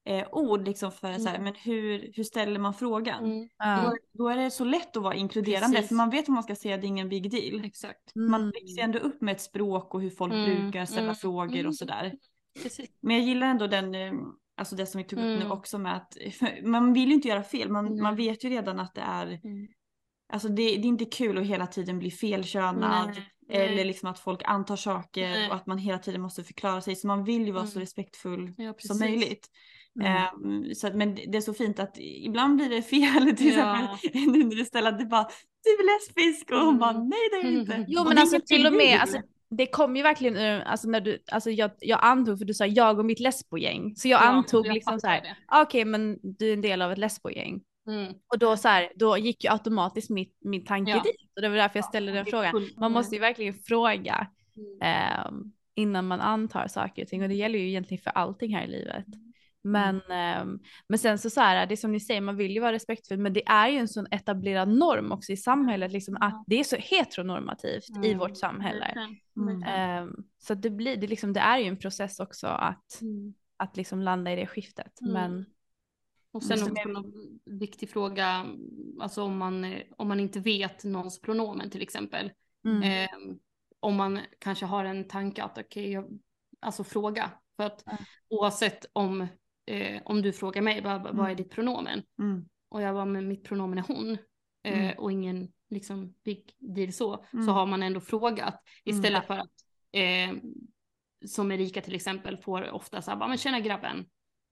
eh, 0.07 0.27
ord 0.33 0.65
liksom 0.67 0.93
för 0.93 1.13
så 1.19 1.29
här, 1.29 1.35
Mm. 1.35 1.45
men 1.45 1.55
hur, 1.55 2.13
hur 2.15 2.25
ställer 2.25 2.59
man 2.61 2.75
frågan? 2.75 3.25
Mm. 3.25 3.49
Då, 3.85 3.97
då 4.13 4.29
är 4.29 4.37
det 4.37 4.51
så 4.51 4.65
lätt 4.65 4.97
att 4.97 5.03
vara 5.03 5.15
inkluderande, 5.15 5.75
Precis. 5.77 5.89
för 5.89 5.95
man 5.95 6.11
vet 6.11 6.29
vad 6.29 6.35
man 6.35 6.43
ska 6.43 6.55
säga, 6.57 6.77
det 6.77 6.87
är 6.87 6.89
ingen 6.89 7.09
big 7.09 7.31
deal. 7.31 7.65
exakt. 7.65 8.15
Man 8.15 8.41
Mm. 8.41 8.51
växer 8.55 8.83
ändå 8.83 8.99
upp 8.99 9.21
med 9.21 9.33
ett 9.33 9.41
språk 9.41 9.95
och 9.95 10.03
hur 10.03 10.11
folk 10.11 10.33
Mm, 10.33 10.63
brukar 10.63 10.85
ställa 10.85 11.03
mm, 11.03 11.15
frågor 11.15 11.55
mm. 11.57 11.67
och 11.67 11.75
sådär. 11.77 12.13
Men 13.01 13.17
jag 13.17 13.25
gillar 13.25 13.47
ändå 13.47 13.67
den, 13.67 13.95
eh, 13.95 14.13
alltså 14.57 14.77
det 14.77 14.87
som 14.87 14.99
vi 14.99 15.05
tog 15.05 15.19
upp 15.19 15.25
nu 15.25 15.37
Mm. 15.37 15.53
också 15.53 15.79
med 15.79 15.97
att 15.97 16.17
man 16.65 16.93
vill 16.93 17.09
ju 17.09 17.15
inte 17.15 17.29
göra 17.29 17.43
fel, 17.43 17.69
man, 17.71 18.03
man 18.03 18.17
vet 18.17 18.45
ju 18.45 18.49
redan 18.51 18.81
att 18.81 18.95
det 18.95 19.01
är, 19.01 19.27
Mm. 19.27 19.69
alltså 20.33 20.49
det, 20.49 20.55
det 20.63 20.71
är 20.73 20.85
inte 20.85 21.05
kul 21.05 21.39
att 21.39 21.47
hela 21.47 21.67
tiden 21.67 21.99
bli 21.99 22.11
felkönad. 22.11 23.07
Nej, 23.49 23.63
Eller 23.65 23.75
nej. 23.77 23.85
liksom 23.85 24.11
att 24.11 24.19
folk 24.19 24.43
antar 24.45 24.77
saker 24.77 25.29
Nej. 25.29 25.49
och 25.49 25.55
att 25.55 25.67
man 25.67 25.79
hela 25.79 25.99
tiden 25.99 26.21
måste 26.21 26.45
förklara 26.45 26.81
sig. 26.81 26.97
Så 26.97 27.07
man 27.07 27.25
vill 27.25 27.47
ju 27.47 27.53
vara 27.53 27.67
så 27.67 27.73
Mm. 27.79 27.81
respektfull 27.81 28.55
Ja, 28.57 28.75
som 28.79 28.99
möjligt. 28.99 29.49
Mm. 30.01 30.07
Ehm, 30.07 30.75
så 30.75 30.91
men 30.95 31.15
det 31.15 31.37
är 31.37 31.41
så 31.41 31.55
fint 31.55 31.79
att 31.79 31.99
ibland 31.99 32.57
blir 32.57 32.69
det 32.69 32.83
fel. 32.83 33.37
Till 33.37 33.55
Ja. 33.57 33.99
exempel 34.03 34.33
nu 34.33 34.45
när 34.45 34.57
du 34.57 34.65
ställer 34.65 34.89
att 34.93 34.99
det 34.99 35.05
bara 35.07 35.29
du 35.65 35.71
är 35.71 35.99
lesbisk 35.99 36.51
och 36.51 36.59
hon 36.59 36.69
Mm. 36.69 36.79
bara 36.79 36.93
nej 36.93 37.19
det 37.31 37.49
är 37.49 37.53
inte. 37.53 37.85
Jo 37.89 38.05
men 38.05 38.19
alltså 38.19 38.41
till 38.47 38.67
och 38.67 38.73
med, 38.73 39.01
alltså, 39.01 39.19
det 39.51 39.67
kom 39.67 39.97
ju 39.97 40.03
verkligen 40.03 40.37
ur, 40.37 40.61
alltså 40.61 40.89
när 40.89 41.01
du, 41.01 41.19
alltså 41.33 41.51
jag, 41.51 41.71
jag 41.81 41.99
antog, 42.03 42.39
för 42.39 42.45
du 42.45 42.55
sa 42.55 42.67
jag 42.67 42.99
och 42.99 43.05
mitt 43.05 43.21
lesbogäng, 43.21 43.97
så 43.97 44.09
jag 44.09 44.21
Ja, 44.23 44.27
antog 44.27 44.67
jag 44.67 44.75
liksom 44.75 45.01
så 45.01 45.07
här, 45.07 45.21
det. 45.21 45.37
"Ah, 45.47 45.63
okej 45.63 45.85
men 45.85 46.19
du 46.23 46.49
är 46.49 46.53
en 46.53 46.61
del 46.61 46.83
av 46.83 46.93
ett 46.93 46.99
lesbogäng. 46.99 47.61
Mm. 47.89 48.13
Och 48.33 48.39
då 48.39 48.57
så 48.57 48.69
här, 48.69 48.93
då 48.97 49.19
gick 49.19 49.45
ju 49.45 49.51
automatiskt 49.51 50.11
mitt, 50.11 50.39
min 50.45 50.65
tanke 50.65 50.91
Ja. 50.91 51.03
dit. 51.03 51.17
Och 51.37 51.43
det 51.43 51.49
var 51.49 51.57
därför 51.57 51.79
jag 51.79 51.85
ställde 51.85 52.13
den 52.13 52.27
frågan. 52.27 52.69
Man 52.77 52.93
måste 52.93 53.15
ju 53.15 53.21
verkligen 53.21 53.55
fråga 53.55 54.27
Mm. 54.57 54.79
ehm, 54.83 55.53
innan 55.75 56.07
man 56.07 56.21
antar 56.21 56.69
saker 56.69 57.03
och 57.03 57.09
ting. 57.09 57.23
Och 57.23 57.29
det 57.29 57.35
gäller 57.35 57.59
ju 57.59 57.69
egentligen 57.69 58.03
för 58.03 58.11
allting 58.11 58.55
här 58.57 58.65
i 58.65 58.71
livet. 58.71 59.05
Men, 59.71 60.01
ehm, 60.11 60.59
men 60.89 60.99
sen 60.99 61.19
så, 61.19 61.31
så 61.31 61.41
här, 61.41 61.67
det 61.67 61.75
är 61.75 61.77
som 61.77 61.93
ni 61.93 62.01
säger, 62.01 62.21
man 62.21 62.37
vill 62.37 62.53
ju 62.53 62.61
vara 62.61 62.73
respektfull, 62.73 63.19
men 63.19 63.33
det 63.33 63.47
är 63.49 63.69
ju 63.69 63.79
en 63.79 63.89
sån 63.89 64.07
etablerad 64.11 64.69
norm 64.69 65.13
också 65.13 65.33
i 65.33 65.37
samhället, 65.37 65.93
liksom 65.93 66.17
att 66.21 66.45
det 66.47 66.61
är 66.61 66.65
så 66.65 66.77
heteronormativt 66.77 67.91
i 68.05 68.07
Mm, 68.09 68.19
vårt 68.19 68.37
samhälle. 68.37 68.95
Mm. 69.37 69.63
Ehm, 69.63 70.15
så 70.39 70.55
det 70.55 70.71
blir, 70.71 70.97
det, 70.97 71.07
liksom, 71.07 71.33
det 71.33 71.41
är 71.41 71.59
ju 71.59 71.65
en 71.65 71.77
process 71.77 72.21
också 72.21 72.47
att, 72.47 73.01
Mm. 73.01 73.35
att 73.57 73.77
liksom 73.77 74.03
landa 74.03 74.33
i 74.33 74.37
det 74.37 74.47
skiftet. 74.47 75.01
Mm. 75.01 75.13
Men 75.13 75.47
Och 76.33 76.43
sen 76.43 76.63
också 76.63 76.89
en 76.89 77.59
viktig 77.59 77.91
fråga, 77.91 78.47
alltså 79.01 79.23
om 79.23 79.39
man, 79.39 79.75
om 79.97 80.09
man 80.09 80.21
inte 80.21 80.41
vet 80.41 80.85
någons 80.85 81.21
pronomen 81.21 81.71
till 81.71 81.83
exempel. 81.83 82.33
mm, 82.65 82.83
Eh, 82.83 83.37
om 83.81 83.97
man 83.97 84.21
kanske 84.39 84.67
har 84.67 84.85
en 84.85 85.09
tanke 85.09 85.43
att 85.43 85.59
okej, 85.59 85.93
jag, 85.93 86.19
alltså 86.61 86.85
fråga. 86.85 87.31
För 87.57 87.65
att 87.65 87.85
oavsett 88.29 88.87
om, 88.93 89.27
eh, 89.67 90.03
om 90.05 90.23
du 90.23 90.33
frågar 90.33 90.63
mig, 90.63 90.81
vad, 90.83 91.03
vad 91.03 91.19
är 91.19 91.25
Mm. 91.25 91.37
ditt 91.37 91.51
pronomen? 91.51 92.03
Mm. 92.19 92.45
Och 92.69 92.83
jag 92.83 92.95
bara, 92.95 93.05
men 93.05 93.29
mitt 93.29 93.45
pronomen 93.45 93.79
är 93.79 93.85
hon. 93.89 94.11
Eh, 94.63 94.79
Mm. 94.79 94.99
Och 94.99 95.13
ingen 95.13 95.53
liksom 95.71 96.15
big 96.25 96.55
deal 96.59 96.93
så. 96.93 97.25
Mm. 97.33 97.45
Så 97.47 97.53
har 97.53 97.67
man 97.67 97.83
ändå 97.83 98.01
frågat. 98.01 98.55
Mm. 98.85 98.97
Istället 98.97 99.27
för 99.27 99.35
att, 99.35 99.53
eh, 99.93 100.35
som 101.27 101.53
Erika 101.53 101.81
till 101.81 101.95
exempel, 101.95 102.37
får 102.37 102.71
ofta 102.71 103.03
så 103.03 103.11
här, 103.11 103.19
bara, 103.19 103.29
men 103.29 103.39
tjena 103.39 103.61
grabben. 103.61 104.07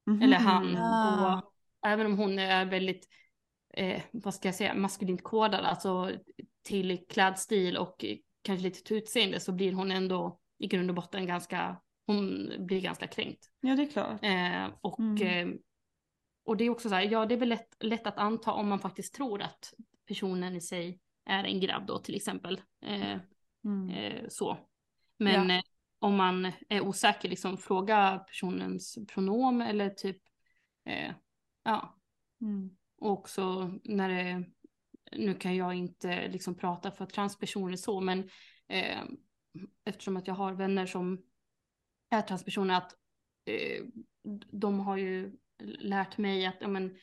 Mhm. 0.07 0.23
Eller 0.23 0.36
han. 0.36 0.77
Ah. 0.77 1.36
Och 1.36 1.53
även 1.86 2.07
om 2.07 2.19
hon 2.19 2.39
är 2.39 2.65
väldigt, 2.65 3.09
eh, 3.74 4.03
vad 4.12 4.35
ska 4.35 4.49
jag 4.49 4.55
säga, 4.55 4.74
maskulint 4.74 5.23
kodad, 5.23 5.65
alltså 5.65 6.11
till 6.62 7.07
klädstil 7.09 7.77
och 7.77 8.05
kanske 8.43 8.62
lite 8.62 8.82
till 8.82 8.97
utseende 8.97 9.41
så 9.41 9.53
blir 9.53 9.73
hon 9.73 9.91
ändå 9.91 10.39
i 10.59 10.66
grund 10.66 10.91
och 10.91 10.97
botten 10.97 11.27
ganska, 11.27 11.81
hon 12.07 12.53
blir 12.59 12.81
ganska 12.81 13.07
kränkt. 13.07 13.51
Ja 13.61 13.77
det 13.77 13.83
är 13.83 13.91
klart. 13.91 14.25
Eh, 14.25 14.79
och, 14.81 14.99
Mm. 14.99 15.51
eh, 15.53 15.57
och 16.45 16.57
det 16.57 16.65
är 16.65 16.71
också 16.71 16.89
så 16.89 16.95
här, 16.95 17.03
ja 17.03 17.27
det 17.27 17.35
är 17.35 17.39
väl 17.39 17.49
lätt, 17.49 17.77
lätt 17.81 18.07
att 18.07 18.19
anta 18.19 18.53
om 18.53 18.69
man 18.69 18.81
faktiskt 18.81 19.15
tror 19.15 19.43
att 19.43 19.75
personen 20.09 20.57
i 20.57 20.61
sig 20.61 21.01
är 21.25 21.45
en 21.45 21.61
grabb 21.61 21.87
då 21.87 21.99
till 21.99 22.15
exempel. 22.15 22.61
Eh, 22.83 23.19
Mm. 23.65 23.91
eh, 23.91 24.25
så. 24.29 24.59
Men 25.19 25.51
eh, 25.51 25.63
om 25.99 26.17
man 26.17 26.53
är 26.69 26.81
osäker, 26.81 27.29
liksom 27.29 27.59
fråga 27.59 28.19
personens 28.19 28.99
pronom 29.09 29.61
eller 29.61 29.91
typ, 29.91 30.23
eh, 30.85 31.13
ja. 31.63 31.99
Mm. 32.41 32.77
Och 32.99 33.11
också 33.11 33.73
när 33.85 34.09
det, 34.09 34.45
nu 35.17 35.35
kan 35.35 35.57
jag 35.57 35.75
inte 35.75 36.29
liksom 36.29 36.55
prata 36.55 36.91
för 36.91 37.07
transpersoner 37.07 37.77
så, 37.77 38.01
men 38.01 38.29
eftersom 39.85 40.17
att 40.17 40.27
jag 40.27 40.35
har 40.35 40.53
vänner 40.53 40.87
som 40.87 41.23
är 42.15 42.23
transpersoner, 42.23 42.74
att 42.74 42.93
eh, 43.47 43.85
de 44.53 44.81
har 44.81 44.97
ju 44.97 45.32
lärt 45.78 46.19
mig 46.19 46.47
att 46.47 46.57
ja, 46.61 46.69
men, 46.69 46.97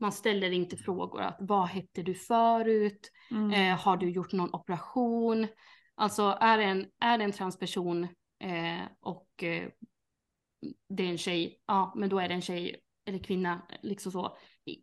man 0.00 0.12
ställer 0.12 0.50
inte 0.50 0.76
frågor 0.76 1.20
att 1.20 1.36
vad 1.40 1.68
hette 1.68 2.02
du 2.02 2.14
förut? 2.14 3.10
Mm. 3.30 3.50
Eh, 3.50 3.78
har 3.78 3.96
du 3.96 4.10
gjort 4.10 4.32
någon 4.32 4.54
operation? 4.54 5.46
Alltså 5.94 6.38
är 6.40 6.58
det 6.58 6.64
en, 6.64 6.86
är 7.00 7.18
det 7.18 7.24
en 7.24 7.32
transperson 7.32 8.04
eh, 8.44 8.82
och 9.00 9.42
eh, 9.42 9.68
det 10.88 11.02
är 11.02 11.08
en 11.08 11.18
tjej, 11.18 11.60
ja 11.66 11.94
men 11.96 12.08
då 12.08 12.18
är 12.18 12.28
det 12.28 12.34
en 12.34 12.42
tjej 12.42 12.80
eller 13.06 13.18
kvinna, 13.18 13.62
liksom 13.82 14.12
så. 14.12 14.36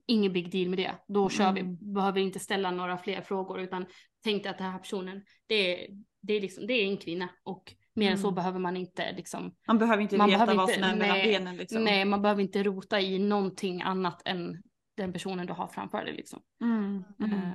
Ingen 0.08 0.34
big 0.34 0.52
deal 0.52 0.70
med 0.70 0.80
det. 0.80 0.96
Då 1.08 1.30
kör 1.30 1.54
vi, 1.54 1.60
Mm. 1.60 1.94
behöver 1.94 2.20
inte 2.20 2.40
ställa 2.40 2.72
några 2.72 2.98
fler 2.98 3.22
frågor 3.22 3.60
utan 3.60 3.86
tänk 4.24 4.44
dig 4.44 4.50
att 4.50 4.58
den 4.58 4.72
här 4.72 4.80
personen, 4.80 5.24
det 5.48 5.56
är, 5.56 5.88
det 6.22 6.34
är, 6.34 6.42
liksom, 6.42 6.68
det 6.68 6.74
är 6.74 6.88
en 6.88 6.98
kvinna 6.98 7.30
och 7.44 7.74
mer 7.98 8.12
än 8.12 8.18
så 8.18 8.28
Mm. 8.28 8.36
behöver 8.36 8.60
man 8.60 8.78
inte 8.78 9.12
liksom 9.12 9.56
Man 9.68 9.78
behöver 9.78 10.04
inte 10.04 10.18
Man 10.18 10.28
veta 10.30 10.38
behöver 10.46 10.56
vad 10.56 10.70
inte- 10.70 10.74
som 10.82 10.84
är 10.92 10.96
mellan 10.96 11.18
nej, 11.18 11.28
benen 11.40 11.58
liksom. 11.58 11.84
Nej, 11.84 12.06
man 12.06 12.22
behöver 12.22 12.42
inte 12.42 12.64
rota 12.64 13.00
i 13.02 13.20
någonting 13.20 13.82
annat 13.82 14.22
än 14.26 14.64
den 14.98 15.14
personen 15.14 15.48
du 15.48 15.54
har 15.54 15.68
framför 15.68 16.06
dig. 16.06 16.14
Liksom. 16.16 16.42
Mm. 16.62 17.04
Mm. 17.20 17.34
Eh, 17.34 17.54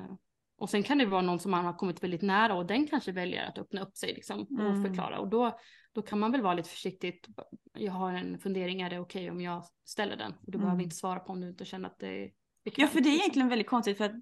och 0.59 0.71
sen 0.71 0.83
kan 0.83 0.99
det 0.99 1.07
vara 1.07 1.23
någon 1.23 1.41
som 1.41 1.51
man 1.51 1.65
har 1.65 1.73
kommit 1.73 2.03
väldigt 2.03 2.23
nära 2.23 2.55
och 2.55 2.67
den 2.67 2.87
kanske 2.87 3.13
väljer 3.13 3.49
att 3.49 3.59
öppna 3.59 3.81
upp 3.83 3.97
sig 3.97 4.15
liksom, 4.15 4.41
och 4.43 4.61
Mm. 4.61 4.83
förklara. 4.85 5.19
Och 5.19 5.29
då, 5.29 5.59
då 5.95 6.03
kan 6.03 6.19
man 6.19 6.33
väl 6.33 6.43
vara 6.43 6.55
lite 6.55 6.69
försiktigt. 6.69 7.27
Jag 7.79 7.93
har 7.93 8.13
en 8.13 8.39
fundering, 8.39 8.81
är 8.83 8.91
det 8.91 8.99
okej 8.99 9.31
om 9.31 9.41
jag 9.41 9.65
ställer 9.85 10.17
den? 10.17 10.33
Och 10.33 10.39
du 10.53 10.57
Mm. 10.59 10.65
behöver 10.65 10.83
inte 10.83 10.97
svara 10.97 11.21
på 11.21 11.33
om 11.33 11.41
du 11.41 11.49
inte 11.49 11.65
känner 11.65 11.89
att 11.89 11.99
det 11.99 12.09
är 12.25 12.31
Ja 12.65 12.87
för 12.87 13.01
det 13.01 13.09
är 13.09 13.11
liksom. 13.11 13.13
egentligen 13.13 13.49
väldigt 13.49 13.67
konstigt 13.67 13.99
för 13.99 14.05
att 14.05 14.13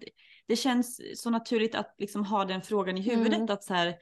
det 0.47 0.57
känns 0.57 1.01
så 1.15 1.31
naturligt 1.31 1.75
att 1.75 1.95
liksom 1.99 2.25
ha 2.25 2.45
den 2.45 2.63
frågan 2.63 2.99
i 2.99 3.01
huvudet 3.03 3.35
Mm. 3.39 3.51
att 3.51 3.65
så 3.65 3.75
här, 3.75 3.95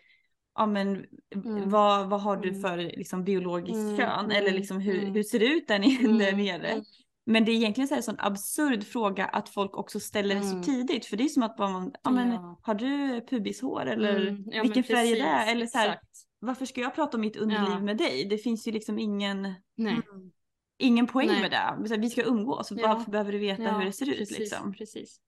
ja 0.59 0.67
men 0.67 1.07
Mm. 1.35 1.71
vad, 1.71 2.09
vad 2.11 2.21
har 2.21 2.37
du 2.37 2.49
Mm. 2.49 2.61
för 2.61 2.77
liksom 2.79 3.25
biologiskt 3.25 3.75
Mm, 3.79 3.97
kön 3.97 4.25
mm, 4.25 4.31
eller 4.31 4.51
liksom 4.53 4.81
hur, 4.81 4.99
mm. 5.03 5.15
hur 5.15 5.23
ser 5.23 5.39
det 5.39 5.47
ut 5.47 5.69
där, 5.69 5.79
nere- 6.09 6.29
Mm, 6.35 6.65
mm. 6.65 6.85
Men 7.27 7.45
det 7.45 7.53
är 7.53 7.55
egentligen 7.57 7.89
så 7.89 7.95
här 7.95 7.99
en 7.99 8.03
sån 8.03 8.17
absurd 8.19 8.85
fråga 8.85 9.25
att 9.27 9.49
folk 9.49 9.77
också 9.77 10.01
ställer 10.01 10.35
det 10.35 10.43
så 10.43 10.51
Mm. 10.53 10.63
tidigt 10.63 11.07
för 11.07 11.17
det 11.17 11.25
är 11.25 11.29
som 11.29 11.43
att 11.43 11.57
bara 11.57 11.69
man, 11.69 11.93
ja 12.05 12.11
men 12.11 12.33
Ja. 12.33 12.59
har 12.63 12.75
du 12.75 13.21
pubishår 13.31 13.87
eller 13.87 14.27
Mm, 14.27 14.45
ja, 14.47 14.63
vilken 14.63 14.85
färg 14.85 15.13
är 15.13 15.17
det? 15.17 15.23
precis, 15.23 15.53
Eller 15.53 15.67
så 15.67 15.79
här, 15.79 16.01
varför 16.41 16.67
ska 16.67 16.81
jag 16.81 16.95
prata 16.95 17.17
om 17.17 17.21
mitt 17.21 17.37
underliv 17.37 17.69
Ja. 17.71 17.81
med 17.81 17.97
dig? 17.97 18.25
Det 18.31 18.39
finns 18.39 18.69
ju 18.69 18.73
liksom 18.73 18.99
ingen, 18.99 19.43
Nej. 19.77 19.93
Mm. 19.93 20.31
ingen 20.79 21.07
poäng 21.07 21.29
Nej. 21.29 21.41
med 21.41 21.51
det. 21.51 21.89
Så 21.89 21.95
här, 21.95 22.01
Vi 22.01 22.11
ska 22.11 22.23
umgås, 22.23 22.73
Ja. 22.77 22.89
varför 22.95 23.11
behöver 23.11 23.33
du 23.33 23.39
veta 23.39 23.63
Ja, 23.63 23.79
hur 23.79 23.85
det 23.85 23.93
ser 23.93 24.11
ut 24.11 24.19
precis, 24.19 24.39
liksom? 24.39 24.73
Precis. 24.73 25.21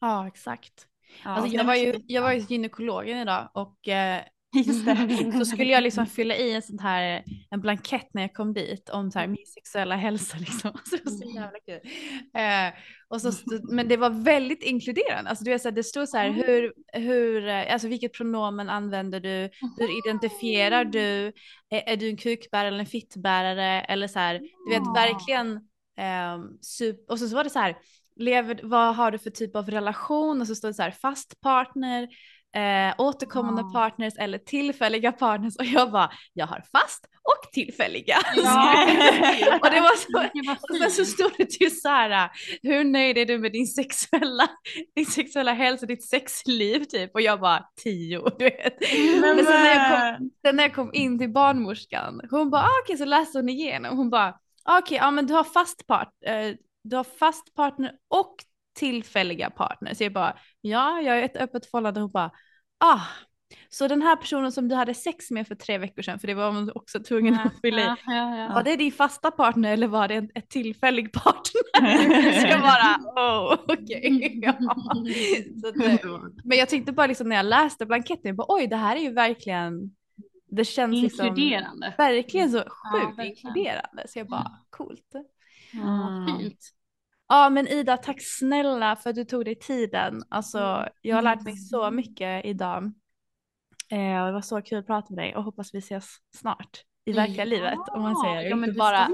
Ja, 0.00 0.26
exakt. 0.26 0.88
Ja, 1.24 1.30
Alltså, 1.30 1.56
jag, 1.56 1.64
var 1.64 1.74
ju, 1.74 1.94
jag 2.06 2.22
var 2.22 2.32
ju 2.32 2.40
hos 2.40 2.50
gynekologen 2.50 3.18
idag 3.18 3.48
och 3.54 3.88
eh, 3.88 4.22
Just 4.66 4.84
det. 4.86 5.32
så 5.38 5.44
skulle 5.44 5.70
jag 5.72 5.82
liksom 5.82 6.06
fylla 6.06 6.36
i 6.36 6.52
en 6.54 6.62
sån 6.62 6.78
här 6.78 7.24
en 7.50 7.60
blankett 7.60 8.08
när 8.14 8.22
jag 8.22 8.34
kom 8.34 8.52
dit 8.54 8.88
om 8.90 9.10
så 9.10 9.18
här 9.18 9.26
min 9.26 9.46
sexuella 9.46 9.96
hälsa 9.96 10.36
liksom. 10.38 10.72
Så 10.84 10.96
det 10.96 11.04
var 11.04 11.12
så 11.12 11.34
jävla 11.34 11.58
kul. 11.66 11.80
Eh, 12.36 12.80
och 13.08 13.20
så, 13.20 13.32
stod- 13.32 13.72
men 13.72 13.88
det 13.88 13.96
var 13.96 14.10
väldigt 14.10 14.62
inkluderande. 14.62 15.30
Alltså 15.30 15.44
du 15.44 15.50
vet 15.50 15.62
så 15.62 15.68
här, 15.68 15.74
det 15.76 15.84
stod 15.84 16.08
så 16.08 16.16
här 16.16 16.30
hur, 16.30 16.72
hur, 16.92 17.48
eh, 17.48 17.72
alltså 17.72 17.88
vilket 17.88 18.12
pronomen 18.12 18.68
använder 18.70 19.20
du? 19.20 19.50
Hur 19.78 19.98
identifierar 20.08 20.84
du? 20.84 21.32
Är, 21.70 21.82
är 21.86 21.96
du 21.96 22.08
en 22.08 22.16
kukbärare 22.16 22.68
eller 22.68 22.78
en 22.78 22.86
fittbärare? 22.86 23.80
Eller 23.80 24.08
så 24.08 24.18
här, 24.18 24.40
du 24.66 24.70
vet 24.74 24.82
verkligen. 24.96 25.60
ehm, 25.98 26.40
sup- 26.62 27.06
och 27.08 27.18
så, 27.18 27.28
så 27.28 27.34
var 27.36 27.44
det 27.44 27.50
så 27.50 27.58
här, 27.58 27.76
lever, 28.16 28.60
vad 28.62 28.96
har 28.96 29.10
du 29.10 29.18
för 29.18 29.30
typ 29.30 29.56
av 29.56 29.70
relation? 29.70 30.40
Och 30.40 30.46
så 30.46 30.54
står 30.54 30.68
det 30.68 30.74
så 30.74 30.82
här 30.82 30.90
fast 30.90 31.40
partner, 31.40 32.08
eh, 32.54 32.94
återkommande 32.98 33.62
Ja. 33.62 33.70
partners 33.80 34.14
eller 34.18 34.38
tillfälliga 34.38 35.12
partners. 35.12 35.56
Och 35.56 35.64
jag 35.64 35.90
bara, 35.92 36.10
jag 36.32 36.46
har 36.46 36.62
fast 36.72 37.04
och 37.22 37.52
tillfälliga. 37.52 38.16
Ja. 38.36 38.72
och 39.62 39.70
det 39.70 39.80
var 39.80 39.96
så, 39.96 40.28
och 40.70 40.76
sen 40.76 40.90
så 40.90 41.04
stod 41.04 41.30
det 41.38 41.46
typ 41.46 41.72
så 41.72 41.88
här, 41.88 42.30
hur 42.62 42.84
nöjd 42.84 43.18
är 43.18 43.26
du 43.26 43.38
med 43.38 43.52
din 43.52 43.66
sexuella, 43.66 44.48
din 44.96 45.06
sexuella 45.06 45.52
hälsa, 45.52 45.86
ditt 45.86 46.08
sexliv 46.08 46.84
typ? 46.84 47.14
Och 47.14 47.20
jag 47.20 47.40
bara, 47.40 47.64
tio, 47.84 48.22
du 48.38 48.44
vet. 48.44 48.74
Men 49.20 49.36
sen 49.36 49.44
när 49.44 49.74
jag 49.74 50.16
kom, 50.18 50.30
sen 50.46 50.56
när 50.56 50.62
jag 50.62 50.74
kom 50.74 50.90
in 50.94 51.18
till 51.18 51.32
barnmorskan, 51.32 52.20
hon 52.30 52.50
bara, 52.50 52.62
ah, 52.62 52.80
okej, 52.84 52.96
så 52.96 53.04
läste 53.04 53.38
hon 53.38 53.48
igenom. 53.48 53.96
Hon 53.96 54.10
bara, 54.10 54.34
ah, 54.64 54.78
okej, 54.78 54.98
ja 54.98 55.10
men 55.10 55.26
du 55.26 55.34
har 55.34 55.44
fast 55.44 55.86
part, 55.86 56.12
eh, 56.26 56.54
du 56.84 56.96
har 56.96 57.04
fast 57.04 57.54
partner 57.54 57.92
och 58.10 58.34
tillfälliga 58.74 59.50
partner. 59.50 59.94
Så 59.94 60.04
jag 60.04 60.12
bara, 60.12 60.38
ja, 60.60 61.00
jag 61.00 61.18
är 61.18 61.22
ett 61.22 61.36
öppet 61.36 61.66
förhållande. 61.66 62.00
Hon 62.00 62.10
bara, 62.10 62.30
ah, 62.78 63.00
så 63.68 63.88
den 63.88 64.02
här 64.02 64.16
personen 64.16 64.52
som 64.52 64.68
du 64.68 64.74
hade 64.74 64.94
sex 64.94 65.30
med 65.30 65.48
för 65.48 65.54
tre 65.54 65.78
veckor 65.78 66.02
sedan, 66.02 66.18
för 66.18 66.26
det 66.26 66.34
var 66.34 66.50
hon 66.52 66.70
också 66.74 67.00
tvungen 67.00 67.34
att 67.34 67.60
fylla 67.60 67.80
i. 67.80 67.84
Ja, 67.84 67.96
ja, 68.06 68.36
ja. 68.36 68.54
Var 68.54 68.62
det 68.62 68.76
din 68.76 68.92
fasta 68.92 69.30
partner 69.30 69.72
eller 69.72 69.86
var 69.86 70.08
det 70.08 70.14
en 70.14 70.30
ett 70.34 70.48
tillfällig 70.50 71.12
partner? 71.12 72.40
Så 72.40 72.46
jag 72.46 72.60
bara, 72.60 72.96
oh, 73.16 73.58
okej. 73.68 74.42
Att, 74.48 74.56
eh, 75.80 76.20
Men 76.44 76.58
jag 76.58 76.68
tyckte 76.68 76.92
bara 76.92 77.06
liksom 77.06 77.28
när 77.28 77.36
jag 77.36 77.46
läste 77.46 77.86
blanketten, 77.86 78.28
jag 78.28 78.36
bara, 78.36 78.46
oj 78.48 78.66
det 78.66 78.76
här 78.76 78.96
är 78.96 79.00
ju 79.00 79.12
verkligen, 79.12 79.94
det 80.50 80.64
känns 80.64 81.02
liksom 81.02 81.26
Inkluderande. 81.26 81.94
verkligen 81.98 82.50
så 82.50 82.58
sjukt 82.58 83.18
verkligen. 83.18 83.26
inkluderande. 83.30 84.04
Så 84.08 84.18
jag 84.18 84.28
bara, 84.28 84.50
coolt. 84.70 85.12
Ja, 85.72 86.26
fint. 86.38 86.60
Ja 87.34 87.50
men 87.50 87.68
Ida, 87.68 87.96
tack 87.96 88.16
snälla 88.20 88.96
för 88.96 89.10
att 89.10 89.16
du 89.16 89.24
tog 89.24 89.44
dig 89.44 89.54
tiden. 89.54 90.22
Alltså 90.28 90.58
Mm. 90.58 90.88
jag 91.00 91.16
har 91.16 91.22
lärt 91.22 91.42
mig 91.42 91.56
så 91.56 91.90
mycket 91.90 92.44
idag. 92.44 92.84
Eh, 93.90 94.26
det 94.26 94.32
var 94.32 94.40
så 94.40 94.62
kul 94.62 94.78
att 94.78 94.86
prata 94.86 95.14
med 95.14 95.24
dig 95.24 95.36
och 95.36 95.42
hoppas 95.42 95.74
vi 95.74 95.78
ses 95.78 96.16
snart 96.36 96.84
i 97.04 97.12
verkliga 97.12 97.44
livet 97.44 97.78
om 97.92 98.02
man 98.02 98.16
säger. 98.16 98.50
Ja, 98.50 98.56
men 98.56 98.68
inte 98.68 98.78
bara 98.78 99.08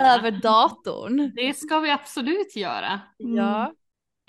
över 0.00 0.30
datorn. 0.30 1.32
Det 1.36 1.54
ska 1.56 1.80
vi 1.80 1.90
absolut 1.90 2.56
göra. 2.56 3.00
Ja. 3.16 3.72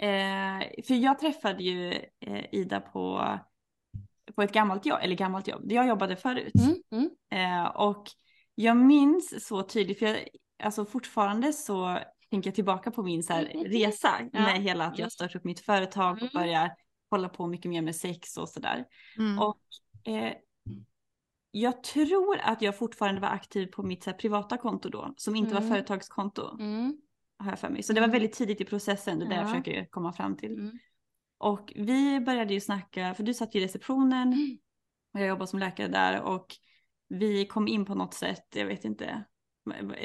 Eh, 0.02 0.84
för 0.88 0.94
jag 0.94 1.20
träffade 1.20 1.64
ju 1.64 1.92
eh, 2.20 2.46
Ida 2.52 2.80
på, 2.80 3.38
på 4.36 4.42
ett 4.42 4.52
gammalt 4.54 4.86
jobb, 4.86 5.00
eller 5.02 5.16
gammalt 5.16 5.48
jobb, 5.48 5.72
jag 5.72 5.88
jobbade 5.88 6.16
förut. 6.16 6.54
Mm, 6.92 7.10
mm. 7.32 7.64
Eh, 7.64 7.66
och 7.68 8.04
jag 8.56 8.78
minns 8.78 9.48
så 9.48 9.64
tydligt, 9.64 10.00
för 10.00 10.06
jag, 10.06 10.28
alltså 10.64 10.86
fortfarande 10.86 11.54
så 11.54 12.00
tänker 12.30 12.48
jag 12.50 12.56
tillbaka 12.56 12.92
på 12.92 13.04
min 13.04 13.24
så 13.24 13.34
här, 13.34 13.44
resa 13.66 14.10
Ja. 14.34 14.40
med 14.42 14.62
hela 14.62 14.86
att 14.86 15.00
jag 15.00 15.12
startade 15.12 15.40
upp 15.40 15.46
mitt 15.46 15.60
företag 15.60 16.12
och 16.14 16.22
Mm. 16.22 16.32
börjar 16.34 16.72
hålla 17.10 17.30
på 17.30 17.48
mycket 17.48 17.70
mer 17.70 17.82
med 17.82 17.96
sex 17.96 18.38
och 18.38 18.50
sådär. 18.50 18.86
Mm. 19.18 19.40
Och 19.40 19.58
eh, 20.04 20.34
jag 21.52 21.84
tror 21.84 22.38
att 22.44 22.62
jag 22.62 22.78
fortfarande 22.78 23.22
var 23.22 23.28
aktiv 23.30 23.68
på 23.68 23.84
mitt 23.84 24.04
så 24.04 24.10
här, 24.10 24.18
privata 24.18 24.58
konto 24.58 24.90
då, 24.90 25.14
som 25.18 25.36
inte 25.36 25.54
var 25.54 25.62
Mm. 25.62 25.74
företagskonto. 25.74 26.58
Mm. 26.60 26.98
Har 27.38 27.50
jag 27.50 27.60
för 27.60 27.70
mig. 27.70 27.84
Så 27.84 27.94
det 27.94 28.00
var 28.00 28.08
Mm. 28.08 28.14
väldigt 28.14 28.34
tidigt 28.34 28.62
i 28.62 28.66
processen, 28.66 29.20
det 29.20 29.26
är 29.26 29.30
det 29.30 29.36
jag 29.36 29.44
Ja. 29.44 29.48
försöker 29.48 29.86
komma 29.86 30.14
fram 30.14 30.38
till. 30.38 30.54
Mm. 30.54 30.80
Och 31.38 31.74
vi 31.76 32.20
började 32.20 32.54
ju 32.54 32.60
snacka, 32.62 33.14
för 33.14 33.24
du 33.24 33.34
satt 33.34 33.56
ju 33.56 33.60
i 33.60 33.64
receptionen 33.64 34.34
Mm. 34.34 34.58
och 35.14 35.20
jag 35.20 35.28
jobbar 35.28 35.46
som 35.46 35.60
läkare 35.60 35.88
där 35.88 36.22
och 36.22 36.56
vi 37.08 37.46
kom 37.48 37.68
in 37.68 37.86
på 37.86 37.96
något 37.96 38.14
sätt, 38.14 38.46
jag 38.56 38.66
vet 38.66 38.86
inte, 38.86 39.24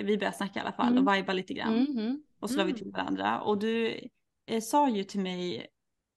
vi 0.05 0.19
började 0.19 0.37
snacka 0.37 0.59
i 0.59 0.63
alla 0.63 0.73
fall 0.73 0.93
Mm. 0.93 1.09
och 1.09 1.15
viba 1.15 1.33
lite 1.33 1.55
grann. 1.55 1.75
Mm. 1.79 1.99
Mm. 1.99 2.23
Och 2.41 2.51
så 2.51 2.57
la 2.57 2.65
vi 2.65 2.73
till 2.73 2.91
varandra 2.93 3.41
och 3.41 3.59
du 3.59 4.01
eh, 4.47 4.61
sa 4.61 4.89
ju 4.89 5.05
till 5.05 5.21
mig, 5.21 5.67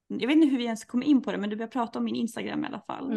jag 0.07 0.27
vet 0.27 0.35
inte 0.35 0.47
hur 0.47 0.57
vi 0.57 0.65
ens 0.65 0.85
kom 0.85 1.03
in 1.03 1.21
på 1.21 1.31
det 1.31 1.37
men 1.37 1.49
du 1.49 1.55
började 1.55 1.71
prata 1.71 1.99
om 1.99 2.05
min 2.05 2.15
Instagram 2.15 2.63
i 2.63 2.67
alla 2.67 2.81
fall. 2.81 3.13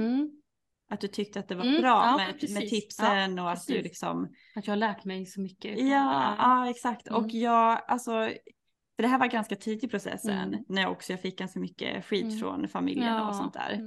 Att 0.90 1.00
du 1.00 1.08
tyckte 1.08 1.40
att 1.40 1.48
det 1.48 1.54
var 1.54 1.64
Mm, 1.64 1.80
bra 1.80 1.88
ja, 2.06 2.16
med, 2.16 2.32
precis. 2.40 2.54
med 2.58 2.68
tipsen 2.68 3.38
och 3.38 3.50
att 3.50 3.66
du 3.66 3.72
precis. 3.72 3.84
liksom 3.84 4.28
Att 4.56 4.66
jag 4.66 4.72
har 4.72 4.76
lärt 4.76 5.04
mig 5.04 5.26
så 5.26 5.40
mycket. 5.40 5.78
Ja, 5.78 6.34
ja 6.38 6.70
exakt. 6.70 7.08
Mm. 7.08 7.24
Och 7.24 7.30
jag, 7.30 7.80
alltså, 7.88 8.10
för 8.96 9.02
det 9.02 9.08
här 9.08 9.18
var 9.18 9.26
ganska 9.26 9.56
tidigt 9.56 9.84
i 9.84 9.88
processen 9.88 10.38
Mm. 10.48 10.64
när 10.68 10.82
jag 10.82 10.92
också 10.92 11.12
jag 11.12 11.20
fick 11.20 11.38
ganska 11.38 11.60
mycket 11.60 12.04
skit 12.04 12.40
från 12.40 12.68
familjen 12.68 13.14
Ja. 13.14 13.28
och 13.28 13.34
sånt 13.36 13.54
där. 13.54 13.80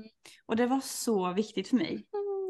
Och 0.46 0.56
det 0.56 0.66
var 0.68 0.80
så 0.80 1.34
viktigt 1.34 1.68
för 1.68 1.76
mig. 1.76 2.06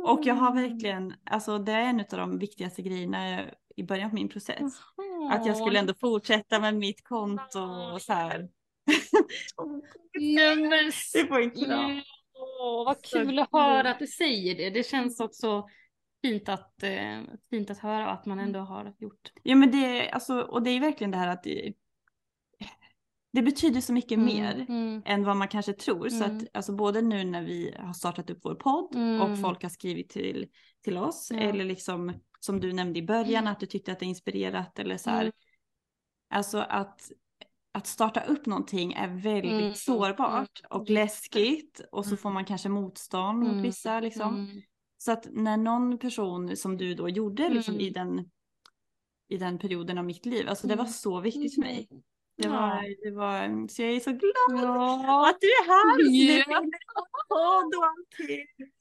Och 0.05 0.19
jag 0.23 0.35
har 0.35 0.53
verkligen, 0.55 1.13
alltså 1.25 1.57
det 1.57 1.71
är 1.71 1.81
en 1.81 1.99
av 1.99 2.05
de 2.09 2.39
viktigaste 2.39 2.81
grejerna 2.81 3.41
i 3.79 3.83
början 3.83 4.09
på 4.09 4.15
min 4.15 4.29
process. 4.29 4.73
Att 5.31 5.45
jag 5.45 5.57
skulle 5.57 5.79
ändå 5.79 5.93
fortsätta 5.93 6.59
med 6.59 6.75
mitt 6.75 7.03
konto 7.03 7.59
och 7.93 8.01
så 8.01 8.13
här. 8.13 8.49
Nej, 10.19 10.55
men 10.55 10.69
Det 11.13 11.27
får 11.27 11.41
inte 11.41 11.65
bra. 11.67 12.01
Åh, 12.33 12.85
vad 12.85 12.97
Så 13.05 13.17
kul 13.17 13.39
att 13.39 13.51
kul. 13.51 13.59
höra 13.61 13.91
att 13.91 13.99
du 13.99 14.07
säger 14.07 14.55
det. 14.55 14.69
Det 14.69 14.83
känns 14.83 15.19
också 15.19 15.67
fint 16.21 16.49
att, 16.49 16.83
eh, 16.83 17.21
fint 17.49 17.69
att 17.69 17.79
höra 17.79 18.09
att 18.09 18.25
man 18.25 18.39
ändå 18.39 18.59
har 18.59 18.93
gjort. 18.99 19.31
Ja 19.43 19.55
men 19.55 19.71
det, 19.71 20.09
alltså, 20.09 20.41
och 20.41 20.63
det 20.63 20.69
är 20.69 20.79
verkligen 20.79 21.11
det 21.11 21.17
här 21.17 21.27
att 21.27 21.43
det, 23.31 23.41
betyder 23.41 23.81
så 23.81 23.93
mycket 23.93 24.19
mer. 24.19 24.65
Mm. 24.69 25.01
än 25.05 25.23
vad 25.25 25.37
man 25.37 25.47
kanske 25.47 25.73
tror. 25.73 26.09
Så 26.09 26.23
Mm. 26.23 26.37
att 26.37 26.43
alltså 26.53 26.73
både 26.73 27.01
nu 27.01 27.23
när 27.23 27.43
vi 27.43 27.75
har 27.79 27.93
startat 27.93 28.29
upp 28.29 28.39
vår 28.43 28.55
podd 28.55 28.95
Mm. 28.95 29.21
och 29.21 29.39
folk 29.41 29.61
har 29.63 29.69
skrivit 29.69 30.09
till, 30.09 30.47
till 30.83 30.97
oss 30.97 31.31
Ja. 31.33 31.39
eller 31.39 31.65
liksom 31.65 32.13
som 32.39 32.59
du 32.59 32.73
nämnde 32.73 32.99
i 32.99 33.03
början 33.03 33.47
att 33.47 33.59
du 33.59 33.65
tyckte 33.65 33.91
att 33.91 33.99
det 33.99 34.05
inspirerat 34.05 34.79
eller 34.79 34.97
så 34.97 35.09
här. 35.09 35.21
Mm. 35.21 35.31
Alltså 36.33 36.57
att, 36.59 37.11
att 37.71 37.87
starta 37.87 38.21
upp 38.21 38.45
någonting 38.45 38.93
är 38.93 39.07
väldigt 39.07 39.51
Mm. 39.61 39.73
sårbart 39.73 40.61
och 40.69 40.89
Mm. 40.89 40.93
läskigt 40.93 41.81
och 41.91 42.05
så 42.05 42.09
Mm. 42.09 42.17
får 42.17 42.29
man 42.29 42.45
kanske 42.45 42.69
motstånd 42.69 43.43
Mm. 43.43 43.55
mot 43.57 43.65
vissa 43.65 43.99
liksom. 43.99 44.35
Mm. 44.35 44.61
Så 44.97 45.11
att 45.11 45.27
när 45.31 45.57
någon 45.57 45.97
person 45.97 46.55
som 46.57 46.77
du 46.77 46.93
då 46.95 47.09
gjorde 47.09 47.49
liksom 47.49 47.73
Mm. 47.73 47.85
i 47.85 47.89
den 47.89 48.29
i 49.31 49.37
den 49.37 49.59
perioden 49.59 49.97
av 49.97 50.05
mitt 50.05 50.25
liv, 50.25 50.49
alltså 50.49 50.67
det 50.67 50.75
var 50.75 50.83
Mm. 50.83 50.93
så 50.93 51.19
viktigt 51.21 51.55
för 51.55 51.61
mig. 51.61 51.87
Det 52.39 52.47
Ja. 52.47 52.51
var, 52.51 53.03
det 53.05 53.11
var, 53.11 53.67
så 53.67 53.81
jag 53.81 53.91
är 53.91 53.99
så 53.99 54.11
glad 54.11 54.63
Ja. 54.63 55.29
att 55.29 55.37
du 55.41 55.47
är 55.47 55.67
här. 55.67 56.63
Podd 57.29 57.73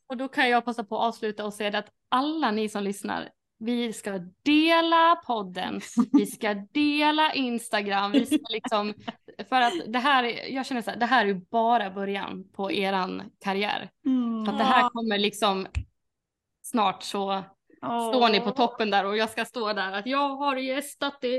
och 0.06 0.16
då 0.16 0.28
kan 0.28 0.48
jag 0.51 0.64
passa 0.64 0.85
på 0.85 0.98
att 0.98 1.09
avsluta 1.09 1.44
och 1.47 1.55
säga 1.55 1.78
att 1.78 1.89
alla 2.09 2.51
ni 2.51 2.68
som 2.68 2.82
lyssnar, 2.82 3.28
vi 3.59 3.93
ska 3.93 4.20
dela 4.43 5.16
podden, 5.26 5.80
vi 6.12 6.26
ska 6.26 6.55
dela 6.55 7.32
Instagram, 7.32 8.12
vi 8.12 8.26
ska 8.26 8.39
liksom, 8.51 8.94
för 9.48 9.60
att 9.60 9.72
det 9.86 9.98
här, 9.98 10.24
är- 10.24 10.55
jag 10.55 10.66
känner 10.66 10.82
så 10.82 10.90
här, 10.90 10.98
det 10.98 11.06
här 11.06 11.22
är 11.22 11.26
ju 11.28 11.35
bara 11.51 11.90
början 11.90 12.44
på 12.52 12.72
eran 12.72 13.22
karriär. 13.44 13.90
För 14.47 14.52
att 14.52 14.59
det 14.59 14.64
här 14.64 14.89
kommer 14.90 15.18
liksom 15.18 15.66
snart 16.62 17.02
så 17.02 17.43
står 17.86 18.28
ni 18.28 18.40
på 18.40 18.50
toppen 18.50 18.90
där 18.90 19.05
och 19.05 19.16
jag 19.16 19.30
ska 19.30 19.44
stå 19.44 19.72
där 19.72 19.92
att 19.92 20.06
jag 20.06 20.36
har 20.36 20.56
gästat 20.56 21.24
er. 21.24 21.38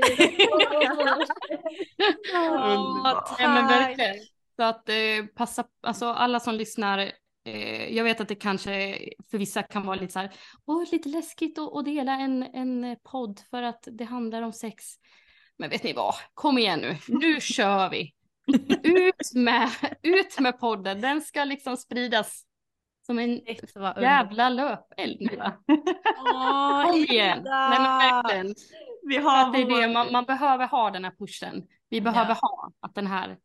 Underbart. 2.34 3.30
Ja, 3.38 3.48
men 3.48 3.66
verkligen. 3.66 4.16
Så 4.56 4.62
att 4.62 4.88
eh, 4.88 4.94
passa, 5.34 5.64
alltså 5.82 6.06
alla 6.06 6.40
som 6.40 6.54
lyssnar, 6.54 6.98
eh, 7.44 7.96
jag 7.96 8.04
vet 8.04 8.20
att 8.20 8.28
det 8.28 8.34
kanske 8.34 8.98
för 9.30 9.38
vissa 9.38 9.62
kan 9.62 9.86
vara 9.86 9.96
lite 9.96 10.12
så 10.12 10.18
här, 10.18 10.32
åh, 10.66 10.84
lite 10.92 11.08
läskigt 11.08 11.58
att, 11.58 11.76
att 11.76 11.84
dela 11.84 12.12
en, 12.12 12.42
en 12.42 12.96
podd 13.04 13.40
för 13.50 13.62
att 13.62 13.88
det 13.92 14.04
handlar 14.04 14.42
om 14.42 14.52
sex. 14.52 14.84
Men 15.58 15.70
vet 15.70 15.82
ni 15.82 15.92
vad, 15.92 16.14
kom 16.34 16.58
igen 16.58 16.78
nu, 16.80 16.96
nu 17.08 17.40
kör 17.40 17.90
vi. 17.90 18.14
Ut 18.82 19.34
med, 19.34 19.70
ut 20.02 20.38
med 20.40 20.58
podden, 20.58 21.00
den 21.00 21.20
ska 21.20 21.44
liksom 21.44 21.76
spridas 21.76 22.44
som 23.10 23.18
en 23.18 23.40
jävla 24.02 24.48
löpeld 24.48 25.16
nu? 25.20 25.38
Åh, 26.18 26.86
Kom 26.86 26.96
igen. 26.96 27.38
Nej 27.44 27.78
men 27.80 27.98
verkligen. 27.98 28.54
Vi 29.08 29.16
har 29.16 29.42
att 29.46 29.52
det 29.52 29.58
är 29.62 29.80
det, 29.80 29.92
man, 29.92 30.12
man 30.12 30.24
behöver 30.24 30.66
ha 30.66 30.90
den 30.90 31.04
här 31.04 31.12
pushen. 31.18 31.62
Vi 31.88 32.00
behöver 32.00 32.30
Ja. 32.30 32.38
ha 32.40 32.70
att 32.80 32.94
den 32.94 33.06
här 33.06 33.36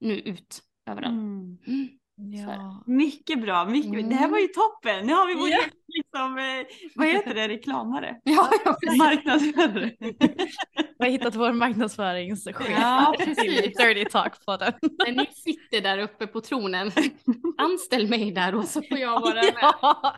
nu 0.00 0.18
ut 0.18 0.60
överallt. 0.90 1.12
Mm. 1.12 1.58
Mm. 1.66 1.88
Ja. 2.32 2.82
Mycket 2.86 3.40
bra, 3.42 3.64
mycket, 3.64 3.92
Mm. 3.92 4.08
det 4.08 4.14
här 4.14 4.28
var 4.28 4.38
ju 4.38 4.46
toppen. 4.48 5.06
Nu 5.06 5.12
har 5.12 5.26
vi 5.26 5.34
vår 5.34 5.48
Ja. 5.48 5.58
liksom, 5.86 6.38
eh, 6.38 6.66
vad 6.94 7.06
heter 7.08 7.34
det, 7.34 7.48
reklamare? 7.48 8.20
Ja, 8.24 8.48
ja, 8.64 8.76
precis. 8.80 8.98
Vi 10.98 11.04
har 11.04 11.10
hittat 11.10 11.34
vår 11.34 11.52
marknadsföringschef 11.52 12.56
Ja, 12.70 13.14
precis. 13.18 13.76
Dirty 13.76 14.04
Talk 14.04 14.44
på 14.46 14.56
den. 14.56 14.72
När 15.06 15.12
ni 15.12 15.26
sitter 15.26 15.80
där 15.80 15.98
uppe 15.98 16.26
på 16.26 16.40
tronen, 16.40 16.92
anställ 17.58 18.08
mig 18.08 18.32
där 18.32 18.54
och 18.54 18.64
så 18.64 18.82
får 18.82 18.98
jag 18.98 19.20
vara 19.20 19.34
med. 19.34 19.54
Ja. 19.60 20.16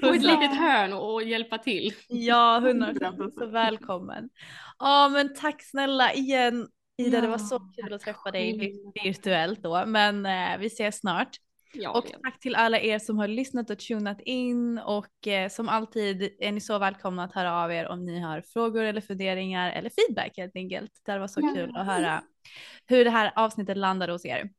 På 0.00 0.06
ett 0.06 0.22
litet 0.22 0.56
hörn 0.56 0.92
och 0.92 1.22
hjälpa 1.22 1.58
till. 1.58 1.94
Ja, 2.08 2.60
hundra 2.62 2.92
procent. 2.92 3.34
Så 3.34 3.46
välkommen. 3.46 4.28
Ja, 4.78 5.08
men 5.08 5.34
tack 5.34 5.62
snälla 5.62 6.12
igen. 6.12 6.68
Ida, 6.98 7.20
det 7.20 7.28
var 7.28 7.38
så 7.38 7.58
kul 7.58 7.92
att 7.92 8.00
träffa 8.00 8.30
dig 8.30 8.72
virtuellt 9.04 9.62
då, 9.62 9.86
men 9.86 10.26
eh, 10.26 10.58
vi 10.58 10.66
ses 10.66 10.98
snart. 10.98 11.36
Ja, 11.74 11.90
Och 11.98 12.06
tack 12.22 12.40
till 12.40 12.54
alla 12.54 12.80
er 12.80 12.98
som 12.98 13.18
har 13.18 13.28
lyssnat 13.28 13.70
och 13.70 13.78
tunat 13.78 14.20
in 14.20 14.78
och 14.78 15.26
eh, 15.26 15.48
som 15.48 15.68
alltid 15.68 16.36
är 16.38 16.52
ni 16.52 16.60
så 16.60 16.78
välkomna 16.78 17.24
att 17.24 17.32
höra 17.34 17.52
av 17.64 17.72
er 17.72 17.88
om 17.88 18.04
ni 18.04 18.20
har 18.20 18.40
frågor 18.42 18.82
eller 18.82 19.00
funderingar 19.00 19.72
eller 19.72 19.90
feedback 19.90 20.32
helt 20.36 20.56
enkelt. 20.56 20.92
Det 21.06 21.18
var 21.18 21.28
så 21.28 21.40
Ja. 21.40 21.52
kul 21.54 21.76
att 21.76 21.86
höra 21.86 22.22
hur 22.86 23.04
det 23.04 23.10
här 23.10 23.32
avsnittet 23.36 23.76
landade 23.76 24.12
hos 24.12 24.24
er. 24.24 24.50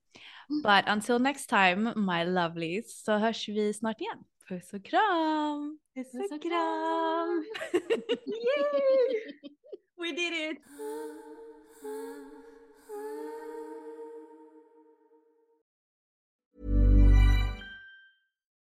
But 0.64 0.90
until 0.96 1.20
next 1.22 1.50
time 1.50 1.94
my 1.96 2.26
lovelies 2.26 3.04
så 3.04 3.12
hörs 3.18 3.50
vi 3.50 3.74
snart 3.74 4.02
igen. 4.02 4.24
Puss 4.50 4.74
och 4.74 4.86
kram! 4.86 5.80
Puss 5.96 6.32
och 6.32 6.42
kram! 6.42 7.46
Yay! 8.26 9.24
We 9.98 10.08
did 10.12 10.34
it! 10.52 10.58